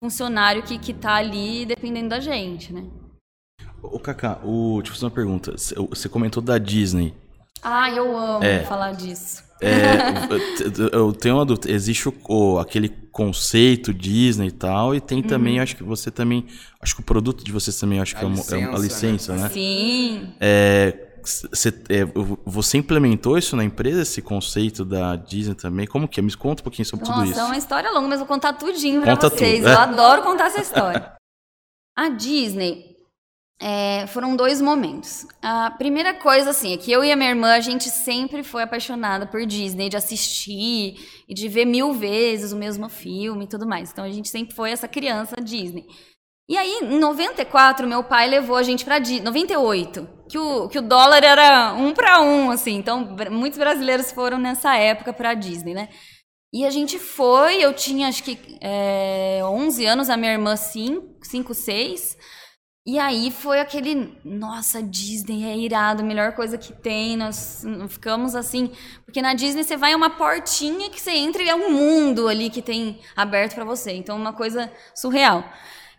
funcionário 0.00 0.62
que 0.62 0.92
está 0.92 1.16
ali 1.16 1.66
dependendo 1.66 2.10
da 2.10 2.20
gente, 2.20 2.72
né? 2.72 2.84
Ô, 3.82 3.98
Cacá, 3.98 4.38
o, 4.44 4.76
deixa 4.76 4.92
eu 4.92 4.94
fazer 4.94 5.06
uma 5.06 5.10
pergunta. 5.10 5.56
Você 5.90 6.08
comentou 6.08 6.40
da 6.40 6.56
Disney. 6.56 7.12
Ah, 7.60 7.90
eu 7.90 8.16
amo 8.16 8.44
é, 8.44 8.62
falar 8.62 8.92
disso. 8.92 9.42
É, 9.60 10.92
eu 10.92 11.12
tenho 11.12 11.36
uma 11.36 11.44
dúvida. 11.44 11.70
Existe 11.70 12.08
o, 12.08 12.14
o, 12.28 12.58
aquele 12.58 12.88
conceito 12.88 13.94
Disney 13.94 14.48
e 14.48 14.52
tal, 14.52 14.94
e 14.94 15.00
tem 15.00 15.18
uhum. 15.18 15.26
também, 15.26 15.60
acho 15.60 15.76
que 15.76 15.82
você 15.82 16.10
também. 16.10 16.46
Acho 16.80 16.96
que 16.96 17.00
o 17.00 17.04
produto 17.04 17.44
de 17.44 17.52
vocês 17.52 17.78
também 17.78 18.00
acho 18.00 18.16
a 18.16 18.20
que 18.20 18.26
licença, 18.26 18.56
é, 18.56 18.68
uma, 18.68 18.78
é 18.78 18.80
licença, 18.80 19.32
né? 19.34 19.42
né? 19.42 19.48
Sim. 19.50 20.34
É, 20.40 21.08
você, 21.22 21.68
é, 21.88 22.04
você 22.44 22.78
implementou 22.78 23.38
isso 23.38 23.56
na 23.56 23.64
empresa, 23.64 24.02
esse 24.02 24.20
conceito 24.20 24.84
da 24.84 25.16
Disney 25.16 25.54
também? 25.54 25.86
Como 25.86 26.06
que 26.06 26.20
é? 26.20 26.22
Me 26.22 26.34
conta 26.36 26.62
um 26.62 26.64
pouquinho 26.64 26.84
sobre 26.84 27.06
Nossa, 27.06 27.20
tudo 27.20 27.30
isso. 27.30 27.40
é 27.40 27.44
uma 27.44 27.56
história 27.56 27.90
longa, 27.90 28.08
mas 28.08 28.18
vou 28.18 28.28
contar 28.28 28.52
tudinho 28.54 29.00
pra 29.00 29.14
conta 29.14 29.30
vocês. 29.30 29.58
Tudo, 29.58 29.68
é. 29.68 29.74
Eu 29.74 29.78
adoro 29.78 30.22
contar 30.22 30.46
essa 30.46 30.60
história. 30.60 31.12
a 31.96 32.08
Disney, 32.10 32.93
é, 33.60 34.06
foram 34.08 34.36
dois 34.36 34.60
momentos. 34.60 35.26
A 35.42 35.70
primeira 35.70 36.12
coisa, 36.14 36.50
assim, 36.50 36.74
é 36.74 36.76
que 36.76 36.90
eu 36.90 37.04
e 37.04 37.12
a 37.12 37.16
minha 37.16 37.30
irmã, 37.30 37.54
a 37.54 37.60
gente 37.60 37.88
sempre 37.90 38.42
foi 38.42 38.62
apaixonada 38.62 39.26
por 39.26 39.46
Disney, 39.46 39.88
de 39.88 39.96
assistir 39.96 40.96
e 41.28 41.34
de 41.34 41.48
ver 41.48 41.64
mil 41.64 41.92
vezes 41.92 42.52
o 42.52 42.56
mesmo 42.56 42.88
filme 42.88 43.44
e 43.44 43.48
tudo 43.48 43.66
mais. 43.66 43.90
Então 43.90 44.04
a 44.04 44.10
gente 44.10 44.28
sempre 44.28 44.54
foi 44.54 44.70
essa 44.70 44.88
criança 44.88 45.36
Disney. 45.36 45.86
E 46.46 46.58
aí, 46.58 46.80
em 46.82 46.98
94, 46.98 47.86
meu 47.86 48.04
pai 48.04 48.28
levou 48.28 48.56
a 48.56 48.62
gente 48.62 48.84
para 48.84 48.98
Disney. 48.98 49.22
98, 49.24 50.08
que 50.28 50.38
o, 50.38 50.68
que 50.68 50.78
o 50.78 50.82
dólar 50.82 51.24
era 51.24 51.72
um 51.72 51.94
para 51.94 52.20
um, 52.20 52.50
assim. 52.50 52.74
Então, 52.76 53.16
muitos 53.30 53.58
brasileiros 53.58 54.12
foram 54.12 54.36
nessa 54.36 54.76
época 54.76 55.10
para 55.10 55.32
Disney, 55.32 55.72
né? 55.72 55.88
E 56.52 56.66
a 56.66 56.70
gente 56.70 56.98
foi, 56.98 57.64
eu 57.64 57.72
tinha 57.72 58.08
acho 58.08 58.22
que 58.22 58.38
é, 58.60 59.40
11 59.42 59.86
anos, 59.86 60.10
a 60.10 60.16
minha 60.16 60.32
irmã 60.32 60.54
5, 60.54 61.18
5, 61.22 61.54
6. 61.54 62.16
E 62.86 62.98
aí 62.98 63.30
foi 63.30 63.60
aquele, 63.60 64.14
nossa, 64.22 64.82
Disney 64.82 65.44
é 65.44 65.56
irado, 65.56 66.04
melhor 66.04 66.34
coisa 66.34 66.58
que 66.58 66.70
tem. 66.70 67.16
Nós 67.16 67.64
ficamos 67.88 68.34
assim, 68.34 68.70
porque 69.06 69.22
na 69.22 69.32
Disney 69.32 69.64
você 69.64 69.74
vai 69.74 69.94
a 69.94 69.96
uma 69.96 70.10
portinha 70.10 70.90
que 70.90 71.00
você 71.00 71.12
entra 71.12 71.42
e 71.42 71.48
é 71.48 71.54
um 71.54 71.70
mundo 71.70 72.28
ali 72.28 72.50
que 72.50 72.60
tem 72.60 73.00
aberto 73.16 73.54
para 73.54 73.64
você. 73.64 73.92
Então 73.92 74.16
uma 74.16 74.34
coisa 74.34 74.70
surreal. 74.94 75.42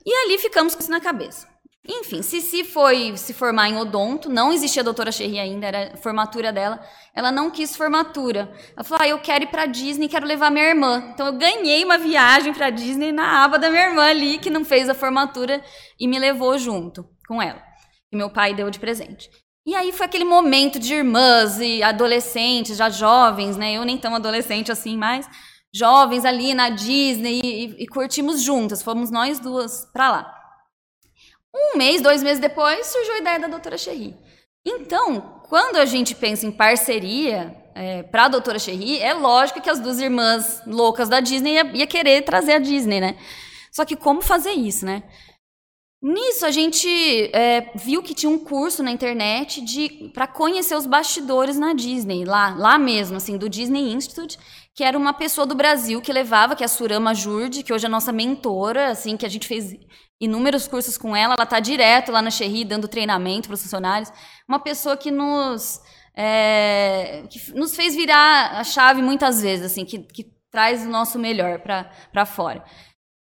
E 0.05 0.13
ali 0.13 0.37
ficamos 0.37 0.75
com 0.75 0.81
isso 0.81 0.91
na 0.91 1.01
cabeça. 1.01 1.54
Enfim, 1.87 2.23
Cici 2.23 2.63
foi 2.63 3.15
se 3.15 3.31
formar 3.31 3.69
em 3.69 3.77
odonto, 3.77 4.27
não 4.27 4.51
existia 4.51 4.81
a 4.81 4.83
doutora 4.83 5.11
Cherry 5.11 5.37
ainda, 5.37 5.67
era 5.67 5.97
formatura 5.97 6.51
dela. 6.51 6.83
Ela 7.13 7.31
não 7.31 7.51
quis 7.51 7.75
formatura. 7.75 8.51
Ela 8.75 8.83
falou: 8.83 9.03
ah, 9.03 9.07
eu 9.07 9.19
quero 9.19 9.43
ir 9.43 9.47
para 9.47 9.67
Disney, 9.67 10.09
quero 10.09 10.25
levar 10.25 10.49
minha 10.49 10.65
irmã. 10.65 11.11
Então 11.13 11.27
eu 11.27 11.33
ganhei 11.33 11.83
uma 11.85 11.97
viagem 11.97 12.53
para 12.53 12.71
Disney 12.71 13.11
na 13.11 13.43
aba 13.43 13.59
da 13.59 13.69
minha 13.69 13.89
irmã 13.89 14.03
ali, 14.03 14.39
que 14.39 14.49
não 14.49 14.65
fez 14.65 14.89
a 14.89 14.95
formatura 14.95 15.63
e 15.99 16.07
me 16.07 16.17
levou 16.17 16.57
junto 16.57 17.07
com 17.27 17.39
ela. 17.39 17.61
Que 18.09 18.17
meu 18.17 18.31
pai 18.31 18.55
deu 18.55 18.71
de 18.71 18.79
presente. 18.79 19.29
E 19.67 19.75
aí 19.75 19.91
foi 19.91 20.07
aquele 20.07 20.25
momento 20.25 20.79
de 20.79 20.93
irmãs 20.93 21.59
e 21.59 21.83
adolescentes, 21.83 22.77
já 22.77 22.89
jovens, 22.89 23.57
né? 23.57 23.73
Eu 23.73 23.85
nem 23.85 23.97
tão 23.97 24.15
adolescente 24.15 24.71
assim 24.71 24.97
mais, 24.97 25.27
jovens 25.73 26.25
ali 26.25 26.53
na 26.55 26.69
Disney 26.69 27.41
e, 27.43 27.65
e, 27.65 27.83
e 27.83 27.87
curtimos 27.87 28.41
juntas. 28.41 28.81
Fomos 28.81 29.11
nós 29.11 29.39
duas 29.39 29.85
para 29.93 30.11
lá. 30.11 30.34
Um 31.55 31.77
mês, 31.77 32.01
dois 32.01 32.21
meses 32.21 32.39
depois, 32.39 32.85
surgiu 32.87 33.13
a 33.13 33.19
ideia 33.19 33.39
da 33.39 33.47
doutora 33.47 33.77
Cherry. 33.77 34.13
Então, 34.65 35.41
quando 35.47 35.77
a 35.77 35.85
gente 35.85 36.13
pensa 36.13 36.45
em 36.45 36.51
parceria 36.51 37.55
é, 37.73 38.03
para 38.03 38.25
a 38.25 38.27
doutora 38.27 38.59
Cherry, 38.59 38.99
é 38.99 39.13
lógico 39.13 39.61
que 39.61 39.69
as 39.69 39.79
duas 39.79 39.99
irmãs 39.99 40.61
loucas 40.67 41.07
da 41.07 41.21
Disney 41.21 41.53
ia, 41.53 41.65
ia 41.73 41.87
querer 41.87 42.23
trazer 42.23 42.53
a 42.53 42.59
Disney, 42.59 42.99
né? 42.99 43.15
Só 43.71 43.85
que 43.85 43.95
como 43.95 44.21
fazer 44.21 44.51
isso, 44.51 44.85
né? 44.85 45.03
Nisso 46.01 46.45
a 46.45 46.51
gente 46.51 46.87
é, 47.33 47.71
viu 47.75 48.03
que 48.03 48.13
tinha 48.13 48.29
um 48.29 48.37
curso 48.37 48.83
na 48.83 48.91
internet 48.91 49.61
de 49.61 50.11
para 50.13 50.27
conhecer 50.27 50.75
os 50.75 50.85
bastidores 50.85 51.57
na 51.57 51.73
Disney, 51.73 52.25
lá, 52.25 52.53
lá 52.55 52.77
mesmo, 52.77 53.17
assim, 53.17 53.37
do 53.37 53.49
Disney 53.49 53.93
Institute, 53.93 54.37
que 54.75 54.83
era 54.83 54.97
uma 54.97 55.13
pessoa 55.13 55.47
do 55.47 55.55
Brasil 55.55 56.01
que 56.01 56.13
levava, 56.13 56.55
que 56.55 56.63
é 56.63 56.65
a 56.65 56.69
Surama 56.69 57.15
Jurde, 57.15 57.63
que 57.63 57.73
hoje 57.73 57.85
é 57.85 57.89
nossa 57.89 58.11
mentora, 58.11 58.89
assim, 58.89 59.17
que 59.17 59.25
a 59.25 59.29
gente 59.29 59.47
fez 59.47 59.73
inúmeros 60.19 60.67
cursos 60.67 60.97
com 60.97 61.15
ela, 61.15 61.33
ela 61.33 61.43
está 61.43 61.59
direto 61.59 62.11
lá 62.11 62.21
na 62.21 62.31
Xerri 62.31 62.63
dando 62.63 62.87
treinamento 62.87 63.47
para 63.47 63.55
os 63.55 63.61
funcionários. 63.61 64.11
Uma 64.47 64.59
pessoa 64.59 64.95
que 64.95 65.11
nos, 65.11 65.81
é, 66.15 67.23
que 67.29 67.53
nos 67.53 67.75
fez 67.75 67.95
virar 67.95 68.59
a 68.59 68.63
chave 68.63 69.01
muitas 69.01 69.41
vezes, 69.41 69.65
assim, 69.65 69.85
que, 69.85 69.99
que 69.99 70.31
traz 70.49 70.85
o 70.85 70.89
nosso 70.89 71.19
melhor 71.19 71.59
para 71.59 72.25
fora. 72.25 72.63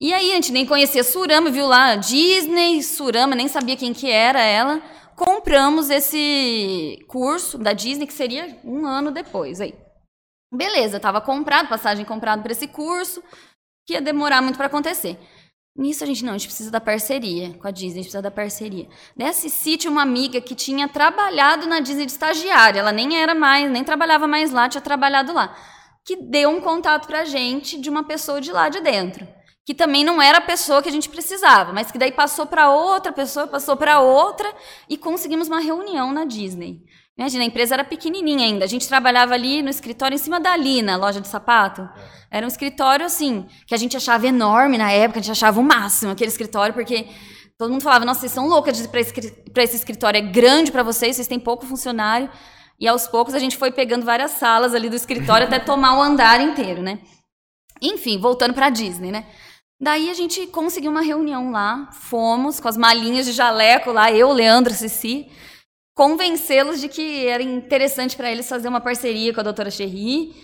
E 0.01 0.15
aí 0.15 0.33
a 0.33 0.35
gente 0.35 0.51
nem 0.51 0.65
conhecia 0.65 1.05
Surama, 1.05 1.51
viu 1.51 1.67
lá 1.67 1.95
Disney, 1.95 2.83
Surama, 2.83 3.35
nem 3.35 3.49
sabia 3.49 3.77
quem 3.77 3.93
que 3.93 4.11
era 4.11 4.41
ela. 4.41 4.83
Compramos 5.15 5.91
esse 5.91 7.05
curso 7.07 7.59
da 7.59 7.75
Disney, 7.75 8.07
que 8.07 8.13
seria 8.15 8.59
um 8.65 8.87
ano 8.87 9.11
depois. 9.11 9.61
Aí. 9.61 9.75
Beleza, 10.53 10.97
estava 10.97 11.21
comprado, 11.21 11.69
passagem 11.69 12.05
comprada 12.07 12.43
para 12.43 12.53
esse 12.53 12.67
curso, 12.67 13.23
que 13.87 13.93
ia 13.93 14.01
demorar 14.01 14.41
muito 14.41 14.57
para 14.57 14.67
acontecer. 14.67 15.19
Nisso 15.77 16.03
a 16.03 16.07
gente, 16.07 16.25
não, 16.25 16.35
a 16.35 16.39
gente 16.39 16.49
precisa 16.49 16.71
da 16.71 16.81
parceria 16.81 17.55
com 17.55 17.67
a 17.67 17.71
Disney, 17.71 18.01
a 18.01 18.03
gente 18.03 18.05
precisa 18.05 18.23
da 18.23 18.31
parceria. 18.31 18.89
Nesse 19.17 19.49
sítio, 19.49 19.91
uma 19.91 20.03
amiga 20.03 20.41
que 20.41 20.55
tinha 20.55 20.89
trabalhado 20.89 21.67
na 21.67 21.81
Disney 21.81 22.07
de 22.07 22.13
estagiária, 22.13 22.81
ela 22.81 22.93
nem 22.93 23.17
era 23.17 23.35
mais, 23.35 23.71
nem 23.71 23.85
trabalhava 23.85 24.27
mais 24.27 24.51
lá, 24.51 24.69
tinha 24.69 24.81
trabalhado 24.81 25.33
lá, 25.33 25.57
que 26.05 26.17
deu 26.17 26.51
um 26.51 26.61
contato 26.61 27.07
pra 27.07 27.25
gente 27.25 27.81
de 27.81 27.89
uma 27.89 28.03
pessoa 28.03 28.41
de 28.41 28.51
lá 28.51 28.69
de 28.69 28.81
dentro, 28.81 29.27
que 29.65 29.73
também 29.73 30.05
não 30.05 30.21
era 30.21 30.39
a 30.39 30.43
pessoa 30.43 30.83
que 30.83 30.89
a 30.89 30.93
gente 30.93 31.09
precisava, 31.09 31.73
mas 31.73 31.91
que 31.91 31.99
daí 31.99 32.11
passou 32.11 32.47
para 32.47 32.71
outra 32.71 33.13
pessoa, 33.13 33.47
passou 33.47 33.77
para 33.77 34.01
outra 34.01 34.53
e 34.89 34.99
conseguimos 34.99 35.47
uma 35.47 35.61
reunião 35.61 36.13
na 36.13 36.25
Disney. 36.25 36.83
Imagina, 37.21 37.45
a 37.45 37.47
empresa 37.47 37.75
era 37.75 37.85
pequenininha 37.85 38.47
ainda. 38.47 38.65
A 38.65 38.67
gente 38.67 38.89
trabalhava 38.89 39.35
ali 39.35 39.61
no 39.61 39.69
escritório 39.69 40.15
em 40.15 40.19
cima 40.19 40.41
da 40.41 40.57
Lina, 40.57 40.97
loja 40.97 41.21
de 41.21 41.29
sapato. 41.29 41.87
Era 42.31 42.47
um 42.47 42.49
escritório 42.49 43.05
assim, 43.05 43.47
que 43.67 43.75
a 43.75 43.77
gente 43.77 43.95
achava 43.95 44.27
enorme 44.27 44.79
na 44.79 44.91
época, 44.91 45.21
a 45.21 45.23
gente 45.23 45.31
achava 45.31 45.61
o 45.61 45.63
máximo 45.63 46.13
aquele 46.13 46.31
escritório, 46.31 46.73
porque 46.73 47.09
todo 47.59 47.71
mundo 47.71 47.83
falava: 47.83 48.07
"Nossa, 48.07 48.21
vocês 48.21 48.33
são 48.33 48.49
loucas 48.49 48.79
de 48.79 48.85
ir 48.85 48.89
para 48.89 49.01
esse, 49.01 49.13
esse 49.55 49.77
escritório, 49.77 50.17
é 50.17 50.23
grande 50.23 50.73
para 50.73 50.83
vocês, 50.83 51.15
vocês 51.15 51.29
têm 51.29 51.39
pouco 51.39 51.67
funcionário". 51.67 52.31
E 52.81 52.89
aos 52.89 53.07
poucos 53.07 53.35
a 53.35 53.39
gente 53.39 53.59
foi 53.59 53.71
pegando 53.71 54.07
várias 54.07 54.31
salas 54.31 54.75
ali 54.75 54.89
do 54.89 54.97
escritório 54.97 55.47
até 55.47 55.59
tomar 55.59 55.99
o 55.99 56.01
andar 56.01 56.41
inteiro, 56.41 56.81
né? 56.81 57.01
Enfim, 57.83 58.19
voltando 58.19 58.55
para 58.55 58.67
a 58.67 58.71
Disney, 58.71 59.13
né? 59.13 59.27
Daí 59.79 60.09
a 60.09 60.15
gente 60.15 60.47
conseguiu 60.47 60.91
uma 60.91 61.03
reunião 61.03 61.51
lá, 61.51 61.91
fomos 61.93 62.61
com 62.61 62.69
as 62.69 62.79
malinhas 62.79 63.27
de 63.27 63.33
jaleco 63.33 63.93
lá, 63.93 64.11
eu, 64.11 64.33
Leandro, 64.33 64.73
Cici, 64.73 65.29
convencê-los 65.95 66.81
de 66.81 66.89
que 66.89 67.27
era 67.27 67.43
interessante 67.43 68.17
para 68.17 68.31
eles 68.31 68.49
fazer 68.49 68.69
uma 68.69 68.81
parceria 68.81 69.35
com 69.35 69.41
a 69.41 69.45
doutora 69.45 69.71
Cherry. 69.71 70.35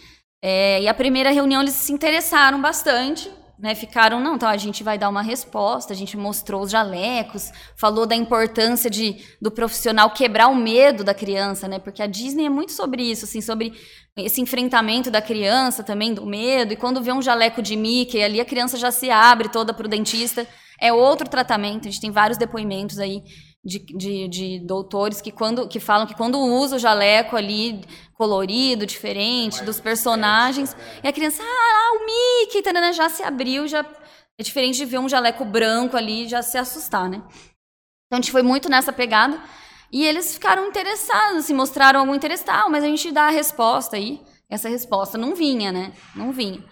É, 0.42 0.82
e 0.82 0.88
a 0.88 0.94
primeira 0.94 1.30
reunião 1.30 1.62
eles 1.62 1.74
se 1.74 1.92
interessaram 1.92 2.60
bastante, 2.60 3.30
né, 3.58 3.74
ficaram, 3.74 4.20
não, 4.20 4.36
então 4.36 4.48
a 4.48 4.56
gente 4.56 4.84
vai 4.84 4.98
dar 4.98 5.08
uma 5.08 5.22
resposta, 5.22 5.92
a 5.92 5.96
gente 5.96 6.14
mostrou 6.16 6.62
os 6.62 6.70
jalecos, 6.70 7.50
falou 7.74 8.04
da 8.04 8.14
importância 8.14 8.90
de, 8.90 9.16
do 9.40 9.50
profissional 9.50 10.10
quebrar 10.10 10.48
o 10.48 10.54
medo 10.54 11.02
da 11.02 11.14
criança, 11.14 11.66
né, 11.66 11.78
porque 11.78 12.02
a 12.02 12.06
Disney 12.06 12.46
é 12.46 12.50
muito 12.50 12.72
sobre 12.72 13.02
isso, 13.02 13.24
assim, 13.24 13.40
sobre 13.40 13.72
esse 14.14 14.42
enfrentamento 14.42 15.10
da 15.10 15.22
criança 15.22 15.82
também, 15.82 16.12
do 16.12 16.26
medo, 16.26 16.74
e 16.74 16.76
quando 16.76 17.02
vê 17.02 17.12
um 17.12 17.22
jaleco 17.22 17.62
de 17.62 17.76
Mickey 17.76 18.22
ali, 18.22 18.40
a 18.40 18.44
criança 18.44 18.76
já 18.76 18.90
se 18.90 19.10
abre 19.10 19.48
toda 19.48 19.72
para 19.72 19.86
o 19.86 19.88
dentista, 19.88 20.46
é 20.78 20.92
outro 20.92 21.28
tratamento, 21.28 21.88
a 21.88 21.90
gente 21.90 22.00
tem 22.00 22.10
vários 22.10 22.36
depoimentos 22.36 22.98
aí 22.98 23.22
de, 23.66 23.80
de, 23.80 24.28
de, 24.28 24.60
doutores 24.60 25.20
que, 25.20 25.32
quando, 25.32 25.66
que 25.66 25.80
falam 25.80 26.06
que 26.06 26.14
quando 26.14 26.38
usa 26.38 26.76
o 26.76 26.78
jaleco 26.78 27.36
ali 27.36 27.80
colorido, 28.14 28.86
diferente, 28.86 29.64
dos 29.64 29.80
personagens, 29.80 30.76
e 31.02 31.08
a 31.08 31.12
criança, 31.12 31.42
ah, 31.42 31.98
o 31.98 32.06
Mickey, 32.06 32.62
tarana, 32.62 32.92
já 32.92 33.08
se 33.08 33.24
abriu, 33.24 33.66
já 33.66 33.84
é 34.38 34.42
diferente 34.42 34.76
de 34.76 34.84
ver 34.84 34.98
um 34.98 35.08
jaleco 35.08 35.44
branco 35.44 35.96
ali 35.96 36.28
já 36.28 36.42
se 36.42 36.56
assustar, 36.56 37.08
né? 37.08 37.22
Então 38.06 38.18
a 38.18 38.22
gente 38.22 38.30
foi 38.30 38.42
muito 38.42 38.68
nessa 38.68 38.92
pegada 38.92 39.42
e 39.92 40.06
eles 40.06 40.32
ficaram 40.34 40.68
interessados, 40.68 41.44
se 41.44 41.52
mostraram 41.52 42.00
algum 42.00 42.14
interesse, 42.14 42.44
tal, 42.44 42.70
mas 42.70 42.84
a 42.84 42.86
gente 42.86 43.10
dá 43.10 43.24
a 43.24 43.30
resposta 43.30 43.96
aí. 43.96 44.22
Essa 44.48 44.68
resposta 44.68 45.18
não 45.18 45.34
vinha, 45.34 45.72
né? 45.72 45.92
Não 46.14 46.30
vinha. 46.30 46.62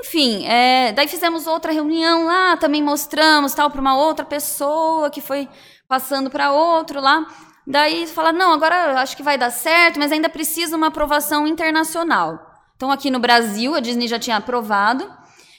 Enfim, 0.00 0.46
é, 0.46 0.92
daí 0.92 1.08
fizemos 1.08 1.46
outra 1.46 1.72
reunião 1.72 2.26
lá, 2.26 2.56
também 2.58 2.82
mostramos 2.82 3.54
tal 3.54 3.70
para 3.70 3.80
uma 3.80 3.96
outra 3.96 4.24
pessoa 4.24 5.10
que 5.10 5.20
foi 5.20 5.48
passando 5.90 6.30
para 6.30 6.52
outro 6.52 7.00
lá. 7.00 7.26
Daí 7.66 8.06
fala, 8.06 8.32
não, 8.32 8.52
agora 8.52 9.00
acho 9.00 9.16
que 9.16 9.24
vai 9.24 9.36
dar 9.36 9.50
certo, 9.50 9.98
mas 9.98 10.12
ainda 10.12 10.28
precisa 10.28 10.76
uma 10.76 10.86
aprovação 10.86 11.48
internacional. 11.48 12.38
Então 12.76 12.92
aqui 12.92 13.10
no 13.10 13.18
Brasil 13.18 13.74
a 13.74 13.80
Disney 13.80 14.06
já 14.06 14.16
tinha 14.16 14.36
aprovado, 14.36 15.10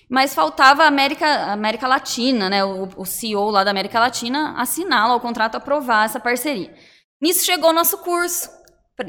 mas 0.09 0.34
faltava 0.34 0.84
a 0.84 0.88
América, 0.88 1.51
América 1.51 1.86
Latina, 1.86 2.49
né? 2.49 2.63
O, 2.63 2.88
o 2.95 3.05
CEO 3.05 3.49
lá 3.49 3.65
da 3.65 3.71
América 3.71 3.99
Latina 3.99 4.55
assinar 4.57 5.13
o 5.13 5.19
contrato, 5.19 5.55
aprovar 5.55 6.05
essa 6.05 6.19
parceria. 6.19 6.73
Nisso 7.21 7.43
chegou 7.45 7.71
o 7.71 7.73
nosso 7.73 7.97
curso 7.97 8.49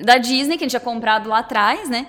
da 0.04 0.18
Disney, 0.18 0.58
que 0.58 0.64
a 0.64 0.66
gente 0.66 0.70
tinha 0.70 0.80
comprado 0.80 1.28
lá 1.28 1.38
atrás, 1.38 1.88
né? 1.88 2.08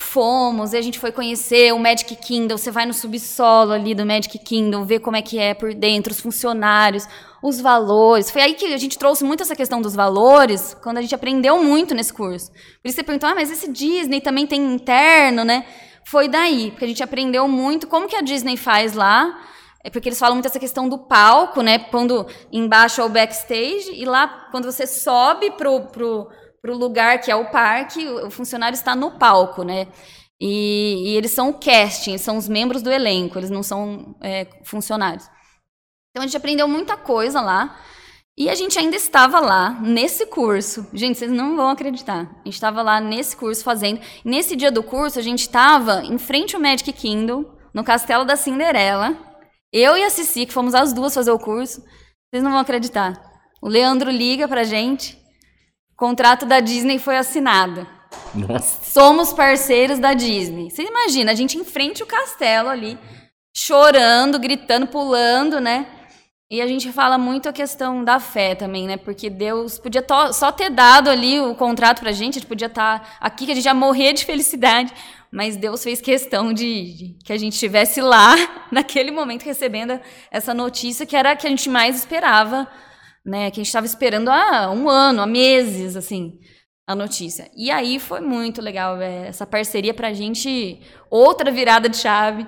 Fomos, 0.00 0.72
e 0.72 0.76
a 0.76 0.82
gente 0.82 1.00
foi 1.00 1.10
conhecer 1.10 1.72
o 1.72 1.78
Magic 1.78 2.14
Kingdom. 2.16 2.56
Você 2.56 2.70
vai 2.70 2.86
no 2.86 2.92
subsolo 2.92 3.72
ali 3.72 3.94
do 3.94 4.06
Magic 4.06 4.38
Kingdom, 4.38 4.84
ver 4.84 5.00
como 5.00 5.16
é 5.16 5.22
que 5.22 5.38
é 5.38 5.52
por 5.52 5.74
dentro, 5.74 6.12
os 6.12 6.20
funcionários, 6.20 7.08
os 7.46 7.60
valores. 7.60 8.30
Foi 8.30 8.42
aí 8.42 8.54
que 8.54 8.72
a 8.72 8.76
gente 8.76 8.98
trouxe 8.98 9.24
muito 9.24 9.42
essa 9.42 9.54
questão 9.54 9.80
dos 9.80 9.94
valores, 9.94 10.74
quando 10.82 10.98
a 10.98 11.02
gente 11.02 11.14
aprendeu 11.14 11.62
muito 11.62 11.94
nesse 11.94 12.12
curso. 12.12 12.50
Por 12.50 12.88
isso 12.88 12.96
você 12.96 13.02
perguntou, 13.02 13.28
ah, 13.28 13.34
mas 13.34 13.50
esse 13.50 13.70
Disney 13.70 14.20
também 14.20 14.46
tem 14.46 14.74
interno, 14.74 15.44
né? 15.44 15.64
Foi 16.04 16.28
daí, 16.28 16.70
porque 16.70 16.84
a 16.84 16.88
gente 16.88 17.02
aprendeu 17.02 17.46
muito 17.46 17.86
como 17.86 18.08
que 18.08 18.16
a 18.16 18.20
Disney 18.20 18.56
faz 18.56 18.94
lá. 18.94 19.38
É 19.84 19.90
porque 19.90 20.08
eles 20.08 20.18
falam 20.18 20.34
muito 20.34 20.46
essa 20.46 20.58
questão 20.58 20.88
do 20.88 20.98
palco, 20.98 21.62
né? 21.62 21.78
Quando 21.78 22.26
embaixo 22.50 23.00
é 23.00 23.04
o 23.04 23.08
backstage, 23.08 23.92
e 23.94 24.04
lá, 24.04 24.48
quando 24.50 24.64
você 24.64 24.84
sobe 24.84 25.52
pro, 25.52 25.82
pro 25.82 26.28
para 26.66 26.74
o 26.74 26.76
lugar 26.76 27.20
que 27.20 27.30
é 27.30 27.36
o 27.36 27.48
parque, 27.48 28.04
o 28.08 28.28
funcionário 28.28 28.74
está 28.74 28.96
no 28.96 29.12
palco, 29.12 29.62
né? 29.62 29.86
E, 30.40 31.12
e 31.12 31.16
eles 31.16 31.30
são 31.30 31.50
o 31.50 31.54
casting, 31.54 32.18
são 32.18 32.36
os 32.36 32.48
membros 32.48 32.82
do 32.82 32.90
elenco, 32.90 33.38
eles 33.38 33.50
não 33.50 33.62
são 33.62 34.16
é, 34.20 34.48
funcionários. 34.64 35.30
Então 36.16 36.22
a 36.22 36.26
gente 36.26 36.36
aprendeu 36.38 36.66
muita 36.66 36.96
coisa 36.96 37.42
lá. 37.42 37.78
E 38.38 38.48
a 38.48 38.54
gente 38.54 38.78
ainda 38.78 38.96
estava 38.96 39.38
lá, 39.38 39.78
nesse 39.82 40.24
curso. 40.24 40.86
Gente, 40.94 41.18
vocês 41.18 41.30
não 41.30 41.54
vão 41.54 41.68
acreditar. 41.68 42.22
A 42.22 42.44
gente 42.46 42.54
estava 42.54 42.80
lá 42.80 42.98
nesse 43.02 43.36
curso 43.36 43.62
fazendo. 43.62 44.00
Nesse 44.24 44.56
dia 44.56 44.70
do 44.70 44.82
curso, 44.82 45.18
a 45.18 45.22
gente 45.22 45.40
estava 45.40 46.02
em 46.06 46.16
frente 46.16 46.56
ao 46.56 46.62
Magic 46.62 46.90
Kingdom, 46.90 47.44
no 47.74 47.84
Castelo 47.84 48.24
da 48.24 48.34
Cinderela. 48.34 49.14
Eu 49.70 49.94
e 49.94 50.04
a 50.04 50.08
Cici, 50.08 50.46
que 50.46 50.54
fomos 50.54 50.74
as 50.74 50.94
duas 50.94 51.12
fazer 51.12 51.32
o 51.32 51.38
curso. 51.38 51.82
Vocês 52.30 52.42
não 52.42 52.50
vão 52.50 52.60
acreditar. 52.60 53.12
O 53.60 53.68
Leandro 53.68 54.10
liga 54.10 54.48
pra 54.48 54.64
gente 54.64 55.22
contrato 55.94 56.46
da 56.46 56.60
Disney 56.60 56.98
foi 56.98 57.18
assinado. 57.18 57.86
Nossa. 58.34 58.90
Somos 58.90 59.34
parceiros 59.34 59.98
da 59.98 60.14
Disney. 60.14 60.70
Você 60.70 60.82
imagina, 60.82 61.32
a 61.32 61.34
gente 61.34 61.58
em 61.58 61.64
frente 61.64 62.00
ao 62.00 62.08
castelo 62.08 62.70
ali, 62.70 62.98
chorando, 63.54 64.38
gritando, 64.38 64.86
pulando, 64.86 65.60
né? 65.60 65.92
E 66.50 66.62
a 66.62 66.66
gente 66.66 66.92
fala 66.92 67.18
muito 67.18 67.48
a 67.48 67.52
questão 67.52 68.04
da 68.04 68.20
fé 68.20 68.54
também, 68.54 68.86
né? 68.86 68.96
Porque 68.96 69.28
Deus 69.28 69.78
podia 69.78 70.04
só 70.32 70.52
ter 70.52 70.70
dado 70.70 71.10
ali 71.10 71.40
o 71.40 71.54
contrato 71.54 72.00
pra 72.00 72.12
gente, 72.12 72.38
a 72.38 72.40
gente 72.40 72.46
podia 72.46 72.68
estar 72.68 73.00
tá 73.00 73.16
aqui, 73.20 73.46
que 73.46 73.52
a 73.52 73.54
gente 73.54 73.64
ia 73.64 73.74
morrer 73.74 74.12
de 74.12 74.24
felicidade, 74.24 74.92
mas 75.32 75.56
Deus 75.56 75.82
fez 75.82 76.00
questão 76.00 76.52
de, 76.52 76.92
de, 76.94 77.18
que 77.24 77.32
a 77.32 77.36
gente 77.36 77.54
estivesse 77.54 78.00
lá, 78.00 78.36
naquele 78.70 79.10
momento, 79.10 79.44
recebendo 79.44 79.98
essa 80.30 80.54
notícia 80.54 81.04
que 81.04 81.16
era 81.16 81.32
a 81.32 81.36
que 81.36 81.46
a 81.46 81.50
gente 81.50 81.68
mais 81.68 81.96
esperava 81.96 82.68
né? 83.26 83.50
Que 83.50 83.60
a 83.60 83.62
gente 83.62 83.66
estava 83.66 83.84
esperando 83.84 84.28
há 84.28 84.70
um 84.70 84.88
ano, 84.88 85.20
há 85.20 85.26
meses, 85.26 85.96
assim, 85.96 86.38
a 86.86 86.94
notícia. 86.94 87.50
E 87.56 87.70
aí 87.72 87.98
foi 87.98 88.20
muito 88.20 88.62
legal 88.62 89.00
é, 89.02 89.26
essa 89.26 89.44
parceria 89.44 89.92
para 89.92 90.08
a 90.08 90.12
gente, 90.12 90.80
outra 91.10 91.50
virada 91.50 91.88
de 91.88 91.96
chave. 91.96 92.46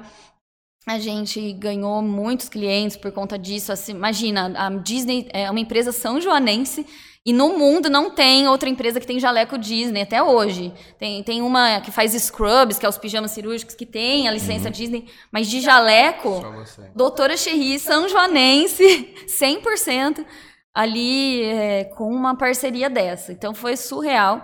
A 0.88 0.98
gente 0.98 1.52
ganhou 1.52 2.00
muitos 2.00 2.48
clientes 2.48 2.96
por 2.96 3.12
conta 3.12 3.38
disso. 3.38 3.70
Assim, 3.70 3.92
imagina, 3.92 4.50
a 4.56 4.70
Disney 4.70 5.28
é 5.34 5.50
uma 5.50 5.60
empresa 5.60 5.92
são 5.92 6.18
joanense 6.18 6.86
e 7.26 7.32
no 7.32 7.58
mundo 7.58 7.90
não 7.90 8.10
tem 8.10 8.48
outra 8.48 8.70
empresa 8.70 8.98
que 8.98 9.06
tem 9.06 9.20
jaleco 9.20 9.58
Disney 9.58 10.00
até 10.00 10.22
hoje. 10.22 10.72
Tem, 10.98 11.22
tem 11.22 11.42
uma 11.42 11.78
que 11.82 11.90
faz 11.90 12.14
scrubs, 12.14 12.78
que 12.78 12.86
é 12.86 12.88
os 12.88 12.96
pijamas 12.96 13.32
cirúrgicos, 13.32 13.74
que 13.74 13.84
tem 13.84 14.26
a 14.26 14.30
licença 14.30 14.68
uhum. 14.68 14.72
Disney, 14.72 15.04
mas 15.30 15.46
de 15.46 15.60
jaleco, 15.60 16.42
doutora 16.96 17.36
Cherry, 17.36 17.78
São 17.78 18.08
Joanense, 18.08 19.14
100% 19.26 20.24
ali 20.72 21.42
é, 21.42 21.84
com 21.84 22.10
uma 22.10 22.34
parceria 22.34 22.88
dessa. 22.88 23.30
Então 23.30 23.52
foi 23.52 23.76
surreal. 23.76 24.42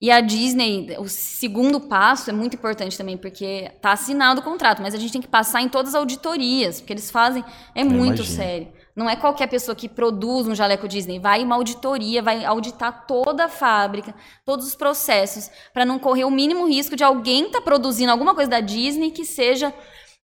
E 0.00 0.10
a 0.10 0.20
Disney, 0.20 0.94
o 0.98 1.08
segundo 1.08 1.80
passo 1.80 2.28
é 2.28 2.32
muito 2.32 2.54
importante 2.54 2.98
também, 2.98 3.16
porque 3.16 3.70
está 3.74 3.92
assinado 3.92 4.40
o 4.40 4.44
contrato, 4.44 4.82
mas 4.82 4.94
a 4.94 4.98
gente 4.98 5.12
tem 5.12 5.22
que 5.22 5.28
passar 5.28 5.62
em 5.62 5.70
todas 5.70 5.94
as 5.94 6.00
auditorias, 6.00 6.80
porque 6.80 6.92
eles 6.92 7.10
fazem. 7.10 7.42
É 7.74 7.80
Eu 7.80 7.86
muito 7.86 8.20
imagino. 8.20 8.36
sério. 8.36 8.68
Não 8.94 9.08
é 9.08 9.16
qualquer 9.16 9.46
pessoa 9.46 9.74
que 9.74 9.88
produz 9.88 10.46
um 10.46 10.54
jaleco 10.54 10.86
Disney. 10.86 11.18
Vai 11.18 11.42
uma 11.42 11.54
auditoria, 11.54 12.22
vai 12.22 12.44
auditar 12.44 13.06
toda 13.06 13.44
a 13.46 13.48
fábrica, 13.48 14.14
todos 14.44 14.66
os 14.66 14.74
processos, 14.74 15.50
para 15.72 15.84
não 15.84 15.98
correr 15.98 16.24
o 16.24 16.30
mínimo 16.30 16.66
risco 16.66 16.94
de 16.94 17.04
alguém 17.04 17.46
estar 17.46 17.58
tá 17.58 17.64
produzindo 17.64 18.12
alguma 18.12 18.34
coisa 18.34 18.50
da 18.50 18.60
Disney 18.60 19.10
que 19.10 19.24
seja 19.24 19.72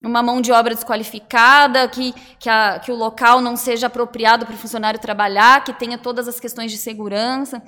uma 0.02 0.22
mão 0.22 0.40
de 0.40 0.50
obra 0.50 0.74
desqualificada, 0.74 1.86
que, 1.86 2.12
que, 2.38 2.48
a, 2.48 2.78
que 2.78 2.90
o 2.90 2.96
local 2.96 3.40
não 3.40 3.56
seja 3.56 3.86
apropriado 3.86 4.44
para 4.44 4.54
o 4.54 4.58
funcionário 4.58 4.98
trabalhar, 4.98 5.62
que 5.64 5.72
tenha 5.72 5.96
todas 5.96 6.26
as 6.26 6.40
questões 6.40 6.72
de 6.72 6.78
segurança, 6.78 7.62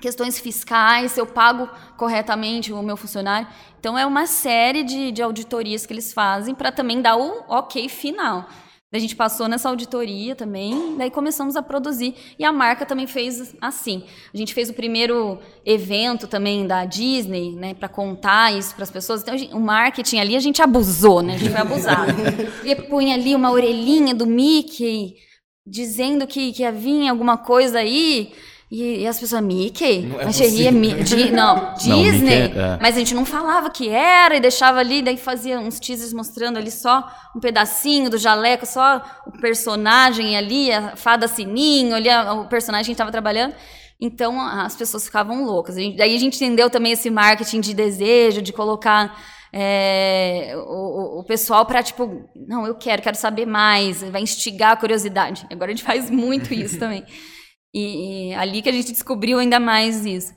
questões 0.00 0.38
fiscais, 0.38 1.12
se 1.12 1.20
eu 1.20 1.26
pago 1.26 1.68
corretamente 1.96 2.72
o 2.72 2.82
meu 2.82 2.96
funcionário. 2.96 3.48
Então, 3.78 3.98
é 3.98 4.04
uma 4.04 4.26
série 4.26 4.82
de, 4.82 5.12
de 5.12 5.22
auditorias 5.22 5.86
que 5.86 5.92
eles 5.92 6.12
fazem 6.12 6.54
para 6.54 6.72
também 6.72 7.00
dar 7.00 7.16
o 7.16 7.44
ok 7.48 7.88
final. 7.88 8.48
A 8.92 8.98
gente 9.00 9.16
passou 9.16 9.48
nessa 9.48 9.68
auditoria 9.68 10.36
também, 10.36 10.94
daí 10.96 11.10
começamos 11.10 11.56
a 11.56 11.62
produzir. 11.62 12.14
E 12.38 12.44
a 12.44 12.52
marca 12.52 12.86
também 12.86 13.08
fez 13.08 13.52
assim. 13.60 14.04
A 14.32 14.36
gente 14.36 14.54
fez 14.54 14.70
o 14.70 14.72
primeiro 14.72 15.40
evento 15.66 16.28
também 16.28 16.64
da 16.64 16.84
Disney, 16.84 17.56
né, 17.56 17.74
para 17.74 17.88
contar 17.88 18.56
isso 18.56 18.72
para 18.72 18.84
as 18.84 18.92
pessoas. 18.92 19.22
Então, 19.22 19.36
gente, 19.36 19.52
o 19.52 19.58
marketing 19.58 20.18
ali 20.18 20.36
a 20.36 20.40
gente 20.40 20.62
abusou, 20.62 21.22
né? 21.22 21.34
A 21.34 21.38
gente 21.38 21.50
foi 21.50 21.60
abusado. 21.60 22.12
e 22.64 22.76
punha 22.76 23.14
ali 23.14 23.34
uma 23.34 23.50
orelhinha 23.50 24.14
do 24.14 24.26
Mickey 24.26 25.16
dizendo 25.66 26.24
que, 26.24 26.52
que 26.52 26.62
ia 26.62 26.70
vir 26.70 27.08
alguma 27.08 27.36
coisa 27.36 27.80
aí. 27.80 28.32
E, 28.74 29.02
e 29.02 29.06
as 29.06 29.20
pessoas, 29.20 29.40
Mickey? 29.40 30.00
Não 30.02 30.20
é 30.20 30.24
a 30.24 30.32
Cherry 30.32 30.66
é 30.66 30.70
Mickey. 30.72 31.30
Não, 31.30 31.74
Disney. 31.74 32.48
Não, 32.48 32.60
é. 32.60 32.78
Mas 32.82 32.96
a 32.96 32.98
gente 32.98 33.14
não 33.14 33.24
falava 33.24 33.70
que 33.70 33.88
era 33.88 34.36
e 34.36 34.40
deixava 34.40 34.80
ali, 34.80 35.00
daí 35.00 35.16
fazia 35.16 35.60
uns 35.60 35.78
teasers 35.78 36.12
mostrando 36.12 36.56
ali 36.56 36.72
só 36.72 37.08
um 37.36 37.38
pedacinho 37.38 38.10
do 38.10 38.18
jaleco, 38.18 38.66
só 38.66 39.00
o 39.28 39.30
personagem 39.30 40.36
ali, 40.36 40.72
a 40.72 40.96
fada 40.96 41.28
sininho, 41.28 41.94
ali 41.94 42.08
o 42.10 42.46
personagem 42.46 42.86
que 42.86 42.92
estava 42.92 43.12
trabalhando. 43.12 43.54
Então 44.00 44.40
as 44.40 44.74
pessoas 44.74 45.04
ficavam 45.04 45.44
loucas. 45.44 45.76
daí 45.76 46.12
a 46.12 46.18
gente 46.18 46.34
entendeu 46.34 46.68
também 46.68 46.92
esse 46.92 47.08
marketing 47.10 47.60
de 47.60 47.74
desejo, 47.74 48.42
de 48.42 48.52
colocar 48.52 49.16
é, 49.52 50.52
o, 50.56 51.20
o, 51.20 51.24
pessoal 51.24 51.64
para 51.64 51.80
tipo, 51.80 52.28
não, 52.34 52.66
eu 52.66 52.74
quero, 52.74 53.00
quero 53.00 53.16
saber 53.16 53.46
mais, 53.46 54.02
vai 54.02 54.20
instigar 54.20 54.72
a 54.72 54.76
curiosidade. 54.76 55.46
Agora 55.48 55.70
a 55.70 55.74
gente 55.74 55.84
faz 55.84 56.10
muito 56.10 56.52
isso 56.52 56.76
também. 56.76 57.04
E, 57.74 58.30
e 58.30 58.34
ali 58.34 58.62
que 58.62 58.68
a 58.68 58.72
gente 58.72 58.92
descobriu 58.92 59.38
ainda 59.38 59.58
mais 59.58 60.06
isso. 60.06 60.32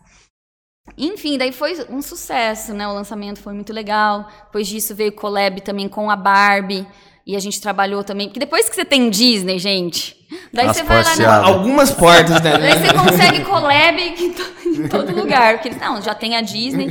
Enfim, 0.98 1.38
daí 1.38 1.52
foi 1.52 1.86
um 1.90 2.02
sucesso, 2.02 2.74
né? 2.74 2.88
O 2.88 2.94
lançamento 2.94 3.40
foi 3.40 3.54
muito 3.54 3.72
legal. 3.72 4.28
Depois 4.46 4.68
disso 4.68 4.96
veio 4.96 5.12
o 5.12 5.14
collab 5.16 5.62
também 5.62 5.88
com 5.88 6.10
a 6.10 6.16
Barbie. 6.16 6.88
E 7.26 7.36
a 7.36 7.40
gente 7.40 7.60
trabalhou 7.60 8.04
também. 8.04 8.28
Porque 8.28 8.40
depois 8.40 8.70
que 8.70 8.76
você 8.76 8.86
tem 8.86 9.10
Disney, 9.10 9.60
gente, 9.60 10.16
daí 10.54 10.68
As 10.68 10.78
você 10.78 10.84
vai 10.84 11.04
lá. 11.04 11.42
No... 11.42 11.48
Algumas 11.48 11.92
portas, 11.92 12.42
né? 12.42 12.58
Daí 12.58 12.80
você 12.80 12.94
consegue 12.94 13.44
collab 13.44 14.02
em 14.02 14.88
todo 14.88 15.14
lugar. 15.14 15.60
Porque, 15.60 15.78
não, 15.78 16.02
já 16.02 16.16
tem 16.16 16.38
a 16.38 16.42
Disney. 16.42 16.90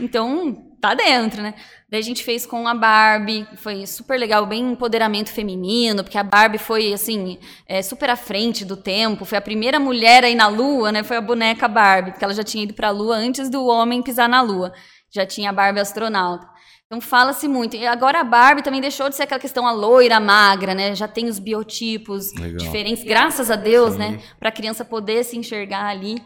Então, 0.00 0.56
tá 0.80 0.94
dentro, 0.94 1.42
né? 1.42 1.54
Daí 1.94 2.00
a 2.00 2.04
gente 2.04 2.24
fez 2.24 2.44
com 2.44 2.66
a 2.66 2.74
Barbie, 2.74 3.46
foi 3.54 3.86
super 3.86 4.18
legal, 4.18 4.44
bem 4.46 4.72
empoderamento 4.72 5.30
feminino, 5.30 6.02
porque 6.02 6.18
a 6.18 6.24
Barbie 6.24 6.58
foi, 6.58 6.92
assim, 6.92 7.38
é, 7.68 7.82
super 7.82 8.10
à 8.10 8.16
frente 8.16 8.64
do 8.64 8.76
tempo, 8.76 9.24
foi 9.24 9.38
a 9.38 9.40
primeira 9.40 9.78
mulher 9.78 10.24
aí 10.24 10.34
na 10.34 10.48
Lua, 10.48 10.90
né? 10.90 11.04
Foi 11.04 11.16
a 11.16 11.20
boneca 11.20 11.68
Barbie, 11.68 12.10
porque 12.10 12.24
ela 12.24 12.34
já 12.34 12.42
tinha 12.42 12.64
ido 12.64 12.74
para 12.74 12.88
a 12.88 12.90
Lua 12.90 13.14
antes 13.14 13.48
do 13.48 13.64
homem 13.64 14.02
pisar 14.02 14.28
na 14.28 14.42
Lua. 14.42 14.72
Já 15.08 15.24
tinha 15.24 15.50
a 15.50 15.52
Barbie 15.52 15.78
astronauta. 15.78 16.44
Então 16.84 17.00
fala-se 17.00 17.46
muito. 17.46 17.76
E 17.76 17.86
agora 17.86 18.22
a 18.22 18.24
Barbie 18.24 18.64
também 18.64 18.80
deixou 18.80 19.08
de 19.08 19.14
ser 19.14 19.22
aquela 19.22 19.40
questão 19.40 19.64
a 19.64 19.70
loira, 19.70 20.18
magra, 20.18 20.74
né? 20.74 20.96
Já 20.96 21.06
tem 21.06 21.28
os 21.28 21.38
biotipos 21.38 22.34
legal. 22.34 22.56
diferentes, 22.56 23.04
graças 23.04 23.52
a 23.52 23.54
Deus? 23.54 23.92
Sim. 23.92 23.98
né? 24.00 24.22
Para 24.40 24.48
a 24.48 24.52
criança 24.52 24.84
poder 24.84 25.22
se 25.22 25.38
enxergar 25.38 25.86
ali. 25.86 26.20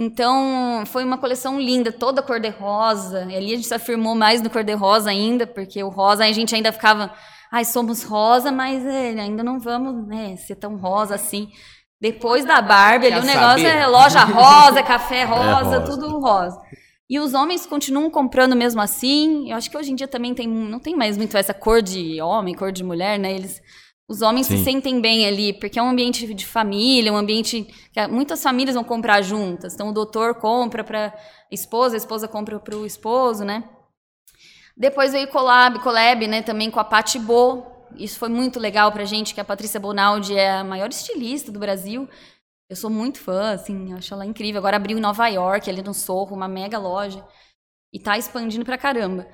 Então, 0.00 0.84
foi 0.86 1.02
uma 1.02 1.18
coleção 1.18 1.60
linda, 1.60 1.90
toda 1.90 2.22
cor-de-rosa. 2.22 3.26
E 3.28 3.36
ali 3.36 3.52
a 3.52 3.56
gente 3.56 3.66
se 3.66 3.74
afirmou 3.74 4.14
mais 4.14 4.40
no 4.40 4.48
cor-de-rosa 4.48 5.10
ainda, 5.10 5.44
porque 5.44 5.82
o 5.82 5.88
rosa 5.88 6.24
a 6.24 6.30
gente 6.30 6.54
ainda 6.54 6.70
ficava, 6.70 7.12
ai, 7.50 7.64
somos 7.64 8.04
rosa, 8.04 8.52
mas 8.52 8.86
é, 8.86 9.08
ainda 9.18 9.42
não 9.42 9.58
vamos 9.58 10.06
né, 10.06 10.36
ser 10.36 10.54
tão 10.54 10.76
rosa 10.76 11.16
assim. 11.16 11.48
Depois 12.00 12.44
da 12.44 12.62
Barbie, 12.62 13.08
ali, 13.08 13.18
o 13.18 13.24
negócio 13.24 13.66
é 13.66 13.86
loja 13.88 14.20
rosa, 14.20 14.84
café 14.84 15.24
rosa, 15.26 15.42
é 15.42 15.78
rosa, 15.78 15.80
tudo 15.80 16.20
rosa. 16.20 16.60
E 17.10 17.18
os 17.18 17.34
homens 17.34 17.66
continuam 17.66 18.08
comprando 18.08 18.54
mesmo 18.54 18.80
assim. 18.80 19.50
Eu 19.50 19.56
acho 19.56 19.68
que 19.68 19.76
hoje 19.76 19.90
em 19.90 19.96
dia 19.96 20.06
também 20.06 20.32
tem, 20.32 20.46
não 20.46 20.78
tem 20.78 20.94
mais 20.94 21.16
muito 21.18 21.36
essa 21.36 21.52
cor 21.52 21.82
de 21.82 22.20
homem, 22.22 22.54
cor 22.54 22.70
de 22.70 22.84
mulher, 22.84 23.18
né? 23.18 23.32
Eles 23.32 23.60
os 24.08 24.22
homens 24.22 24.46
Sim. 24.46 24.56
se 24.56 24.64
sentem 24.64 25.00
bem 25.02 25.26
ali, 25.26 25.52
porque 25.52 25.78
é 25.78 25.82
um 25.82 25.90
ambiente 25.90 26.32
de 26.32 26.46
família, 26.46 27.12
um 27.12 27.16
ambiente 27.16 27.62
que 27.92 28.06
muitas 28.06 28.42
famílias 28.42 28.74
vão 28.74 28.82
comprar 28.82 29.20
juntas. 29.20 29.74
Então, 29.74 29.90
o 29.90 29.92
doutor 29.92 30.36
compra 30.36 30.82
para 30.82 31.14
esposa, 31.50 31.94
a 31.94 31.98
esposa 31.98 32.26
compra 32.26 32.58
para 32.58 32.74
o 32.74 32.86
esposo, 32.86 33.44
né? 33.44 33.64
Depois 34.74 35.12
veio 35.12 35.28
collab, 35.28 35.80
collab, 35.80 36.26
né, 36.26 36.40
também 36.40 36.70
com 36.70 36.80
a 36.80 36.84
Patti 36.84 37.18
Bo. 37.18 37.66
Isso 37.96 38.18
foi 38.18 38.30
muito 38.30 38.58
legal 38.58 38.90
para 38.92 39.02
a 39.02 39.06
gente, 39.06 39.34
que 39.34 39.40
a 39.40 39.44
Patrícia 39.44 39.78
Bonaldi 39.78 40.34
é 40.34 40.52
a 40.52 40.64
maior 40.64 40.88
estilista 40.88 41.52
do 41.52 41.58
Brasil. 41.58 42.08
Eu 42.70 42.76
sou 42.76 42.88
muito 42.88 43.18
fã, 43.18 43.52
assim, 43.52 43.92
acho 43.92 44.14
ela 44.14 44.24
incrível. 44.24 44.58
Agora 44.58 44.76
abriu 44.76 44.96
em 44.96 45.00
Nova 45.00 45.26
York, 45.28 45.68
ali 45.68 45.82
no 45.82 45.92
Sorro, 45.92 46.34
uma 46.34 46.48
mega 46.48 46.78
loja. 46.78 47.26
E 47.92 47.98
tá 47.98 48.16
expandindo 48.16 48.64
pra 48.64 48.78
caramba. 48.78 49.26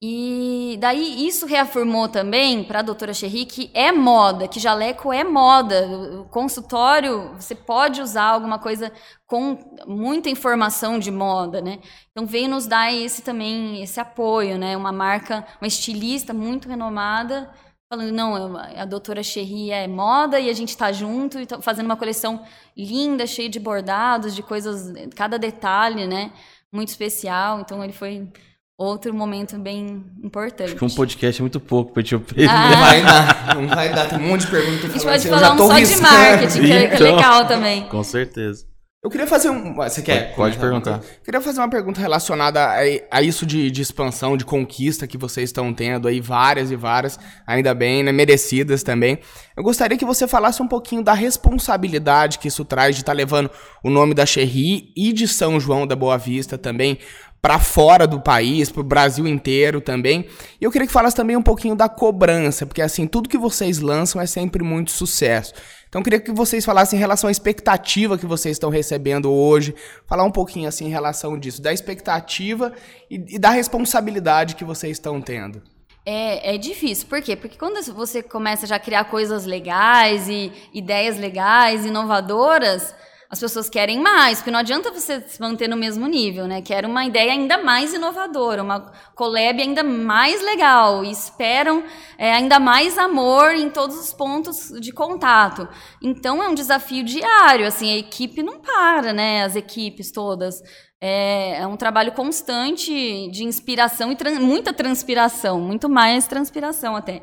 E 0.00 0.76
daí 0.80 1.26
isso 1.26 1.44
reafirmou 1.44 2.08
também 2.08 2.62
para 2.62 2.78
a 2.78 2.82
doutora 2.82 3.12
Cherry 3.12 3.44
que 3.44 3.68
é 3.74 3.90
moda, 3.90 4.46
que 4.46 4.60
jaleco 4.60 5.12
é 5.12 5.24
moda. 5.24 5.88
O 6.20 6.24
consultório, 6.26 7.34
você 7.34 7.52
pode 7.52 8.00
usar 8.00 8.26
alguma 8.26 8.60
coisa 8.60 8.92
com 9.26 9.58
muita 9.88 10.30
informação 10.30 11.00
de 11.00 11.10
moda, 11.10 11.60
né? 11.60 11.80
Então 12.12 12.24
veio 12.26 12.48
nos 12.48 12.64
dar 12.66 12.94
esse 12.94 13.22
também, 13.22 13.82
esse 13.82 13.98
apoio, 13.98 14.56
né? 14.56 14.76
Uma 14.76 14.92
marca, 14.92 15.44
uma 15.60 15.66
estilista 15.66 16.32
muito 16.32 16.68
renomada, 16.68 17.50
falando, 17.92 18.12
não, 18.12 18.56
a 18.56 18.84
doutora 18.84 19.22
Cherry 19.22 19.72
é 19.72 19.88
moda 19.88 20.38
e 20.38 20.48
a 20.48 20.52
gente 20.52 20.68
está 20.70 20.92
junto, 20.92 21.40
e 21.40 21.46
tá 21.46 21.60
fazendo 21.60 21.86
uma 21.86 21.96
coleção 21.96 22.44
linda, 22.76 23.26
cheia 23.26 23.48
de 23.48 23.58
bordados, 23.58 24.32
de 24.32 24.44
coisas, 24.44 24.92
cada 25.16 25.38
detalhe, 25.38 26.06
né? 26.06 26.30
Muito 26.72 26.90
especial. 26.90 27.60
Então 27.60 27.82
ele 27.82 27.92
foi 27.92 28.30
outro 28.78 29.12
momento 29.12 29.58
bem 29.58 30.04
importante. 30.22 30.68
Acho 30.68 30.76
que 30.76 30.84
um 30.84 30.90
podcast 30.90 31.40
é 31.40 31.42
muito 31.42 31.58
pouco 31.58 31.92
pra 31.92 32.02
te 32.02 32.14
ouvir. 32.14 32.48
Ah. 32.48 32.70
Não 32.70 32.78
vai 32.78 33.02
dar, 33.02 33.56
não 33.56 33.68
vai 33.68 33.88
dar. 33.92 34.08
Tem 34.08 34.18
um 34.18 34.28
monte 34.28 34.42
de 34.42 34.46
perguntas. 34.46 34.84
A 34.84 34.92
gente 34.92 35.02
pode 35.02 35.16
assim, 35.16 35.28
falar 35.28 35.52
um 35.54 35.58
só 35.58 35.68
riscando. 35.72 35.96
de 35.96 36.02
marketing, 36.02 36.60
que, 36.60 36.72
é, 36.72 36.94
então, 36.94 37.06
é 37.06 37.10
legal 37.10 37.46
também. 37.46 37.88
Com 37.88 38.04
certeza. 38.04 38.68
Eu 39.02 39.10
queria 39.10 39.28
fazer 39.28 39.48
um. 39.48 39.74
Você 39.76 40.02
quer? 40.02 40.34
Pode, 40.34 40.56
pode 40.56 40.58
perguntar. 40.58 40.96
Eu 40.96 41.24
queria 41.24 41.40
fazer 41.40 41.60
uma 41.60 41.70
pergunta 41.70 42.00
relacionada 42.00 42.60
a, 42.60 42.78
a 43.12 43.22
isso 43.22 43.46
de, 43.46 43.70
de, 43.70 43.80
expansão, 43.80 44.36
de 44.36 44.44
conquista 44.44 45.06
que 45.06 45.16
vocês 45.16 45.50
estão 45.50 45.72
tendo 45.72 46.08
aí, 46.08 46.20
várias 46.20 46.72
e 46.72 46.76
várias, 46.76 47.18
ainda 47.46 47.72
bem, 47.74 48.02
né? 48.02 48.10
Merecidas 48.10 48.82
também. 48.82 49.20
Eu 49.56 49.62
gostaria 49.62 49.96
que 49.96 50.04
você 50.04 50.26
falasse 50.26 50.60
um 50.60 50.66
pouquinho 50.66 51.02
da 51.02 51.14
responsabilidade 51.14 52.40
que 52.40 52.48
isso 52.48 52.64
traz 52.64 52.96
de 52.96 53.02
estar 53.02 53.12
tá 53.12 53.16
levando 53.16 53.48
o 53.84 53.88
nome 53.88 54.14
da 54.14 54.26
Cherry 54.26 54.92
e 54.96 55.12
de 55.12 55.28
São 55.28 55.60
João 55.60 55.86
da 55.86 55.94
Boa 55.94 56.18
Vista 56.18 56.58
também 56.58 56.98
para 57.40 57.58
fora 57.58 58.06
do 58.06 58.20
país, 58.20 58.70
para 58.70 58.80
o 58.80 58.84
Brasil 58.84 59.26
inteiro 59.26 59.80
também. 59.80 60.26
E 60.60 60.64
eu 60.64 60.70
queria 60.70 60.86
que 60.86 60.92
falasse 60.92 61.16
também 61.16 61.36
um 61.36 61.42
pouquinho 61.42 61.76
da 61.76 61.88
cobrança, 61.88 62.66
porque 62.66 62.82
assim, 62.82 63.06
tudo 63.06 63.28
que 63.28 63.38
vocês 63.38 63.78
lançam 63.78 64.20
é 64.20 64.26
sempre 64.26 64.62
muito 64.62 64.90
sucesso. 64.90 65.54
Então 65.88 66.00
eu 66.00 66.04
queria 66.04 66.20
que 66.20 66.32
vocês 66.32 66.64
falassem 66.64 66.98
em 66.98 67.00
relação 67.00 67.28
à 67.28 67.30
expectativa 67.30 68.18
que 68.18 68.26
vocês 68.26 68.56
estão 68.56 68.68
recebendo 68.68 69.32
hoje, 69.32 69.74
falar 70.06 70.24
um 70.24 70.30
pouquinho 70.30 70.68
assim 70.68 70.86
em 70.86 70.90
relação 70.90 71.38
disso, 71.38 71.62
da 71.62 71.72
expectativa 71.72 72.72
e, 73.10 73.36
e 73.36 73.38
da 73.38 73.50
responsabilidade 73.50 74.54
que 74.54 74.64
vocês 74.64 74.92
estão 74.92 75.20
tendo. 75.20 75.62
É, 76.04 76.54
é, 76.54 76.58
difícil. 76.58 77.06
Por 77.06 77.20
quê? 77.20 77.36
Porque 77.36 77.58
quando 77.58 77.82
você 77.92 78.22
começa 78.22 78.66
já 78.66 78.76
a 78.76 78.80
criar 78.80 79.04
coisas 79.04 79.44
legais 79.44 80.28
e 80.28 80.50
ideias 80.72 81.18
legais, 81.18 81.84
inovadoras, 81.84 82.94
as 83.30 83.40
pessoas 83.40 83.68
querem 83.68 84.00
mais, 84.00 84.38
porque 84.38 84.50
não 84.50 84.58
adianta 84.58 84.90
você 84.90 85.20
se 85.20 85.38
manter 85.38 85.68
no 85.68 85.76
mesmo 85.76 86.06
nível, 86.06 86.46
né? 86.46 86.62
Quer 86.62 86.86
uma 86.86 87.04
ideia 87.04 87.32
ainda 87.32 87.58
mais 87.58 87.92
inovadora, 87.92 88.62
uma 88.62 88.90
collab 89.14 89.60
ainda 89.60 89.84
mais 89.84 90.40
legal, 90.42 91.04
e 91.04 91.10
esperam 91.10 91.84
é, 92.16 92.32
ainda 92.32 92.58
mais 92.58 92.96
amor 92.96 93.54
em 93.54 93.68
todos 93.68 93.98
os 94.00 94.14
pontos 94.14 94.72
de 94.80 94.92
contato. 94.92 95.68
Então 96.02 96.42
é 96.42 96.48
um 96.48 96.54
desafio 96.54 97.04
diário, 97.04 97.66
assim, 97.66 97.92
a 97.92 97.98
equipe 97.98 98.42
não 98.42 98.60
para, 98.60 99.12
né? 99.12 99.44
As 99.44 99.56
equipes 99.56 100.10
todas. 100.10 100.62
É, 100.98 101.58
é 101.58 101.66
um 101.66 101.76
trabalho 101.76 102.12
constante 102.12 103.30
de 103.30 103.44
inspiração 103.44 104.10
e 104.10 104.38
muita 104.40 104.72
transpiração, 104.72 105.60
muito 105.60 105.86
mais 105.86 106.26
transpiração 106.26 106.96
até. 106.96 107.22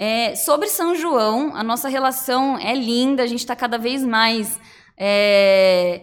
É, 0.00 0.34
sobre 0.34 0.68
São 0.68 0.96
João, 0.96 1.54
a 1.54 1.62
nossa 1.62 1.88
relação 1.88 2.58
é 2.58 2.74
linda, 2.74 3.22
a 3.22 3.26
gente 3.26 3.40
está 3.40 3.54
cada 3.56 3.78
vez 3.78 4.04
mais 4.04 4.58
é, 4.98 6.02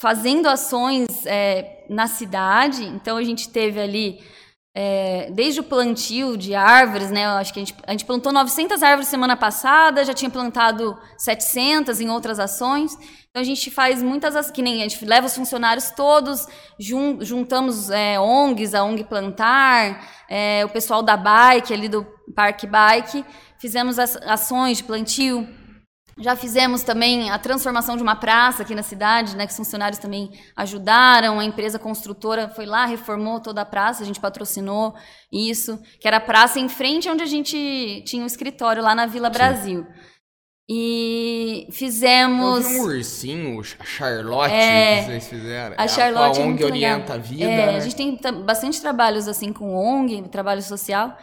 fazendo 0.00 0.48
ações 0.48 1.24
é, 1.26 1.84
na 1.88 2.06
cidade. 2.06 2.84
Então 2.84 3.16
a 3.16 3.22
gente 3.22 3.48
teve 3.48 3.80
ali 3.80 4.20
é, 4.74 5.30
desde 5.30 5.60
o 5.60 5.64
plantio 5.64 6.36
de 6.36 6.54
árvores, 6.54 7.10
né? 7.10 7.26
Acho 7.26 7.52
que 7.52 7.60
a 7.60 7.64
gente, 7.64 7.74
a 7.86 7.92
gente 7.92 8.04
plantou 8.04 8.32
900 8.32 8.82
árvores 8.82 9.08
semana 9.08 9.36
passada, 9.36 10.04
já 10.04 10.14
tinha 10.14 10.30
plantado 10.30 10.98
700 11.18 12.00
em 12.00 12.08
outras 12.08 12.40
ações. 12.40 12.96
Então 13.30 13.40
a 13.40 13.44
gente 13.44 13.70
faz 13.70 14.02
muitas 14.02 14.50
que 14.50 14.60
nem 14.60 14.82
a 14.82 14.88
gente 14.88 15.04
leva 15.04 15.26
os 15.26 15.36
funcionários 15.36 15.90
todos, 15.90 16.46
jun, 16.78 17.18
juntamos 17.20 17.90
é, 17.90 18.18
ONGs, 18.18 18.74
a 18.74 18.82
ONG 18.82 19.04
Plantar, 19.04 20.06
é, 20.28 20.64
o 20.64 20.68
pessoal 20.68 21.02
da 21.02 21.16
bike 21.16 21.72
ali 21.72 21.88
do 21.88 22.06
Parque 22.34 22.66
Bike, 22.66 23.24
fizemos 23.58 23.98
as 23.98 24.16
ações 24.16 24.78
de 24.78 24.84
plantio 24.84 25.48
já 26.18 26.36
fizemos 26.36 26.82
também 26.82 27.30
a 27.30 27.38
transformação 27.38 27.96
de 27.96 28.02
uma 28.02 28.16
praça 28.16 28.62
aqui 28.62 28.74
na 28.74 28.82
cidade, 28.82 29.36
né, 29.36 29.46
que 29.46 29.52
os 29.52 29.56
funcionários 29.56 29.98
também 29.98 30.30
ajudaram. 30.56 31.40
A 31.40 31.44
empresa 31.44 31.78
construtora 31.78 32.48
foi 32.48 32.66
lá, 32.66 32.84
reformou 32.84 33.40
toda 33.40 33.62
a 33.62 33.66
praça, 33.66 34.02
a 34.02 34.06
gente 34.06 34.20
patrocinou 34.20 34.94
isso, 35.32 35.78
que 36.00 36.06
era 36.06 36.18
a 36.18 36.20
praça 36.20 36.58
em 36.58 36.68
frente 36.68 37.08
onde 37.08 37.22
a 37.22 37.26
gente 37.26 38.02
tinha 38.06 38.22
um 38.22 38.26
escritório, 38.26 38.82
lá 38.82 38.94
na 38.94 39.06
Vila 39.06 39.28
Sim. 39.28 39.32
Brasil. 39.32 39.86
E 40.68 41.66
fizemos. 41.70 42.64
Eu 42.64 42.70
vi 42.70 42.76
um 42.76 42.84
ursinho, 42.84 43.60
a 43.78 43.84
Charlotte, 43.84 44.54
é, 44.54 45.02
vocês 45.02 45.28
fizeram. 45.28 45.74
A 45.76 45.88
Charlotte. 45.88 46.40
A 46.40 46.44
ONG 46.44 46.64
Orienta 46.64 47.14
a 47.14 47.18
Vida. 47.18 47.44
É, 47.44 47.66
né? 47.66 47.76
A 47.76 47.80
gente 47.80 47.96
tem 47.96 48.16
bastante 48.44 48.80
trabalhos 48.80 49.26
assim 49.26 49.52
com 49.52 49.74
ONG, 49.74 50.22
trabalho 50.28 50.62
social. 50.62 51.16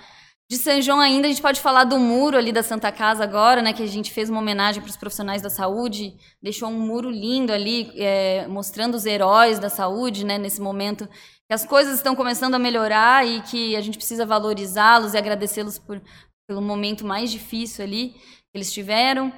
De 0.50 0.58
São 0.58 0.82
João 0.82 1.00
ainda, 1.00 1.28
a 1.28 1.30
gente 1.30 1.43
pode 1.43 1.62
falar 1.62 1.84
do 1.84 2.00
muro 2.00 2.36
ali 2.36 2.52
da 2.52 2.64
Santa 2.64 2.91
Casa 2.91 3.24
agora, 3.24 3.62
né? 3.62 3.72
Que 3.72 3.84
a 3.84 3.88
gente 3.88 4.12
fez 4.12 4.32
uma 4.32 4.39
homenagem 4.39 4.82
para 4.82 4.89
os 4.89 4.97
profissionais 4.97 5.43
da 5.43 5.50
saúde, 5.50 6.18
deixou 6.41 6.70
um 6.70 6.80
muro 6.80 7.08
lindo 7.08 7.54
ali, 7.54 7.91
é, 7.95 8.47
mostrando 8.47 8.95
os 8.95 9.06
heróis 9.06 9.60
da 9.60 9.70
saúde, 9.70 10.26
né? 10.26 10.39
Nesse 10.39 10.60
momento 10.60 11.08
que 11.47 11.54
as 11.54 11.66
coisas 11.66 11.97
estão 11.97 12.16
começando 12.16 12.56
a 12.56 12.60
melhorar 12.60 13.28
e 13.28 13.41
que 13.43 13.76
a 13.76 13.82
gente 13.82 14.00
precisa 14.00 14.26
valorizá-los 14.26 15.14
e 15.14 15.20
agradecê-los 15.20 15.78
por, 15.78 16.02
pelo 16.47 16.64
momento 16.64 17.06
mais 17.06 17.30
difícil 17.30 17.86
ali 17.86 18.10
que 18.10 18.56
eles 18.56 18.74
tiveram. 18.74 19.32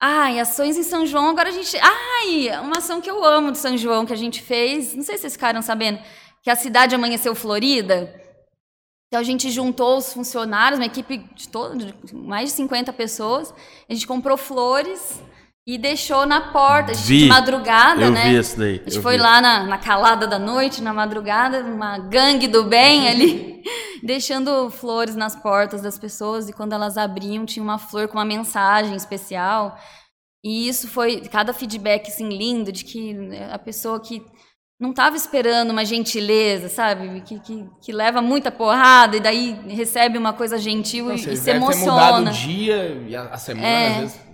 Ai, 0.00 0.38
ações 0.38 0.76
em 0.76 0.84
São 0.84 1.04
João, 1.04 1.30
agora 1.30 1.48
a 1.48 1.52
gente. 1.52 1.76
Ai, 1.78 2.60
uma 2.60 2.78
ação 2.78 3.00
que 3.00 3.10
eu 3.10 3.24
amo 3.24 3.50
de 3.50 3.58
São 3.58 3.76
João 3.76 4.06
que 4.06 4.12
a 4.12 4.16
gente 4.16 4.40
fez, 4.40 4.94
não 4.94 5.02
sei 5.02 5.16
se 5.16 5.22
vocês 5.22 5.32
ficaram 5.32 5.60
sabendo, 5.62 5.98
que 6.44 6.50
a 6.50 6.54
cidade 6.54 6.94
amanheceu 6.94 7.34
florida. 7.34 8.27
Então 9.08 9.20
a 9.20 9.24
gente 9.24 9.50
juntou 9.50 9.96
os 9.96 10.12
funcionários, 10.12 10.78
uma 10.78 10.86
equipe 10.86 11.18
de, 11.34 11.48
todo, 11.48 11.76
mais 12.12 12.50
de 12.50 12.56
50 12.56 12.92
pessoas. 12.92 13.52
A 13.88 13.94
gente 13.94 14.06
comprou 14.06 14.36
flores 14.36 15.22
e 15.66 15.78
deixou 15.78 16.26
na 16.26 16.52
porta, 16.52 16.92
vi. 16.92 17.20
de 17.20 17.26
madrugada, 17.26 18.02
eu 18.02 18.10
né? 18.10 18.30
Vi 18.30 18.36
esse 18.36 18.58
daí. 18.58 18.82
A 18.86 18.90
gente 18.90 19.02
foi 19.02 19.16
vi. 19.16 19.22
lá 19.22 19.40
na, 19.40 19.64
na, 19.64 19.78
calada 19.78 20.26
da 20.26 20.38
noite, 20.38 20.82
na 20.82 20.92
madrugada, 20.92 21.62
uma 21.62 21.98
gangue 21.98 22.46
do 22.46 22.64
bem 22.64 23.08
ali, 23.08 23.62
deixando 24.04 24.70
flores 24.70 25.16
nas 25.16 25.34
portas 25.34 25.80
das 25.80 25.98
pessoas. 25.98 26.48
E 26.48 26.52
quando 26.52 26.74
elas 26.74 26.98
abriam, 26.98 27.46
tinha 27.46 27.62
uma 27.62 27.78
flor 27.78 28.08
com 28.08 28.18
uma 28.18 28.26
mensagem 28.26 28.94
especial. 28.94 29.78
E 30.44 30.68
isso 30.68 30.86
foi 30.86 31.22
cada 31.22 31.54
feedback 31.54 32.08
assim 32.08 32.28
lindo 32.28 32.70
de 32.70 32.84
que 32.84 33.16
a 33.50 33.58
pessoa 33.58 33.98
que 34.00 34.22
não 34.78 34.90
estava 34.90 35.16
esperando 35.16 35.70
uma 35.70 35.84
gentileza, 35.84 36.68
sabe? 36.68 37.20
Que, 37.22 37.40
que, 37.40 37.68
que, 37.80 37.92
leva 37.92 38.22
muita 38.22 38.50
porrada 38.50 39.16
e 39.16 39.20
daí 39.20 39.52
recebe 39.66 40.16
uma 40.16 40.32
coisa 40.32 40.56
gentil 40.56 41.06
não, 41.06 41.14
e, 41.14 41.32
e 41.32 41.36
se 41.36 41.50
emociona. 41.50 41.92
mudado 41.92 42.28
o 42.28 42.32
dia 42.32 43.04
e 43.08 43.16
a, 43.16 43.22
a 43.24 43.38
semana, 43.38 43.66
é, 43.66 43.88
às 43.88 43.96
vezes. 43.98 44.28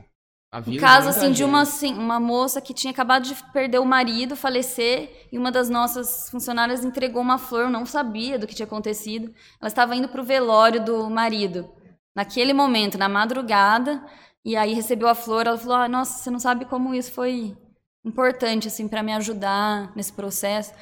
A 0.53 0.61
vida 0.61 0.77
um 0.77 0.81
caso 0.81 1.09
assim 1.09 1.33
de 1.33 1.43
uma, 1.43 1.63
assim, 1.63 1.95
uma 1.95 2.21
moça 2.21 2.61
que 2.61 2.75
tinha 2.75 2.91
acabado 2.91 3.25
de 3.25 3.35
perder 3.53 3.79
o 3.79 3.87
marido, 3.87 4.37
falecer, 4.37 5.27
e 5.33 5.39
uma 5.39 5.51
das 5.51 5.71
nossas 5.71 6.29
funcionárias 6.31 6.85
entregou 6.85 7.23
uma 7.23 7.39
flor, 7.39 7.71
não 7.71 7.87
sabia 7.87 8.39
do 8.39 8.47
que 8.47 8.55
tinha 8.55 8.67
acontecido. 8.67 9.33
Ela 9.61 9.69
estava 9.69 9.97
indo 9.97 10.09
para 10.09 10.21
o 10.21 10.25
velório 10.25 10.85
do 10.85 11.09
marido. 11.09 11.69
Naquele 12.15 12.53
momento, 12.53 12.99
na 12.99 13.09
madrugada, 13.09 14.05
e 14.45 14.57
aí 14.57 14.75
recebeu 14.75 15.09
a 15.09 15.15
flor, 15.15 15.47
ela 15.47 15.59
falou: 15.59 15.77
ah, 15.77 15.89
"Nossa, 15.89 16.23
você 16.23 16.31
não 16.31 16.39
sabe 16.39 16.67
como 16.67 16.95
isso 16.95 17.11
foi 17.11 17.57
importante 18.05 18.69
assim 18.69 18.87
para 18.87 19.03
me 19.03 19.13
ajudar 19.15 19.95
nesse 19.97 20.13
processo. 20.13 20.73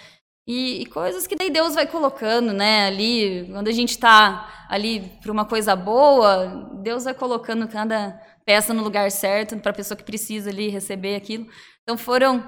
E, 0.46 0.82
e, 0.82 0.86
coisas 0.86 1.26
que 1.26 1.36
daí 1.36 1.50
Deus 1.50 1.74
vai 1.74 1.86
colocando, 1.86 2.52
né? 2.52 2.86
Ali, 2.86 3.48
quando 3.52 3.68
a 3.68 3.72
gente 3.72 3.90
está 3.90 4.66
ali 4.68 5.00
para 5.22 5.30
uma 5.30 5.44
coisa 5.44 5.76
boa, 5.76 6.68
Deus 6.82 7.04
vai 7.04 7.14
colocando 7.14 7.68
cada 7.68 8.20
peça 8.44 8.74
no 8.74 8.82
lugar 8.82 9.08
certo 9.12 9.56
para 9.58 9.70
a 9.70 9.74
pessoa 9.74 9.96
que 9.96 10.02
precisa 10.02 10.50
ali 10.50 10.68
receber 10.68 11.14
aquilo. 11.14 11.46
Então 11.82 11.96
foram 11.96 12.44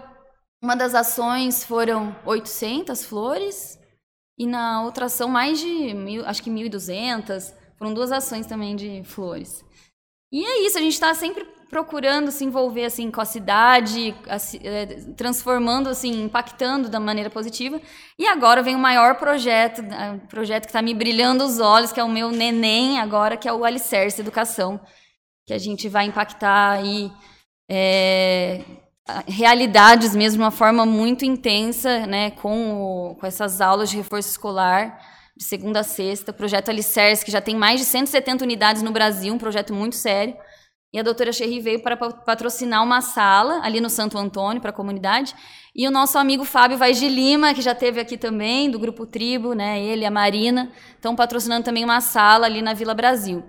uma 0.60 0.74
das 0.74 0.94
ações 0.94 1.62
foram 1.62 2.16
800 2.24 3.04
flores 3.04 3.78
e 4.38 4.46
na 4.46 4.82
outra 4.82 5.06
ação 5.06 5.28
mais 5.28 5.60
de 5.60 5.94
mil, 5.94 6.26
acho 6.26 6.42
que 6.42 6.50
1.200. 6.50 7.54
Foram 7.76 7.92
duas 7.92 8.10
ações 8.10 8.46
também 8.46 8.74
de 8.74 9.02
flores. 9.04 9.64
E 10.32 10.44
é 10.44 10.66
isso, 10.66 10.78
a 10.78 10.80
gente 10.80 10.94
está 10.94 11.14
sempre 11.14 11.44
procurando 11.74 12.30
se 12.30 12.44
envolver 12.44 12.84
assim 12.84 13.10
com 13.10 13.20
a 13.20 13.24
cidade, 13.24 14.14
transformando 15.16 15.88
assim, 15.88 16.22
impactando 16.22 16.88
da 16.88 17.00
maneira 17.00 17.28
positiva. 17.28 17.80
E 18.16 18.28
agora 18.28 18.62
vem 18.62 18.76
o 18.76 18.78
maior 18.78 19.16
projeto, 19.16 19.82
o 19.82 20.28
projeto 20.28 20.66
que 20.66 20.68
está 20.68 20.80
me 20.80 20.94
brilhando 20.94 21.42
os 21.42 21.58
olhos, 21.58 21.90
que 21.90 21.98
é 21.98 22.04
o 22.04 22.08
meu 22.08 22.30
neném 22.30 23.00
agora, 23.00 23.36
que 23.36 23.48
é 23.48 23.52
o 23.52 23.64
Alicerce 23.64 24.20
Educação, 24.20 24.80
que 25.44 25.52
a 25.52 25.58
gente 25.58 25.88
vai 25.88 26.04
impactar 26.06 26.74
aí 26.74 27.10
é, 27.68 28.60
realidades 29.26 30.14
mesmo 30.14 30.38
de 30.38 30.44
uma 30.44 30.52
forma 30.52 30.86
muito 30.86 31.24
intensa, 31.24 32.06
né, 32.06 32.30
com, 32.30 32.82
o, 32.82 33.16
com 33.16 33.26
essas 33.26 33.60
aulas 33.60 33.90
de 33.90 33.96
reforço 33.96 34.28
escolar 34.28 34.96
de 35.36 35.42
segunda 35.42 35.80
a 35.80 35.82
sexta, 35.82 36.32
projeto 36.32 36.68
Alicerce, 36.68 37.24
que 37.24 37.32
já 37.32 37.40
tem 37.40 37.56
mais 37.56 37.80
de 37.80 37.86
170 37.86 38.44
unidades 38.44 38.80
no 38.80 38.92
Brasil, 38.92 39.34
um 39.34 39.38
projeto 39.38 39.74
muito 39.74 39.96
sério. 39.96 40.36
E 40.94 40.98
a 41.00 41.02
doutora 41.02 41.32
Cherry 41.32 41.58
veio 41.58 41.82
para 41.82 41.96
patrocinar 41.96 42.80
uma 42.80 43.00
sala 43.00 43.60
ali 43.64 43.80
no 43.80 43.90
Santo 43.90 44.16
Antônio 44.16 44.60
para 44.60 44.70
a 44.70 44.72
comunidade. 44.72 45.34
E 45.74 45.88
o 45.88 45.90
nosso 45.90 46.16
amigo 46.16 46.44
Fábio 46.44 46.78
Vaz 46.78 47.00
de 47.00 47.08
Lima, 47.08 47.52
que 47.52 47.60
já 47.60 47.72
esteve 47.72 47.98
aqui 47.98 48.16
também, 48.16 48.70
do 48.70 48.78
Grupo 48.78 49.04
Tribo, 49.04 49.54
né? 49.54 49.82
Ele 49.82 50.02
e 50.02 50.06
a 50.06 50.10
Marina, 50.10 50.70
estão 50.94 51.16
patrocinando 51.16 51.64
também 51.64 51.82
uma 51.82 52.00
sala 52.00 52.46
ali 52.46 52.62
na 52.62 52.74
Vila 52.74 52.94
Brasil. 52.94 53.42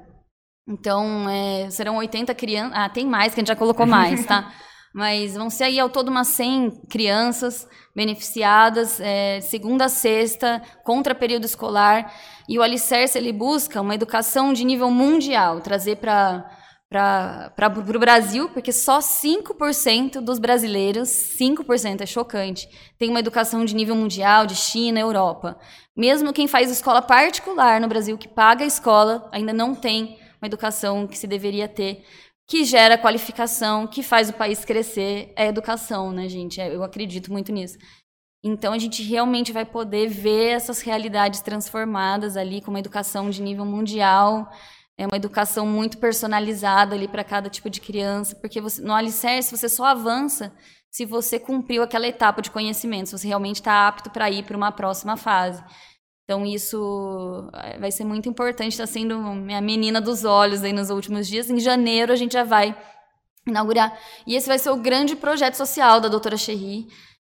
Então, 0.67 1.29
é, 1.29 1.69
serão 1.69 1.97
80 1.97 2.33
crianças. 2.33 2.75
Ah, 2.75 2.89
tem 2.89 3.05
mais, 3.05 3.35
que 3.35 3.39
a 3.39 3.41
gente 3.41 3.49
já 3.49 3.55
colocou 3.55 3.85
mais, 3.85 4.25
tá? 4.25 4.51
Mas 4.91 5.35
vão 5.35 5.51
ser 5.51 5.65
aí 5.65 5.79
ao 5.79 5.89
todo 5.89 6.07
umas 6.07 6.29
100 6.29 6.87
crianças 6.89 7.67
beneficiadas, 7.95 8.99
é, 8.99 9.39
segunda 9.41 9.85
a 9.85 9.89
sexta, 9.89 10.63
contra 10.83 11.13
período 11.13 11.45
escolar. 11.45 12.11
E 12.49 12.57
o 12.57 12.63
Alicerce, 12.63 13.19
ele 13.19 13.31
busca 13.31 13.81
uma 13.81 13.93
educação 13.93 14.51
de 14.51 14.63
nível 14.63 14.89
mundial, 14.89 15.61
trazer 15.61 15.97
para 15.97 16.49
para 16.89 17.67
o 17.67 17.99
Brasil, 17.99 18.49
porque 18.49 18.71
só 18.71 18.99
5% 18.99 20.21
dos 20.21 20.39
brasileiros, 20.39 21.09
5% 21.09 22.01
é 22.01 22.05
chocante, 22.05 22.69
tem 22.97 23.09
uma 23.09 23.19
educação 23.19 23.65
de 23.65 23.75
nível 23.75 23.95
mundial, 23.95 24.45
de 24.45 24.55
China, 24.55 24.99
Europa. 24.99 25.57
Mesmo 25.95 26.33
quem 26.33 26.47
faz 26.47 26.69
escola 26.69 27.01
particular 27.01 27.81
no 27.81 27.87
Brasil, 27.87 28.17
que 28.17 28.27
paga 28.27 28.63
a 28.63 28.67
escola, 28.67 29.27
ainda 29.31 29.51
não 29.51 29.73
tem 29.73 30.19
uma 30.41 30.47
educação 30.47 31.07
que 31.07 31.17
se 31.17 31.27
deveria 31.27 31.67
ter, 31.67 32.05
que 32.47 32.63
gera 32.63 32.97
qualificação, 32.97 33.87
que 33.87 34.03
faz 34.03 34.29
o 34.29 34.33
país 34.33 34.63
crescer, 34.63 35.33
é 35.35 35.47
educação, 35.47 36.11
né, 36.11 36.29
gente? 36.29 36.61
Eu 36.61 36.83
acredito 36.83 37.31
muito 37.31 37.51
nisso. 37.51 37.77
Então 38.43 38.73
a 38.73 38.77
gente 38.77 39.01
realmente 39.01 39.51
vai 39.51 39.65
poder 39.65 40.07
ver 40.07 40.51
essas 40.51 40.81
realidades 40.81 41.41
transformadas 41.41 42.37
ali 42.37 42.61
com 42.61 42.69
uma 42.69 42.79
educação 42.79 43.31
de 43.31 43.41
nível 43.41 43.65
mundial, 43.65 44.47
é 44.97 45.05
uma 45.05 45.17
educação 45.17 45.65
muito 45.65 45.97
personalizada 45.97 46.95
ali 46.95 47.07
para 47.07 47.23
cada 47.23 47.49
tipo 47.49 47.69
de 47.69 47.81
criança, 47.81 48.35
porque 48.35 48.61
você, 48.61 48.81
no 48.81 48.93
alicerce 48.93 49.55
você 49.55 49.67
só 49.67 49.85
avança 49.85 50.53
se 50.89 51.05
você 51.05 51.37
cumpriu 51.37 51.83
aquela 51.83 52.07
etapa 52.07 52.41
de 52.41 52.49
conhecimento, 52.49 53.07
se 53.09 53.17
você 53.17 53.27
realmente 53.27 53.57
está 53.57 53.87
apto 53.87 54.09
para 54.09 54.31
ir 54.31 54.45
para 54.45 54.55
uma 54.55 54.71
próxima 54.71 55.17
fase. 55.17 55.61
Então 56.23 56.45
isso 56.45 57.49
eh, 57.53 57.77
vai 57.77 57.91
ser 57.91 58.05
muito 58.05 58.29
importante, 58.29 58.71
está 58.71 58.87
sendo 58.87 59.19
minha 59.19 59.61
menina 59.61 59.99
dos 59.99 60.23
olhos 60.23 60.63
aí 60.63 60.71
nos 60.71 60.89
últimos 60.89 61.27
dias. 61.27 61.49
Em 61.49 61.59
janeiro 61.59 62.13
a 62.13 62.15
gente 62.15 62.33
já 62.33 62.43
vai 62.43 62.75
inaugurar. 63.45 63.97
E 64.25 64.35
esse 64.35 64.47
vai 64.47 64.57
ser 64.57 64.71
o 64.71 64.77
grande 64.77 65.15
projeto 65.15 65.55
social 65.55 65.99
da 65.99 66.07
doutora 66.07 66.37
Cherry. 66.37 66.87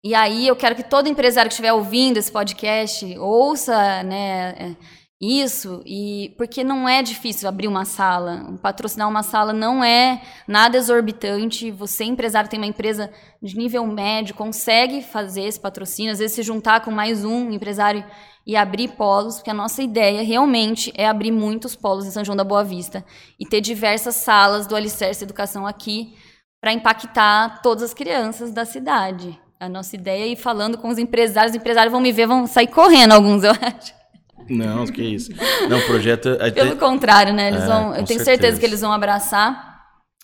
E 0.03 0.15
aí 0.15 0.49
eu 0.49 0.57
quero 0.57 0.75
que 0.75 0.83
todo 0.83 1.09
empresário 1.09 1.49
que 1.49 1.53
estiver 1.53 1.73
ouvindo 1.73 2.17
esse 2.17 2.33
podcast 2.33 3.19
ouça, 3.19 4.03
né, 4.03 4.55
eh, 4.59 4.77
isso, 5.21 5.83
e 5.85 6.35
porque 6.39 6.65
não 6.65 6.89
é 6.89 7.03
difícil 7.03 7.47
abrir 7.47 7.69
uma 7.69 7.85
sala, 7.85 8.57
patrocinar 8.63 9.07
uma 9.07 9.23
sala 9.23 9.53
não 9.53 9.85
é 9.85 10.23
nada 10.49 10.79
exorbitante. 10.79 11.71
Você, 11.73 12.05
empresário, 12.05 12.49
tem 12.49 12.59
uma 12.59 12.67
empresa 12.67 13.13
de 13.43 13.55
nível 13.55 13.87
médio, 13.87 14.35
consegue 14.35 15.03
fazer 15.03 15.43
esse 15.43 15.61
patrocínio, 15.61 16.13
às 16.13 16.21
vezes 16.21 16.35
se 16.37 16.43
juntar 16.43 16.81
com 16.81 16.91
mais 16.91 17.23
um 17.23 17.51
empresário 17.51 18.03
e 18.47 18.57
abrir 18.57 18.89
polos, 18.93 19.37
porque 19.37 19.51
a 19.51 19.55
nossa 19.55 19.83
ideia 19.83 20.23
realmente 20.23 20.91
é 20.97 21.07
abrir 21.07 21.31
muitos 21.31 21.77
polos 21.77 22.07
em 22.07 22.11
São 22.11 22.25
João 22.25 22.37
da 22.37 22.43
Boa 22.43 22.65
Vista 22.65 23.05
e 23.39 23.45
ter 23.45 23.61
diversas 23.61 24.15
salas 24.15 24.67
do 24.67 24.75
Alicerce 24.75 25.23
Educação 25.23 25.67
aqui 25.67 26.15
para 26.63 26.73
impactar 26.73 27.61
todas 27.61 27.83
as 27.83 27.93
crianças 27.93 28.53
da 28.53 28.65
cidade. 28.65 29.39
A 29.59 29.69
nossa 29.69 29.95
ideia 29.95 30.25
é 30.25 30.29
ir 30.29 30.37
falando 30.37 30.79
com 30.79 30.89
os 30.89 30.97
empresários, 30.97 31.53
os 31.53 31.61
empresários 31.61 31.93
vão 31.93 32.01
me 32.01 32.11
ver, 32.11 32.27
vão 32.27 32.47
sair 32.47 32.69
correndo 32.69 33.13
alguns, 33.13 33.45
eu 33.45 33.53
acho. 33.61 34.00
Não, 34.49 34.87
que 34.87 35.03
isso. 35.03 35.31
Não, 35.69 35.79
o 35.79 35.87
projeto. 35.87 36.29
É 36.41 36.51
Pelo 36.51 36.77
contrário, 36.77 37.33
né? 37.33 37.49
Eles 37.49 37.63
é, 37.63 37.67
vão, 37.67 37.89
eu 37.89 38.05
tenho 38.05 38.07
certeza. 38.07 38.25
certeza 38.25 38.61
que 38.61 38.67
eles 38.67 38.81
vão 38.81 38.93
abraçar 38.93 39.71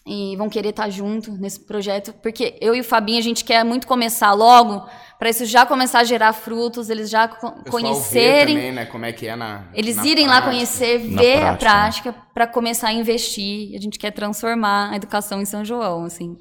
e 0.07 0.37
vão 0.37 0.49
querer 0.49 0.69
estar 0.69 0.89
junto 0.89 1.33
nesse 1.33 1.67
projeto, 1.67 2.15
porque 2.23 2.57
eu 2.61 2.75
e 2.75 2.81
o 2.81 2.85
Fabinho 2.85 3.19
a 3.19 3.23
gente 3.23 3.45
quer 3.45 3.65
muito 3.65 3.87
começar 3.87 4.33
logo 4.33 4.87
para 5.19 5.31
isso 5.31 5.45
já 5.47 5.65
começar 5.65 6.01
a 6.01 6.05
gerar 6.05 6.33
frutos, 6.33 6.91
eles 6.91 7.09
já 7.09 7.27
conhecerem, 7.71 8.55
também, 8.55 8.73
né, 8.73 8.85
como 8.85 9.05
é 9.05 9.13
que 9.13 9.27
é 9.27 9.35
na 9.35 9.65
eles 9.73 9.97
na 9.97 10.07
irem 10.07 10.27
prática. 10.27 10.47
lá 10.47 10.53
conhecer, 10.53 10.99
ver 10.99 11.39
prática, 11.39 11.51
a 11.51 11.57
prática 11.57 12.15
para 12.35 12.47
começar 12.47 12.89
a 12.89 12.93
investir. 12.93 13.75
A 13.75 13.81
gente 13.81 13.99
quer 13.99 14.11
transformar 14.11 14.91
a 14.93 14.97
educação 14.97 15.41
em 15.41 15.47
São 15.47 15.65
João, 15.65 16.05
assim. 16.05 16.37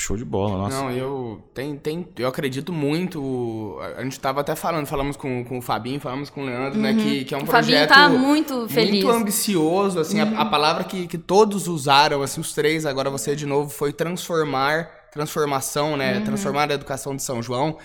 Show 0.00 0.16
de 0.16 0.24
bola, 0.24 0.56
nossa. 0.56 0.76
Não, 0.76 0.92
eu 0.92 1.42
tem, 1.52 1.76
tem, 1.76 2.06
eu 2.16 2.28
acredito 2.28 2.72
muito. 2.72 3.76
A 3.96 4.02
gente 4.04 4.12
estava 4.12 4.40
até 4.40 4.54
falando, 4.54 4.86
falamos 4.86 5.16
com, 5.16 5.44
com 5.44 5.58
o 5.58 5.60
Fabinho, 5.60 5.98
falamos 5.98 6.30
com 6.30 6.42
o 6.42 6.46
Leandro, 6.46 6.78
né, 6.78 6.90
uhum. 6.90 6.96
né? 6.96 7.02
Que, 7.02 7.24
que 7.24 7.34
é 7.34 7.36
um 7.36 7.40
o 7.40 7.44
projeto. 7.44 7.88
Fabinho 7.88 8.12
tá 8.12 8.26
muito 8.26 8.68
feliz. 8.68 9.04
Muito 9.04 9.10
ambicioso, 9.10 9.98
assim, 9.98 10.20
uhum. 10.20 10.38
a, 10.38 10.42
a, 10.42 10.44
palavra 10.44 10.84
que, 10.84 11.08
que 11.08 11.18
todos 11.18 11.66
usaram, 11.66 12.22
assim, 12.22 12.40
os 12.40 12.52
três, 12.52 12.86
agora 12.86 13.10
você 13.10 13.34
de 13.34 13.44
novo, 13.44 13.70
foi 13.70 13.92
transformar, 13.92 14.88
transformação, 15.10 15.96
né? 15.96 16.18
Uhum. 16.18 16.24
Transformar 16.24 16.70
a 16.70 16.74
educação 16.74 17.16
de 17.16 17.22
São 17.24 17.42
João. 17.42 17.76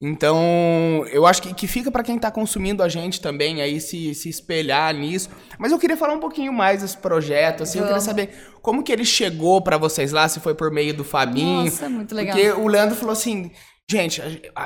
Então, 0.00 1.04
eu 1.10 1.26
acho 1.26 1.42
que, 1.42 1.52
que 1.52 1.66
fica 1.66 1.90
para 1.90 2.04
quem 2.04 2.16
está 2.16 2.30
consumindo 2.30 2.84
a 2.84 2.88
gente 2.88 3.20
também 3.20 3.60
aí 3.60 3.80
se, 3.80 4.14
se 4.14 4.28
espelhar 4.28 4.94
nisso. 4.94 5.28
Mas 5.58 5.72
eu 5.72 5.78
queria 5.78 5.96
falar 5.96 6.14
um 6.14 6.20
pouquinho 6.20 6.52
mais 6.52 6.82
desse 6.82 6.96
projeto, 6.96 7.64
assim, 7.64 7.80
eu 7.80 7.86
queria 7.86 8.00
saber 8.00 8.30
como 8.62 8.84
que 8.84 8.92
ele 8.92 9.04
chegou 9.04 9.60
para 9.60 9.76
vocês 9.76 10.12
lá, 10.12 10.28
se 10.28 10.38
foi 10.38 10.54
por 10.54 10.70
meio 10.70 10.94
do 10.94 11.02
Fabinho. 11.02 11.64
Nossa, 11.64 11.88
muito 11.88 12.14
legal. 12.14 12.36
Porque 12.36 12.52
o 12.52 12.68
Leandro 12.68 12.94
falou 12.94 13.12
assim, 13.12 13.50
Gente, 13.90 14.20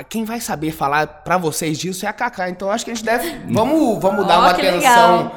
quem 0.09 0.25
vai 0.25 0.41
saber 0.41 0.73
falar 0.73 1.07
para 1.07 1.39
vocês 1.39 1.79
disso 1.79 2.05
é 2.05 2.09
a 2.09 2.13
Kaká. 2.13 2.51
Então 2.51 2.69
acho 2.69 2.85
que 2.85 2.91
a 2.91 2.95
gente 2.95 3.05
deve. 3.05 3.31
Vamos, 3.53 4.01
vamos 4.03 4.27
dar 4.27 4.39
oh, 4.39 4.41
uma 4.41 4.51
atenção 4.51 5.31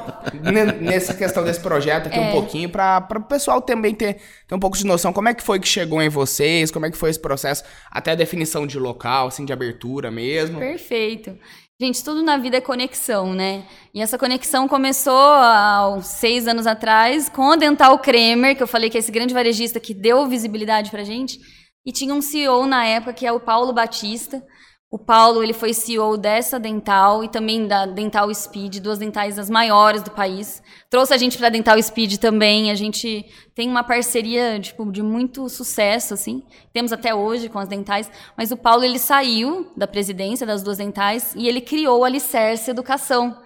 nessa 0.80 1.14
questão 1.14 1.44
desse 1.44 1.60
projeto 1.60 2.08
aqui 2.08 2.18
é. 2.18 2.20
um 2.20 2.32
pouquinho, 2.32 2.68
para 2.68 3.06
o 3.16 3.22
pessoal 3.22 3.62
também 3.62 3.94
ter, 3.94 4.16
ter 4.48 4.54
um 4.56 4.58
pouco 4.58 4.76
de 4.76 4.84
noção. 4.84 5.12
Como 5.12 5.28
é 5.28 5.34
que 5.34 5.42
foi 5.42 5.60
que 5.60 5.68
chegou 5.68 6.02
em 6.02 6.08
vocês? 6.08 6.72
Como 6.72 6.84
é 6.84 6.90
que 6.90 6.96
foi 6.96 7.10
esse 7.10 7.20
processo? 7.20 7.62
Até 7.88 8.10
a 8.10 8.14
definição 8.16 8.66
de 8.66 8.76
local, 8.76 9.28
assim, 9.28 9.44
de 9.44 9.52
abertura 9.52 10.10
mesmo. 10.10 10.58
Perfeito. 10.58 11.38
Gente, 11.80 12.02
tudo 12.02 12.24
na 12.24 12.38
vida 12.38 12.56
é 12.56 12.60
conexão, 12.60 13.34
né? 13.34 13.64
E 13.94 14.02
essa 14.02 14.18
conexão 14.18 14.66
começou 14.66 15.14
há 15.14 15.94
uns 15.94 16.06
seis 16.06 16.48
anos 16.48 16.66
atrás 16.66 17.28
com 17.28 17.50
o 17.50 17.56
Dental 17.56 17.96
Kremer, 18.00 18.56
que 18.56 18.62
eu 18.64 18.66
falei 18.66 18.90
que 18.90 18.96
é 18.96 19.00
esse 19.00 19.12
grande 19.12 19.32
varejista 19.32 19.78
que 19.78 19.94
deu 19.94 20.26
visibilidade 20.26 20.90
pra 20.90 21.04
gente. 21.04 21.38
E 21.86 21.92
tinha 21.92 22.12
um 22.12 22.20
CEO 22.20 22.66
na 22.66 22.84
época 22.84 23.12
que 23.12 23.24
é 23.24 23.30
o 23.30 23.38
Paulo 23.38 23.72
Batista. 23.72 24.42
O 24.90 24.98
Paulo 24.98 25.42
ele 25.42 25.52
foi 25.52 25.72
CEO 25.72 26.16
dessa 26.16 26.58
Dental 26.58 27.22
e 27.22 27.28
também 27.28 27.66
da 27.66 27.86
Dental 27.86 28.32
Speed, 28.32 28.78
duas 28.78 28.98
dentais 28.98 29.38
as 29.38 29.48
maiores 29.48 30.02
do 30.02 30.10
país. 30.10 30.62
Trouxe 30.90 31.14
a 31.14 31.16
gente 31.16 31.38
para 31.38 31.48
a 31.48 31.50
Dental 31.50 31.80
Speed 31.80 32.16
também. 32.18 32.70
A 32.70 32.74
gente 32.74 33.24
tem 33.54 33.68
uma 33.68 33.84
parceria 33.84 34.58
tipo, 34.58 34.90
de 34.90 35.02
muito 35.02 35.48
sucesso, 35.48 36.14
assim. 36.14 36.42
Temos 36.72 36.92
até 36.92 37.14
hoje 37.14 37.48
com 37.48 37.58
as 37.58 37.68
dentais. 37.68 38.10
Mas 38.36 38.50
o 38.50 38.56
Paulo 38.56 38.82
ele 38.82 38.98
saiu 38.98 39.70
da 39.76 39.86
presidência 39.86 40.46
das 40.46 40.62
duas 40.62 40.78
dentais 40.78 41.34
e 41.36 41.46
ele 41.46 41.60
criou 41.60 42.02
a 42.02 42.08
Alicerce 42.08 42.70
Educação 42.70 43.36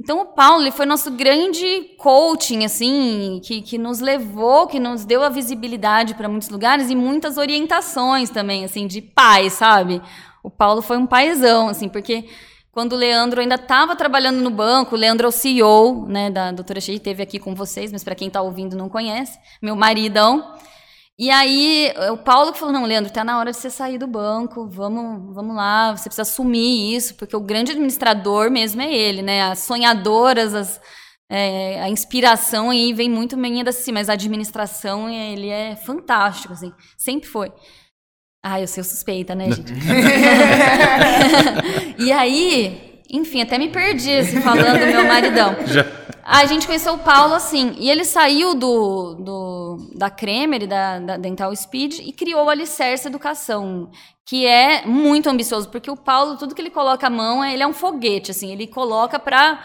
então 0.00 0.20
o 0.20 0.26
Paulo 0.26 0.62
ele 0.62 0.70
foi 0.70 0.86
nosso 0.86 1.10
grande 1.10 1.96
coaching, 1.98 2.64
assim, 2.64 3.40
que, 3.42 3.60
que 3.60 3.76
nos 3.76 3.98
levou, 3.98 4.68
que 4.68 4.78
nos 4.78 5.04
deu 5.04 5.24
a 5.24 5.28
visibilidade 5.28 6.14
para 6.14 6.28
muitos 6.28 6.48
lugares 6.48 6.88
e 6.88 6.94
muitas 6.94 7.36
orientações 7.36 8.30
também, 8.30 8.64
assim, 8.64 8.86
de 8.86 9.02
pai, 9.02 9.50
sabe? 9.50 10.00
O 10.42 10.48
Paulo 10.48 10.82
foi 10.82 10.96
um 10.96 11.06
paizão, 11.06 11.68
assim, 11.68 11.88
porque 11.88 12.24
quando 12.70 12.92
o 12.92 12.96
Leandro 12.96 13.40
ainda 13.40 13.56
estava 13.56 13.96
trabalhando 13.96 14.40
no 14.40 14.50
banco, 14.50 14.94
o 14.94 14.98
Leandro 14.98 15.26
é 15.26 15.28
o 15.28 15.32
CEO, 15.32 16.06
né, 16.06 16.30
da 16.30 16.52
doutora 16.52 16.80
Cheia, 16.80 16.96
esteve 16.96 17.24
aqui 17.24 17.40
com 17.40 17.52
vocês, 17.52 17.90
mas 17.90 18.04
para 18.04 18.14
quem 18.14 18.28
está 18.28 18.40
ouvindo 18.40 18.76
não 18.76 18.88
conhece, 18.88 19.36
meu 19.60 19.74
maridão. 19.74 20.54
E 21.18 21.30
aí, 21.30 21.92
o 22.12 22.16
Paulo 22.16 22.52
que 22.52 22.60
falou: 22.60 22.72
não, 22.72 22.84
Leandro, 22.84 23.12
tá 23.12 23.24
na 23.24 23.38
hora 23.38 23.50
de 23.50 23.56
você 23.56 23.68
sair 23.68 23.98
do 23.98 24.06
banco, 24.06 24.68
vamos, 24.68 25.34
vamos 25.34 25.56
lá, 25.56 25.96
você 25.96 26.04
precisa 26.04 26.22
assumir 26.22 26.94
isso, 26.94 27.16
porque 27.16 27.34
o 27.34 27.40
grande 27.40 27.72
administrador 27.72 28.50
mesmo 28.50 28.80
é 28.80 28.94
ele, 28.94 29.20
né? 29.20 29.42
As 29.42 29.58
sonhadoras, 29.60 30.54
as, 30.54 30.80
é, 31.28 31.82
a 31.82 31.88
inspiração 31.88 32.70
aí 32.70 32.92
vem 32.92 33.10
muito 33.10 33.36
bem 33.36 33.60
assim, 33.62 33.90
mas 33.90 34.08
a 34.08 34.12
administração, 34.12 35.10
ele 35.10 35.48
é 35.48 35.74
fantástico, 35.74 36.52
assim, 36.52 36.72
sempre 36.96 37.28
foi. 37.28 37.52
Ah, 38.40 38.60
eu 38.60 38.68
sou 38.68 38.84
suspeita, 38.84 39.34
né, 39.34 39.50
gente? 39.50 39.72
e 41.98 42.12
aí, 42.12 42.87
enfim, 43.10 43.42
até 43.42 43.58
me 43.58 43.68
perdi, 43.68 44.12
assim, 44.12 44.40
falando 44.40 44.78
do 44.78 44.86
meu 44.86 45.04
maridão. 45.04 45.56
Já. 45.66 45.86
A 46.30 46.44
gente 46.44 46.66
conheceu 46.66 46.92
o 46.92 46.98
Paulo 46.98 47.32
assim, 47.32 47.74
e 47.78 47.90
ele 47.90 48.04
saiu 48.04 48.54
do, 48.54 49.14
do 49.14 49.90
da 49.94 50.10
Kremer, 50.10 50.66
da, 50.66 50.98
da 50.98 51.16
Dental 51.16 51.56
Speed, 51.56 52.00
e 52.00 52.12
criou 52.12 52.44
o 52.44 52.50
Alicerce 52.50 53.08
Educação, 53.08 53.90
que 54.26 54.46
é 54.46 54.84
muito 54.84 55.30
ambicioso, 55.30 55.70
porque 55.70 55.90
o 55.90 55.96
Paulo, 55.96 56.36
tudo 56.36 56.54
que 56.54 56.60
ele 56.60 56.68
coloca 56.68 57.06
a 57.06 57.10
mão, 57.10 57.42
ele 57.42 57.62
é 57.62 57.66
um 57.66 57.72
foguete, 57.72 58.30
assim, 58.30 58.52
ele 58.52 58.66
coloca 58.66 59.18
para 59.18 59.58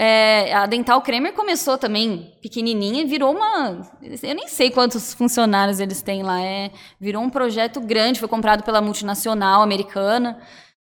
é, 0.00 0.54
a 0.54 0.64
Dental 0.64 1.02
Kremer 1.02 1.32
começou 1.32 1.76
também 1.76 2.32
pequenininha 2.40 3.02
e 3.02 3.04
virou 3.04 3.34
uma. 3.34 3.82
Eu 4.00 4.34
nem 4.36 4.46
sei 4.46 4.70
quantos 4.70 5.12
funcionários 5.12 5.80
eles 5.80 6.00
têm 6.02 6.22
lá. 6.22 6.40
É, 6.40 6.70
virou 7.00 7.20
um 7.20 7.28
projeto 7.28 7.80
grande, 7.80 8.20
foi 8.20 8.28
comprado 8.28 8.62
pela 8.62 8.80
multinacional 8.80 9.60
americana. 9.60 10.38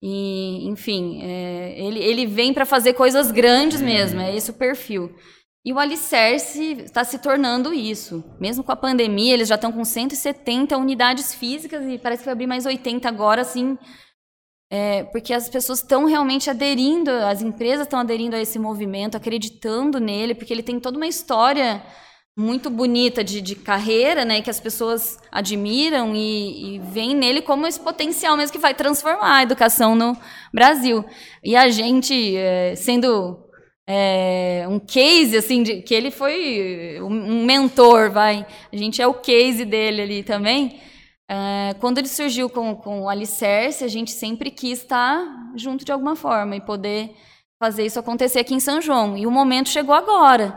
E, 0.03 0.69
enfim, 0.69 1.21
é, 1.23 1.75
ele, 1.77 1.99
ele 1.99 2.27
vem 2.27 2.55
para 2.55 2.65
fazer 2.65 2.93
coisas 2.93 3.31
grandes 3.31 3.81
mesmo, 3.81 4.21
é 4.21 4.35
esse 4.35 4.51
o 4.51 4.55
perfil. 4.55 5.15
E 5.65 5.73
o 5.73 5.79
Alicerce 5.79 6.83
está 6.85 7.05
se 7.05 7.19
tornando 7.19 7.75
isso. 7.75 8.25
Mesmo 8.41 8.63
com 8.63 8.73
a 8.73 8.77
pandemia, 8.77 9.35
eles 9.35 9.49
já 9.49 9.57
estão 9.57 9.73
com 9.73 9.85
170 9.85 10.77
unidades 10.77 11.35
físicas 11.35 11.85
e 11.85 11.99
parece 11.99 12.23
que 12.23 12.27
vai 12.27 12.33
abrir 12.33 12.47
mais 12.47 12.65
80 12.65 13.09
agora, 13.09 13.43
assim, 13.43 13.77
é, 14.71 15.05
porque 15.05 15.33
as 15.33 15.49
pessoas 15.49 15.81
estão 15.81 16.05
realmente 16.05 16.49
aderindo, 16.49 17.11
as 17.11 17.43
empresas 17.43 17.87
estão 17.87 17.99
aderindo 17.99 18.37
a 18.37 18.41
esse 18.41 18.59
movimento, 18.59 19.17
acreditando 19.17 19.99
nele, 19.99 20.35
porque 20.35 20.53
ele 20.53 20.63
tem 20.63 20.79
toda 20.79 20.97
uma 20.97 21.07
história 21.07 21.83
muito 22.39 22.71
bonita 22.71 23.25
de, 23.25 23.41
de 23.41 23.57
carreira, 23.57 24.25
né, 24.25 24.41
que 24.41 24.49
as 24.49 24.61
pessoas 24.61 25.19
admiram 25.31 26.15
e, 26.15 26.77
e 26.77 26.79
veem 26.79 27.13
nele 27.13 27.43
como 27.43 27.67
esse 27.67 27.81
potencial 27.81 28.37
mesmo 28.37 28.53
que 28.53 28.61
vai 28.61 28.73
transformar 28.73 29.39
a 29.39 29.43
educação 29.43 29.97
no 29.97 30.17
Brasil. 30.55 31.05
E 31.43 31.57
a 31.57 31.69
gente, 31.69 32.37
é, 32.37 32.77
sendo 32.77 33.45
é, 33.89 34.65
um 34.69 34.79
case, 34.79 35.37
assim, 35.37 35.65
de, 35.65 35.83
que 35.83 35.93
ele 35.93 36.13
foi 36.13 37.01
um 37.03 37.45
mentor, 37.45 38.13
vai, 38.13 38.47
a 38.73 38.77
gente 38.77 39.03
é 39.03 39.07
o 39.09 39.15
case 39.15 39.65
dele 39.65 40.03
ali 40.03 40.23
também. 40.23 40.81
É, 41.29 41.75
quando 41.81 41.99
ele 41.99 42.07
surgiu 42.07 42.49
com, 42.49 42.77
com 42.77 43.03
o 43.03 43.09
Alicerce, 43.09 43.83
a 43.83 43.89
gente 43.89 44.13
sempre 44.13 44.53
quis 44.53 44.79
estar 44.79 45.27
junto 45.57 45.85
de 45.85 45.91
alguma 45.91 46.15
forma 46.15 46.55
e 46.55 46.61
poder 46.61 47.17
fazer 47.61 47.85
isso 47.85 47.99
acontecer 47.99 48.39
aqui 48.39 48.55
em 48.55 48.61
São 48.61 48.81
João. 48.81 49.19
E 49.19 49.27
o 49.27 49.31
momento 49.31 49.69
chegou 49.69 49.93
agora 49.93 50.57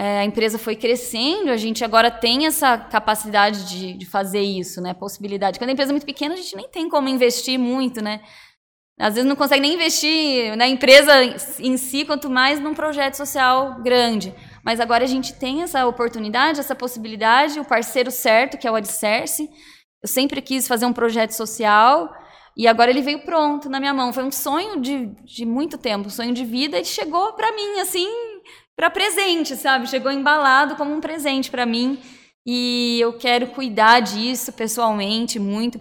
é, 0.00 0.20
a 0.20 0.24
empresa 0.24 0.58
foi 0.58 0.74
crescendo, 0.76 1.50
a 1.50 1.58
gente 1.58 1.84
agora 1.84 2.10
tem 2.10 2.46
essa 2.46 2.78
capacidade 2.78 3.68
de, 3.68 3.92
de 3.92 4.06
fazer 4.06 4.40
isso, 4.40 4.80
né? 4.80 4.94
Possibilidade. 4.94 5.58
Quando 5.58 5.68
a 5.68 5.72
empresa 5.74 5.90
é 5.90 5.92
muito 5.92 6.06
pequena, 6.06 6.32
a 6.32 6.38
gente 6.38 6.56
nem 6.56 6.70
tem 6.70 6.88
como 6.88 7.06
investir 7.06 7.58
muito, 7.58 8.00
né? 8.00 8.22
Às 8.98 9.16
vezes 9.16 9.28
não 9.28 9.36
consegue 9.36 9.60
nem 9.60 9.74
investir 9.74 10.56
na 10.56 10.66
empresa 10.66 11.12
em 11.58 11.76
si, 11.76 12.06
quanto 12.06 12.30
mais 12.30 12.58
num 12.58 12.72
projeto 12.72 13.12
social 13.12 13.82
grande. 13.82 14.34
Mas 14.64 14.80
agora 14.80 15.04
a 15.04 15.06
gente 15.06 15.34
tem 15.34 15.60
essa 15.60 15.86
oportunidade, 15.86 16.60
essa 16.60 16.74
possibilidade, 16.74 17.60
o 17.60 17.64
parceiro 17.66 18.10
certo, 18.10 18.56
que 18.56 18.66
é 18.66 18.70
o 18.70 18.76
Alicerce. 18.76 19.50
Eu 20.02 20.08
sempre 20.08 20.40
quis 20.40 20.66
fazer 20.66 20.86
um 20.86 20.94
projeto 20.94 21.32
social 21.32 22.10
e 22.56 22.66
agora 22.66 22.90
ele 22.90 23.02
veio 23.02 23.18
pronto 23.18 23.68
na 23.68 23.78
minha 23.78 23.92
mão. 23.92 24.14
Foi 24.14 24.24
um 24.24 24.32
sonho 24.32 24.80
de, 24.80 25.08
de 25.26 25.44
muito 25.44 25.76
tempo, 25.76 26.06
um 26.06 26.10
sonho 26.10 26.32
de 26.32 26.44
vida 26.46 26.80
e 26.80 26.86
chegou 26.86 27.34
para 27.34 27.54
mim 27.54 27.80
assim 27.80 28.29
para 28.80 28.88
presente, 28.88 29.56
sabe? 29.56 29.86
Chegou 29.86 30.10
embalado 30.10 30.74
como 30.74 30.94
um 30.94 31.02
presente 31.02 31.50
para 31.50 31.66
mim 31.66 31.98
e 32.46 32.98
eu 32.98 33.12
quero 33.12 33.48
cuidar 33.48 34.00
disso 34.00 34.54
pessoalmente 34.54 35.38
muito. 35.38 35.78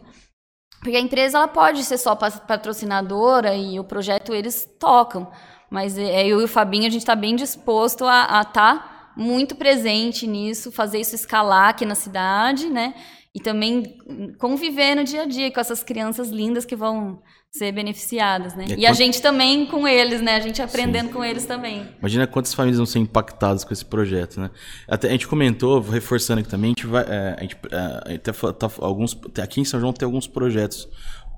Porque 0.82 0.98
a 0.98 1.00
empresa 1.00 1.38
ela 1.38 1.48
pode 1.48 1.86
ser 1.86 1.98
só 1.98 2.14
patrocinadora 2.14 3.56
e 3.56 3.80
o 3.80 3.86
projeto 3.86 4.34
eles 4.36 4.68
tocam, 4.78 5.32
mas 5.70 5.98
é, 5.98 6.28
eu 6.28 6.42
e 6.42 6.44
o 6.44 6.48
Fabinho 6.48 6.88
a 6.88 6.90
gente 6.90 7.04
está 7.04 7.16
bem 7.16 7.38
disposto 7.38 8.04
a 8.06 8.24
estar 8.46 8.52
tá 8.52 9.14
muito 9.16 9.56
presente 9.56 10.28
nisso, 10.28 10.70
fazer 10.70 11.00
isso 11.00 11.16
escalar 11.16 11.70
aqui 11.70 11.86
na 11.86 11.96
cidade, 11.96 12.70
né? 12.70 12.94
E 13.34 13.40
também 13.40 13.98
conviver 14.38 14.96
no 14.96 15.06
dia 15.06 15.22
a 15.22 15.26
dia 15.26 15.50
com 15.50 15.62
essas 15.62 15.82
crianças 15.82 16.28
lindas 16.28 16.66
que 16.66 16.76
vão 16.76 17.22
ser 17.52 17.72
beneficiadas, 17.72 18.56
né? 18.56 18.66
E, 18.70 18.82
e 18.82 18.86
a 18.86 18.94
gente 18.94 19.22
também 19.22 19.66
com 19.66 19.88
eles, 19.88 20.22
né? 20.22 20.36
A 20.36 20.40
gente 20.40 20.62
aprendendo 20.62 21.08
Sim. 21.08 21.14
com 21.14 21.24
eles 21.24 21.46
também. 21.46 21.88
Imagina 22.00 22.28
quantas 22.28 22.54
famílias 22.54 22.78
vão 22.78 22.86
ser 22.86 23.00
impactadas 23.00 23.64
com 23.64 23.74
esse 23.74 23.84
projeto, 23.84 24.40
né? 24.40 24.52
Até, 24.88 25.08
a 25.08 25.12
gente 25.12 25.28
comentou, 25.28 25.82
reforçando 25.82 26.42
aqui 26.42 26.50
também, 26.50 26.70
a 26.70 26.80
gente 26.80 26.88
vai, 26.88 27.04
é, 27.08 27.36
a 27.38 27.42
gente, 27.42 27.58
é, 27.72 28.16
até, 28.16 28.32
tá, 28.32 28.70
alguns, 28.80 29.20
aqui 29.42 29.62
em 29.62 29.66
São 29.66 29.80
João 29.80 29.92
tem 29.92 30.06
alguns 30.06 30.28
projetos 30.28 30.88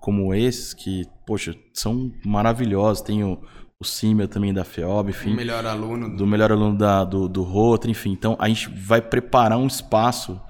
como 0.01 0.33
esses 0.33 0.73
que, 0.73 1.05
poxa, 1.25 1.55
são 1.73 2.11
maravilhosos. 2.25 3.01
Tem 3.01 3.23
o, 3.23 3.41
o 3.79 3.85
Simel 3.85 4.27
também 4.27 4.53
da 4.53 4.65
FEOB, 4.65 5.11
enfim. 5.11 5.31
O 5.31 5.35
melhor 5.35 5.65
aluno. 5.65 6.15
Do 6.17 6.27
melhor 6.27 6.51
aluno 6.51 6.77
da, 6.77 7.05
do, 7.05 7.29
do 7.29 7.43
Rotary, 7.43 7.91
enfim. 7.91 8.11
Então, 8.11 8.35
a 8.37 8.49
gente 8.49 8.69
vai 8.69 9.01
preparar 9.01 9.57
um 9.57 9.67
espaço 9.67 10.41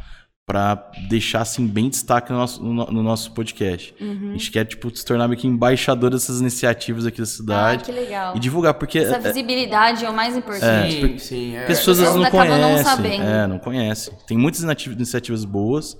para 0.45 0.91
deixar 1.07 1.41
assim 1.41 1.65
bem 1.65 1.89
destaque 1.89 2.31
no 2.31 2.37
nosso, 2.37 2.63
no, 2.63 2.85
no 2.85 3.03
nosso 3.03 3.31
podcast. 3.31 3.95
Uhum. 4.01 4.29
A 4.29 4.31
gente 4.33 4.51
quer 4.51 4.65
tipo 4.65 4.93
se 4.95 5.05
tornar 5.05 5.27
meio 5.27 5.39
que 5.39 5.47
embaixador 5.47 6.09
dessas 6.09 6.41
iniciativas 6.41 7.05
aqui 7.05 7.19
da 7.19 7.25
cidade. 7.25 7.83
Ah, 7.83 7.85
que 7.85 7.91
legal. 7.91 8.35
E 8.35 8.39
divulgar 8.39 8.73
porque 8.73 8.99
essa 8.99 9.15
é, 9.15 9.19
visibilidade 9.19 10.03
é, 10.03 10.07
é 10.07 10.09
o 10.09 10.13
mais 10.13 10.35
importante. 10.35 10.97
É, 10.97 10.99
porque, 10.99 11.19
sim, 11.19 11.55
é. 11.55 11.59
Porque 11.59 11.73
as 11.73 11.79
pessoas 11.79 11.99
às 11.99 12.05
vezes 12.05 12.21
não 12.21 12.29
conhecem. 12.29 13.19
Não 13.19 13.25
é, 13.25 13.47
não 13.47 13.59
conhecem. 13.59 14.13
Tem 14.27 14.37
muitas 14.37 14.61
iniciativas 14.61 15.45
boas. 15.45 15.97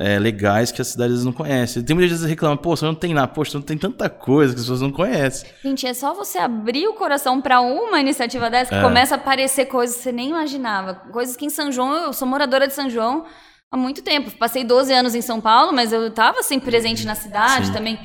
É, 0.00 0.18
legais 0.18 0.72
que 0.72 0.80
as 0.80 0.88
cidades 0.88 1.22
não 1.24 1.32
conhecem. 1.32 1.82
Tem 1.82 1.94
muitas 1.94 2.10
vezes 2.10 2.24
que 2.24 2.30
reclamam, 2.30 2.56
pô, 2.56 2.74
você 2.74 2.84
não 2.84 2.94
tem 2.94 3.12
nada, 3.12 3.28
poxa, 3.28 3.56
não 3.56 3.62
tem 3.62 3.76
tanta 3.76 4.08
coisa 4.08 4.52
que 4.52 4.58
as 4.58 4.64
pessoas 4.64 4.80
não 4.80 4.90
conhecem. 4.90 5.48
Gente, 5.62 5.86
é 5.86 5.94
só 5.94 6.14
você 6.14 6.38
abrir 6.38 6.88
o 6.88 6.94
coração 6.94 7.40
para 7.40 7.60
uma 7.60 8.00
iniciativa 8.00 8.50
dessa 8.50 8.70
que 8.70 8.78
é. 8.78 8.82
começa 8.82 9.14
a 9.14 9.18
aparecer 9.18 9.66
coisas 9.66 9.96
que 9.96 10.02
você 10.02 10.10
nem 10.10 10.30
imaginava. 10.30 10.94
Coisas 11.12 11.36
que 11.36 11.44
em 11.44 11.50
São 11.50 11.70
João, 11.70 12.06
eu 12.06 12.12
sou 12.12 12.26
moradora 12.26 12.66
de 12.66 12.72
São 12.72 12.88
João, 12.88 13.26
há 13.72 13.76
muito 13.76 14.02
tempo. 14.02 14.30
Passei 14.32 14.62
12 14.62 14.92
anos 14.92 15.14
em 15.14 15.22
São 15.22 15.40
Paulo, 15.40 15.72
mas 15.72 15.92
eu 15.92 16.08
estava 16.08 16.42
sempre 16.42 16.70
presente 16.70 17.06
na 17.06 17.14
cidade 17.14 17.68
Sim. 17.68 17.72
também. 17.72 17.98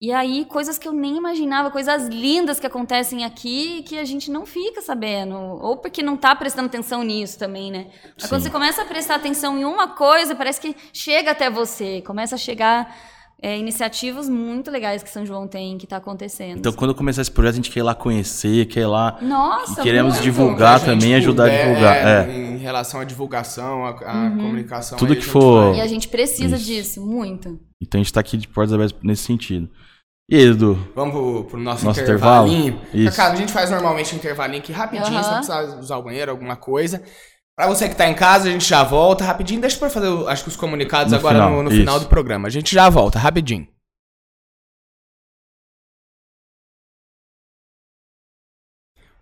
E 0.00 0.12
aí, 0.12 0.44
coisas 0.44 0.78
que 0.78 0.86
eu 0.86 0.92
nem 0.92 1.16
imaginava, 1.16 1.72
coisas 1.72 2.06
lindas 2.06 2.60
que 2.60 2.66
acontecem 2.66 3.24
aqui 3.24 3.82
que 3.82 3.98
a 3.98 4.04
gente 4.04 4.30
não 4.30 4.46
fica 4.46 4.80
sabendo. 4.80 5.34
Ou 5.34 5.76
porque 5.76 6.04
não 6.04 6.14
está 6.14 6.36
prestando 6.36 6.66
atenção 6.66 7.02
nisso 7.02 7.36
também, 7.36 7.72
né? 7.72 7.88
Mas 8.16 8.28
quando 8.28 8.42
você 8.42 8.50
começa 8.50 8.82
a 8.82 8.84
prestar 8.84 9.16
atenção 9.16 9.58
em 9.58 9.64
uma 9.64 9.88
coisa, 9.88 10.36
parece 10.36 10.60
que 10.60 10.76
chega 10.92 11.32
até 11.32 11.50
você. 11.50 12.00
Começa 12.02 12.36
a 12.36 12.38
chegar 12.38 12.94
é, 13.40 13.56
iniciativas 13.56 14.28
muito 14.28 14.70
legais 14.70 15.02
que 15.02 15.10
São 15.10 15.24
João 15.24 15.46
tem, 15.46 15.78
que 15.78 15.84
está 15.84 15.98
acontecendo. 15.98 16.58
Então, 16.58 16.72
quando 16.72 16.94
começar 16.94 17.22
esse 17.22 17.30
projeto, 17.30 17.52
a 17.52 17.56
gente 17.56 17.70
quer 17.70 17.80
ir 17.80 17.84
lá 17.84 17.94
conhecer, 17.94 18.66
quer 18.66 18.80
ir 18.80 18.86
lá. 18.86 19.18
Nossa, 19.22 19.80
e 19.80 19.84
queremos 19.84 20.14
muito. 20.14 20.24
divulgar 20.24 20.84
também, 20.84 21.14
ajudar 21.14 21.44
a 21.44 21.48
divulgar. 21.48 21.96
É, 21.96 22.30
Em 22.30 22.58
relação 22.58 23.00
à 23.00 23.04
divulgação, 23.04 23.84
à, 23.84 23.90
à 23.90 24.24
uhum. 24.24 24.36
comunicação. 24.38 24.98
Tudo 24.98 25.14
que 25.14 25.24
for. 25.24 25.74
E 25.76 25.80
a 25.80 25.86
gente 25.86 26.08
precisa 26.08 26.56
Isso. 26.56 26.64
disso, 26.64 27.06
muito. 27.06 27.60
Então 27.80 27.98
a 27.98 28.02
gente 28.02 28.06
está 28.06 28.20
aqui 28.20 28.36
de 28.36 28.48
portas 28.48 28.72
abertas 28.72 28.98
nesse 29.02 29.22
sentido. 29.22 29.70
E 30.28 30.36
aí, 30.36 30.42
Edu? 30.42 30.76
Vamos 30.94 31.14
pro, 31.14 31.44
pro 31.44 31.60
nosso, 31.60 31.84
nosso 31.84 32.00
intervalinho. 32.00 32.74
intervalo? 32.74 33.08
Isso. 33.08 33.20
a 33.22 33.34
gente 33.36 33.52
faz 33.52 33.70
normalmente 33.70 34.14
um 34.14 34.18
intervalinho 34.18 34.60
aqui 34.60 34.72
rapidinho, 34.72 35.16
uhum. 35.16 35.22
se 35.22 35.30
precisar 35.30 35.62
usar 35.78 35.96
o 35.96 36.02
banheiro, 36.02 36.30
alguma 36.30 36.56
coisa. 36.56 37.02
Pra 37.58 37.66
você 37.66 37.88
que 37.88 37.96
tá 37.96 38.08
em 38.08 38.14
casa, 38.14 38.48
a 38.48 38.52
gente 38.52 38.64
já 38.64 38.84
volta 38.84 39.24
rapidinho. 39.24 39.60
Deixa 39.60 39.84
eu 39.84 39.90
fazer, 39.90 40.06
acho 40.28 40.44
que 40.44 40.48
os 40.48 40.54
comunicados 40.54 41.10
no 41.10 41.18
agora 41.18 41.34
final. 41.34 41.50
no, 41.50 41.64
no 41.64 41.70
final 41.72 41.98
do 41.98 42.06
programa. 42.06 42.46
A 42.46 42.50
gente 42.52 42.72
já 42.72 42.88
volta, 42.88 43.18
rapidinho. 43.18 43.66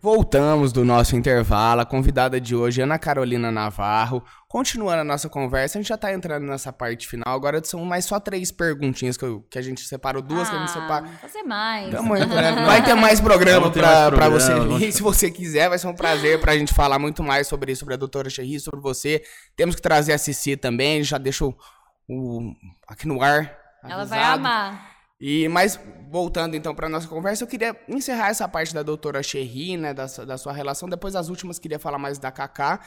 Voltamos 0.00 0.72
do 0.72 0.84
nosso 0.84 1.16
intervalo. 1.16 1.80
A 1.80 1.86
convidada 1.86 2.40
de 2.40 2.54
hoje, 2.54 2.80
Ana 2.82 2.98
Carolina 2.98 3.50
Navarro. 3.50 4.22
Continuando 4.46 5.00
a 5.00 5.04
nossa 5.04 5.28
conversa, 5.28 5.78
a 5.78 5.80
gente 5.80 5.88
já 5.88 5.96
tá 5.96 6.12
entrando 6.12 6.46
nessa 6.46 6.72
parte 6.72 7.08
final. 7.08 7.34
Agora 7.34 7.62
são 7.64 7.84
mais 7.84 8.04
só 8.04 8.20
três 8.20 8.52
perguntinhas 8.52 9.16
que, 9.16 9.24
eu, 9.24 9.44
que 9.50 9.58
a 9.58 9.62
gente 9.62 9.80
separou, 9.82 10.22
duas 10.22 10.48
ah, 10.48 10.50
que 10.50 10.56
a 10.56 10.60
gente 10.60 10.70
ah, 10.70 10.80
separou. 10.80 11.08
Fazer 11.20 11.42
mais. 11.42 11.90
Tamo 11.90 12.14
Vai 12.66 12.84
ter 12.84 12.94
mais 12.94 13.20
programa 13.20 13.70
pra, 13.70 14.10
pra 14.12 14.28
você 14.28 14.52
vir. 14.60 14.92
Se 14.92 15.02
você 15.02 15.30
quiser, 15.30 15.68
vai 15.68 15.78
ser 15.78 15.86
um 15.86 15.94
prazer 15.94 16.40
pra 16.40 16.56
gente 16.56 16.72
falar 16.72 16.98
muito 16.98 17.22
mais 17.22 17.46
sobre 17.46 17.72
isso, 17.72 17.80
sobre 17.80 17.94
a 17.94 17.98
doutora 17.98 18.30
Cherry, 18.30 18.60
sobre 18.60 18.80
você. 18.80 19.22
Temos 19.56 19.74
que 19.74 19.82
trazer 19.82 20.12
a 20.12 20.18
Cici 20.18 20.56
também. 20.56 21.02
Já 21.02 21.18
deixo 21.18 21.54
o, 22.08 22.52
aqui 22.86 23.08
no 23.08 23.22
ar. 23.22 23.58
Avisado. 23.82 23.92
Ela 23.92 24.04
vai 24.04 24.22
amar. 24.22 24.95
E, 25.18 25.48
mas, 25.48 25.80
voltando 26.10 26.56
então 26.56 26.74
para 26.74 26.90
nossa 26.90 27.08
conversa, 27.08 27.42
eu 27.42 27.48
queria 27.48 27.74
encerrar 27.88 28.28
essa 28.28 28.46
parte 28.46 28.74
da 28.74 28.82
doutora 28.82 29.22
Cherry, 29.22 29.74
né, 29.78 29.94
da, 29.94 30.04
da 30.04 30.36
sua 30.36 30.52
relação. 30.52 30.88
Depois, 30.90 31.16
as 31.16 31.30
últimas, 31.30 31.58
queria 31.58 31.78
falar 31.78 31.98
mais 31.98 32.18
da 32.18 32.30
Kaká. 32.30 32.80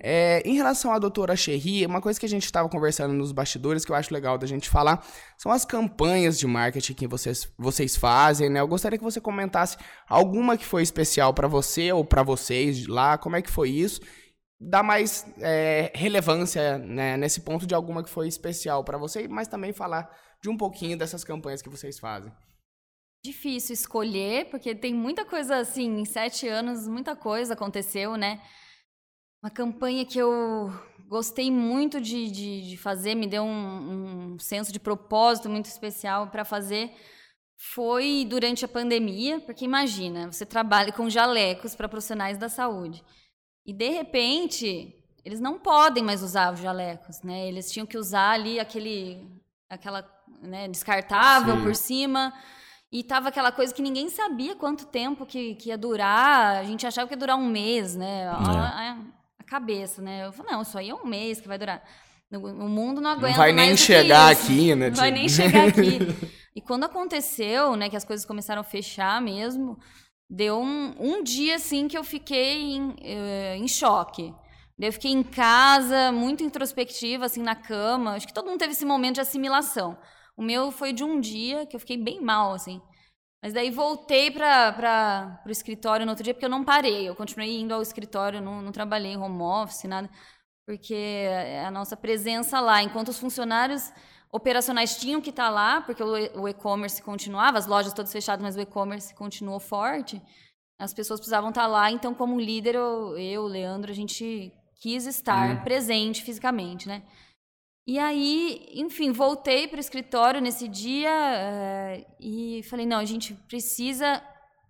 É, 0.00 0.42
em 0.46 0.54
relação 0.54 0.94
à 0.94 0.98
doutora 0.98 1.36
Cherry, 1.36 1.84
uma 1.84 2.00
coisa 2.00 2.18
que 2.18 2.24
a 2.24 2.28
gente 2.28 2.46
estava 2.46 2.70
conversando 2.70 3.12
nos 3.12 3.32
bastidores, 3.32 3.84
que 3.84 3.92
eu 3.92 3.96
acho 3.96 4.14
legal 4.14 4.38
da 4.38 4.46
gente 4.46 4.70
falar, 4.70 5.04
são 5.36 5.52
as 5.52 5.66
campanhas 5.66 6.38
de 6.38 6.46
marketing 6.46 6.94
que 6.94 7.06
vocês, 7.06 7.52
vocês 7.58 7.96
fazem, 7.96 8.48
né? 8.48 8.60
Eu 8.60 8.68
gostaria 8.68 8.96
que 8.96 9.04
você 9.04 9.20
comentasse 9.20 9.76
alguma 10.08 10.56
que 10.56 10.64
foi 10.64 10.82
especial 10.82 11.34
para 11.34 11.46
você 11.46 11.92
ou 11.92 12.02
para 12.02 12.22
vocês 12.22 12.86
lá, 12.86 13.18
como 13.18 13.36
é 13.36 13.42
que 13.42 13.50
foi 13.50 13.68
isso? 13.68 14.00
Dá 14.58 14.82
mais 14.82 15.26
é, 15.38 15.92
relevância 15.94 16.78
né, 16.78 17.18
nesse 17.18 17.42
ponto 17.42 17.66
de 17.66 17.74
alguma 17.74 18.02
que 18.02 18.08
foi 18.08 18.26
especial 18.26 18.82
para 18.82 18.96
você, 18.96 19.28
mas 19.28 19.48
também 19.48 19.72
falar 19.72 20.08
de 20.44 20.50
um 20.50 20.58
pouquinho 20.58 20.98
dessas 20.98 21.24
campanhas 21.24 21.62
que 21.62 21.70
vocês 21.70 21.98
fazem. 21.98 22.30
Difícil 23.24 23.72
escolher, 23.72 24.50
porque 24.50 24.74
tem 24.74 24.92
muita 24.92 25.24
coisa 25.24 25.56
assim, 25.56 26.00
em 26.00 26.04
sete 26.04 26.46
anos, 26.46 26.86
muita 26.86 27.16
coisa 27.16 27.54
aconteceu, 27.54 28.14
né? 28.14 28.42
Uma 29.42 29.50
campanha 29.50 30.04
que 30.04 30.18
eu 30.18 30.70
gostei 31.08 31.50
muito 31.50 31.98
de, 31.98 32.30
de, 32.30 32.68
de 32.68 32.76
fazer, 32.76 33.14
me 33.14 33.26
deu 33.26 33.42
um, 33.42 34.34
um 34.34 34.38
senso 34.38 34.70
de 34.70 34.78
propósito 34.78 35.48
muito 35.48 35.64
especial 35.64 36.28
para 36.28 36.44
fazer, 36.44 36.94
foi 37.56 38.26
durante 38.28 38.66
a 38.66 38.68
pandemia, 38.68 39.40
porque 39.40 39.64
imagina, 39.64 40.30
você 40.30 40.44
trabalha 40.44 40.92
com 40.92 41.08
jalecos 41.08 41.74
para 41.74 41.88
profissionais 41.88 42.36
da 42.36 42.50
saúde. 42.50 43.02
E 43.64 43.72
de 43.72 43.88
repente, 43.88 44.94
eles 45.24 45.40
não 45.40 45.58
podem 45.58 46.04
mais 46.04 46.22
usar 46.22 46.52
os 46.52 46.60
jalecos, 46.60 47.22
né? 47.22 47.48
Eles 47.48 47.72
tinham 47.72 47.86
que 47.86 47.96
usar 47.96 48.32
ali 48.32 48.60
aquele 48.60 49.42
aquela 49.68 50.08
né, 50.42 50.68
descartável 50.68 51.56
Sim. 51.56 51.62
por 51.62 51.74
cima. 51.74 52.32
E 52.92 53.02
tava 53.02 53.28
aquela 53.28 53.50
coisa 53.50 53.74
que 53.74 53.82
ninguém 53.82 54.08
sabia 54.08 54.54
quanto 54.54 54.86
tempo 54.86 55.26
que, 55.26 55.56
que 55.56 55.70
ia 55.70 55.78
durar. 55.78 56.58
A 56.58 56.64
gente 56.64 56.86
achava 56.86 57.08
que 57.08 57.14
ia 57.14 57.18
durar 57.18 57.36
um 57.36 57.46
mês, 57.46 57.96
né? 57.96 58.22
É. 58.22 58.28
A, 58.28 58.96
a, 59.38 59.44
cabeça, 59.44 60.00
né? 60.00 60.26
Eu 60.26 60.32
falei, 60.32 60.52
não, 60.52 60.62
isso 60.62 60.78
aí 60.78 60.90
é 60.90 60.94
um 60.94 61.04
mês 61.04 61.40
que 61.40 61.48
vai 61.48 61.58
durar. 61.58 61.82
O 62.32 62.68
mundo 62.68 63.00
não 63.00 63.10
aguenta 63.10 63.28
não 63.28 63.36
vai 63.36 63.52
nem 63.52 63.76
chegar 63.76 64.30
aqui, 64.30 64.74
né? 64.74 64.90
Não 64.90 64.96
vai 64.96 65.10
nem 65.10 65.28
chegar 65.28 65.68
aqui. 65.68 65.98
E 66.56 66.60
quando 66.60 66.84
aconteceu, 66.84 67.74
né, 67.74 67.88
que 67.88 67.96
as 67.96 68.04
coisas 68.04 68.24
começaram 68.24 68.60
a 68.60 68.64
fechar 68.64 69.20
mesmo, 69.20 69.76
deu 70.30 70.60
um, 70.60 70.94
um 71.00 71.22
dia, 71.22 71.56
assim, 71.56 71.88
que 71.88 71.98
eu 71.98 72.04
fiquei 72.04 72.76
em, 72.76 72.90
uh, 72.90 73.56
em 73.56 73.66
choque. 73.66 74.32
Eu 74.78 74.92
fiquei 74.92 75.12
em 75.12 75.22
casa, 75.22 76.10
muito 76.10 76.42
introspectiva, 76.42 77.26
assim, 77.26 77.42
na 77.42 77.54
cama. 77.54 78.14
Acho 78.14 78.26
que 78.26 78.34
todo 78.34 78.46
mundo 78.46 78.58
teve 78.58 78.72
esse 78.72 78.84
momento 78.84 79.16
de 79.16 79.20
assimilação. 79.20 79.96
O 80.36 80.42
meu 80.42 80.72
foi 80.72 80.92
de 80.92 81.04
um 81.04 81.20
dia 81.20 81.64
que 81.66 81.76
eu 81.76 81.80
fiquei 81.80 81.96
bem 81.96 82.20
mal, 82.20 82.52
assim. 82.52 82.82
Mas 83.42 83.52
daí 83.52 83.70
voltei 83.70 84.30
para 84.30 85.42
o 85.46 85.50
escritório 85.50 86.04
no 86.04 86.10
outro 86.10 86.24
dia, 86.24 86.34
porque 86.34 86.46
eu 86.46 86.50
não 86.50 86.64
parei. 86.64 87.08
Eu 87.08 87.14
continuei 87.14 87.60
indo 87.60 87.72
ao 87.74 87.82
escritório, 87.82 88.40
não, 88.40 88.62
não 88.62 88.72
trabalhei 88.72 89.12
em 89.12 89.16
home 89.16 89.42
office, 89.42 89.84
nada. 89.84 90.10
Porque 90.66 91.28
a 91.64 91.70
nossa 91.70 91.96
presença 91.96 92.58
lá, 92.60 92.82
enquanto 92.82 93.08
os 93.08 93.18
funcionários 93.18 93.92
operacionais 94.32 94.96
tinham 94.96 95.20
que 95.20 95.30
estar 95.30 95.50
lá, 95.50 95.82
porque 95.82 96.02
o 96.02 96.48
e-commerce 96.48 97.00
continuava, 97.02 97.58
as 97.58 97.66
lojas 97.66 97.92
todas 97.92 98.12
fechadas, 98.12 98.42
mas 98.42 98.56
o 98.56 98.60
e-commerce 98.60 99.14
continuou 99.14 99.60
forte. 99.60 100.20
As 100.80 100.92
pessoas 100.92 101.20
precisavam 101.20 101.50
estar 101.50 101.68
lá, 101.68 101.90
então, 101.90 102.12
como 102.14 102.40
líder, 102.40 102.74
eu, 102.74 103.16
eu 103.16 103.44
Leandro, 103.44 103.92
a 103.92 103.94
gente 103.94 104.52
quis 104.84 105.06
estar 105.06 105.56
hum. 105.56 105.64
presente 105.64 106.22
fisicamente, 106.22 106.86
né? 106.86 107.02
E 107.86 107.98
aí, 107.98 108.68
enfim, 108.74 109.12
voltei 109.12 109.66
para 109.66 109.78
o 109.78 109.80
escritório 109.80 110.42
nesse 110.42 110.68
dia 110.68 111.10
uh, 111.10 112.14
e 112.20 112.62
falei: 112.64 112.84
não, 112.84 112.98
a 112.98 113.04
gente 113.06 113.32
precisa 113.48 114.22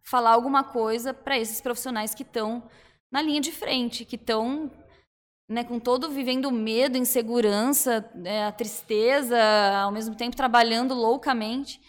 falar 0.04 0.30
alguma 0.30 0.62
coisa 0.62 1.12
para 1.12 1.36
esses 1.36 1.60
profissionais 1.60 2.14
que 2.14 2.22
estão 2.22 2.62
na 3.10 3.20
linha 3.20 3.40
de 3.40 3.50
frente, 3.50 4.04
que 4.04 4.14
estão 4.14 4.70
né, 5.48 5.64
com 5.64 5.80
todo 5.80 6.08
vivendo 6.10 6.50
medo, 6.52 6.96
insegurança, 6.96 8.08
é, 8.24 8.44
a 8.44 8.52
tristeza, 8.52 9.36
ao 9.82 9.90
mesmo 9.90 10.14
tempo 10.14 10.36
trabalhando 10.36 10.94
loucamente. 10.94 11.80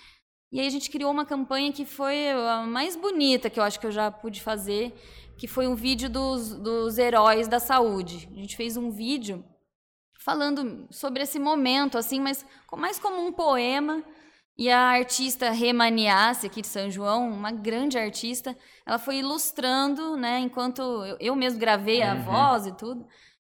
E 0.52 0.60
aí 0.60 0.66
a 0.66 0.72
gente 0.72 0.90
criou 0.90 1.12
uma 1.12 1.26
campanha 1.26 1.72
que 1.72 1.86
foi 1.86 2.32
a 2.32 2.62
mais 2.62 2.96
bonita 2.96 3.52
que 3.52 3.60
eu 3.60 3.64
acho 3.64 3.80
que 3.80 3.86
eu 3.86 3.92
já 3.92 4.10
pude 4.10 4.42
fazer, 4.42 4.94
que 5.38 5.48
foi 5.48 5.68
um 5.68 5.76
vídeo 5.76 6.10
dos, 6.10 6.56
dos 6.56 6.98
heróis 6.98 7.48
da 7.48 7.60
saúde. 7.60 8.30
A 8.32 8.36
gente 8.36 8.56
fez 8.56 8.78
um 8.78 8.90
vídeo 8.90 9.44
falando 10.20 10.88
sobre 10.90 11.24
esse 11.24 11.38
momento, 11.38 11.98
assim, 11.98 12.20
mas 12.20 12.46
mais 12.78 12.98
como 12.98 13.26
um 13.26 13.32
poema. 13.32 14.04
E 14.58 14.70
a 14.70 14.80
artista 14.80 15.52
Remaniasse, 15.52 16.48
aqui 16.48 16.62
de 16.62 16.68
São 16.68 16.90
João, 16.90 17.30
uma 17.30 17.52
grande 17.52 17.98
artista, 17.98 18.58
ela 18.86 18.98
foi 18.98 19.18
ilustrando, 19.18 20.16
né, 20.16 20.40
enquanto 20.40 20.82
eu, 20.82 21.18
eu 21.20 21.36
mesmo 21.36 21.60
gravei 21.60 22.02
a 22.02 22.14
uhum. 22.14 22.24
voz 22.24 22.66
e 22.66 22.72
tudo, 22.72 23.06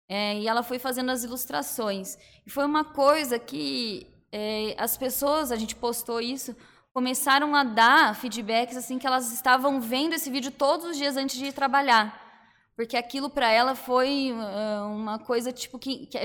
é, 0.07 0.39
e 0.39 0.47
ela 0.47 0.63
foi 0.63 0.79
fazendo 0.79 1.11
as 1.11 1.25
ilustrações. 1.25 2.19
E 2.47 2.51
foi 2.51 2.67
uma 2.67 2.85
coisa 2.85 3.39
que 3.39 4.07
é, 4.31 4.75
as 4.77 4.99
pessoas, 4.99 5.51
a 5.51 5.57
gente 5.57 5.75
postou 5.75 6.21
isso, 6.21 6.55
começaram 6.93 7.55
a 7.55 7.63
dar 7.65 8.15
feedbacks 8.15 8.77
assim 8.77 8.99
que 8.99 9.07
elas 9.07 9.33
estavam 9.33 9.81
vendo 9.81 10.15
esse 10.15 10.31
vídeo 10.31 10.51
todos 10.51 10.87
os 10.87 10.97
dias 10.97 11.17
antes 11.17 11.39
de 11.39 11.47
ir 11.47 11.53
trabalhar 11.53 12.29
porque 12.75 12.97
aquilo 12.97 13.29
para 13.29 13.51
ela 13.51 13.75
foi 13.75 14.33
uh, 14.33 14.87
uma 14.87 15.19
coisa 15.19 15.53
tipo 15.53 15.79
que, 15.79 16.07
que 16.07 16.19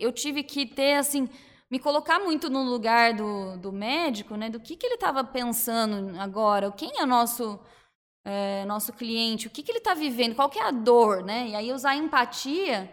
eu 0.00 0.10
tive 0.10 0.42
que 0.42 0.64
ter 0.64 0.94
assim 0.94 1.28
me 1.70 1.78
colocar 1.78 2.18
muito 2.18 2.48
no 2.48 2.62
lugar 2.62 3.12
do, 3.12 3.58
do 3.58 3.70
médico, 3.70 4.34
né? 4.36 4.48
Do 4.48 4.58
que, 4.58 4.76
que 4.76 4.86
ele 4.86 4.94
estava 4.94 5.22
pensando 5.22 6.18
agora, 6.18 6.72
quem 6.72 6.98
é 6.98 7.04
nosso 7.04 7.60
é, 8.24 8.64
nosso 8.64 8.92
cliente, 8.92 9.46
o 9.46 9.50
que, 9.50 9.62
que 9.62 9.70
ele 9.70 9.78
está 9.78 9.94
vivendo, 9.94 10.34
qual 10.34 10.50
que 10.50 10.58
é 10.58 10.62
a 10.62 10.70
dor, 10.70 11.22
né? 11.22 11.48
E 11.48 11.54
aí 11.54 11.72
usar 11.72 11.94
empatia, 11.94 12.90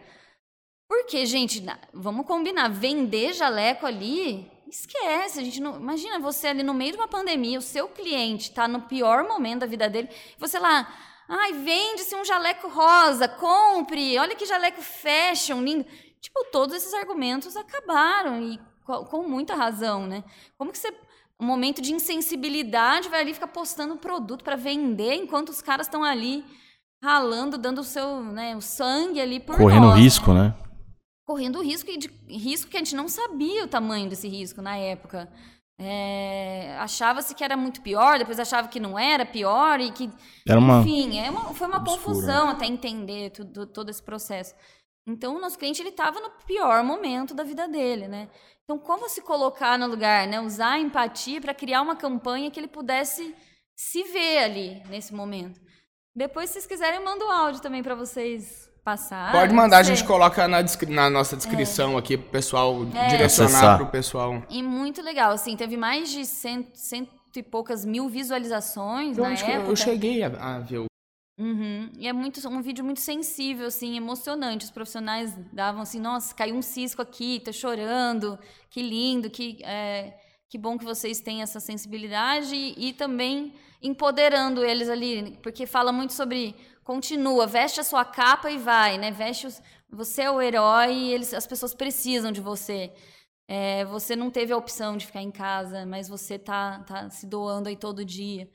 porque 0.89 1.25
gente, 1.25 1.63
vamos 1.93 2.25
combinar, 2.25 2.69
vender 2.69 3.33
jaleco 3.33 3.85
ali, 3.85 4.49
esquece, 4.81 5.39
a 5.39 5.43
gente 5.43 5.61
não, 5.61 5.77
imagina 5.77 6.19
você 6.19 6.47
ali 6.47 6.63
no 6.63 6.73
meio 6.73 6.91
de 6.91 6.97
uma 6.97 7.07
pandemia, 7.07 7.59
o 7.59 7.61
seu 7.61 7.87
cliente 7.87 8.49
está 8.49 8.67
no 8.67 8.81
pior 8.81 9.27
momento 9.27 9.61
da 9.61 9.65
vida 9.65 9.89
dele, 9.89 10.09
você 10.37 10.59
lá 10.59 10.87
Ai, 11.27 11.53
vende-se 11.53 12.15
um 12.15 12.23
jaleco 12.23 12.67
rosa, 12.67 13.27
compre, 13.27 14.17
olha 14.19 14.35
que 14.35 14.45
jaleco 14.45 14.79
fashion, 14.79 15.61
lindo. 15.61 15.83
Tipo, 16.21 16.45
todos 16.51 16.75
esses 16.75 16.93
argumentos 16.93 17.55
acabaram 17.57 18.41
e 18.41 18.59
com 18.83 19.23
muita 19.27 19.55
razão, 19.55 20.05
né? 20.05 20.23
Como 20.55 20.71
que 20.71 20.77
você 20.77 20.93
um 21.39 21.45
momento 21.45 21.81
de 21.81 21.93
insensibilidade 21.93 23.09
vai 23.09 23.21
ali 23.21 23.33
ficar 23.33 23.47
postando 23.47 23.97
produto 23.97 24.43
para 24.43 24.55
vender 24.55 25.15
enquanto 25.15 25.49
os 25.49 25.61
caras 25.61 25.87
estão 25.87 26.03
ali 26.03 26.45
ralando, 27.03 27.57
dando 27.57 27.81
o 27.81 27.83
seu, 27.83 28.23
né, 28.23 28.55
o 28.55 28.61
sangue 28.61 29.19
ali 29.19 29.39
por 29.39 29.57
correndo 29.57 29.87
nós, 29.87 29.99
risco, 29.99 30.33
né? 30.33 30.43
né? 30.43 30.64
Correndo 31.25 31.61
risco 31.61 31.89
e 31.89 31.97
de 31.97 32.07
risco 32.27 32.69
que 32.69 32.77
a 32.77 32.79
gente 32.79 32.95
não 32.95 33.07
sabia 33.07 33.63
o 33.63 33.67
tamanho 33.67 34.07
desse 34.07 34.27
risco 34.27 34.61
na 34.61 34.77
época. 34.77 35.31
É, 35.77 36.77
achava-se 36.79 37.35
que 37.35 37.43
era 37.43 37.57
muito 37.57 37.81
pior, 37.81 38.17
depois 38.17 38.39
achava 38.39 38.67
que 38.67 38.79
não 38.79 38.97
era 38.97 39.25
pior 39.25 39.81
e 39.81 39.91
que, 39.91 40.09
era 40.47 40.57
uma, 40.57 40.79
enfim, 40.79 41.19
é 41.19 41.29
uma, 41.29 41.53
foi 41.53 41.67
uma 41.67 41.83
confusão 41.83 42.49
até 42.49 42.65
entender 42.65 43.31
tudo, 43.31 43.65
todo 43.65 43.89
esse 43.89 44.01
processo. 44.01 44.55
Então, 45.07 45.35
o 45.35 45.39
nosso 45.39 45.57
cliente 45.59 45.81
ele 45.81 45.89
estava 45.89 46.19
no 46.19 46.31
pior 46.47 46.83
momento 46.83 47.33
da 47.33 47.43
vida 47.43 47.67
dele, 47.67 48.07
né? 48.07 48.29
Então, 48.63 48.79
como 48.79 49.07
se 49.09 49.21
colocar 49.21 49.77
no 49.77 49.87
lugar, 49.87 50.27
né? 50.27 50.39
Usar 50.39 50.73
a 50.73 50.79
empatia 50.79 51.41
para 51.41 51.53
criar 51.53 51.81
uma 51.81 51.95
campanha 51.95 52.49
que 52.49 52.59
ele 52.59 52.67
pudesse 52.67 53.35
se 53.75 54.03
ver 54.03 54.39
ali 54.39 54.83
nesse 54.87 55.13
momento. 55.13 55.61
Depois, 56.15 56.49
se 56.49 56.53
vocês 56.53 56.65
quiserem, 56.65 56.99
eu 56.99 57.05
mando 57.05 57.25
o 57.25 57.29
áudio 57.29 57.61
também 57.61 57.83
para 57.83 57.93
vocês 57.93 58.64
passar. 58.85 59.31
Pode 59.31 59.51
mandar, 59.51 59.79
a 59.79 59.83
gente 59.83 60.03
coloca 60.03 60.47
na, 60.47 60.59
na 60.89 61.09
nossa 61.09 61.35
descrição 61.35 61.95
é. 61.95 61.97
aqui 61.97 62.15
pro 62.15 62.29
pessoal 62.29 62.85
é. 62.93 63.07
direcionar 63.07 63.77
pro 63.77 63.87
pessoal. 63.87 64.43
E 64.47 64.61
muito 64.61 65.01
legal, 65.01 65.31
assim, 65.31 65.57
teve 65.57 65.75
mais 65.75 66.11
de 66.11 66.23
cento, 66.23 66.69
cento 66.75 67.09
e 67.35 67.41
poucas 67.43 67.83
mil 67.83 68.07
visualizações 68.07 69.17
eu 69.17 69.23
na 69.23 69.33
época. 69.33 69.71
Eu 69.71 69.75
cheguei 69.75 70.23
a, 70.23 70.27
a 70.27 70.59
ver 70.59 70.77
o 70.77 70.85
Uhum. 71.37 71.89
E 71.97 72.07
é 72.07 72.13
muito 72.13 72.47
um 72.47 72.61
vídeo 72.61 72.81
muito 72.85 73.01
sensível, 73.01 73.67
assim, 73.67 73.97
emocionante. 73.97 74.63
Os 74.63 74.71
profissionais 74.71 75.33
davam 75.51 75.81
assim, 75.81 75.99
nossa, 75.99 76.33
caiu 76.33 76.55
um 76.55 76.61
cisco 76.61 77.01
aqui, 77.01 77.41
tô 77.43 77.51
chorando, 77.51 78.39
que 78.69 78.81
lindo, 78.81 79.29
que, 79.29 79.61
é, 79.65 80.13
que 80.49 80.57
bom 80.57 80.77
que 80.77 80.85
vocês 80.85 81.19
têm 81.19 81.41
essa 81.41 81.59
sensibilidade 81.59 82.55
e, 82.55 82.87
e 82.87 82.93
também 82.93 83.53
empoderando 83.83 84.63
eles 84.63 84.87
ali, 84.87 85.37
porque 85.43 85.67
fala 85.67 85.91
muito 85.91 86.13
sobre 86.13 86.55
continua, 86.85 87.47
veste 87.47 87.81
a 87.81 87.83
sua 87.83 88.05
capa 88.05 88.49
e 88.49 88.57
vai, 88.59 88.97
né? 88.97 89.11
Veste 89.11 89.47
os, 89.47 89.61
você 89.89 90.21
é 90.21 90.31
o 90.31 90.41
herói 90.41 90.93
e 90.93 91.13
eles, 91.13 91.33
as 91.33 91.47
pessoas 91.47 91.73
precisam 91.73 92.31
de 92.31 92.39
você. 92.39 92.93
É, 93.47 93.83
você 93.85 94.15
não 94.15 94.31
teve 94.31 94.53
a 94.53 94.57
opção 94.57 94.95
de 94.95 95.05
ficar 95.05 95.21
em 95.21 95.31
casa, 95.31 95.85
mas 95.85 96.07
você 96.07 96.37
tá, 96.39 96.79
tá 96.83 97.09
se 97.09 97.27
doando 97.27 97.69
aí 97.69 97.75
todo 97.75 98.05
dia. 98.05 98.49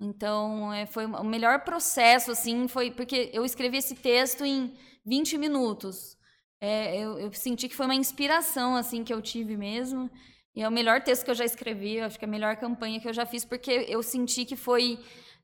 Então, 0.00 0.72
é, 0.72 0.86
foi 0.86 1.06
o 1.06 1.24
melhor 1.24 1.64
processo, 1.64 2.30
assim, 2.30 2.68
foi 2.68 2.90
porque 2.90 3.30
eu 3.32 3.44
escrevi 3.44 3.78
esse 3.78 3.96
texto 3.96 4.44
em 4.44 4.74
20 5.04 5.36
minutos. 5.38 6.16
É, 6.60 6.96
eu, 6.96 7.18
eu, 7.18 7.32
senti 7.32 7.68
que 7.68 7.74
foi 7.74 7.86
uma 7.86 7.94
inspiração, 7.94 8.76
assim, 8.76 9.02
que 9.04 9.12
eu 9.12 9.20
tive 9.20 9.56
mesmo. 9.56 10.08
E 10.54 10.62
é 10.62 10.68
o 10.68 10.72
melhor 10.72 11.02
texto 11.02 11.24
que 11.24 11.30
eu 11.30 11.34
já 11.34 11.44
escrevi, 11.44 12.00
acho 12.00 12.18
que 12.18 12.24
é 12.24 12.28
a 12.28 12.30
melhor 12.30 12.56
campanha 12.56 13.00
que 13.00 13.08
eu 13.08 13.12
já 13.12 13.26
fiz, 13.26 13.44
porque 13.44 13.70
eu 13.88 14.02
senti 14.02 14.44
que 14.44 14.56
foi 14.56 14.98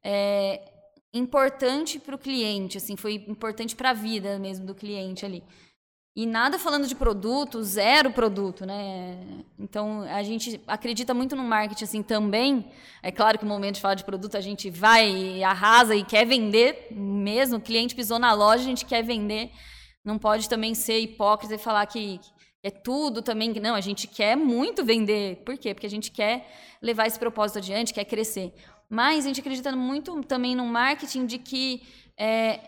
é, 0.04 0.77
importante 1.12 1.98
para 1.98 2.14
o 2.14 2.18
cliente, 2.18 2.76
assim, 2.76 2.96
foi 2.96 3.14
importante 3.28 3.74
para 3.74 3.90
a 3.90 3.94
vida 3.94 4.38
mesmo 4.38 4.66
do 4.66 4.74
cliente 4.74 5.24
ali. 5.24 5.42
E 6.18 6.26
nada 6.26 6.58
falando 6.58 6.88
de 6.88 6.96
produto, 6.96 7.62
zero 7.62 8.10
produto, 8.10 8.66
né? 8.66 9.44
Então, 9.56 10.02
a 10.02 10.20
gente 10.24 10.60
acredita 10.66 11.14
muito 11.14 11.36
no 11.36 11.44
marketing 11.44 11.84
assim 11.84 12.02
também. 12.02 12.68
É 13.04 13.12
claro 13.12 13.38
que 13.38 13.44
no 13.44 13.52
momento 13.52 13.76
de 13.76 13.80
falar 13.80 13.94
de 13.94 14.02
produto, 14.04 14.36
a 14.36 14.40
gente 14.40 14.68
vai 14.68 15.08
e 15.08 15.44
arrasa 15.44 15.94
e 15.94 16.02
quer 16.02 16.26
vender 16.26 16.88
mesmo. 16.90 17.58
O 17.58 17.60
cliente 17.60 17.94
pisou 17.94 18.18
na 18.18 18.32
loja, 18.32 18.64
a 18.64 18.66
gente 18.66 18.84
quer 18.84 19.02
vender. 19.02 19.52
Não 20.04 20.18
pode 20.18 20.48
também 20.48 20.74
ser 20.74 20.98
hipócrita 20.98 21.54
e 21.54 21.58
falar 21.58 21.86
que 21.86 22.18
é 22.64 22.70
tudo 22.70 23.22
também. 23.22 23.52
Não, 23.52 23.76
a 23.76 23.80
gente 23.80 24.08
quer 24.08 24.36
muito 24.36 24.84
vender. 24.84 25.36
Por 25.44 25.56
quê? 25.56 25.72
Porque 25.72 25.86
a 25.86 25.90
gente 25.90 26.10
quer 26.10 26.52
levar 26.82 27.06
esse 27.06 27.18
propósito 27.18 27.58
adiante, 27.58 27.94
quer 27.94 28.04
crescer. 28.04 28.52
Mas 28.88 29.24
a 29.24 29.28
gente 29.28 29.40
acredita 29.40 29.74
muito 29.76 30.22
também 30.24 30.56
no 30.56 30.64
marketing 30.64 31.26
de 31.26 31.38
que 31.38 31.82
é, 32.16 32.60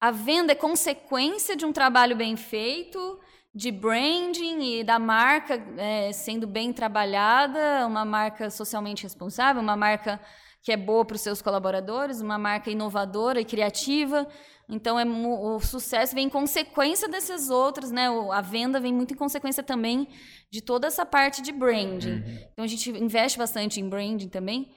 a 0.00 0.10
venda 0.10 0.52
é 0.52 0.54
consequência 0.54 1.54
de 1.56 1.66
um 1.66 1.72
trabalho 1.72 2.16
bem 2.16 2.36
feito, 2.36 3.20
de 3.54 3.70
branding 3.70 4.80
e 4.80 4.84
da 4.84 4.98
marca 4.98 5.62
é, 5.78 6.12
sendo 6.12 6.46
bem 6.46 6.72
trabalhada, 6.72 7.86
uma 7.86 8.04
marca 8.04 8.50
socialmente 8.50 9.02
responsável, 9.02 9.62
uma 9.62 9.76
marca 9.76 10.20
que 10.62 10.72
é 10.72 10.76
boa 10.76 11.04
para 11.04 11.14
os 11.14 11.20
seus 11.20 11.40
colaboradores, 11.40 12.20
uma 12.20 12.36
marca 12.36 12.70
inovadora 12.70 13.40
e 13.40 13.44
criativa. 13.44 14.26
Então, 14.68 14.98
é, 14.98 15.04
o 15.04 15.60
sucesso 15.60 16.14
vem 16.14 16.26
em 16.26 16.28
consequência 16.28 17.08
desses 17.08 17.50
outros, 17.50 17.92
né? 17.92 18.08
A 18.32 18.40
venda 18.40 18.80
vem 18.80 18.92
muito 18.92 19.14
em 19.14 19.16
consequência 19.16 19.62
também 19.62 20.08
de 20.50 20.60
toda 20.60 20.88
essa 20.88 21.06
parte 21.06 21.40
de 21.40 21.52
branding. 21.52 22.14
Uhum. 22.14 22.38
Então, 22.52 22.64
a 22.64 22.68
gente 22.68 22.90
investe 22.90 23.38
bastante 23.38 23.80
em 23.80 23.88
branding 23.88 24.28
também. 24.28 24.74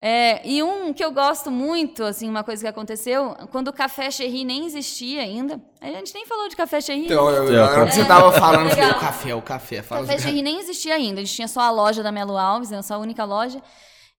É, 0.00 0.48
e 0.48 0.62
um 0.62 0.92
que 0.92 1.04
eu 1.04 1.10
gosto 1.10 1.50
muito, 1.50 2.04
assim, 2.04 2.28
uma 2.28 2.44
coisa 2.44 2.62
que 2.62 2.68
aconteceu, 2.68 3.34
quando 3.50 3.68
o 3.68 3.72
Café 3.72 4.10
Cherry 4.12 4.44
nem 4.44 4.64
existia 4.64 5.22
ainda. 5.22 5.60
A 5.80 5.86
gente 5.86 6.14
nem 6.14 6.24
falou 6.24 6.48
de 6.48 6.54
Café 6.54 6.80
Cherry. 6.80 7.06
Então, 7.06 7.28
eu, 7.30 7.52
eu, 7.52 7.64
é, 7.64 7.90
você 7.90 8.02
estava 8.02 8.30
falando 8.30 8.72
que 8.72 8.80
o 8.80 9.00
café, 9.00 9.34
o 9.34 9.42
café. 9.42 9.82
Fala 9.82 10.06
café 10.06 10.18
Cherry 10.18 10.40
nem 10.40 10.60
existia 10.60 10.94
ainda. 10.94 11.20
A 11.20 11.24
gente 11.24 11.34
tinha 11.34 11.48
só 11.48 11.62
a 11.62 11.70
loja 11.70 12.00
da 12.00 12.12
Melo 12.12 12.38
Alves, 12.38 12.72
a 12.72 12.94
a 12.94 12.98
única 12.98 13.24
loja. 13.24 13.60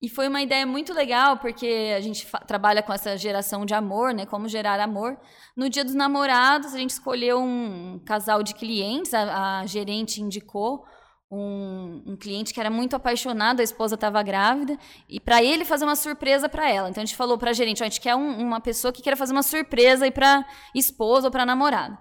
E 0.02 0.08
foi 0.08 0.28
uma 0.28 0.42
ideia 0.42 0.66
muito 0.66 0.92
legal, 0.92 1.38
porque 1.38 1.92
a 1.96 2.00
gente 2.00 2.26
trabalha 2.46 2.82
com 2.82 2.92
essa 2.92 3.16
geração 3.16 3.64
de 3.64 3.74
amor, 3.74 4.12
né? 4.12 4.26
Como 4.26 4.48
gerar 4.48 4.80
amor. 4.80 5.16
No 5.56 5.68
dia 5.68 5.84
dos 5.84 5.94
namorados, 5.94 6.74
a 6.74 6.78
gente 6.78 6.90
escolheu 6.90 7.40
um 7.40 8.00
casal 8.04 8.42
de 8.42 8.54
clientes, 8.54 9.14
a, 9.14 9.60
a 9.60 9.66
gerente 9.66 10.20
indicou 10.20 10.84
um, 11.30 12.02
um, 12.06 12.16
cliente 12.16 12.54
que 12.54 12.60
era 12.60 12.70
muito 12.70 12.96
apaixonado, 12.96 13.60
a 13.60 13.62
esposa 13.62 13.96
estava 13.96 14.22
grávida, 14.22 14.78
e 15.08 15.20
para 15.20 15.42
ele 15.42 15.64
fazer 15.64 15.84
uma 15.84 15.96
surpresa 15.96 16.48
para 16.48 16.70
ela. 16.70 16.88
Então 16.88 17.02
a 17.02 17.04
gente 17.04 17.16
falou 17.16 17.36
para 17.36 17.50
a 17.50 17.52
gerente: 17.52 17.82
a 17.82 17.86
gente 17.86 18.00
quer 18.00 18.14
um, 18.14 18.38
uma 18.38 18.60
pessoa 18.60 18.92
que 18.92 19.02
queira 19.02 19.16
fazer 19.16 19.32
uma 19.32 19.42
surpresa 19.42 20.10
para 20.10 20.46
esposa 20.74 21.28
ou 21.28 21.30
para 21.30 21.44
namorada. 21.44 21.98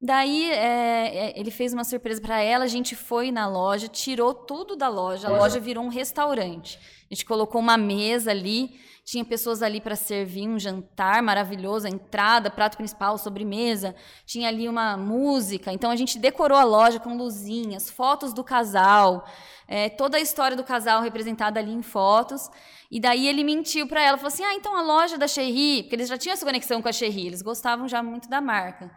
Daí 0.00 0.50
é, 0.50 1.30
é, 1.30 1.40
ele 1.40 1.50
fez 1.50 1.72
uma 1.72 1.82
surpresa 1.82 2.20
para 2.20 2.38
ela, 2.38 2.64
a 2.64 2.68
gente 2.68 2.94
foi 2.94 3.32
na 3.32 3.48
loja, 3.48 3.88
tirou 3.88 4.34
tudo 4.34 4.76
da 4.76 4.88
loja, 4.88 5.28
a 5.28 5.30
loja 5.30 5.58
virou 5.58 5.82
um 5.82 5.88
restaurante. 5.88 6.78
A 7.10 7.14
gente 7.14 7.24
colocou 7.24 7.60
uma 7.60 7.78
mesa 7.78 8.30
ali, 8.30 8.78
tinha 9.06 9.24
pessoas 9.24 9.62
ali 9.62 9.80
para 9.80 9.94
servir 9.94 10.48
um 10.48 10.58
jantar 10.58 11.22
maravilhoso, 11.22 11.86
a 11.86 11.90
entrada, 11.90 12.50
prato 12.50 12.76
principal, 12.76 13.16
sobremesa, 13.16 13.94
tinha 14.26 14.48
ali 14.48 14.68
uma 14.68 14.96
música. 14.96 15.72
Então 15.72 15.92
a 15.92 15.96
gente 15.96 16.18
decorou 16.18 16.58
a 16.58 16.64
loja 16.64 16.98
com 16.98 17.16
luzinhas, 17.16 17.88
fotos 17.88 18.32
do 18.32 18.42
casal, 18.42 19.24
é, 19.68 19.88
toda 19.88 20.16
a 20.16 20.20
história 20.20 20.56
do 20.56 20.64
casal 20.64 21.00
representada 21.02 21.60
ali 21.60 21.72
em 21.72 21.82
fotos. 21.82 22.50
E 22.90 22.98
daí 22.98 23.28
ele 23.28 23.44
mentiu 23.44 23.86
para 23.86 24.02
ela, 24.02 24.16
falou 24.16 24.26
assim: 24.26 24.44
"Ah, 24.44 24.54
então 24.54 24.76
a 24.76 24.82
loja 24.82 25.16
da 25.16 25.28
Cherry, 25.28 25.84
porque 25.84 25.94
eles 25.94 26.08
já 26.08 26.18
tinham 26.18 26.32
essa 26.32 26.44
conexão 26.44 26.82
com 26.82 26.88
a 26.88 26.92
Cherry, 26.92 27.28
eles 27.28 27.42
gostavam 27.42 27.86
já 27.86 28.02
muito 28.02 28.28
da 28.28 28.40
marca. 28.40 28.90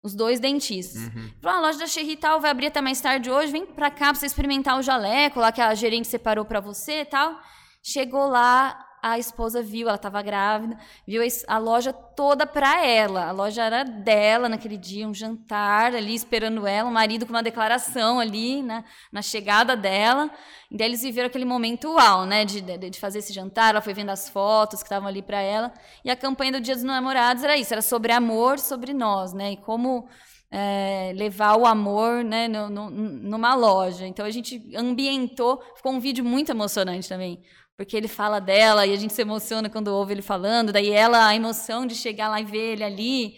Os 0.00 0.14
dois 0.14 0.38
dentistas. 0.38 1.02
Uhum. 1.02 1.30
Falou, 1.42 1.56
ah, 1.56 1.58
a 1.58 1.66
loja 1.66 1.78
da 1.78 1.88
Cherry 1.88 2.16
tal 2.16 2.40
vai 2.40 2.52
abrir 2.52 2.68
até 2.68 2.80
mais 2.80 3.00
tarde 3.00 3.28
hoje, 3.28 3.50
vem 3.50 3.66
pra 3.66 3.90
cá 3.90 4.10
pra 4.10 4.14
você 4.14 4.26
experimentar 4.26 4.78
o 4.78 4.82
jaleco 4.82 5.40
lá 5.40 5.50
que 5.50 5.60
a 5.60 5.74
gerente 5.74 6.06
separou 6.06 6.44
para 6.44 6.60
você 6.60 7.00
e 7.00 7.04
tal. 7.04 7.36
Chegou 7.82 8.28
lá, 8.28 8.85
a 9.10 9.18
esposa 9.18 9.62
viu, 9.62 9.86
ela 9.88 9.96
estava 9.96 10.20
grávida, 10.20 10.76
viu 11.06 11.22
a 11.46 11.58
loja 11.58 11.92
toda 11.92 12.46
para 12.46 12.84
ela. 12.84 13.28
A 13.28 13.30
loja 13.30 13.62
era 13.62 13.84
dela 13.84 14.48
naquele 14.48 14.76
dia, 14.76 15.06
um 15.06 15.14
jantar 15.14 15.94
ali 15.94 16.14
esperando 16.14 16.66
ela, 16.66 16.88
o 16.88 16.92
marido 16.92 17.24
com 17.24 17.32
uma 17.32 17.42
declaração 17.42 18.18
ali 18.18 18.62
na, 18.62 18.84
na 19.12 19.22
chegada 19.22 19.76
dela. 19.76 20.30
E 20.70 20.76
daí 20.76 20.88
eles 20.88 21.02
viveram 21.02 21.28
aquele 21.28 21.44
momento 21.44 21.92
uau, 21.92 22.26
né, 22.26 22.44
de, 22.44 22.60
de, 22.60 22.90
de 22.90 22.98
fazer 22.98 23.20
esse 23.20 23.32
jantar. 23.32 23.70
Ela 23.70 23.80
foi 23.80 23.94
vendo 23.94 24.10
as 24.10 24.28
fotos 24.28 24.80
que 24.80 24.86
estavam 24.86 25.08
ali 25.08 25.22
para 25.22 25.40
ela. 25.40 25.72
E 26.04 26.10
a 26.10 26.16
campanha 26.16 26.52
do 26.52 26.60
Dia 26.60 26.74
dos 26.74 26.82
Namorados 26.82 27.44
era 27.44 27.56
isso, 27.56 27.72
era 27.72 27.82
sobre 27.82 28.12
amor, 28.12 28.58
sobre 28.58 28.92
nós, 28.92 29.32
né, 29.32 29.52
e 29.52 29.56
como 29.56 30.08
é, 30.50 31.12
levar 31.14 31.56
o 31.56 31.64
amor 31.64 32.24
né, 32.24 32.48
no, 32.48 32.68
no, 32.68 32.90
numa 32.90 33.54
loja. 33.54 34.06
Então 34.06 34.26
a 34.26 34.30
gente 34.30 34.74
ambientou, 34.76 35.62
ficou 35.76 35.92
um 35.92 36.00
vídeo 36.00 36.24
muito 36.24 36.50
emocionante 36.50 37.08
também 37.08 37.40
porque 37.76 37.96
ele 37.96 38.08
fala 38.08 38.40
dela 38.40 38.86
e 38.86 38.92
a 38.92 38.96
gente 38.96 39.12
se 39.12 39.22
emociona 39.22 39.68
quando 39.68 39.88
ouve 39.88 40.14
ele 40.14 40.22
falando, 40.22 40.72
daí 40.72 40.90
ela, 40.90 41.26
a 41.26 41.34
emoção 41.34 41.86
de 41.86 41.94
chegar 41.94 42.28
lá 42.28 42.40
e 42.40 42.44
ver 42.44 42.72
ele 42.72 42.84
ali. 42.84 43.36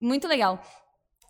Muito 0.00 0.26
legal. 0.26 0.60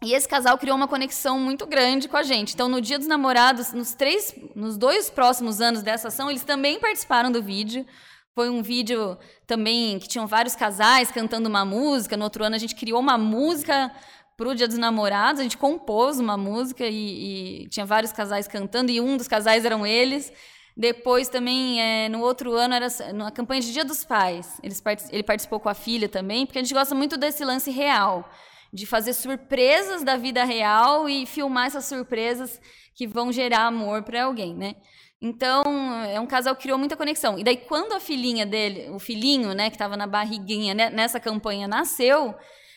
E 0.02 0.12
esse 0.12 0.28
casal 0.28 0.58
criou 0.58 0.76
uma 0.76 0.88
conexão 0.88 1.38
muito 1.38 1.66
grande 1.66 2.08
com 2.08 2.16
a 2.16 2.22
gente. 2.22 2.54
Então, 2.54 2.68
no 2.68 2.80
Dia 2.80 2.98
dos 2.98 3.06
Namorados, 3.06 3.72
nos 3.72 3.94
três, 3.94 4.34
nos 4.54 4.76
dois 4.76 5.08
próximos 5.08 5.60
anos 5.60 5.82
dessa 5.82 6.08
ação, 6.08 6.30
eles 6.30 6.44
também 6.44 6.78
participaram 6.78 7.30
do 7.30 7.42
vídeo. 7.42 7.86
Foi 8.34 8.50
um 8.50 8.62
vídeo 8.62 9.16
também 9.46 9.98
que 9.98 10.06
tinham 10.06 10.26
vários 10.26 10.54
casais 10.54 11.10
cantando 11.10 11.48
uma 11.48 11.64
música. 11.64 12.16
No 12.16 12.24
outro 12.24 12.44
ano, 12.44 12.54
a 12.54 12.58
gente 12.58 12.74
criou 12.74 13.00
uma 13.00 13.16
música 13.16 13.90
para 14.36 14.48
o 14.48 14.54
Dia 14.54 14.68
dos 14.68 14.76
Namorados. 14.76 15.40
A 15.40 15.42
gente 15.42 15.56
compôs 15.56 16.20
uma 16.20 16.36
música 16.36 16.86
e, 16.86 17.62
e 17.64 17.68
tinha 17.68 17.86
vários 17.86 18.12
casais 18.12 18.46
cantando, 18.46 18.92
e 18.92 19.00
um 19.00 19.16
dos 19.16 19.28
casais 19.28 19.64
eram 19.64 19.86
eles. 19.86 20.30
Depois 20.76 21.28
também, 21.28 21.80
é, 21.80 22.08
no 22.10 22.20
outro 22.20 22.52
ano, 22.52 22.74
era 22.74 22.88
na 23.14 23.30
campanha 23.30 23.62
de 23.62 23.72
Dia 23.72 23.84
dos 23.84 24.04
Pais. 24.04 24.60
Eles, 24.62 24.82
ele 25.10 25.22
participou 25.22 25.58
com 25.58 25.70
a 25.70 25.74
filha 25.74 26.08
também, 26.08 26.44
porque 26.44 26.58
a 26.58 26.62
gente 26.62 26.74
gosta 26.74 26.94
muito 26.94 27.16
desse 27.16 27.42
lance 27.44 27.70
real, 27.70 28.28
de 28.70 28.84
fazer 28.84 29.14
surpresas 29.14 30.04
da 30.04 30.16
vida 30.16 30.44
real 30.44 31.08
e 31.08 31.24
filmar 31.24 31.68
essas 31.68 31.86
surpresas 31.86 32.60
que 32.94 33.06
vão 33.06 33.32
gerar 33.32 33.66
amor 33.66 34.02
para 34.02 34.24
alguém, 34.24 34.54
né? 34.54 34.74
Então, 35.20 35.62
é 36.10 36.20
um 36.20 36.26
casal 36.26 36.54
que 36.54 36.62
criou 36.62 36.78
muita 36.78 36.96
conexão. 36.96 37.38
E 37.38 37.44
daí, 37.44 37.56
quando 37.56 37.94
a 37.94 38.00
filhinha 38.00 38.44
dele, 38.44 38.90
o 38.90 38.98
filhinho, 38.98 39.54
né, 39.54 39.70
que 39.70 39.76
estava 39.76 39.96
na 39.96 40.06
barriguinha 40.06 40.74
né, 40.74 40.90
nessa 40.90 41.18
campanha, 41.18 41.66
nasceu, 41.66 42.34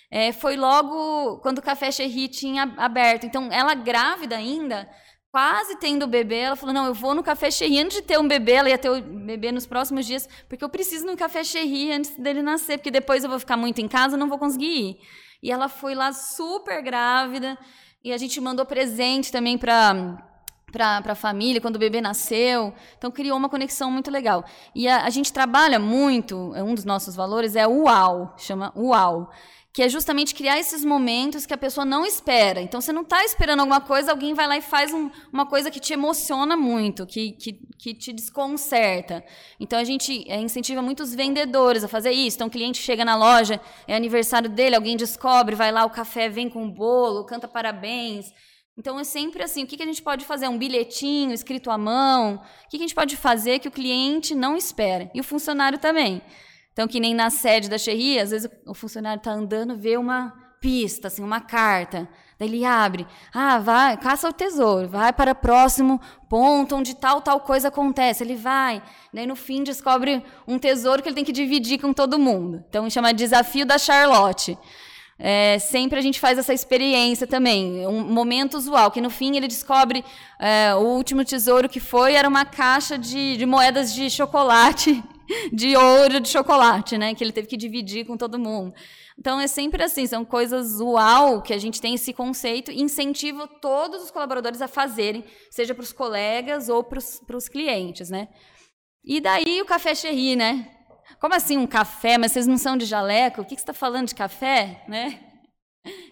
é, 0.10 0.32
foi 0.32 0.56
logo 0.56 1.40
quando 1.40 1.58
o 1.58 1.62
Café 1.62 1.92
Cherry 1.92 2.30
tinha 2.30 2.74
aberto. 2.78 3.26
Então, 3.26 3.50
ela 3.52 3.74
grávida 3.74 4.38
ainda, 4.38 4.90
quase 5.32 5.76
tendo 5.78 6.08
bebê, 6.08 6.38
ela 6.38 6.56
falou: 6.56 6.74
Não, 6.74 6.86
eu 6.86 6.94
vou 6.94 7.14
no 7.14 7.24
Café 7.24 7.52
Cherry 7.52 7.80
antes 7.80 7.98
de 7.98 8.04
ter 8.04 8.20
um 8.20 8.28
bebê, 8.28 8.54
ela 8.54 8.70
ia 8.70 8.78
ter 8.78 8.90
o 8.90 9.02
bebê 9.02 9.52
nos 9.52 9.66
próximos 9.66 10.06
dias, 10.06 10.28
porque 10.48 10.64
eu 10.64 10.70
preciso 10.70 11.06
no 11.06 11.16
Café 11.16 11.44
Cherry 11.44 11.92
antes 11.92 12.16
dele 12.18 12.42
nascer, 12.42 12.78
porque 12.78 12.92
depois 12.92 13.24
eu 13.24 13.30
vou 13.30 13.40
ficar 13.40 13.58
muito 13.58 13.80
em 13.80 13.88
casa 13.88 14.18
não 14.18 14.30
vou 14.30 14.38
conseguir 14.38 14.66
ir. 14.66 15.00
E 15.42 15.52
ela 15.52 15.70
foi 15.70 15.96
lá 15.96 16.12
super 16.12 16.82
grávida, 16.82 17.58
e 18.04 18.12
a 18.12 18.18
gente 18.18 18.40
mandou 18.42 18.66
presente 18.66 19.32
também 19.32 19.58
para 19.58 20.26
para 20.72 21.02
a 21.04 21.16
família 21.16 21.60
quando 21.60 21.78
o 21.78 21.80
bebê 21.80 22.00
nasceu. 22.00 22.72
Então 22.96 23.10
criou 23.10 23.36
uma 23.36 23.50
conexão 23.50 23.90
muito 23.92 24.12
legal. 24.12 24.46
E 24.76 24.88
a, 24.88 25.04
a 25.04 25.10
gente 25.10 25.34
trabalha 25.34 25.80
muito, 25.80 26.38
um 26.56 26.76
dos 26.76 26.86
nossos 26.86 27.16
valores 27.16 27.56
é 27.56 27.68
o 27.68 27.86
UAU, 27.86 28.36
chama 28.38 28.72
UAU 28.76 29.28
que 29.72 29.84
é 29.84 29.90
justamente 29.90 30.34
criar 30.34 30.60
esses 30.60 30.84
momentos 30.84 31.46
que 31.46 31.54
a 31.54 31.58
pessoa 31.58 31.86
não 31.86 32.04
espera. 32.04 32.60
Então, 32.60 32.82
você 32.82 32.92
não 32.92 33.04
está 33.04 33.24
esperando 33.24 33.60
alguma 33.60 33.80
coisa, 33.80 34.12
alguém 34.12 34.34
vai 34.34 34.48
lá 34.48 34.58
e 34.58 34.62
faz 34.62 34.92
um, 34.92 35.12
uma 35.32 35.46
coisa 35.46 35.70
que 35.70 35.80
te 35.80 35.94
emociona 35.94 36.58
muito, 36.58 37.06
que, 37.06 37.34
que, 37.34 37.54
que 37.78 37.94
te 37.94 38.12
desconcerta. 38.12 39.24
Então, 39.60 39.78
a 39.78 39.84
gente 39.84 40.26
é, 40.28 40.40
incentiva 40.40 40.82
muitos 40.82 41.14
vendedores 41.14 41.84
a 41.84 41.88
fazer 41.88 42.12
isso. 42.12 42.38
Então, 42.38 42.48
o 42.48 42.52
cliente 42.52 42.82
chega 42.82 43.06
na 43.06 43.16
loja, 43.16 43.62
é 43.88 43.96
aniversário 43.96 44.50
dele, 44.50 44.76
alguém 44.76 44.98
descobre, 44.98 45.56
vai 45.56 45.72
lá, 45.72 45.86
o 45.86 45.92
café 45.92 46.30
vem 46.30 46.50
com 46.50 46.64
um 46.64 46.72
bolo, 46.72 47.26
canta 47.26 47.48
parabéns. 47.48 48.34
Então, 48.76 49.00
é 49.00 49.04
sempre 49.04 49.44
assim: 49.44 49.64
o 49.66 49.68
que, 49.68 49.78
que 49.78 49.84
a 49.84 49.86
gente 49.86 50.02
pode 50.02 50.26
fazer? 50.26 50.48
Um 50.48 50.58
bilhetinho 50.58 51.32
escrito 51.32 51.70
à 51.70 51.78
mão? 51.78 52.36
O 52.36 52.70
que, 52.70 52.78
que 52.78 52.84
a 52.84 52.88
gente 52.88 52.96
pode 52.96 53.16
fazer 53.16 53.60
que 53.60 53.68
o 53.68 53.72
cliente 53.72 54.34
não 54.34 54.58
espera? 54.58 55.12
E 55.14 55.20
o 55.20 55.24
funcionário 55.24 55.78
também. 55.78 56.24
Então, 56.80 56.88
que 56.88 57.02
nem 57.02 57.14
na 57.14 57.30
sede 57.30 57.70
da 57.70 57.78
Cherry, 57.78 58.18
às 58.18 58.32
vezes 58.32 58.50
o 58.66 58.74
funcionário 58.74 59.20
está 59.20 59.32
andando, 59.32 59.76
vê 59.76 59.98
uma 59.98 60.34
pista, 60.62 61.10
assim, 61.10 61.22
uma 61.22 61.42
carta. 61.42 62.08
Daí 62.40 62.48
ele 62.48 62.64
abre. 62.64 63.06
Ah, 63.34 63.60
vai, 63.60 63.98
caça 63.98 64.30
o 64.30 64.32
tesouro, 64.32 64.88
vai 64.88 65.12
para 65.12 65.36
próximo 65.36 66.00
ponto 66.30 66.78
onde 66.78 66.96
tal, 66.96 67.20
tal 67.22 67.42
coisa 67.42 67.68
acontece. 67.68 68.24
Ele 68.24 68.38
vai. 68.38 68.82
Daí 69.14 69.28
no 69.28 69.36
fim 69.36 69.62
descobre 69.62 70.24
um 70.48 70.58
tesouro 70.58 71.04
que 71.04 71.10
ele 71.10 71.16
tem 71.16 71.26
que 71.26 71.34
dividir 71.34 71.82
com 71.82 71.92
todo 71.92 72.18
mundo. 72.18 72.64
Então 72.70 72.90
chama 72.90 73.14
Desafio 73.14 73.66
da 73.66 73.78
Charlotte. 73.78 74.58
É, 75.20 75.60
sempre 75.60 76.00
a 76.00 76.02
gente 76.02 76.18
faz 76.18 76.38
essa 76.38 76.54
experiência 76.54 77.28
também, 77.28 77.86
um 77.86 78.06
momento 78.06 78.56
usual, 78.56 78.90
que 78.90 79.02
no 79.02 79.10
fim 79.10 79.36
ele 79.36 79.50
descobre 79.50 80.02
é, 80.40 80.74
o 80.76 80.80
último 80.80 81.26
tesouro 81.26 81.68
que 81.68 81.82
foi 81.82 82.14
era 82.14 82.26
uma 82.26 82.46
caixa 82.46 82.98
de, 82.98 83.36
de 83.36 83.46
moedas 83.46 83.94
de 83.94 84.10
chocolate 84.10 85.04
de 85.52 85.76
ouro 85.76 86.20
de 86.20 86.30
chocolate, 86.30 86.98
né? 86.98 87.14
Que 87.14 87.24
ele 87.24 87.32
teve 87.32 87.48
que 87.48 87.58
dividir 87.58 88.06
com 88.06 88.18
todo 88.18 88.40
mundo. 88.40 88.74
Então 89.18 89.40
é 89.40 89.48
sempre 89.48 89.84
assim, 89.84 90.08
são 90.08 90.24
coisas 90.24 90.80
uau 90.80 91.42
que 91.42 91.54
a 91.54 91.58
gente 91.58 91.82
tem 91.82 91.96
esse 91.96 92.14
conceito 92.14 92.72
e 92.72 92.82
incentivo 92.82 93.48
todos 93.62 94.04
os 94.04 94.12
colaboradores 94.12 94.62
a 94.62 94.68
fazerem, 94.68 95.26
seja 95.52 95.76
para 95.76 95.84
os 95.84 95.92
colegas 95.92 96.70
ou 96.70 96.84
para 96.84 97.38
os 97.38 97.50
clientes, 97.50 98.10
né? 98.10 98.30
E 99.04 99.20
daí 99.20 99.62
o 99.62 99.66
café 99.66 99.94
cherry, 99.94 100.36
né? 100.36 100.72
Como 101.20 101.34
assim 101.34 101.58
um 101.58 101.68
café? 101.68 102.18
Mas 102.18 102.32
vocês 102.32 102.48
não 102.48 102.58
são 102.58 102.78
de 102.78 102.86
jaleco? 102.86 103.42
O 103.42 103.46
que, 103.46 103.56
que 103.56 103.62
você 103.62 103.64
está 103.64 103.74
falando 103.74 104.08
de 104.08 104.16
café, 104.16 104.84
né? 104.88 105.29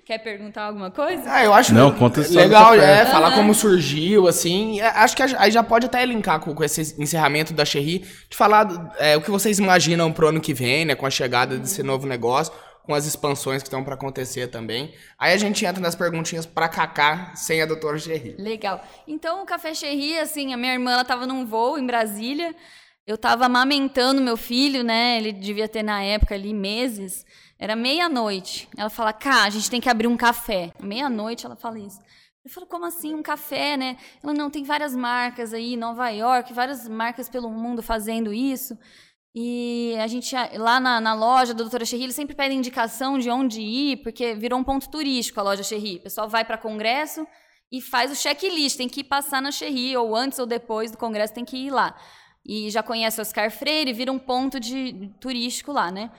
Quer 0.06 0.19
perguntar 0.19 0.64
alguma 0.64 0.89
coisa? 0.89 1.23
Ah, 1.26 1.44
eu 1.44 1.53
acho 1.53 1.73
não, 1.73 1.91
conta 1.91 2.22
legal, 2.30 2.73
é, 2.73 3.06
falar 3.06 3.35
como 3.35 3.53
surgiu, 3.53 4.26
assim. 4.26 4.80
É, 4.80 4.88
acho 4.88 5.15
que 5.15 5.22
aí 5.22 5.52
já 5.52 5.61
pode 5.61 5.85
até 5.85 6.06
linkar 6.06 6.39
com, 6.39 6.56
com 6.56 6.64
esse 6.64 6.95
encerramento 6.98 7.53
da 7.53 7.65
Cherry, 7.65 7.99
de 8.30 8.38
falar 8.38 8.94
é, 8.98 9.18
o 9.18 9.22
que 9.22 9.30
vocês 9.30 9.60
imaginam 9.60 10.11
pro 10.14 10.30
ano 10.30 10.39
que 10.39 10.53
vem, 10.53 10.85
né, 10.85 10.95
com 10.95 11.06
a 11.06 11.10
chegada 11.10 11.57
desse 11.57 11.84
novo 11.84 12.07
negócio, 12.07 12.53
com 12.84 12.94
as 12.94 13.06
expansões 13.06 13.61
que 13.61 13.68
estão 13.68 13.84
para 13.84 13.95
acontecer 13.95 14.48
também. 14.48 14.94
Aí 15.19 15.34
a 15.34 15.38
gente 15.38 15.65
entra 15.65 15.81
nas 15.81 15.94
perguntinhas 15.94 16.45
para 16.45 16.69
Kaká 16.69 17.34
sem 17.35 17.61
a 17.61 17.65
doutora 17.65 17.99
Cherry. 17.99 18.38
Legal. 18.39 18.81
Então, 19.06 19.44
o 19.44 19.45
Café 19.45 19.73
Cherry, 19.73 20.18
assim, 20.18 20.53
a 20.53 20.57
minha 20.57 20.72
irmã, 20.72 20.94
ela 20.94 21.03
tava 21.03 21.27
num 21.27 21.45
voo 21.45 21.77
em 21.77 21.85
Brasília, 21.85 22.56
eu 23.06 23.18
tava 23.18 23.45
amamentando 23.45 24.22
meu 24.22 24.38
filho, 24.38 24.85
né, 24.85 25.18
ele 25.18 25.34
devia 25.34 25.68
ter 25.68 25.84
na 25.84 26.02
época 26.02 26.34
ali 26.34 26.53
meses, 26.53 27.26
era 27.60 27.76
meia-noite. 27.76 28.68
Ela 28.78 28.90
fala, 28.90 29.12
cá, 29.12 29.44
a 29.44 29.50
gente 29.50 29.70
tem 29.70 29.82
que 29.82 29.90
abrir 29.90 30.08
um 30.08 30.18
café. 30.18 30.72
Meia-noite 30.82 31.46
ela 31.46 31.56
fala 31.56 31.80
isso. 31.80 32.00
Eu 32.46 32.52
falo, 32.52 32.66
como 32.66 32.86
assim 32.86 33.14
um 33.14 33.22
café, 33.22 33.76
né? 33.76 33.98
Ela, 34.24 34.34
não, 34.34 34.50
tem 34.50 34.64
várias 34.64 34.96
marcas 34.96 35.54
aí 35.54 35.76
Nova 35.76 36.10
York, 36.10 36.54
várias 36.54 36.88
marcas 36.88 37.28
pelo 37.28 37.50
mundo 37.50 37.84
fazendo 37.84 38.34
isso. 38.34 38.78
E 39.36 39.96
a 40.00 40.08
gente, 40.08 40.34
lá 40.58 40.80
na, 40.80 41.02
na 41.02 41.14
loja 41.14 41.54
da 41.54 41.62
doutora 41.62 41.86
Cherry, 41.86 42.04
eles 42.04 42.16
sempre 42.16 42.36
pedem 42.36 42.58
indicação 42.58 43.20
de 43.20 43.30
onde 43.30 43.62
ir, 43.62 43.98
porque 43.98 44.34
virou 44.34 44.60
um 44.60 44.64
ponto 44.64 44.90
turístico 44.90 45.40
a 45.40 45.44
loja 45.44 45.62
Cherry. 45.62 45.98
O 45.98 46.04
pessoal 46.04 46.30
vai 46.30 46.46
para 46.46 46.58
congresso 46.58 47.28
e 47.72 47.82
faz 47.82 48.12
o 48.12 48.16
checklist, 48.16 48.78
tem 48.78 48.88
que 48.88 49.02
ir 49.02 49.04
passar 49.04 49.42
na 49.42 49.52
Cherry, 49.52 49.98
ou 49.98 50.16
antes 50.16 50.40
ou 50.40 50.46
depois 50.46 50.90
do 50.90 50.98
congresso 50.98 51.34
tem 51.34 51.44
que 51.44 51.58
ir 51.58 51.70
lá. 51.70 51.96
E 52.46 52.70
já 52.72 52.82
conhece 52.82 53.20
Oscar 53.20 53.52
Freire, 53.52 53.92
vira 53.92 54.12
um 54.12 54.18
ponto 54.18 54.60
de 54.60 55.12
turístico 55.20 55.74
lá, 55.74 55.92
né? 55.92 56.10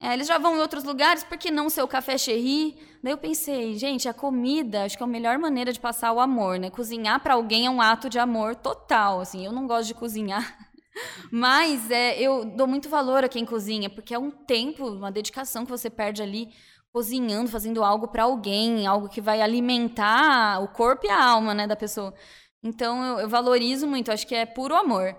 É, 0.00 0.12
eles 0.14 0.28
já 0.28 0.38
vão 0.38 0.56
em 0.56 0.60
outros 0.60 0.84
lugares, 0.84 1.24
por 1.24 1.36
que 1.36 1.50
não 1.50 1.68
ser 1.68 1.82
o 1.82 1.88
café 1.88 2.16
cherry? 2.16 2.76
Daí 3.02 3.12
eu 3.12 3.18
pensei, 3.18 3.74
gente, 3.74 4.08
a 4.08 4.14
comida, 4.14 4.84
acho 4.84 4.96
que 4.96 5.02
é 5.02 5.06
a 5.06 5.08
melhor 5.08 5.38
maneira 5.38 5.72
de 5.72 5.80
passar 5.80 6.12
o 6.12 6.20
amor, 6.20 6.58
né? 6.58 6.70
Cozinhar 6.70 7.20
para 7.20 7.34
alguém 7.34 7.66
é 7.66 7.70
um 7.70 7.80
ato 7.80 8.08
de 8.08 8.18
amor 8.18 8.54
total, 8.54 9.20
assim. 9.20 9.44
Eu 9.44 9.50
não 9.52 9.66
gosto 9.66 9.88
de 9.88 9.94
cozinhar, 9.94 10.56
mas 11.32 11.90
é, 11.90 12.20
eu 12.20 12.44
dou 12.44 12.66
muito 12.68 12.88
valor 12.88 13.24
a 13.24 13.28
quem 13.28 13.44
cozinha, 13.44 13.90
porque 13.90 14.14
é 14.14 14.18
um 14.18 14.30
tempo, 14.30 14.86
uma 14.86 15.10
dedicação 15.10 15.64
que 15.64 15.70
você 15.70 15.90
perde 15.90 16.22
ali 16.22 16.48
cozinhando, 16.92 17.50
fazendo 17.50 17.82
algo 17.84 18.08
para 18.08 18.22
alguém, 18.24 18.86
algo 18.86 19.08
que 19.08 19.20
vai 19.20 19.40
alimentar 19.42 20.62
o 20.62 20.68
corpo 20.68 21.06
e 21.06 21.10
a 21.10 21.24
alma, 21.24 21.54
né, 21.54 21.66
da 21.66 21.76
pessoa. 21.76 22.14
Então 22.62 23.04
eu, 23.04 23.20
eu 23.20 23.28
valorizo 23.28 23.86
muito, 23.86 24.12
acho 24.12 24.26
que 24.26 24.34
é 24.34 24.46
puro 24.46 24.74
amor. 24.76 25.16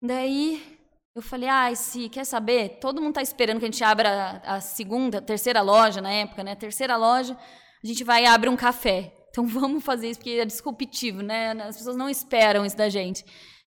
Daí 0.00 0.71
eu 1.14 1.20
falei, 1.20 1.48
ah, 1.48 1.74
se 1.74 2.08
quer 2.08 2.24
saber, 2.24 2.78
todo 2.80 3.00
mundo 3.00 3.10
está 3.10 3.22
esperando 3.22 3.58
que 3.58 3.66
a 3.66 3.70
gente 3.70 3.84
abra 3.84 4.40
a, 4.44 4.60
segunda, 4.60 5.20
terceira 5.20 5.60
loja 5.60 6.00
na 6.00 6.10
época, 6.10 6.42
né? 6.42 6.54
Terceira 6.54 6.96
loja, 6.96 7.36
a 7.82 7.86
gente 7.86 8.02
vai 8.02 8.24
abrir 8.24 8.48
um 8.48 8.56
café. 8.56 9.12
Então 9.28 9.44
vamos 9.48 9.84
fazer 9.84 10.08
isso, 10.08 10.20
porque 10.20 10.30
é 10.30 10.44
disruptivo, 10.44 11.22
né? 11.22 11.52
As 11.62 11.76
pessoas 11.76 11.96
não 11.96 12.08
esperam 12.08 12.64
isso 12.64 12.76
da 12.76 12.88
gente. 12.88 13.24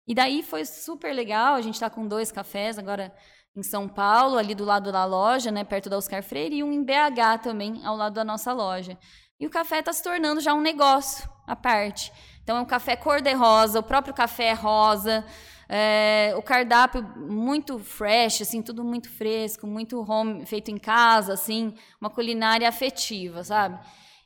E 0.08 0.14
daí 0.14 0.42
foi 0.42 0.64
super 0.64 1.12
legal, 1.14 1.54
a 1.54 1.60
gente 1.60 1.74
está 1.74 1.88
com 1.88 2.06
dois 2.06 2.32
cafés 2.32 2.78
agora 2.78 3.14
em 3.56 3.62
São 3.62 3.88
Paulo, 3.88 4.36
ali 4.36 4.54
do 4.54 4.64
lado 4.64 4.90
da 4.90 5.04
loja, 5.04 5.50
né? 5.52 5.62
Perto 5.62 5.88
da 5.88 5.96
Oscar 5.96 6.22
Freire, 6.22 6.56
e 6.56 6.64
um 6.64 6.72
em 6.72 6.82
BH 6.82 7.42
também, 7.42 7.80
ao 7.84 7.96
lado 7.96 8.14
da 8.14 8.24
nossa 8.24 8.52
loja. 8.52 8.98
E 9.38 9.46
o 9.46 9.50
café 9.50 9.78
está 9.78 9.92
se 9.92 10.02
tornando 10.02 10.40
já 10.40 10.52
um 10.52 10.60
negócio 10.60 11.28
à 11.46 11.54
parte. 11.54 12.12
Então 12.42 12.56
é 12.56 12.60
um 12.60 12.66
café 12.66 12.96
cor-de-rosa, 12.96 13.78
o 13.78 13.82
próprio 13.84 14.12
café 14.12 14.46
é 14.46 14.52
rosa. 14.52 15.24
É, 15.68 16.32
o 16.36 16.42
cardápio 16.42 17.02
muito 17.16 17.78
fresh, 17.78 18.42
assim, 18.42 18.62
tudo 18.62 18.84
muito 18.84 19.10
fresco, 19.10 19.66
muito 19.66 20.00
home, 20.00 20.46
feito 20.46 20.70
em 20.70 20.78
casa, 20.78 21.32
assim, 21.32 21.74
uma 22.00 22.08
culinária 22.08 22.68
afetiva, 22.68 23.42
sabe? 23.42 23.78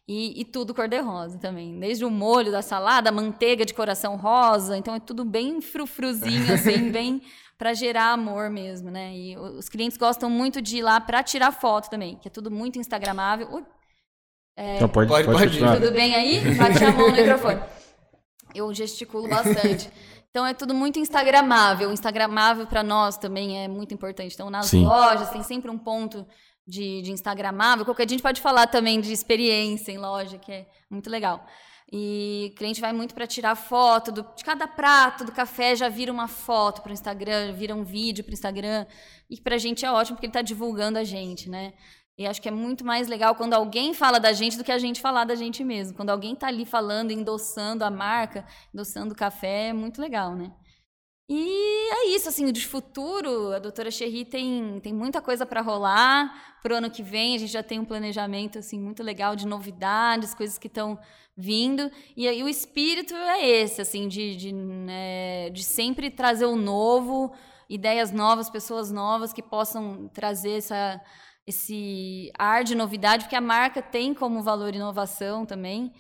E, 0.07 0.41
e 0.41 0.45
tudo 0.45 0.75
cor-de-rosa 0.75 1.39
também. 1.39 1.79
Desde 1.79 2.05
o 2.05 2.11
molho 2.11 2.51
da 2.53 2.63
salada, 2.63 3.13
manteiga 3.13 3.65
de 3.65 3.73
coração 3.73 4.17
rosa, 4.17 4.77
então 4.77 4.95
é 4.95 5.01
tudo 5.01 5.25
bem 5.25 5.61
frufruzinho, 5.61 6.53
assim, 6.53 6.91
bem 6.91 7.23
para 7.57 7.75
gerar 7.75 8.13
amor 8.13 8.51
mesmo, 8.51 8.91
né? 8.91 9.15
E 9.15 9.37
os 9.37 9.69
clientes 9.69 9.97
gostam 9.97 10.29
muito 10.29 10.61
de 10.61 10.79
ir 10.79 10.83
lá 10.83 11.01
para 11.01 11.23
tirar 11.23 11.53
foto 11.53 11.89
também, 11.89 12.17
que 12.17 12.29
é 12.29 12.31
tudo 12.31 12.51
muito 12.51 12.79
instagramável. 12.79 13.49
Ui, 13.53 13.65
é, 14.57 14.77
então 14.77 14.89
pode, 14.89 15.09
pode, 15.09 15.27
pode, 15.27 15.59
pode 15.59 15.81
Tudo 15.81 15.93
bem 15.93 16.15
aí? 16.15 16.55
Bate 16.55 16.85
a 16.85 16.93
mão 16.93 17.09
no 17.09 17.17
microfone. 17.17 17.61
Eu 18.55 18.73
gesticulo 18.73 19.29
bastante. 19.29 19.91
Então 20.31 20.47
é 20.47 20.55
tudo 20.55 20.73
muito 20.73 20.97
instagramável. 20.97 21.91
Instagramável 21.91 22.65
para 22.65 22.85
nós 22.85 23.19
também 23.19 23.65
é 23.65 23.67
muito 23.67 23.93
importante. 23.93 24.33
Então 24.33 24.49
nas 24.49 24.67
Sim. 24.67 24.85
lojas 24.85 25.29
tem 25.31 25.43
sempre 25.43 25.69
um 25.69 25.77
ponto 25.77 26.25
de, 26.65 27.03
de 27.03 27.11
instagramável. 27.11 27.85
Qualquer 27.85 28.07
dia 28.07 28.15
a 28.15 28.17
gente 28.17 28.23
pode 28.23 28.41
falar 28.41 28.69
também 28.69 29.01
de 29.01 29.13
experiência 29.13 29.91
em 29.91 29.99
loja, 29.99 30.39
que 30.39 30.53
é 30.53 30.67
muito 30.89 31.11
legal. 31.11 31.45
E 31.93 32.53
o 32.53 32.55
cliente 32.57 32.81
vai 32.81 32.93
muito 32.93 33.15
para 33.15 33.27
tirar 33.27 33.57
foto 33.57 34.13
do, 34.13 34.25
de 34.37 34.45
cada 34.45 34.69
prato 34.69 35.25
do 35.25 35.33
café, 35.33 35.75
já 35.75 35.89
vira 35.89 36.13
uma 36.13 36.29
foto 36.29 36.83
para 36.83 36.91
o 36.91 36.93
Instagram, 36.93 37.53
vira 37.53 37.75
um 37.75 37.83
vídeo 37.83 38.23
para 38.23 38.31
o 38.31 38.35
Instagram. 38.35 38.87
E 39.29 39.41
para 39.41 39.57
a 39.57 39.59
gente 39.59 39.85
é 39.85 39.91
ótimo 39.91 40.17
porque 40.17 40.27
ele 40.27 40.31
está 40.31 40.43
divulgando 40.43 40.99
a 40.99 41.05
gente, 41.05 41.51
né? 41.51 41.73
E 42.21 42.27
acho 42.27 42.43
que 42.43 42.49
é 42.49 42.53
muito 42.53 42.85
mais 42.85 43.09
legal 43.09 43.35
quando 43.35 43.55
alguém 43.55 43.95
fala 43.95 44.21
da 44.21 44.31
gente 44.31 44.59
do 44.59 44.63
que 44.63 44.71
a 44.71 44.77
gente 44.77 45.01
falar 45.01 45.25
da 45.25 45.35
gente 45.35 45.65
mesmo. 45.65 45.97
Quando 45.97 46.11
alguém 46.11 46.35
está 46.35 46.49
ali 46.49 46.67
falando, 46.67 47.13
endossando 47.13 47.83
a 47.83 47.91
marca, 47.91 48.45
endossando 48.75 49.15
o 49.15 49.17
café, 49.17 49.69
é 49.69 49.73
muito 49.73 50.03
legal, 50.03 50.37
né? 50.37 50.53
E 51.27 51.89
é 51.91 52.09
isso, 52.09 52.29
assim, 52.29 52.53
de 52.53 52.67
futuro, 52.67 53.55
a 53.55 53.59
doutora 53.59 53.91
Cherry 53.91 54.27
tem, 54.27 54.79
tem 54.83 54.93
muita 54.93 55.23
coisa 55.23 55.47
para 55.47 55.63
rolar. 55.63 56.59
Para 56.63 56.75
o 56.75 56.77
ano 56.77 56.91
que 56.91 57.03
vem, 57.03 57.37
a 57.37 57.39
gente 57.39 57.53
já 57.53 57.63
tem 57.63 57.81
um 57.81 57.87
planejamento 57.87 58.59
assim 58.59 58.79
muito 58.79 59.03
legal 59.03 59.35
de 59.35 59.47
novidades, 59.47 60.35
coisas 60.35 60.59
que 60.59 60.67
estão 60.67 60.99
vindo. 61.35 61.91
E 62.15 62.29
aí 62.29 62.43
o 62.43 62.49
espírito 62.51 63.15
é 63.15 63.49
esse, 63.49 63.81
assim, 63.81 64.07
de, 64.07 64.37
de, 64.37 64.53
né, 64.53 65.49
de 65.49 65.65
sempre 65.65 66.11
trazer 66.11 66.45
o 66.45 66.55
novo, 66.55 67.33
ideias 67.67 68.13
novas, 68.13 68.51
pessoas 68.51 68.93
novas 68.93 69.33
que 69.33 69.43
possam 69.43 70.07
trazer 70.13 70.59
essa 70.59 71.01
esse 71.51 72.33
ar 72.39 72.65
de 72.65 72.75
novidade, 72.75 73.25
porque 73.25 73.37
a 73.37 73.41
marca 73.41 73.83
tem 73.83 74.15
como 74.15 74.43
valor 74.43 74.75
inovação 74.75 75.45
também. 75.45 75.93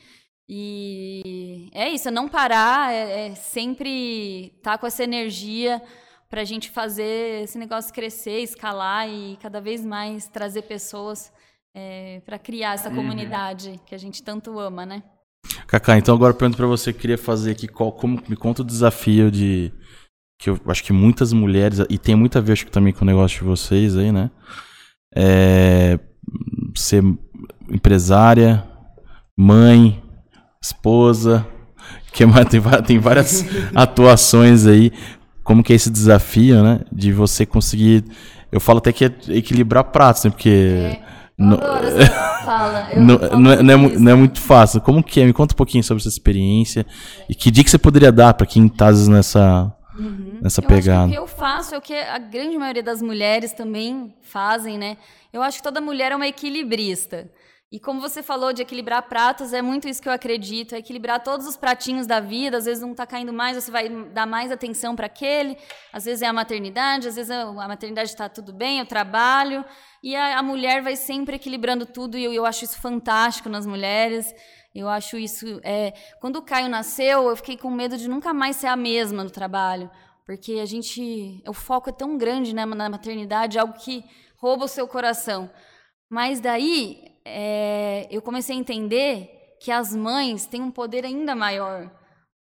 E 0.48 1.70
é 1.72 1.88
isso, 1.90 2.08
é 2.08 2.10
não 2.10 2.28
parar, 2.28 2.92
é, 2.92 3.28
é 3.28 3.34
sempre 3.36 4.52
estar 4.56 4.72
tá 4.72 4.78
com 4.78 4.86
essa 4.86 5.04
energia 5.04 5.80
para 6.28 6.40
a 6.40 6.44
gente 6.44 6.70
fazer 6.70 7.42
esse 7.44 7.58
negócio 7.58 7.94
crescer, 7.94 8.40
escalar 8.40 9.08
e 9.08 9.36
cada 9.40 9.60
vez 9.60 9.84
mais 9.84 10.28
trazer 10.28 10.62
pessoas 10.62 11.32
é, 11.74 12.20
para 12.24 12.38
criar 12.38 12.74
essa 12.74 12.88
uhum. 12.88 12.96
comunidade 12.96 13.80
que 13.86 13.94
a 13.94 13.98
gente 13.98 14.22
tanto 14.22 14.58
ama, 14.58 14.84
né? 14.84 15.02
Cacá, 15.66 15.96
então 15.96 16.14
agora 16.14 16.32
eu 16.32 16.36
pergunto 16.36 16.56
para 16.56 16.66
você, 16.66 16.92
queria 16.92 17.18
fazer 17.18 17.52
aqui 17.52 17.68
qual, 17.68 17.92
como 17.92 18.20
me 18.28 18.36
conta 18.36 18.62
o 18.62 18.64
desafio 18.64 19.30
de 19.30 19.72
que 20.40 20.50
eu 20.50 20.58
acho 20.66 20.82
que 20.82 20.92
muitas 20.92 21.32
mulheres 21.32 21.80
e 21.88 21.98
tem 21.98 22.16
muito 22.16 22.38
a 22.38 22.40
ver 22.40 22.52
acho 22.52 22.64
que 22.64 22.72
também 22.72 22.92
com 22.92 23.04
o 23.04 23.06
negócio 23.06 23.38
de 23.38 23.44
vocês 23.44 23.96
aí, 23.96 24.10
né? 24.10 24.30
É, 25.14 25.98
ser 26.74 27.02
empresária, 27.70 28.64
mãe, 29.36 30.02
esposa, 30.62 31.46
que 32.12 32.24
mais 32.26 32.46
tem, 32.48 32.60
tem 32.86 32.98
várias 32.98 33.44
atuações 33.74 34.66
aí. 34.66 34.92
Como 35.42 35.62
que 35.62 35.72
é 35.72 35.76
esse 35.76 35.90
desafio, 35.90 36.62
né? 36.62 36.80
De 36.92 37.12
você 37.12 37.44
conseguir. 37.44 38.04
Eu 38.52 38.60
falo 38.60 38.78
até 38.78 38.92
que 38.92 39.04
é 39.04 39.12
equilibrar 39.28 39.84
pratos, 39.84 40.24
né? 40.24 40.30
Porque. 40.30 40.48
É. 40.48 41.10
Não, 41.40 41.54
é, 41.56 42.98
não, 42.98 43.52
é, 43.52 43.62
não, 43.62 44.12
é, 44.12 44.14
muito 44.14 44.40
fácil. 44.40 44.80
Como 44.80 45.02
que 45.02 45.20
é? 45.20 45.24
Me 45.24 45.32
conta 45.32 45.54
um 45.54 45.56
pouquinho 45.56 45.84
sobre 45.84 46.00
essa 46.00 46.08
experiência. 46.08 46.84
E 47.28 47.34
que 47.34 47.50
dica 47.50 47.70
você 47.70 47.78
poderia 47.78 48.10
dar 48.10 48.34
para 48.34 48.46
quem 48.46 48.66
está 48.66 48.90
nessa, 48.90 49.72
uhum. 50.00 50.38
nessa 50.42 50.60
eu 50.60 50.68
pegada? 50.68 51.06
o 51.06 51.10
que 51.10 51.18
eu 51.18 51.26
faço 51.26 51.74
é 51.74 51.78
o 51.78 51.80
que 51.80 51.94
a 51.94 52.18
grande 52.18 52.56
maioria 52.58 52.82
das 52.82 53.02
mulheres 53.02 53.52
também 53.52 54.14
fazem, 54.22 54.78
né? 54.78 54.96
Eu 55.32 55.42
acho 55.42 55.58
que 55.58 55.62
toda 55.62 55.80
mulher 55.80 56.12
é 56.12 56.16
uma 56.16 56.26
equilibrista. 56.26 57.30
E 57.72 57.78
como 57.78 58.00
você 58.00 58.20
falou 58.20 58.52
de 58.52 58.62
equilibrar 58.62 59.00
pratos, 59.02 59.52
é 59.52 59.62
muito 59.62 59.88
isso 59.88 60.02
que 60.02 60.08
eu 60.08 60.12
acredito, 60.12 60.74
é 60.74 60.78
equilibrar 60.78 61.22
todos 61.22 61.46
os 61.46 61.56
pratinhos 61.56 62.04
da 62.04 62.18
vida, 62.18 62.56
às 62.56 62.64
vezes 62.64 62.82
um 62.82 62.90
está 62.90 63.06
caindo 63.06 63.32
mais, 63.32 63.56
você 63.56 63.70
vai 63.70 63.88
dar 63.88 64.26
mais 64.26 64.50
atenção 64.50 64.96
para 64.96 65.06
aquele, 65.06 65.56
às 65.92 66.04
vezes 66.04 66.20
é 66.20 66.26
a 66.26 66.32
maternidade, 66.32 67.06
às 67.06 67.14
vezes 67.14 67.30
a 67.30 67.68
maternidade 67.68 68.10
está 68.10 68.28
tudo 68.28 68.52
bem, 68.52 68.82
o 68.82 68.86
trabalho, 68.86 69.64
e 70.02 70.16
a, 70.16 70.40
a, 70.40 70.42
mulher 70.42 70.82
vai 70.82 70.96
sempre 70.96 71.36
equilibrando 71.36 71.86
tudo, 71.86 72.18
e 72.18 72.24
eu, 72.24 72.32
eu 72.32 72.44
acho 72.44 72.64
isso 72.64 72.76
fantástico 72.76 73.48
nas 73.48 73.64
mulheres, 73.64 74.34
eu 74.74 74.88
acho 74.88 75.16
isso... 75.16 75.60
É... 75.62 75.92
Quando 76.20 76.36
o 76.36 76.42
Caio 76.42 76.68
nasceu, 76.68 77.28
eu 77.28 77.36
fiquei 77.36 77.56
com 77.56 77.70
medo 77.70 77.96
de 77.96 78.08
nunca 78.08 78.32
mais 78.32 78.56
ser 78.56 78.68
a 78.68 78.76
mesma 78.76 79.24
no 79.24 79.30
trabalho, 79.30 79.90
porque 80.24 80.54
a 80.54 80.66
gente... 80.66 81.42
O 81.46 81.52
foco 81.52 81.90
é 81.90 81.92
tão 81.92 82.16
grande 82.16 82.54
né, 82.54 82.64
na 82.64 82.88
maternidade, 82.88 83.58
algo 83.58 83.74
que 83.74 84.04
rouba 84.36 84.64
o 84.64 84.68
seu 84.68 84.86
coração. 84.86 85.50
Mas 86.08 86.40
daí 86.40 87.10
é, 87.24 88.08
eu 88.10 88.22
comecei 88.22 88.56
a 88.56 88.58
entender 88.58 89.56
que 89.60 89.70
as 89.70 89.94
mães 89.94 90.46
têm 90.46 90.62
um 90.62 90.70
poder 90.70 91.04
ainda 91.04 91.34
maior. 91.34 91.90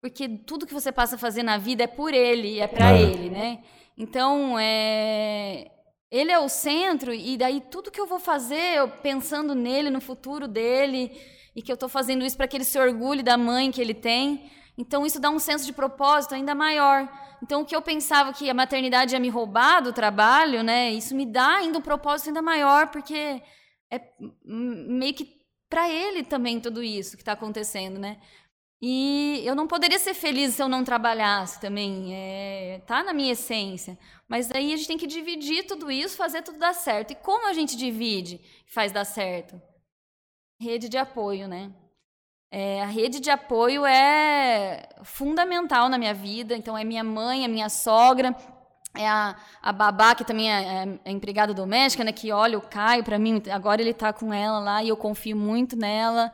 Porque 0.01 0.29
tudo 0.29 0.67
que 0.67 0.75
você 0.75 0.93
passa 0.93 1.17
a 1.17 1.19
fazer 1.19 1.43
na 1.43 1.59
vida 1.59 1.85
é 1.85 1.87
por 1.87 2.13
ele, 2.13 2.61
é 2.61 2.69
para 2.69 2.93
é. 2.93 3.03
ele, 3.03 3.31
né? 3.31 3.63
Então, 3.97 4.59
é, 4.59 5.71
ele 6.11 6.31
é 6.31 6.39
o 6.39 6.49
centro, 6.49 7.13
e 7.13 7.37
daí 7.39 7.61
tudo 7.61 7.91
que 7.91 8.01
eu 8.01 8.07
vou 8.07 8.21
fazer, 8.21 8.77
eu 8.77 8.89
pensando 8.89 9.55
nele, 9.55 9.89
no 9.89 10.01
futuro 10.01 10.47
dele, 10.47 11.11
e 11.57 11.63
que 11.63 11.73
eu 11.73 11.75
estou 11.75 11.89
fazendo 11.89 12.23
isso 12.23 12.37
para 12.37 12.47
que 12.47 12.55
ele 12.55 12.65
se 12.65 12.79
orgulhe 12.79 13.23
da 13.23 13.39
mãe 13.39 13.73
que 13.73 13.81
ele 13.81 13.95
tem. 13.95 14.53
Então, 14.77 15.07
isso 15.07 15.19
dá 15.19 15.31
um 15.31 15.39
senso 15.39 15.65
de 15.65 15.73
propósito 15.73 16.35
ainda 16.35 16.55
maior. 16.55 17.09
Então, 17.43 17.63
o 17.63 17.65
que 17.65 17.75
eu 17.75 17.81
pensava 17.81 18.31
que 18.35 18.51
a 18.51 18.55
maternidade 18.55 19.15
ia 19.15 19.21
me 19.21 19.31
roubar 19.31 19.81
do 19.81 19.91
trabalho, 19.91 20.63
né? 20.63 20.93
Isso 20.93 21.17
me 21.17 21.25
dá 21.25 21.57
ainda 21.57 21.79
um 21.79 21.83
propósito 21.83 22.29
ainda 22.29 22.43
maior, 22.43 22.89
porque 22.89 23.43
é 23.91 24.01
meio 24.45 25.15
que 25.15 25.35
para 25.71 25.89
ele 25.89 26.23
também 26.23 26.61
tudo 26.61 26.83
isso 26.83 27.17
que 27.17 27.23
está 27.23 27.33
acontecendo, 27.33 27.99
né? 27.99 28.21
E 28.83 29.41
eu 29.47 29.55
não 29.55 29.67
poderia 29.67 29.99
ser 29.99 30.13
feliz 30.13 30.55
se 30.55 30.63
eu 30.63 30.69
não 30.69 30.85
trabalhasse 30.85 31.59
também, 31.59 32.15
é, 32.15 32.83
tá 32.87 33.03
na 33.03 33.15
minha 33.15 33.33
essência. 33.33 33.99
Mas 34.29 34.49
daí 34.49 34.75
a 34.75 34.77
gente 34.77 34.89
tem 34.89 34.99
que 34.99 35.07
dividir 35.07 35.67
tudo 35.67 35.91
isso, 35.91 36.19
fazer 36.19 36.43
tudo 36.43 36.59
dar 36.59 36.75
certo. 36.75 37.13
E 37.13 37.15
como 37.15 37.49
a 37.49 37.55
gente 37.55 37.77
divide 37.77 38.39
faz 38.67 38.93
dar 38.93 39.07
certo? 39.07 39.59
Rede 40.59 40.89
de 40.89 40.97
apoio, 40.97 41.47
né? 41.47 41.71
É, 42.51 42.83
a 42.83 42.87
rede 42.87 43.21
de 43.21 43.31
apoio 43.31 43.85
é 43.85 44.89
fundamental 45.03 45.89
na 45.89 45.99
minha 45.99 46.15
vida. 46.15 46.57
Então, 46.57 46.77
é 46.77 46.85
minha 46.85 47.05
mãe, 47.05 47.45
é 47.45 47.49
minha 47.49 47.69
sogra, 47.69 48.35
é 48.95 49.07
a, 49.07 49.37
a 49.61 49.73
babá, 49.73 50.15
que 50.15 50.25
também 50.25 50.51
é, 50.51 50.63
é, 50.63 50.99
é 51.05 51.11
empregada 51.11 51.53
doméstica, 51.53 52.03
né? 52.05 52.13
Que 52.13 52.33
olha 52.33 52.57
o 52.57 52.63
Caio 52.63 53.05
para 53.05 53.19
mim, 53.19 53.43
agora 53.51 53.81
ele 53.81 53.91
está 53.91 54.13
com 54.13 54.33
ela 54.33 54.59
lá 54.59 54.83
e 54.83 54.89
eu 54.89 54.97
confio 54.97 55.37
muito 55.37 55.77
nela. 55.77 56.33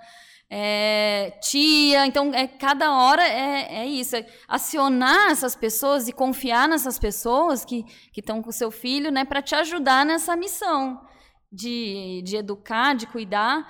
É, 0.54 1.30
tia, 1.40 2.06
então 2.06 2.30
é, 2.34 2.46
cada 2.46 2.92
hora 2.92 3.26
é, 3.26 3.78
é 3.78 3.86
isso, 3.86 4.14
é 4.14 4.26
acionar 4.46 5.30
essas 5.30 5.56
pessoas 5.56 6.08
e 6.08 6.12
confiar 6.12 6.68
nessas 6.68 6.98
pessoas 6.98 7.64
que 7.64 7.86
estão 8.14 8.42
com 8.42 8.52
seu 8.52 8.70
filho, 8.70 9.10
né, 9.10 9.24
para 9.24 9.40
te 9.40 9.54
ajudar 9.54 10.04
nessa 10.04 10.36
missão 10.36 11.00
de, 11.50 12.20
de 12.22 12.36
educar, 12.36 12.94
de 12.94 13.06
cuidar. 13.06 13.66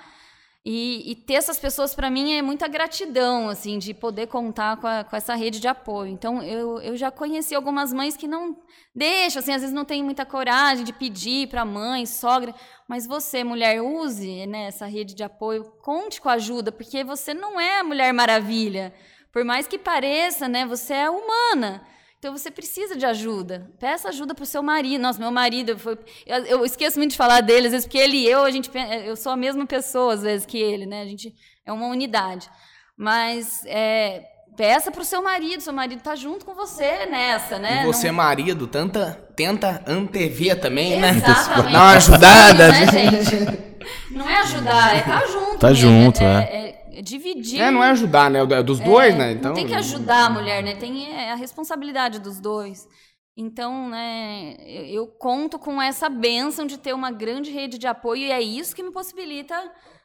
E, 0.65 1.11
e, 1.11 1.15
ter 1.15 1.33
essas 1.33 1.59
pessoas 1.59 1.93
para 1.93 2.09
mim 2.09 2.35
é 2.37 2.41
muita 2.41 2.69
gratidão, 2.69 3.49
assim, 3.49 3.77
de 3.77 3.93
poder 3.93 4.27
contar 4.27 4.77
com, 4.77 4.87
a, 4.87 5.03
com, 5.03 5.13
essa 5.13 5.35
rede 5.35 5.59
de 5.59 5.67
apoio. 5.67 6.09
Então, 6.09 6.41
eu, 6.41 6.79
eu 6.79 6.95
já 6.95 7.11
conheci 7.11 7.53
algumas 7.53 7.91
mães 7.91 8.15
que 8.15 8.29
não 8.29 8.57
deixam, 8.95 9.41
assim, 9.41 9.51
às 9.51 9.59
vezes 9.59 9.75
não 9.75 9.83
tem 9.83 10.01
muita 10.01 10.25
coragem 10.25 10.85
de 10.85 10.93
pedir 10.93 11.49
para 11.49 11.65
mãe, 11.65 12.05
sogra, 12.05 12.55
mas 12.87 13.05
você, 13.05 13.43
mulher, 13.43 13.81
use 13.81 14.47
né, 14.47 14.67
essa 14.67 14.85
rede 14.85 15.13
de 15.13 15.21
apoio, 15.21 15.65
conte 15.81 16.21
com 16.21 16.29
a 16.29 16.33
ajuda, 16.33 16.71
porque 16.71 17.03
você 17.03 17.33
não 17.33 17.59
é 17.59 17.79
a 17.79 17.83
Mulher 17.83 18.13
Maravilha. 18.13 18.93
Por 19.33 19.43
mais 19.43 19.67
que 19.67 19.77
pareça, 19.77 20.47
né, 20.47 20.65
você 20.65 20.93
é 20.93 21.09
humana. 21.09 21.85
Então 22.23 22.37
você 22.37 22.49
precisa 22.49 22.95
de 22.95 23.05
ajuda. 23.05 23.69
Peça 23.77 24.07
ajuda 24.07 24.33
para 24.33 24.43
o 24.43 24.45
seu 24.45 24.63
marido. 24.63 25.01
Nossa, 25.01 25.19
meu 25.19 25.29
marido 25.29 25.77
foi. 25.77 25.99
Eu, 26.25 26.45
eu, 26.45 26.65
esqueço 26.65 26.97
muito 26.97 27.11
de 27.11 27.17
falar 27.17 27.41
dele, 27.41 27.65
às 27.65 27.73
vezes, 27.73 27.85
porque 27.85 27.97
ele 27.97 28.15
e 28.15 28.25
eu, 28.25 28.45
a 28.45 28.49
gente, 28.49 28.71
eu 29.03 29.17
sou 29.17 29.33
a 29.33 29.35
mesma 29.35 29.65
pessoa, 29.65 30.13
às 30.13 30.21
vezes, 30.21 30.45
que 30.45 30.57
ele, 30.57 30.85
né? 30.85 31.01
A 31.01 31.05
gente 31.05 31.35
é 31.65 31.73
uma 31.73 31.85
unidade. 31.87 32.49
Mas 32.95 33.65
é, 33.65 34.23
peça 34.55 34.89
para 34.89 35.01
o 35.01 35.03
seu 35.03 35.21
marido, 35.21 35.59
seu 35.59 35.73
marido 35.73 35.97
está 35.97 36.15
junto 36.15 36.45
com 36.45 36.55
você 36.55 37.05
nessa, 37.07 37.59
né? 37.59 37.83
E 37.83 37.85
você, 37.87 38.07
Não... 38.07 38.15
marido, 38.15 38.67
tenta, 38.67 39.21
tenta 39.35 39.83
antever 39.85 40.61
também, 40.61 41.01
né? 41.01 41.09
Exatamente. 41.09 41.73
Dá 41.73 41.79
uma 41.81 41.91
ajudada. 41.91 42.67
Né, 42.69 42.87
gente? 42.87 43.73
Não 44.11 44.29
é 44.29 44.37
ajudar, 44.37 44.95
é 44.95 44.99
estar 44.99 45.19
tá 45.19 45.27
junto. 45.27 45.57
Tá 45.57 45.73
junto, 45.73 46.23
é. 46.23 46.25
é, 46.25 46.69
é 46.69 46.82
dividir. 47.01 47.61
É, 47.61 47.71
não 47.71 47.83
é 47.83 47.89
ajudar, 47.91 48.29
né? 48.29 48.39
É 48.39 48.63
dos 48.63 48.79
dois, 48.79 49.15
né? 49.15 49.31
Então... 49.31 49.53
Tem 49.53 49.67
que 49.67 49.73
ajudar 49.73 50.25
a 50.25 50.29
mulher, 50.29 50.63
né? 50.63 50.75
Tem 50.75 51.11
é, 51.11 51.31
a 51.31 51.35
responsabilidade 51.35 52.19
dos 52.19 52.39
dois. 52.39 52.87
Então, 53.35 53.89
né, 53.89 54.55
eu 54.59 55.07
conto 55.07 55.57
com 55.57 55.81
essa 55.81 56.07
benção 56.07 56.67
de 56.67 56.77
ter 56.77 56.93
uma 56.93 57.11
grande 57.11 57.49
rede 57.49 57.79
de 57.79 57.87
apoio 57.87 58.21
e 58.21 58.31
é 58.31 58.39
isso 58.39 58.75
que 58.75 58.83
me 58.83 58.91
possibilita 58.91 59.55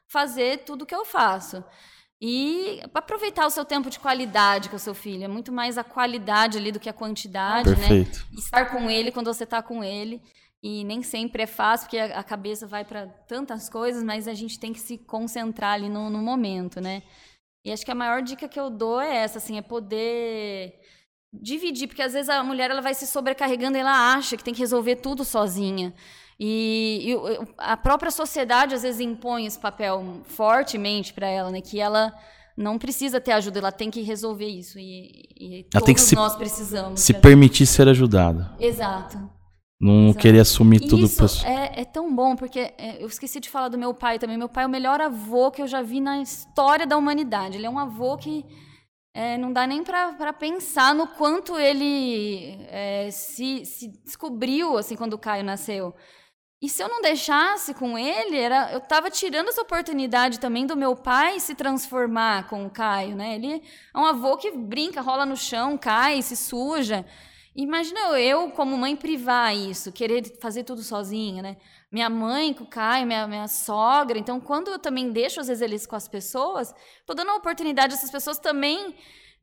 fazer 0.07 0.65
tudo 0.65 0.87
que 0.87 0.95
eu 0.95 1.05
faço. 1.05 1.63
E 2.21 2.81
aproveitar 2.93 3.47
o 3.47 3.51
seu 3.51 3.65
tempo 3.65 3.91
de 3.91 4.01
qualidade 4.01 4.69
com 4.69 4.77
o 4.77 4.79
seu 4.79 4.95
filho. 4.95 5.25
É 5.25 5.29
muito 5.29 5.53
mais 5.53 5.79
a 5.79 5.85
qualidade 5.85 6.59
ali 6.59 6.73
do 6.73 6.81
que 6.81 6.89
a 6.89 6.93
quantidade, 6.93 7.71
né? 7.71 7.77
Perfeito. 7.77 8.27
né? 8.33 8.39
Estar 8.39 8.65
com 8.67 8.91
ele 8.91 9.13
quando 9.13 9.33
você 9.33 9.45
está 9.45 9.63
com 9.63 9.85
ele. 9.85 10.21
E 10.63 10.83
nem 10.83 11.03
sempre 11.03 11.45
é 11.45 11.47
fácil, 11.47 11.87
porque 11.87 11.99
a, 11.99 12.23
cabeça 12.23 12.67
vai 12.67 12.85
para 12.85 13.07
tantas 13.29 13.69
coisas, 13.69 14.03
mas 14.03 14.27
a 14.27 14.35
gente 14.35 14.59
tem 14.59 14.73
que 14.73 14.81
se 14.81 14.99
concentrar 14.99 15.75
ali 15.75 15.89
no, 15.89 16.11
no, 16.11 16.19
momento, 16.19 16.81
né? 16.81 17.03
E 17.65 17.71
acho 17.71 17.85
que 17.85 17.93
a 17.93 17.95
maior 17.95 18.23
dica 18.23 18.49
que 18.49 18.59
eu 18.59 18.69
dou 18.69 19.01
é 19.01 19.19
essa, 19.19 19.39
assim, 19.39 19.57
é 19.57 19.63
poder 19.63 20.75
dividir, 21.33 21.87
porque 21.87 22.03
às 22.03 22.13
vezes 22.13 22.29
a 22.29 22.43
mulher 22.43 22.71
ela 22.71 22.81
vai 22.81 22.95
se 22.95 23.07
sobrecarregando 23.07 23.77
e 23.77 23.81
ela 23.81 24.15
acha 24.15 24.37
que 24.37 24.43
tem 24.43 24.55
que 24.55 24.61
resolver 24.61 24.97
tudo 24.97 25.25
sozinha. 25.25 25.95
E, 26.41 27.13
e 27.13 27.17
a 27.59 27.77
própria 27.77 28.11
sociedade 28.11 28.75
às 28.75 28.83
vezes 28.83 29.01
impõe 29.01 29.47
esse 29.47 29.59
papel 29.59 30.23
fortemente 30.25 31.13
para 31.13 31.29
ela, 31.29 31.51
né? 31.51 31.61
Que 31.61 31.81
ela 31.81 32.13
não 32.57 32.79
precisa 32.79 33.21
ter 33.21 33.31
ajuda, 33.31 33.61
ela 33.61 33.73
tem 33.73 33.91
que 33.91 34.03
resolver 34.03 34.49
isso. 34.49 34.77
E, 34.77 35.29
e 35.39 35.67
todos 35.71 36.01
se, 36.01 36.17
nós 36.17 36.35
precisamos. 36.35 37.01
Se 37.01 37.15
permitir 37.15 37.67
ser 37.67 37.89
ajudada. 37.89 38.53
Exato. 38.59 39.38
Não 39.81 40.09
Exato. 40.09 40.19
querer 40.19 40.41
assumir 40.41 40.81
tudo. 40.81 41.05
Isso 41.05 41.47
é, 41.47 41.83
é, 41.83 41.85
tão 41.85 42.13
bom, 42.13 42.35
porque 42.35 42.75
é, 42.77 43.01
eu 43.01 43.07
esqueci 43.07 43.39
de 43.39 43.49
falar 43.49 43.69
do 43.69 43.79
meu 43.79 43.95
pai 43.95 44.19
também. 44.19 44.37
Meu 44.37 44.49
pai 44.49 44.65
é 44.65 44.67
o 44.67 44.71
melhor 44.71 45.01
avô 45.01 45.51
que 45.51 45.63
eu 45.63 45.69
já 45.69 45.83
vi 45.83 46.01
na 46.01 46.21
história 46.21 46.85
da 46.85 46.97
humanidade. 46.97 47.57
Ele 47.57 47.67
é 47.67 47.71
um 47.71 47.79
avô 47.79 48.17
que 48.17 48.45
é, 49.15 49.39
não 49.39 49.53
dá 49.53 49.67
nem 49.67 49.85
para 49.85 50.33
pensar 50.33 50.95
no 50.95 51.07
quanto 51.07 51.59
ele 51.59 52.59
é, 52.69 53.09
se, 53.11 53.65
se, 53.65 53.89
descobriu 54.05 54.77
assim 54.77 54.97
quando 54.97 55.15
o 55.15 55.19
Caio 55.19 55.45
nasceu. 55.45 55.95
E 56.61 56.69
se 56.69 56.83
eu 56.83 56.89
não 56.89 57.01
deixasse 57.01 57.73
com 57.73 57.97
ele, 57.97 58.37
era, 58.37 58.73
eu 58.73 58.79
estava 58.79 59.09
tirando 59.09 59.49
essa 59.49 59.63
oportunidade 59.63 60.41
também 60.41 60.67
do 60.67 60.77
meu 60.77 60.97
pai 60.97 61.39
se 61.39 61.55
transformar 61.55 62.49
com 62.49 62.67
o 62.67 62.71
Caio. 62.71 63.15
Né? 63.15 63.37
Ele 63.37 63.63
é 63.95 63.99
um 63.99 64.05
avô 64.05 64.37
que 64.37 64.51
brinca, 64.51 65.01
rola 65.01 65.25
no 65.25 65.37
chão, 65.37 65.79
cai, 65.79 66.21
se 66.21 66.35
suja. 66.37 67.07
Imagina 67.61 68.17
eu, 68.21 68.53
como 68.53 68.79
mãe, 68.79 68.95
privar 68.95 69.53
isso, 69.53 69.91
querer 69.91 70.23
fazer 70.41 70.63
tudo 70.63 70.81
sozinha, 70.81 71.43
né? 71.43 71.57
Minha 71.91 72.09
mãe 72.09 72.55
com 72.55 72.63
o 72.63 72.67
Caio, 72.69 73.05
minha, 73.05 73.27
minha 73.27 73.49
sogra. 73.49 74.17
Então, 74.17 74.39
quando 74.39 74.69
eu 74.69 74.79
também 74.79 75.11
deixo, 75.11 75.41
às 75.41 75.49
vezes, 75.49 75.61
eles 75.61 75.85
com 75.85 75.97
as 75.97 76.07
pessoas, 76.07 76.73
tô 77.05 77.15
dando 77.15 77.33
a 77.33 77.35
oportunidade 77.35 77.95
dessas 77.95 78.13
pessoas 78.13 78.39
também 78.39 78.95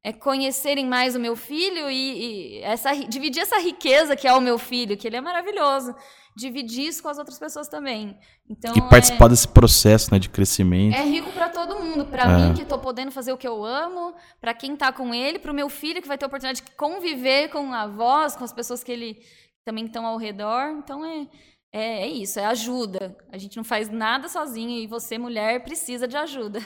é, 0.01 0.13
conhecerem 0.13 0.85
mais 0.85 1.13
o 1.13 1.19
meu 1.19 1.35
filho 1.35 1.89
e, 1.89 2.59
e 2.59 2.61
essa, 2.63 2.95
dividir 2.95 3.41
essa 3.41 3.59
riqueza 3.59 4.15
que 4.15 4.25
é 4.25 4.33
o 4.33 4.39
meu 4.39 4.57
filho, 4.57 4.95
que 4.95 5.07
ele 5.07 5.17
é 5.17 5.21
maravilhoso 5.21 5.93
dividir 6.35 6.87
isso 6.87 7.01
com 7.01 7.07
as 7.07 7.17
outras 7.17 7.39
pessoas 7.39 7.67
também. 7.67 8.17
Então, 8.49 8.75
e 8.75 8.81
participar 8.81 9.27
é, 9.27 9.29
desse 9.29 9.47
processo 9.47 10.11
né, 10.11 10.19
de 10.19 10.29
crescimento. 10.29 10.95
É 10.95 11.03
rico 11.03 11.31
para 11.31 11.49
todo 11.49 11.79
mundo. 11.79 12.05
Para 12.05 12.23
é. 12.23 12.37
mim, 12.37 12.53
que 12.53 12.63
estou 12.63 12.77
podendo 12.77 13.11
fazer 13.11 13.31
o 13.31 13.37
que 13.37 13.47
eu 13.47 13.63
amo, 13.63 14.13
para 14.41 14.53
quem 14.53 14.73
está 14.73 14.91
com 14.91 15.13
ele, 15.13 15.39
para 15.39 15.51
o 15.51 15.55
meu 15.55 15.69
filho, 15.69 16.01
que 16.01 16.07
vai 16.07 16.17
ter 16.17 16.25
a 16.25 16.27
oportunidade 16.27 16.61
de 16.61 16.71
conviver 16.75 17.49
com 17.49 17.73
a 17.73 17.87
voz, 17.87 18.35
com 18.35 18.43
as 18.43 18.51
pessoas 18.51 18.83
que 18.83 18.91
ele 18.91 19.23
também 19.63 19.85
estão 19.85 20.05
ao 20.05 20.17
redor. 20.17 20.71
Então, 20.71 21.05
é, 21.05 21.27
é, 21.71 22.01
é 22.03 22.07
isso, 22.07 22.39
é 22.39 22.45
ajuda. 22.45 23.17
A 23.31 23.37
gente 23.37 23.55
não 23.55 23.63
faz 23.63 23.89
nada 23.89 24.27
sozinho 24.27 24.71
e 24.71 24.87
você, 24.87 25.17
mulher, 25.17 25.63
precisa 25.63 26.07
de 26.07 26.17
ajuda. 26.17 26.59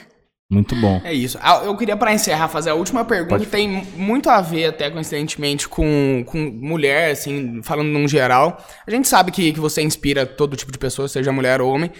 Muito 0.50 0.74
bom. 0.74 1.00
É 1.04 1.14
isso. 1.14 1.38
Ah, 1.40 1.62
eu 1.64 1.76
queria, 1.76 1.96
para 1.96 2.12
encerrar, 2.12 2.48
fazer 2.48 2.70
a 2.70 2.74
última 2.74 3.04
pergunta. 3.04 3.36
Pode... 3.36 3.46
Tem 3.46 3.86
muito 3.96 4.28
a 4.28 4.40
ver, 4.40 4.66
até 4.66 4.90
coincidentemente, 4.90 5.68
com, 5.68 6.24
com 6.26 6.38
mulher, 6.38 7.12
assim, 7.12 7.62
falando 7.62 7.86
num 7.86 8.08
geral. 8.08 8.60
A 8.84 8.90
gente 8.90 9.06
sabe 9.06 9.30
que, 9.30 9.52
que 9.52 9.60
você 9.60 9.80
inspira 9.80 10.26
todo 10.26 10.56
tipo 10.56 10.72
de 10.72 10.78
pessoa, 10.78 11.06
seja 11.06 11.30
mulher 11.30 11.60
ou 11.60 11.72
homem. 11.72 11.92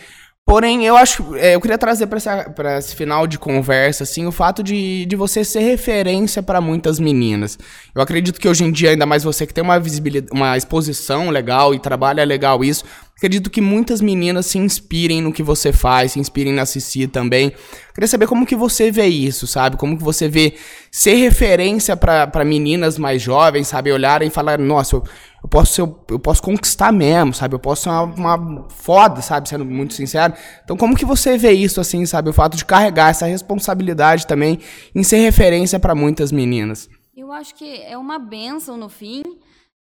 Porém, 0.44 0.84
eu 0.84 0.96
acho. 0.96 1.36
É, 1.36 1.54
eu 1.54 1.60
queria 1.60 1.78
trazer 1.78 2.08
para 2.08 2.76
esse 2.76 2.96
final 2.96 3.24
de 3.24 3.38
conversa, 3.38 4.02
assim, 4.02 4.26
o 4.26 4.32
fato 4.32 4.64
de, 4.64 5.06
de 5.06 5.14
você 5.14 5.44
ser 5.44 5.60
referência 5.60 6.42
para 6.42 6.60
muitas 6.60 6.98
meninas. 6.98 7.56
Eu 7.94 8.02
acredito 8.02 8.40
que 8.40 8.48
hoje 8.48 8.64
em 8.64 8.72
dia, 8.72 8.90
ainda 8.90 9.06
mais 9.06 9.22
você 9.22 9.46
que 9.46 9.54
tem 9.54 9.62
uma 9.62 9.78
visibilidade, 9.78 10.32
uma 10.36 10.56
exposição 10.56 11.30
legal 11.30 11.72
e 11.72 11.78
trabalha 11.78 12.24
legal 12.24 12.64
isso, 12.64 12.84
Acredito 13.20 13.50
que 13.50 13.60
muitas 13.60 14.00
meninas 14.00 14.46
se 14.46 14.56
inspirem 14.56 15.20
no 15.20 15.30
que 15.30 15.42
você 15.42 15.74
faz, 15.74 16.12
se 16.12 16.18
inspirem 16.18 16.54
na 16.54 16.64
Cici 16.64 17.06
também. 17.06 17.52
Queria 17.92 18.08
saber 18.08 18.26
como 18.26 18.46
que 18.46 18.56
você 18.56 18.90
vê 18.90 19.08
isso, 19.08 19.46
sabe? 19.46 19.76
Como 19.76 19.94
que 19.94 20.02
você 20.02 20.26
vê 20.26 20.54
ser 20.90 21.16
referência 21.16 21.94
para 21.94 22.46
meninas 22.46 22.96
mais 22.96 23.20
jovens, 23.20 23.68
sabe? 23.68 23.92
Olharem 23.92 24.28
e 24.28 24.30
falar, 24.30 24.58
nossa, 24.58 24.96
eu, 24.96 25.04
eu 25.42 25.48
posso 25.50 25.74
ser, 25.74 25.82
eu 25.82 26.18
posso 26.18 26.42
conquistar 26.42 26.90
mesmo, 26.92 27.34
sabe? 27.34 27.54
Eu 27.54 27.58
posso 27.58 27.82
ser 27.82 27.90
uma, 27.90 28.36
uma 28.36 28.68
foda, 28.70 29.20
sabe? 29.20 29.50
Sendo 29.50 29.66
muito 29.66 29.92
sincero. 29.92 30.32
Então, 30.64 30.74
como 30.74 30.96
que 30.96 31.04
você 31.04 31.36
vê 31.36 31.52
isso, 31.52 31.78
assim, 31.78 32.06
sabe? 32.06 32.30
O 32.30 32.32
fato 32.32 32.56
de 32.56 32.64
carregar 32.64 33.10
essa 33.10 33.26
responsabilidade 33.26 34.26
também 34.26 34.60
em 34.94 35.02
ser 35.02 35.18
referência 35.18 35.78
para 35.78 35.94
muitas 35.94 36.32
meninas. 36.32 36.88
Eu 37.14 37.30
acho 37.30 37.54
que 37.54 37.82
é 37.82 37.98
uma 37.98 38.18
benção 38.18 38.78
no 38.78 38.88
fim. 38.88 39.22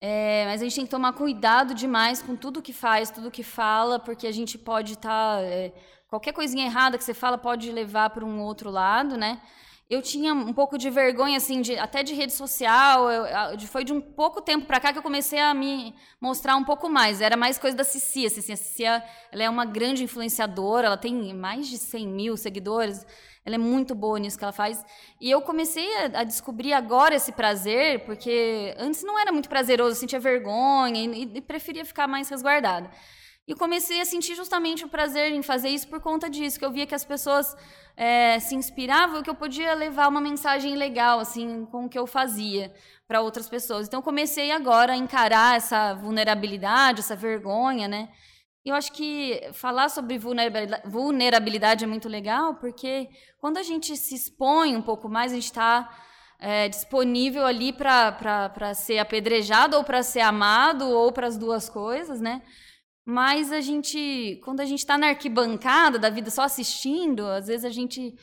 É, 0.00 0.44
mas 0.46 0.60
a 0.60 0.64
gente 0.64 0.76
tem 0.76 0.84
que 0.84 0.90
tomar 0.90 1.12
cuidado 1.12 1.74
demais 1.74 2.22
com 2.22 2.36
tudo 2.36 2.62
que 2.62 2.72
faz, 2.72 3.10
tudo 3.10 3.30
que 3.30 3.42
fala, 3.42 3.98
porque 3.98 4.26
a 4.26 4.32
gente 4.32 4.56
pode 4.56 4.92
estar. 4.92 5.38
Tá, 5.38 5.42
é, 5.42 5.72
qualquer 6.08 6.32
coisinha 6.32 6.66
errada 6.66 6.96
que 6.96 7.04
você 7.04 7.14
fala 7.14 7.36
pode 7.36 7.70
levar 7.72 8.10
para 8.10 8.24
um 8.24 8.40
outro 8.40 8.70
lado, 8.70 9.16
né? 9.16 9.40
Eu 9.90 10.02
tinha 10.02 10.34
um 10.34 10.52
pouco 10.52 10.76
de 10.76 10.90
vergonha, 10.90 11.38
assim, 11.38 11.62
de, 11.62 11.78
até 11.78 12.02
de 12.02 12.12
rede 12.12 12.34
social. 12.34 13.10
Eu, 13.10 13.58
foi 13.60 13.84
de 13.84 13.92
um 13.92 14.02
pouco 14.02 14.42
tempo 14.42 14.66
para 14.66 14.78
cá 14.78 14.92
que 14.92 14.98
eu 14.98 15.02
comecei 15.02 15.40
a 15.40 15.54
me 15.54 15.94
mostrar 16.20 16.56
um 16.56 16.64
pouco 16.64 16.90
mais. 16.90 17.22
Era 17.22 17.38
mais 17.38 17.58
coisa 17.58 17.74
da 17.74 17.84
Cici. 17.84 18.26
Assim, 18.26 18.52
a 18.52 18.56
Cici 18.56 18.84
ela 18.84 19.02
é 19.42 19.48
uma 19.48 19.64
grande 19.64 20.04
influenciadora, 20.04 20.88
ela 20.88 20.96
tem 20.98 21.32
mais 21.32 21.68
de 21.68 21.78
100 21.78 22.06
mil 22.06 22.36
seguidores. 22.36 23.06
Ela 23.48 23.54
é 23.54 23.58
muito 23.58 23.94
boa 23.94 24.18
nisso 24.18 24.36
que 24.36 24.44
ela 24.44 24.52
faz. 24.52 24.84
E 25.18 25.30
eu 25.30 25.40
comecei 25.40 25.86
a, 25.96 26.20
a 26.20 26.24
descobrir 26.24 26.74
agora 26.74 27.14
esse 27.14 27.32
prazer, 27.32 28.04
porque 28.04 28.74
antes 28.78 29.02
não 29.02 29.18
era 29.18 29.32
muito 29.32 29.48
prazeroso, 29.48 29.92
eu 29.92 30.00
sentia 30.00 30.20
vergonha 30.20 31.00
e, 31.02 31.22
e 31.34 31.40
preferia 31.40 31.84
ficar 31.84 32.06
mais 32.06 32.28
resguardada. 32.28 32.90
E 33.46 33.54
comecei 33.54 33.98
a 33.98 34.04
sentir 34.04 34.34
justamente 34.34 34.84
o 34.84 34.88
prazer 34.88 35.32
em 35.32 35.42
fazer 35.42 35.70
isso 35.70 35.88
por 35.88 36.00
conta 36.00 36.28
disso, 36.28 36.58
que 36.58 36.64
eu 36.66 36.70
via 36.70 36.86
que 36.86 36.94
as 36.94 37.06
pessoas 37.06 37.56
é, 37.96 38.38
se 38.38 38.54
inspiravam, 38.54 39.22
que 39.22 39.30
eu 39.30 39.34
podia 39.34 39.72
levar 39.72 40.08
uma 40.08 40.20
mensagem 40.20 40.76
legal, 40.76 41.18
assim, 41.18 41.64
com 41.64 41.86
o 41.86 41.88
que 41.88 41.98
eu 41.98 42.06
fazia 42.06 42.70
para 43.06 43.22
outras 43.22 43.48
pessoas. 43.48 43.86
Então, 43.88 44.02
comecei 44.02 44.50
agora 44.50 44.92
a 44.92 44.96
encarar 44.96 45.56
essa 45.56 45.94
vulnerabilidade, 45.94 47.00
essa 47.00 47.16
vergonha, 47.16 47.88
né? 47.88 48.10
Eu 48.64 48.74
acho 48.74 48.92
que 48.92 49.40
falar 49.52 49.88
sobre 49.88 50.18
vulnerabilidade 50.18 51.84
é 51.84 51.86
muito 51.86 52.08
legal, 52.08 52.56
porque 52.56 53.08
quando 53.38 53.56
a 53.56 53.62
gente 53.62 53.96
se 53.96 54.14
expõe 54.14 54.76
um 54.76 54.82
pouco 54.82 55.08
mais, 55.08 55.32
a 55.32 55.34
gente 55.36 55.44
está 55.44 55.88
é, 56.38 56.68
disponível 56.68 57.44
ali 57.44 57.72
para 57.72 58.74
ser 58.74 58.98
apedrejado 58.98 59.76
ou 59.76 59.84
para 59.84 60.02
ser 60.02 60.20
amado 60.20 60.88
ou 60.88 61.12
para 61.12 61.26
as 61.26 61.36
duas 61.36 61.68
coisas, 61.68 62.20
né? 62.20 62.42
Mas 63.04 63.50
a 63.50 63.60
gente, 63.60 64.38
quando 64.44 64.60
a 64.60 64.66
gente 64.66 64.80
está 64.80 64.98
na 64.98 65.08
arquibancada 65.08 65.98
da 65.98 66.10
vida 66.10 66.30
só 66.30 66.42
assistindo, 66.42 67.26
às 67.26 67.46
vezes 67.46 67.64
a 67.64 67.70
gente 67.70 68.14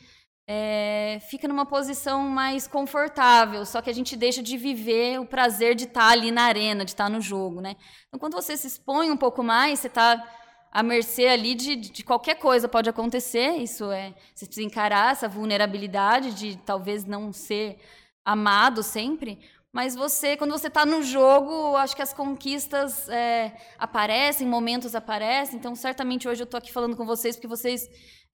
é, 0.48 1.18
fica 1.28 1.48
numa 1.48 1.66
posição 1.66 2.22
mais 2.22 2.68
confortável, 2.68 3.66
só 3.66 3.82
que 3.82 3.90
a 3.90 3.92
gente 3.92 4.16
deixa 4.16 4.42
de 4.42 4.56
viver 4.56 5.18
o 5.18 5.26
prazer 5.26 5.74
de 5.74 5.84
estar 5.84 6.00
tá 6.00 6.08
ali 6.08 6.30
na 6.30 6.42
arena, 6.42 6.84
de 6.84 6.92
estar 6.92 7.04
tá 7.04 7.10
no 7.10 7.20
jogo, 7.20 7.60
né? 7.60 7.74
Então, 8.06 8.20
quando 8.20 8.34
você 8.34 8.56
se 8.56 8.66
expõe 8.66 9.10
um 9.10 9.16
pouco 9.16 9.42
mais, 9.42 9.80
você 9.80 9.88
está 9.88 10.24
à 10.70 10.82
mercê 10.82 11.26
ali 11.26 11.54
de, 11.54 11.74
de 11.74 12.04
qualquer 12.04 12.36
coisa 12.36 12.68
pode 12.68 12.88
acontecer. 12.88 13.56
Isso 13.56 13.90
é, 13.90 14.14
você 14.34 14.46
precisa 14.46 14.66
encarar 14.66 15.12
essa 15.12 15.28
vulnerabilidade 15.28 16.32
de 16.34 16.56
talvez 16.58 17.04
não 17.04 17.32
ser 17.32 17.78
amado 18.24 18.82
sempre. 18.82 19.40
Mas 19.72 19.94
você, 19.94 20.36
quando 20.36 20.52
você 20.52 20.68
está 20.68 20.86
no 20.86 21.02
jogo, 21.02 21.76
acho 21.76 21.94
que 21.94 22.00
as 22.00 22.12
conquistas 22.12 23.08
é, 23.08 23.54
aparecem, 23.78 24.46
momentos 24.46 24.94
aparecem. 24.94 25.58
Então, 25.58 25.74
certamente 25.74 26.26
hoje 26.28 26.42
eu 26.42 26.44
estou 26.44 26.56
aqui 26.56 26.72
falando 26.72 26.96
com 26.96 27.04
vocês 27.04 27.36
porque 27.36 27.48
vocês 27.48 27.86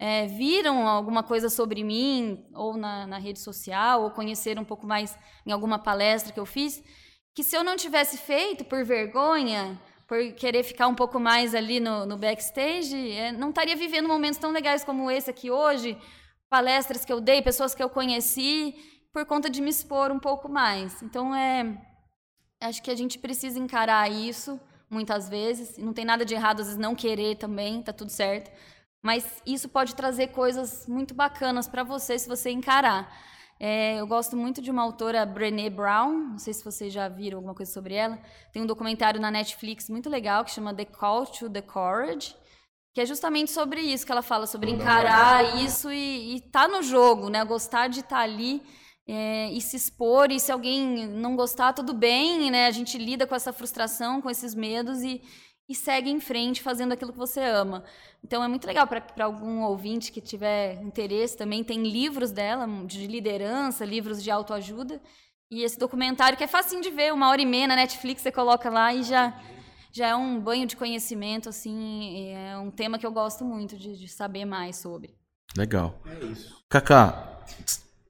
é, 0.04 0.26
viram 0.26 0.88
alguma 0.88 1.22
coisa 1.22 1.48
sobre 1.48 1.84
mim, 1.84 2.44
ou 2.52 2.76
na, 2.76 3.06
na, 3.06 3.18
rede 3.18 3.38
social, 3.38 4.02
ou 4.02 4.10
conheceram 4.10 4.62
um 4.62 4.64
pouco 4.64 4.84
mais 4.84 5.16
em 5.46 5.52
alguma 5.52 5.78
palestra 5.78 6.32
que 6.32 6.40
eu 6.40 6.44
fiz, 6.44 6.82
que 7.32 7.44
se 7.44 7.56
eu 7.56 7.62
não 7.62 7.76
tivesse 7.76 8.18
feito 8.18 8.64
por 8.64 8.84
vergonha, 8.84 9.80
por 10.08 10.18
querer 10.32 10.64
ficar 10.64 10.88
um 10.88 10.94
pouco 10.96 11.20
mais 11.20 11.54
ali 11.54 11.78
no, 11.78 12.04
no 12.04 12.16
backstage, 12.16 13.12
é, 13.12 13.30
não 13.30 13.50
estaria 13.50 13.76
vivendo 13.76 14.08
momentos 14.08 14.40
tão 14.40 14.50
legais 14.50 14.82
como 14.82 15.08
esse 15.08 15.30
aqui 15.30 15.52
hoje, 15.52 15.96
palestras 16.50 17.04
que 17.04 17.12
eu 17.12 17.20
dei, 17.20 17.40
pessoas 17.40 17.72
que 17.72 17.82
eu 17.82 17.88
conheci, 17.88 18.74
por 19.12 19.24
conta 19.24 19.48
de 19.48 19.62
me 19.62 19.70
expor 19.70 20.10
um 20.10 20.18
pouco 20.18 20.48
mais. 20.48 21.00
Então, 21.00 21.32
é, 21.32 21.80
acho 22.60 22.82
que 22.82 22.90
a 22.90 22.96
gente 22.96 23.20
precisa 23.20 23.56
encarar 23.56 24.10
isso 24.10 24.60
muitas 24.90 25.28
vezes. 25.28 25.78
Não 25.78 25.92
tem 25.92 26.04
nada 26.04 26.24
de 26.24 26.34
errado, 26.34 26.58
às 26.58 26.66
vezes, 26.66 26.80
não 26.80 26.96
querer 26.96 27.36
também, 27.36 27.80
tá 27.80 27.92
tudo 27.92 28.10
certo. 28.10 28.50
Mas 29.02 29.42
isso 29.44 29.68
pode 29.68 29.94
trazer 29.96 30.28
coisas 30.28 30.86
muito 30.86 31.12
bacanas 31.12 31.66
para 31.66 31.82
você 31.82 32.18
se 32.18 32.28
você 32.28 32.50
encarar. 32.50 33.12
É, 33.58 34.00
eu 34.00 34.06
gosto 34.06 34.36
muito 34.36 34.60
de 34.62 34.70
uma 34.70 34.82
autora, 34.82 35.24
Brené 35.26 35.70
Brown, 35.70 36.30
não 36.30 36.38
sei 36.38 36.52
se 36.52 36.64
vocês 36.64 36.92
já 36.92 37.08
viram 37.08 37.38
alguma 37.38 37.54
coisa 37.54 37.70
sobre 37.70 37.94
ela. 37.94 38.18
Tem 38.52 38.62
um 38.62 38.66
documentário 38.66 39.20
na 39.20 39.30
Netflix 39.30 39.88
muito 39.88 40.08
legal 40.08 40.44
que 40.44 40.50
chama 40.50 40.74
The 40.74 40.84
Call 40.84 41.26
to 41.26 41.50
the 41.50 41.62
Courage, 41.62 42.34
que 42.94 43.00
é 43.00 43.06
justamente 43.06 43.50
sobre 43.50 43.80
isso 43.80 44.04
que 44.04 44.12
ela 44.12 44.22
fala, 44.22 44.46
sobre 44.46 44.70
encarar 44.70 45.58
isso 45.62 45.90
e 45.92 46.36
estar 46.36 46.62
tá 46.62 46.68
no 46.68 46.82
jogo, 46.82 47.28
né? 47.28 47.44
Gostar 47.44 47.88
de 47.88 48.00
estar 48.00 48.16
tá 48.16 48.22
ali 48.22 48.62
é, 49.06 49.50
e 49.52 49.60
se 49.60 49.76
expor. 49.76 50.30
E 50.30 50.40
se 50.40 50.50
alguém 50.50 51.06
não 51.06 51.36
gostar, 51.36 51.72
tudo 51.72 51.94
bem, 51.94 52.50
né? 52.50 52.66
A 52.66 52.70
gente 52.72 52.98
lida 52.98 53.26
com 53.26 53.34
essa 53.34 53.52
frustração, 53.52 54.20
com 54.20 54.28
esses 54.28 54.54
medos 54.54 55.02
e, 55.02 55.22
e 55.72 55.74
segue 55.74 56.10
em 56.10 56.20
frente 56.20 56.62
fazendo 56.62 56.92
aquilo 56.92 57.12
que 57.12 57.18
você 57.18 57.40
ama. 57.40 57.82
Então 58.22 58.44
é 58.44 58.48
muito 58.48 58.66
legal 58.66 58.86
para 58.86 59.24
algum 59.24 59.62
ouvinte 59.62 60.12
que 60.12 60.20
tiver 60.20 60.80
interesse 60.82 61.36
também. 61.36 61.64
Tem 61.64 61.82
livros 61.82 62.30
dela 62.30 62.66
de 62.86 63.06
liderança, 63.06 63.84
livros 63.84 64.22
de 64.22 64.30
autoajuda. 64.30 65.00
E 65.50 65.62
esse 65.62 65.78
documentário 65.78 66.36
que 66.36 66.44
é 66.44 66.46
facinho 66.46 66.82
de 66.82 66.90
ver, 66.90 67.12
uma 67.12 67.28
hora 67.28 67.42
e 67.42 67.46
meia 67.46 67.66
na 67.66 67.76
Netflix, 67.76 68.22
você 68.22 68.30
coloca 68.30 68.70
lá 68.70 68.94
e 68.94 69.02
já, 69.02 69.38
já 69.90 70.08
é 70.08 70.14
um 70.14 70.38
banho 70.38 70.66
de 70.66 70.76
conhecimento, 70.76 71.48
assim, 71.48 72.28
é 72.30 72.56
um 72.56 72.70
tema 72.70 72.98
que 72.98 73.06
eu 73.06 73.12
gosto 73.12 73.44
muito 73.44 73.76
de, 73.76 73.98
de 73.98 74.08
saber 74.08 74.44
mais 74.44 74.76
sobre. 74.76 75.14
Legal. 75.56 75.98
É 76.06 76.24
isso. 76.24 76.64
Cacá, 76.70 77.44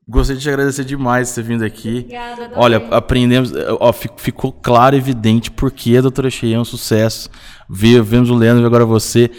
Gostaria 0.08 0.36
de 0.36 0.42
te 0.42 0.48
agradecer 0.48 0.84
demais 0.84 1.28
por 1.28 1.36
ter 1.36 1.42
vindo 1.42 1.64
aqui. 1.64 2.00
Obrigada, 2.00 2.50
Olha, 2.56 2.76
aprendemos, 2.90 3.52
ó, 3.78 3.92
ficou 3.92 4.52
claro 4.52 4.96
e 4.96 4.98
evidente 4.98 5.50
porque 5.50 5.96
a 5.96 6.00
doutora 6.00 6.28
Cheia 6.28 6.56
é 6.56 6.58
um 6.58 6.64
sucesso. 6.64 7.30
Vemos 7.68 8.28
o 8.28 8.34
Leandro 8.34 8.64
e 8.64 8.66
agora 8.66 8.84
você. 8.84 9.30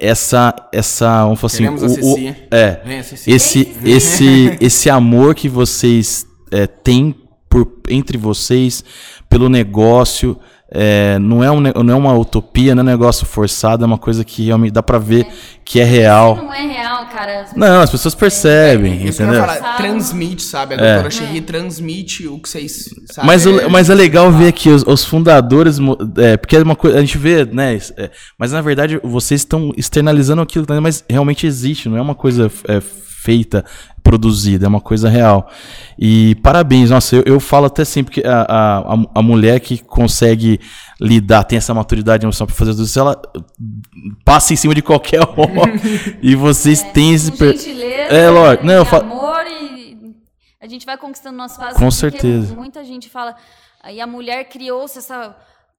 Essa, 0.00 0.54
essa, 0.72 1.24
vamos 1.24 1.38
falar 1.38 1.52
assim, 1.52 1.66
o, 1.68 2.14
o, 2.14 2.18
é, 2.50 2.80
esse, 3.26 3.76
esse, 3.84 4.56
esse 4.60 4.90
amor 4.90 5.34
que 5.34 5.48
vocês 5.48 6.26
é, 6.50 6.66
têm 6.66 7.14
por, 7.48 7.80
entre 7.88 8.18
vocês, 8.18 8.82
pelo 9.28 9.48
negócio, 9.48 10.38
é, 10.68 11.16
não, 11.20 11.44
é 11.44 11.50
um, 11.50 11.60
não 11.60 11.94
é 11.94 11.96
uma 11.96 12.18
utopia, 12.18 12.74
não 12.74 12.80
é 12.80 12.84
um 12.84 12.86
negócio 12.86 13.24
forçado, 13.24 13.84
é 13.84 13.86
uma 13.86 13.98
coisa 13.98 14.24
que 14.24 14.46
realmente 14.46 14.72
dá 14.72 14.82
pra 14.82 14.98
ver 14.98 15.26
é. 15.26 15.32
que 15.64 15.78
é 15.78 15.84
real. 15.84 16.36
Não 16.36 16.52
é 16.52 16.66
real, 16.66 17.06
cara. 17.06 17.46
Não, 17.54 17.80
as 17.80 17.90
pessoas 17.90 18.16
percebem, 18.16 19.04
é, 19.04 19.08
entendeu? 19.08 19.40
Falar, 19.40 19.76
transmite, 19.76 20.42
sabe? 20.42 20.74
A 20.74 20.76
doutora 20.76 21.36
é. 21.36 21.40
transmite 21.40 22.26
o 22.26 22.40
que 22.40 22.48
vocês 22.48 22.90
sabem. 23.12 23.26
Mas, 23.26 23.46
o, 23.46 23.70
mas 23.70 23.90
é 23.90 23.94
legal 23.94 24.32
ver 24.32 24.48
aqui 24.48 24.68
os, 24.68 24.82
os 24.84 25.04
fundadores, 25.04 25.78
é, 26.16 26.36
porque 26.36 26.56
é 26.56 26.62
uma 26.62 26.76
coisa, 26.76 26.98
a 26.98 27.00
gente 27.00 27.16
vê, 27.16 27.44
né? 27.44 27.78
É, 27.96 28.10
mas 28.36 28.50
na 28.50 28.60
verdade 28.60 29.00
vocês 29.04 29.42
estão 29.42 29.72
externalizando 29.76 30.42
aquilo, 30.42 30.66
mas 30.82 31.04
realmente 31.08 31.46
existe, 31.46 31.88
não 31.88 31.96
é 31.96 32.02
uma 32.02 32.14
coisa 32.14 32.50
é, 32.66 32.82
feita, 33.26 33.64
produzida, 34.04 34.66
é 34.66 34.68
uma 34.68 34.80
coisa 34.80 35.08
real. 35.08 35.50
E 35.98 36.36
parabéns, 36.36 36.90
nossa, 36.90 37.16
eu, 37.16 37.24
eu 37.26 37.40
falo 37.40 37.66
até 37.66 37.84
sempre 37.84 38.14
que 38.14 38.26
a, 38.26 38.46
a, 38.48 38.96
a 39.16 39.22
mulher 39.22 39.58
que 39.58 39.78
consegue 39.78 40.60
lidar, 41.00 41.42
tem 41.42 41.58
essa 41.58 41.74
maturidade 41.74 42.24
emocional 42.24 42.46
para 42.46 42.54
fazer 42.54 42.70
tudo 42.70 42.84
isso, 42.84 43.00
ela 43.00 43.20
passa 44.24 44.52
em 44.52 44.56
cima 44.56 44.76
de 44.76 44.80
qualquer 44.80 45.22
homem. 45.36 45.74
e 46.22 46.36
vocês 46.36 46.84
é, 46.84 46.90
têm 46.92 47.14
esse. 47.14 47.32
Per... 47.32 47.56
É, 48.08 48.30
lógico. 48.30 48.64
Não, 48.64 48.74
eu 48.74 48.84
falo... 48.84 49.02
amor 49.02 49.44
e 49.48 50.14
a 50.60 50.68
gente 50.68 50.86
vai 50.86 50.96
conquistando 50.96 51.36
nosso 51.36 51.54
espaço. 51.54 51.76
Com 51.76 51.90
certeza. 51.90 52.54
Muita 52.54 52.84
gente 52.84 53.10
fala. 53.10 53.34
E 53.90 54.00
a 54.00 54.06
mulher 54.06 54.44
criou-se 54.44 54.98
essa 54.98 55.36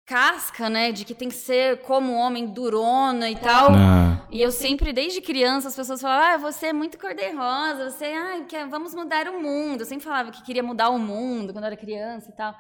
casca, 0.08 0.70
né, 0.70 0.94
de 0.94 1.04
que 1.04 1.14
tem 1.14 1.28
que 1.28 1.36
ser 1.36 1.82
como 1.82 2.14
homem 2.14 2.48
durona 2.48 3.30
e 3.30 3.36
tal. 3.36 3.72
Ah. 3.72 4.26
E 4.32 4.42
eu 4.42 4.52
sempre, 4.52 4.94
desde 4.94 5.20
criança, 5.20 5.68
as 5.68 5.76
pessoas 5.76 6.02
falavam, 6.02 6.28
ah, 6.34 6.38
você 6.38 6.68
é 6.68 6.74
muito 6.74 6.98
cor-de-rosa, 6.98 7.92
você, 7.92 8.06
ah, 8.06 8.46
quer, 8.48 8.66
vamos 8.70 8.96
mudar 8.96 9.28
o 9.28 9.42
mundo. 9.42 9.82
Eu 9.82 9.86
sempre 9.86 10.06
falava 10.06 10.32
que 10.32 10.42
queria 10.44 10.64
mudar 10.64 10.90
o 10.90 10.98
mundo 10.98 11.52
quando 11.52 11.66
eu 11.66 11.68
era 11.68 11.76
criança 11.76 12.30
e 12.32 12.36
tal. 12.36 12.56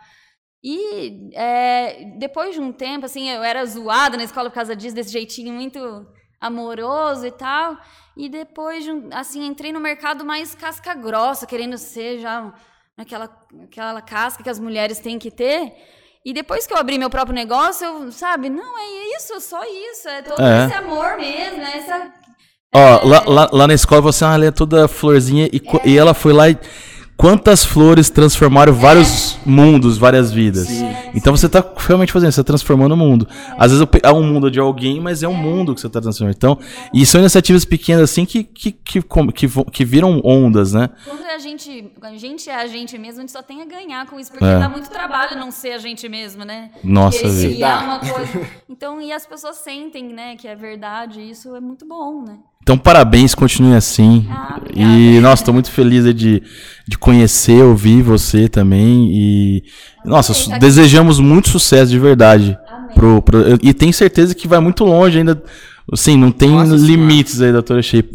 E 0.61 1.29
é, 1.33 2.17
depois 2.19 2.53
de 2.53 2.59
um 2.59 2.73
tempo, 2.73 3.05
assim, 3.05 3.29
eu 3.29 3.41
era 3.41 3.65
zoada 3.65 4.17
na 4.17 4.25
escola 4.25 4.49
por 4.49 4.55
causa 4.55 4.75
disso, 4.75 4.95
desse 4.95 5.13
jeitinho 5.13 5.53
muito 5.53 6.05
amoroso 6.41 7.25
e 7.25 7.31
tal. 7.31 7.77
E 8.17 8.27
depois, 8.27 8.83
de 8.83 8.91
um, 8.91 9.07
assim, 9.13 9.45
entrei 9.45 9.71
no 9.71 9.79
mercado 9.79 10.25
mais 10.25 10.53
casca 10.53 10.93
grossa, 10.93 11.47
querendo 11.47 11.77
ser 11.77 12.19
já 12.19 12.53
aquela, 12.97 13.29
aquela 13.63 14.01
casca 14.01 14.43
que 14.43 14.49
as 14.49 14.59
mulheres 14.59 14.99
têm 14.99 15.17
que 15.17 15.31
ter. 15.31 15.73
E 16.27 16.33
depois 16.33 16.67
que 16.67 16.73
eu 16.73 16.77
abri 16.77 16.99
meu 16.99 17.09
próprio 17.09 17.33
negócio, 17.33 17.85
eu, 17.85 18.11
sabe, 18.11 18.49
não, 18.49 18.77
é 18.77 19.15
isso, 19.15 19.39
só 19.39 19.63
isso, 19.63 20.09
é 20.09 20.21
todo 20.21 20.41
é. 20.41 20.65
esse 20.65 20.73
amor 20.73 21.15
mesmo, 21.15 21.61
é 21.61 21.77
essa... 21.77 22.11
Ó, 22.75 22.79
é... 22.79 23.05
lá, 23.05 23.23
lá, 23.25 23.49
lá, 23.49 23.67
na 23.67 23.73
escola 23.73 24.01
você 24.01 24.25
é 24.25 24.27
uma 24.27 24.51
toda 24.51 24.89
florzinha 24.89 25.45
e, 25.53 25.61
é. 25.85 25.87
e 25.87 25.97
ela 25.97 26.13
foi 26.13 26.33
lá 26.33 26.49
e 26.49 26.57
quantas 27.17 27.65
flores 27.65 28.09
transformaram 28.09 28.71
vários 28.71 29.35
é. 29.35 29.49
mundos, 29.49 29.97
várias 29.97 30.31
vidas. 30.31 30.67
Sim. 30.67 30.95
Então 31.15 31.35
você 31.35 31.47
está 31.47 31.65
realmente 31.75 32.13
fazendo, 32.13 32.31
você 32.31 32.39
está 32.39 32.47
transformando 32.47 32.93
o 32.93 32.97
mundo. 32.97 33.27
É. 33.29 33.55
Às 33.57 33.71
vezes 33.71 33.87
é 34.03 34.11
um 34.11 34.23
mundo 34.23 34.51
de 34.51 34.59
alguém, 34.59 35.01
mas 35.01 35.23
é 35.23 35.27
um 35.27 35.33
é. 35.33 35.41
mundo 35.41 35.73
que 35.73 35.81
você 35.81 35.87
está 35.87 35.99
transformando. 35.99 36.35
Então, 36.35 36.59
e 36.93 37.05
são 37.05 37.19
iniciativas 37.19 37.65
pequenas 37.65 38.03
assim 38.03 38.23
que, 38.23 38.43
que, 38.43 38.71
que, 38.71 39.01
que, 39.01 39.47
que 39.71 39.85
viram 39.85 40.21
ondas, 40.23 40.73
né? 40.73 40.89
Quando 41.03 41.25
a 41.25 41.39
gente, 41.39 41.91
a 42.01 42.15
gente 42.15 42.49
é 42.49 42.55
a 42.55 42.67
gente 42.67 42.97
mesmo, 42.97 43.19
a 43.19 43.21
gente 43.21 43.31
só 43.31 43.41
tem 43.41 43.61
a 43.61 43.65
ganhar 43.65 44.05
com 44.05 44.19
isso, 44.19 44.31
porque 44.31 44.45
é. 44.45 44.59
dá 44.59 44.69
muito 44.69 44.89
trabalho 44.89 45.39
não 45.39 45.49
ser 45.49 45.71
a 45.71 45.79
gente 45.79 46.07
mesmo, 46.07 46.45
né? 46.45 46.69
Nossa, 46.83 47.27
vida. 47.27 47.79
Uma 47.79 47.99
coisa. 47.99 48.47
Então, 48.69 49.01
e 49.01 49.11
as 49.11 49.25
pessoas 49.25 49.55
sentem, 49.57 50.13
né, 50.13 50.35
que 50.35 50.47
é 50.47 50.55
verdade, 50.55 51.19
isso 51.21 51.55
é 51.55 51.59
muito 51.59 51.83
bom, 51.85 52.21
né? 52.21 52.37
Então, 52.67 52.77
parabéns, 52.77 53.33
continue 53.33 53.77
assim. 53.77 54.27
Ah, 54.29 54.59
e, 54.75 55.21
nossa, 55.21 55.41
estou 55.41 55.53
muito 55.53 55.71
feliz 55.71 56.03
de, 56.13 56.43
de 56.85 56.97
conhecer, 56.97 57.63
ouvir 57.63 58.01
você 58.01 58.49
também. 58.49 59.09
E, 59.09 59.63
nossa, 60.03 60.33
Amém, 60.49 60.59
desejamos 60.59 61.17
muito 61.17 61.47
sucesso 61.47 61.89
de 61.89 61.97
verdade. 61.97 62.59
Pro, 62.93 63.21
pro, 63.21 63.39
e 63.63 63.73
tenho 63.73 63.93
certeza 63.93 64.35
que 64.35 64.49
vai 64.49 64.59
muito 64.59 64.83
longe 64.83 65.17
ainda. 65.17 65.41
Assim, 65.89 66.17
não 66.17 66.29
tem 66.29 66.49
nossa, 66.49 66.75
limites 66.75 67.35
senhora. 67.35 67.51
aí, 67.51 67.53
doutora 67.53 67.81
Shape. 67.81 68.09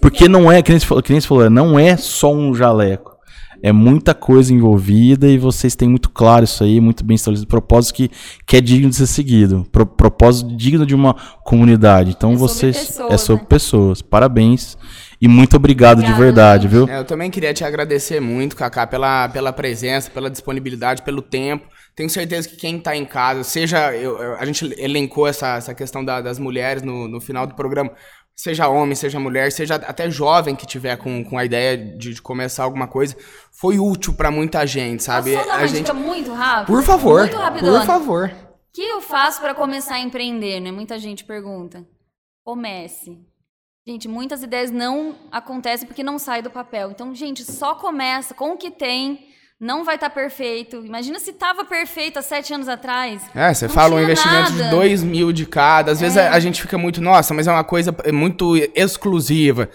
Porque 0.00 0.26
não 0.26 0.50
é, 0.50 0.62
que 0.62 0.70
nem, 0.70 0.80
você 0.80 0.86
falou, 0.86 1.02
que 1.02 1.12
nem 1.12 1.20
você 1.20 1.28
falou, 1.28 1.50
não 1.50 1.78
é 1.78 1.94
só 1.98 2.32
um 2.32 2.54
jaleco 2.54 3.17
é 3.62 3.72
muita 3.72 4.14
coisa 4.14 4.52
envolvida 4.52 5.26
e 5.26 5.38
vocês 5.38 5.74
têm 5.74 5.88
muito 5.88 6.10
claro 6.10 6.44
isso 6.44 6.62
aí, 6.62 6.80
muito 6.80 7.04
bem 7.04 7.14
estabelecido, 7.14 7.48
propósito 7.48 7.94
que, 7.94 8.10
que 8.46 8.56
é 8.56 8.60
digno 8.60 8.90
de 8.90 8.96
ser 8.96 9.06
seguido, 9.06 9.66
Pro, 9.70 9.86
propósito 9.86 10.56
digno 10.56 10.86
de 10.86 10.94
uma 10.94 11.14
comunidade. 11.44 12.10
Então 12.10 12.32
é 12.32 12.36
vocês 12.36 12.76
pessoas, 12.76 13.12
é 13.12 13.18
sobre 13.18 13.42
né? 13.42 13.48
pessoas. 13.48 14.02
Parabéns 14.02 14.76
e 15.20 15.26
muito 15.26 15.56
obrigado 15.56 15.98
Obrigada, 15.98 16.16
de 16.16 16.22
verdade, 16.22 16.68
viu? 16.68 16.88
É, 16.88 16.98
eu 16.98 17.04
também 17.04 17.30
queria 17.30 17.52
te 17.52 17.64
agradecer 17.64 18.20
muito, 18.20 18.54
Kaká, 18.54 18.86
pela, 18.86 19.28
pela 19.28 19.52
presença, 19.52 20.10
pela 20.10 20.30
disponibilidade, 20.30 21.02
pelo 21.02 21.20
tempo. 21.20 21.66
Tenho 21.96 22.08
certeza 22.08 22.48
que 22.48 22.56
quem 22.56 22.76
está 22.76 22.94
em 22.94 23.04
casa, 23.04 23.42
seja. 23.42 23.92
Eu, 23.92 24.36
a 24.36 24.44
gente 24.46 24.72
elencou 24.78 25.26
essa, 25.26 25.56
essa 25.56 25.74
questão 25.74 26.04
da, 26.04 26.20
das 26.20 26.38
mulheres 26.38 26.84
no, 26.84 27.08
no 27.08 27.20
final 27.20 27.44
do 27.44 27.56
programa 27.56 27.90
seja 28.38 28.68
homem, 28.68 28.94
seja 28.94 29.18
mulher, 29.18 29.50
seja 29.50 29.74
até 29.74 30.08
jovem 30.08 30.54
que 30.54 30.64
tiver 30.64 30.96
com, 30.96 31.24
com 31.24 31.36
a 31.36 31.44
ideia 31.44 31.76
de, 31.76 32.14
de 32.14 32.22
começar 32.22 32.62
alguma 32.62 32.86
coisa, 32.86 33.16
foi 33.50 33.80
útil 33.80 34.14
para 34.14 34.30
muita 34.30 34.64
gente, 34.64 35.02
sabe? 35.02 35.34
Posso 35.34 35.48
dar 35.48 35.56
uma 35.56 35.64
a 35.64 35.66
gente 35.66 35.92
muito 35.92 36.32
rápido. 36.32 36.66
Por 36.66 36.82
favor. 36.84 37.22
Muito 37.22 37.36
rápido. 37.36 37.64
Por 37.64 37.84
favor. 37.84 38.30
O 38.30 38.72
que 38.72 38.82
eu 38.82 39.00
faço 39.00 39.40
para 39.40 39.56
começar 39.56 39.96
a 39.96 40.00
empreender, 40.00 40.60
né? 40.60 40.70
Muita 40.70 41.00
gente 41.00 41.24
pergunta. 41.24 41.84
Comece. 42.44 43.18
Gente, 43.84 44.06
muitas 44.06 44.42
ideias 44.42 44.70
não 44.70 45.16
acontecem 45.32 45.88
porque 45.88 46.04
não 46.04 46.16
saem 46.16 46.42
do 46.42 46.50
papel. 46.50 46.92
Então, 46.92 47.12
gente, 47.12 47.44
só 47.44 47.74
começa 47.74 48.34
com 48.34 48.52
o 48.52 48.56
que 48.56 48.70
tem 48.70 49.27
não 49.60 49.84
vai 49.84 49.96
estar 49.96 50.08
tá 50.08 50.14
perfeito. 50.14 50.84
Imagina 50.84 51.18
se 51.18 51.30
estava 51.30 51.64
perfeito 51.64 52.18
há 52.18 52.22
sete 52.22 52.54
anos 52.54 52.68
atrás. 52.68 53.22
É, 53.34 53.52
você 53.52 53.68
fala 53.68 53.96
um 53.96 54.02
investimento 54.02 54.52
nada. 54.52 54.64
de 54.64 54.70
dois 54.70 55.02
mil 55.02 55.32
de 55.32 55.46
cada. 55.46 55.92
Às 55.92 56.00
vezes 56.00 56.16
é. 56.16 56.28
a, 56.28 56.38
gente 56.38 56.62
fica 56.62 56.78
muito, 56.78 57.00
nossa, 57.00 57.34
mas 57.34 57.46
é 57.48 57.52
uma 57.52 57.64
coisa 57.64 57.94
muito 58.12 58.56
exclusiva. 58.74 59.68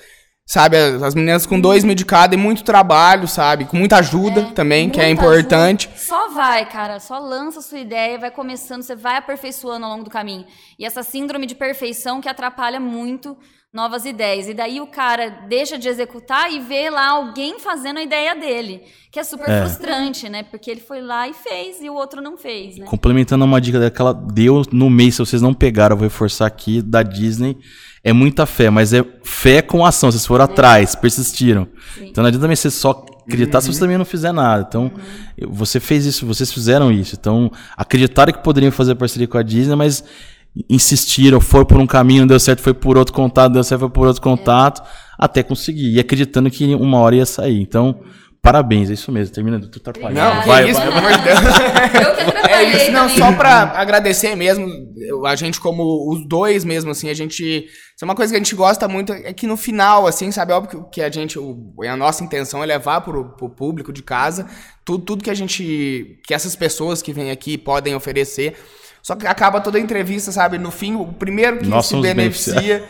Sabe, 0.45 0.75
as 0.77 1.15
meninas 1.15 1.45
com 1.45 1.57
dois 1.57 1.85
mil 1.85 1.95
de 1.95 2.03
cada 2.03 2.35
e 2.35 2.37
muito 2.37 2.65
trabalho, 2.65 3.29
sabe? 3.29 3.63
Com 3.63 3.77
muita 3.77 3.97
ajuda 3.97 4.41
é, 4.41 4.51
também, 4.51 4.89
que 4.89 4.99
é 4.99 5.09
importante. 5.09 5.87
Ajuda. 5.87 6.01
Só 6.01 6.29
vai, 6.29 6.65
cara. 6.65 6.99
Só 6.99 7.17
lança 7.17 7.59
a 7.59 7.61
sua 7.61 7.79
ideia, 7.79 8.19
vai 8.19 8.29
começando, 8.29 8.83
você 8.83 8.93
vai 8.93 9.15
aperfeiçoando 9.15 9.85
ao 9.85 9.91
longo 9.91 10.03
do 10.03 10.09
caminho. 10.09 10.45
E 10.77 10.85
essa 10.85 11.01
síndrome 11.01 11.45
de 11.45 11.55
perfeição 11.55 12.19
que 12.19 12.27
atrapalha 12.27 12.77
muito 12.77 13.37
novas 13.73 14.05
ideias. 14.05 14.47
E 14.47 14.53
daí 14.53 14.79
o 14.79 14.85
cara 14.85 15.29
deixa 15.49 15.79
de 15.79 15.87
executar 15.89 16.51
e 16.51 16.59
vê 16.59 16.89
lá 16.91 17.09
alguém 17.09 17.59
fazendo 17.59 17.97
a 17.97 18.03
ideia 18.03 18.35
dele. 18.35 18.83
Que 19.11 19.19
é 19.19 19.23
super 19.23 19.49
é. 19.49 19.61
frustrante, 19.61 20.29
né? 20.29 20.43
Porque 20.43 20.69
ele 20.69 20.79
foi 20.79 21.01
lá 21.01 21.27
e 21.27 21.33
fez 21.33 21.81
e 21.81 21.89
o 21.89 21.93
outro 21.93 22.21
não 22.21 22.37
fez, 22.37 22.77
né? 22.77 22.85
Complementando 22.85 23.43
uma 23.43 23.59
dica 23.59 23.79
daquela 23.79 24.13
deu 24.13 24.61
no 24.71 24.89
mês, 24.89 25.15
se 25.15 25.19
vocês 25.19 25.41
não 25.41 25.53
pegaram, 25.53 25.95
eu 25.95 25.97
vou 25.97 26.07
reforçar 26.07 26.45
aqui, 26.45 26.81
da 26.81 27.01
Disney. 27.01 27.57
É 28.03 28.13
muita 28.13 28.45
fé, 28.45 28.69
mas 28.69 28.93
é 28.93 29.03
fé 29.23 29.61
com 29.61 29.85
ação. 29.85 30.11
Vocês 30.11 30.25
foram 30.25 30.45
é. 30.45 30.45
atrás, 30.45 30.93
persistiram. 30.93 31.67
Sim. 31.95 32.09
Então 32.09 32.21
não 32.21 32.27
adianta 32.27 32.43
também 32.43 32.55
você 32.55 32.69
só 32.69 33.05
acreditar 33.23 33.59
uhum. 33.59 33.61
se 33.61 33.73
você 33.73 33.79
também 33.79 33.97
não 33.97 34.05
fizer 34.05 34.31
nada. 34.31 34.65
Então, 34.67 34.91
uhum. 34.93 35.49
você 35.49 35.79
fez 35.79 36.05
isso, 36.05 36.25
vocês 36.25 36.51
fizeram 36.51 36.91
isso. 36.91 37.15
Então, 37.19 37.51
acreditaram 37.75 38.33
que 38.33 38.43
poderiam 38.43 38.71
fazer 38.71 38.95
parceria 38.95 39.27
com 39.27 39.37
a 39.37 39.43
Disney, 39.43 39.75
mas 39.75 40.03
insistiram, 40.69 41.41
foi 41.41 41.65
por 41.65 41.79
um 41.79 41.87
caminho, 41.87 42.27
deu 42.27 42.39
certo, 42.39 42.61
foi 42.61 42.73
por 42.73 42.97
outro 42.97 43.13
contato, 43.13 43.53
deu 43.53 43.63
certo, 43.63 43.81
foi 43.81 43.89
por 43.89 44.07
outro 44.07 44.21
contato, 44.21 44.81
é. 44.81 44.85
até 45.17 45.43
conseguir. 45.43 45.93
E 45.93 45.99
acreditando 45.99 46.49
que 46.49 46.75
uma 46.75 46.99
hora 46.99 47.15
ia 47.15 47.25
sair. 47.25 47.59
Então, 47.59 48.01
parabéns, 48.41 48.89
é 48.89 48.93
isso 48.93 49.11
mesmo. 49.11 49.33
Termina 49.33 49.59
tu 49.59 49.79
atrapalhando. 49.79 50.19
Não, 50.19 50.45
vai, 50.45 50.69
isso, 50.69 50.79
vai, 50.79 50.87
pelo 50.87 50.99
amor 50.99 51.11
de 51.17 51.23
Deus. 51.23 51.39
Eu 51.43 52.41
que 52.41 52.51
É 52.51 52.63
isso, 52.63 52.91
não, 52.91 53.09
só 53.09 53.31
pra 53.31 53.73
agradecer 53.75 54.35
mesmo, 54.35 54.67
a 55.25 55.35
gente 55.35 55.59
como 55.59 56.11
os 56.11 56.27
dois 56.27 56.63
mesmo, 56.63 56.91
assim, 56.91 57.09
a 57.09 57.13
gente... 57.13 57.43
Isso 57.43 58.03
é 58.03 58.05
uma 58.05 58.15
coisa 58.15 58.31
que 58.31 58.37
a 58.37 58.39
gente 58.39 58.55
gosta 58.55 58.87
muito, 58.87 59.13
é 59.13 59.33
que 59.33 59.47
no 59.47 59.57
final, 59.57 60.05
assim, 60.05 60.31
sabe, 60.31 60.51
óbvio 60.51 60.85
que 60.91 61.01
a 61.01 61.09
gente, 61.09 61.39
a 61.87 61.97
nossa 61.97 62.23
intenção 62.23 62.63
é 62.63 62.65
levar 62.65 63.01
pro, 63.01 63.35
pro 63.35 63.49
público 63.49 63.93
de 63.93 64.03
casa 64.03 64.47
tudo, 64.85 65.03
tudo 65.03 65.23
que 65.23 65.29
a 65.29 65.33
gente, 65.33 66.19
que 66.25 66.33
essas 66.33 66.55
pessoas 66.55 67.01
que 67.01 67.13
vêm 67.13 67.31
aqui 67.31 67.57
podem 67.57 67.95
oferecer, 67.95 68.55
só 69.03 69.17
que 69.17 69.27
acaba 69.27 69.59
toda 69.59 69.77
a 69.77 69.81
entrevista, 69.81 70.31
sabe? 70.31 70.57
No 70.57 70.71
fim, 70.71 70.95
o 70.95 71.11
primeiro 71.11 71.59
que 71.59 71.67
Nós 71.67 71.87
se 71.87 71.99
beneficia 71.99 72.87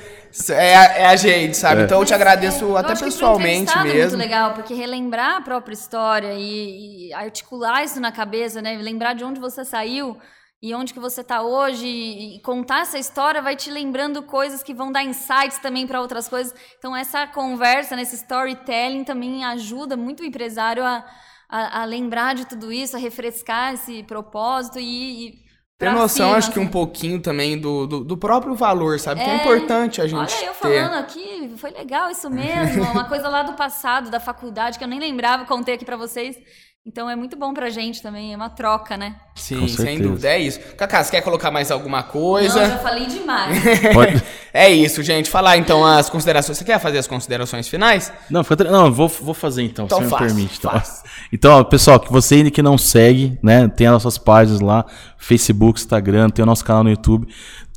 é 0.51 0.75
a, 0.75 0.83
é 0.83 1.05
a, 1.07 1.15
gente, 1.15 1.57
sabe? 1.57 1.81
É. 1.81 1.85
Então 1.85 1.99
eu 1.99 2.05
te 2.05 2.13
agradeço 2.13 2.65
eu 2.65 2.77
até 2.77 2.95
pessoalmente 2.95 3.75
mesmo. 3.79 3.89
É 3.89 4.01
muito 4.01 4.17
legal, 4.17 4.53
porque 4.53 4.75
relembrar 4.75 5.37
a 5.37 5.41
própria 5.41 5.73
história 5.73 6.33
e, 6.35 7.07
e, 7.09 7.13
articular 7.15 7.83
isso 7.83 7.99
na 7.99 8.11
cabeça, 8.11 8.61
né? 8.61 8.77
Lembrar 8.77 9.13
de 9.13 9.23
onde 9.23 9.39
você 9.39 9.65
saiu 9.65 10.15
e 10.61 10.75
onde 10.75 10.93
que 10.93 10.99
você 10.99 11.21
está 11.21 11.41
hoje 11.41 11.87
e 11.87 12.39
contar 12.41 12.81
essa 12.81 12.99
história 12.99 13.41
vai 13.41 13.55
te 13.55 13.71
lembrando 13.71 14.21
coisas 14.21 14.61
que 14.61 14.73
vão 14.73 14.91
dar 14.91 15.03
insights 15.03 15.57
também 15.57 15.87
para 15.87 15.99
outras 15.99 16.27
coisas. 16.27 16.53
Então 16.77 16.95
essa 16.95 17.25
conversa, 17.25 17.95
nesse 17.95 18.17
storytelling 18.17 19.03
também 19.03 19.43
ajuda 19.43 19.97
muito 19.97 20.21
o 20.21 20.25
empresário 20.25 20.85
a, 20.85 21.03
a, 21.49 21.81
a 21.81 21.85
lembrar 21.85 22.35
de 22.35 22.45
tudo 22.45 22.71
isso, 22.71 22.95
a 22.95 22.99
refrescar 22.99 23.73
esse 23.73 24.03
propósito 24.03 24.79
e, 24.79 25.29
e 25.29 25.42
ter 25.77 25.91
noção, 25.91 26.27
cima, 26.27 26.37
acho 26.37 26.51
que 26.51 26.59
um 26.59 26.67
pouquinho 26.67 27.19
também 27.19 27.57
do, 27.57 27.85
do, 27.87 28.03
do, 28.03 28.17
próprio 28.17 28.55
valor, 28.55 28.99
sabe? 28.99 29.21
É, 29.21 29.23
que 29.23 29.29
é 29.29 29.35
importante 29.37 30.01
a 30.01 30.07
gente 30.07 30.35
Olha, 30.35 30.45
eu 30.45 30.53
ter. 30.53 30.59
falando 30.59 30.99
aqui, 30.99 31.53
foi 31.57 31.71
legal 31.71 32.09
isso 32.09 32.29
mesmo. 32.29 32.83
uma 32.91 33.05
coisa 33.05 33.27
lá 33.27 33.43
do 33.43 33.53
passado, 33.53 34.09
da 34.09 34.19
faculdade, 34.19 34.77
que 34.77 34.83
eu 34.83 34.87
nem 34.87 34.99
lembrava, 34.99 35.45
contei 35.45 35.75
aqui 35.75 35.83
para 35.83 35.97
vocês. 35.97 36.37
Então 36.85 37.09
é 37.09 37.15
muito 37.15 37.37
bom 37.37 37.53
pra 37.53 37.69
gente 37.69 38.01
também, 38.01 38.33
é 38.33 38.35
uma 38.35 38.49
troca, 38.49 38.97
né? 38.97 39.15
Sim, 39.35 39.69
sem 39.69 40.01
dúvida, 40.01 40.27
é 40.27 40.37
isso. 40.37 40.59
Cacá, 40.75 41.01
você 41.01 41.11
quer 41.11 41.21
colocar 41.21 41.49
mais 41.49 41.71
alguma 41.71 42.03
coisa? 42.03 42.59
Não, 42.59 42.69
já 42.71 42.77
falei 42.77 43.05
demais. 43.05 43.57
é 44.53 44.69
isso, 44.69 45.01
gente. 45.01 45.29
Falar 45.29 45.55
então 45.55 45.85
as 45.85 46.09
considerações. 46.09 46.57
Você 46.57 46.65
quer 46.65 46.77
fazer 46.81 46.97
as 46.97 47.07
considerações 47.07 47.69
finais? 47.69 48.11
Não, 48.29 48.43
fica... 48.43 48.65
não 48.65 48.91
vou, 48.91 49.07
vou 49.07 49.33
fazer 49.33 49.63
então, 49.63 49.85
então 49.85 50.03
se 50.03 50.09
faz, 50.09 50.33
me 50.33 50.41
permite. 50.41 50.57
Então, 50.59 50.81
então 51.31 51.59
ó, 51.59 51.63
pessoal, 51.63 52.01
que 52.01 52.11
você 52.11 52.35
ainda 52.35 52.51
que 52.51 52.61
não 52.61 52.77
segue, 52.77 53.39
né, 53.41 53.65
tem 53.69 53.87
as 53.87 53.93
nossas 53.93 54.17
páginas 54.17 54.59
lá, 54.59 54.85
Facebook, 55.17 55.79
Instagram, 55.79 56.29
tem 56.31 56.43
o 56.43 56.45
nosso 56.45 56.65
canal 56.65 56.83
no 56.83 56.89
YouTube. 56.89 57.29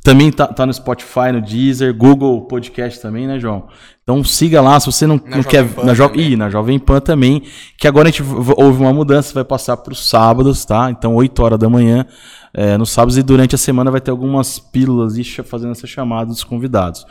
Também 0.07 0.31
tá, 0.31 0.47
tá 0.47 0.65
no 0.65 0.73
Spotify, 0.73 1.33
no 1.33 1.41
Deezer, 1.41 1.93
Google 1.93 2.39
Podcast 2.43 3.01
também, 3.01 3.27
né, 3.27 3.37
João? 3.37 3.67
Então 4.01 4.23
siga 4.23 4.61
lá, 4.61 4.79
se 4.79 4.85
você 4.85 5.05
não, 5.05 5.19
não 5.25 5.43
quer. 5.43 5.67
Pan 5.67 5.83
na, 5.83 5.93
jo 5.93 6.09
Ih, 6.15 6.37
na 6.37 6.49
Jovem 6.49 6.79
Pan 6.79 7.01
também. 7.01 7.43
Que 7.77 7.89
agora 7.89 8.07
a 8.07 8.11
gente 8.11 8.23
houve 8.55 8.81
uma 8.81 8.93
mudança, 8.93 9.33
vai 9.33 9.43
passar 9.43 9.75
para 9.75 9.91
os 9.91 10.07
sábados, 10.07 10.63
tá? 10.63 10.89
Então, 10.89 11.13
8 11.13 11.43
horas 11.43 11.59
da 11.59 11.69
manhã, 11.69 12.05
é, 12.53 12.77
nos 12.77 12.89
sábados, 12.89 13.17
e 13.17 13.21
durante 13.21 13.53
a 13.53 13.57
semana 13.57 13.91
vai 13.91 13.99
ter 13.99 14.09
algumas 14.09 14.59
pílulas 14.59 15.17
fazendo 15.43 15.71
essa 15.71 15.85
chamada 15.85 16.27
dos 16.27 16.41
convidados. 16.41 17.05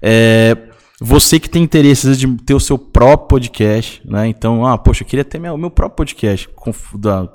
É, 0.00 0.56
você 1.00 1.40
que 1.40 1.50
tem 1.50 1.64
interesse 1.64 2.16
de 2.16 2.28
ter 2.44 2.54
o 2.54 2.60
seu 2.60 2.78
próprio 2.78 3.26
podcast, 3.26 4.00
né? 4.08 4.28
Então, 4.28 4.64
ah, 4.64 4.78
poxa, 4.78 5.02
eu 5.02 5.06
queria 5.08 5.24
ter 5.24 5.40
meu, 5.40 5.58
meu 5.58 5.70
próprio 5.70 5.96
podcast. 5.96 6.48
Da, 6.94 7.28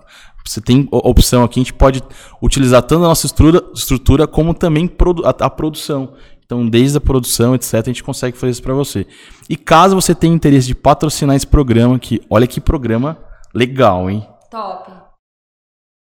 você 0.45 0.59
tem 0.59 0.87
opção 0.91 1.43
aqui, 1.43 1.59
a 1.59 1.63
gente 1.63 1.73
pode 1.73 2.01
utilizar 2.41 2.81
tanto 2.81 3.05
a 3.05 3.07
nossa 3.07 3.25
estrutura, 3.25 3.63
estrutura 3.73 4.27
como 4.27 4.53
também 4.53 4.89
a, 5.23 5.49
produção. 5.49 6.13
Então, 6.45 6.67
desde 6.67 6.97
a 6.97 7.01
produção, 7.01 7.55
etc., 7.55 7.75
a 7.75 7.83
gente 7.83 8.03
consegue 8.03 8.37
fazer 8.37 8.51
isso 8.51 8.63
para 8.63 8.73
você. 8.73 9.07
E 9.49 9.55
caso 9.55 9.95
você 9.95 10.13
tenha 10.13 10.33
interesse 10.33 10.67
de 10.67 10.75
patrocinar 10.75 11.35
esse 11.35 11.47
programa, 11.47 11.97
que 11.97 12.21
olha 12.29 12.45
que 12.45 12.59
programa 12.59 13.17
legal, 13.53 14.09
hein? 14.09 14.27
Top. 14.49 15.00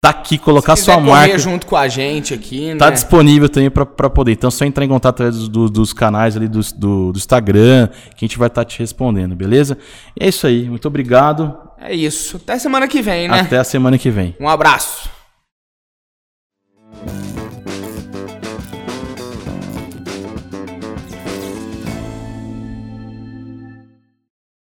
Tá 0.02 0.14
daqui, 0.14 0.38
colocar 0.38 0.78
sua 0.78 0.98
marca. 0.98 1.38
junto 1.38 1.66
com 1.66 1.76
a 1.76 1.88
gente 1.90 2.34
aqui, 2.34 2.74
Tá 2.78 2.86
né? 2.86 2.92
disponível 2.92 3.50
também 3.50 3.70
para 3.70 4.10
poder. 4.10 4.32
Então, 4.32 4.50
só 4.50 4.64
entrar 4.64 4.86
em 4.86 4.88
contato 4.88 5.16
através 5.16 5.50
do, 5.50 5.70
dos 5.70 5.92
canais 5.92 6.38
ali 6.38 6.48
do, 6.48 6.62
do, 6.76 7.12
do, 7.12 7.18
Instagram, 7.18 7.90
que 8.16 8.24
a 8.24 8.28
gente 8.28 8.38
vai 8.38 8.48
estar 8.48 8.64
tá 8.64 8.66
te 8.66 8.80
respondendo, 8.80 9.36
beleza? 9.36 9.78
E 10.18 10.24
é 10.24 10.30
isso 10.30 10.48
aí. 10.48 10.70
Muito 10.70 10.88
obrigado. 10.88 11.58
É 11.78 11.94
isso. 11.94 12.38
Até 12.38 12.58
semana 12.58 12.88
que 12.88 13.02
vem, 13.02 13.28
né? 13.28 13.42
Até 13.42 13.58
a 13.58 13.64
semana 13.64 13.98
que 13.98 14.10
vem. 14.10 14.36
Um 14.40 14.48
abraço. 14.48 15.10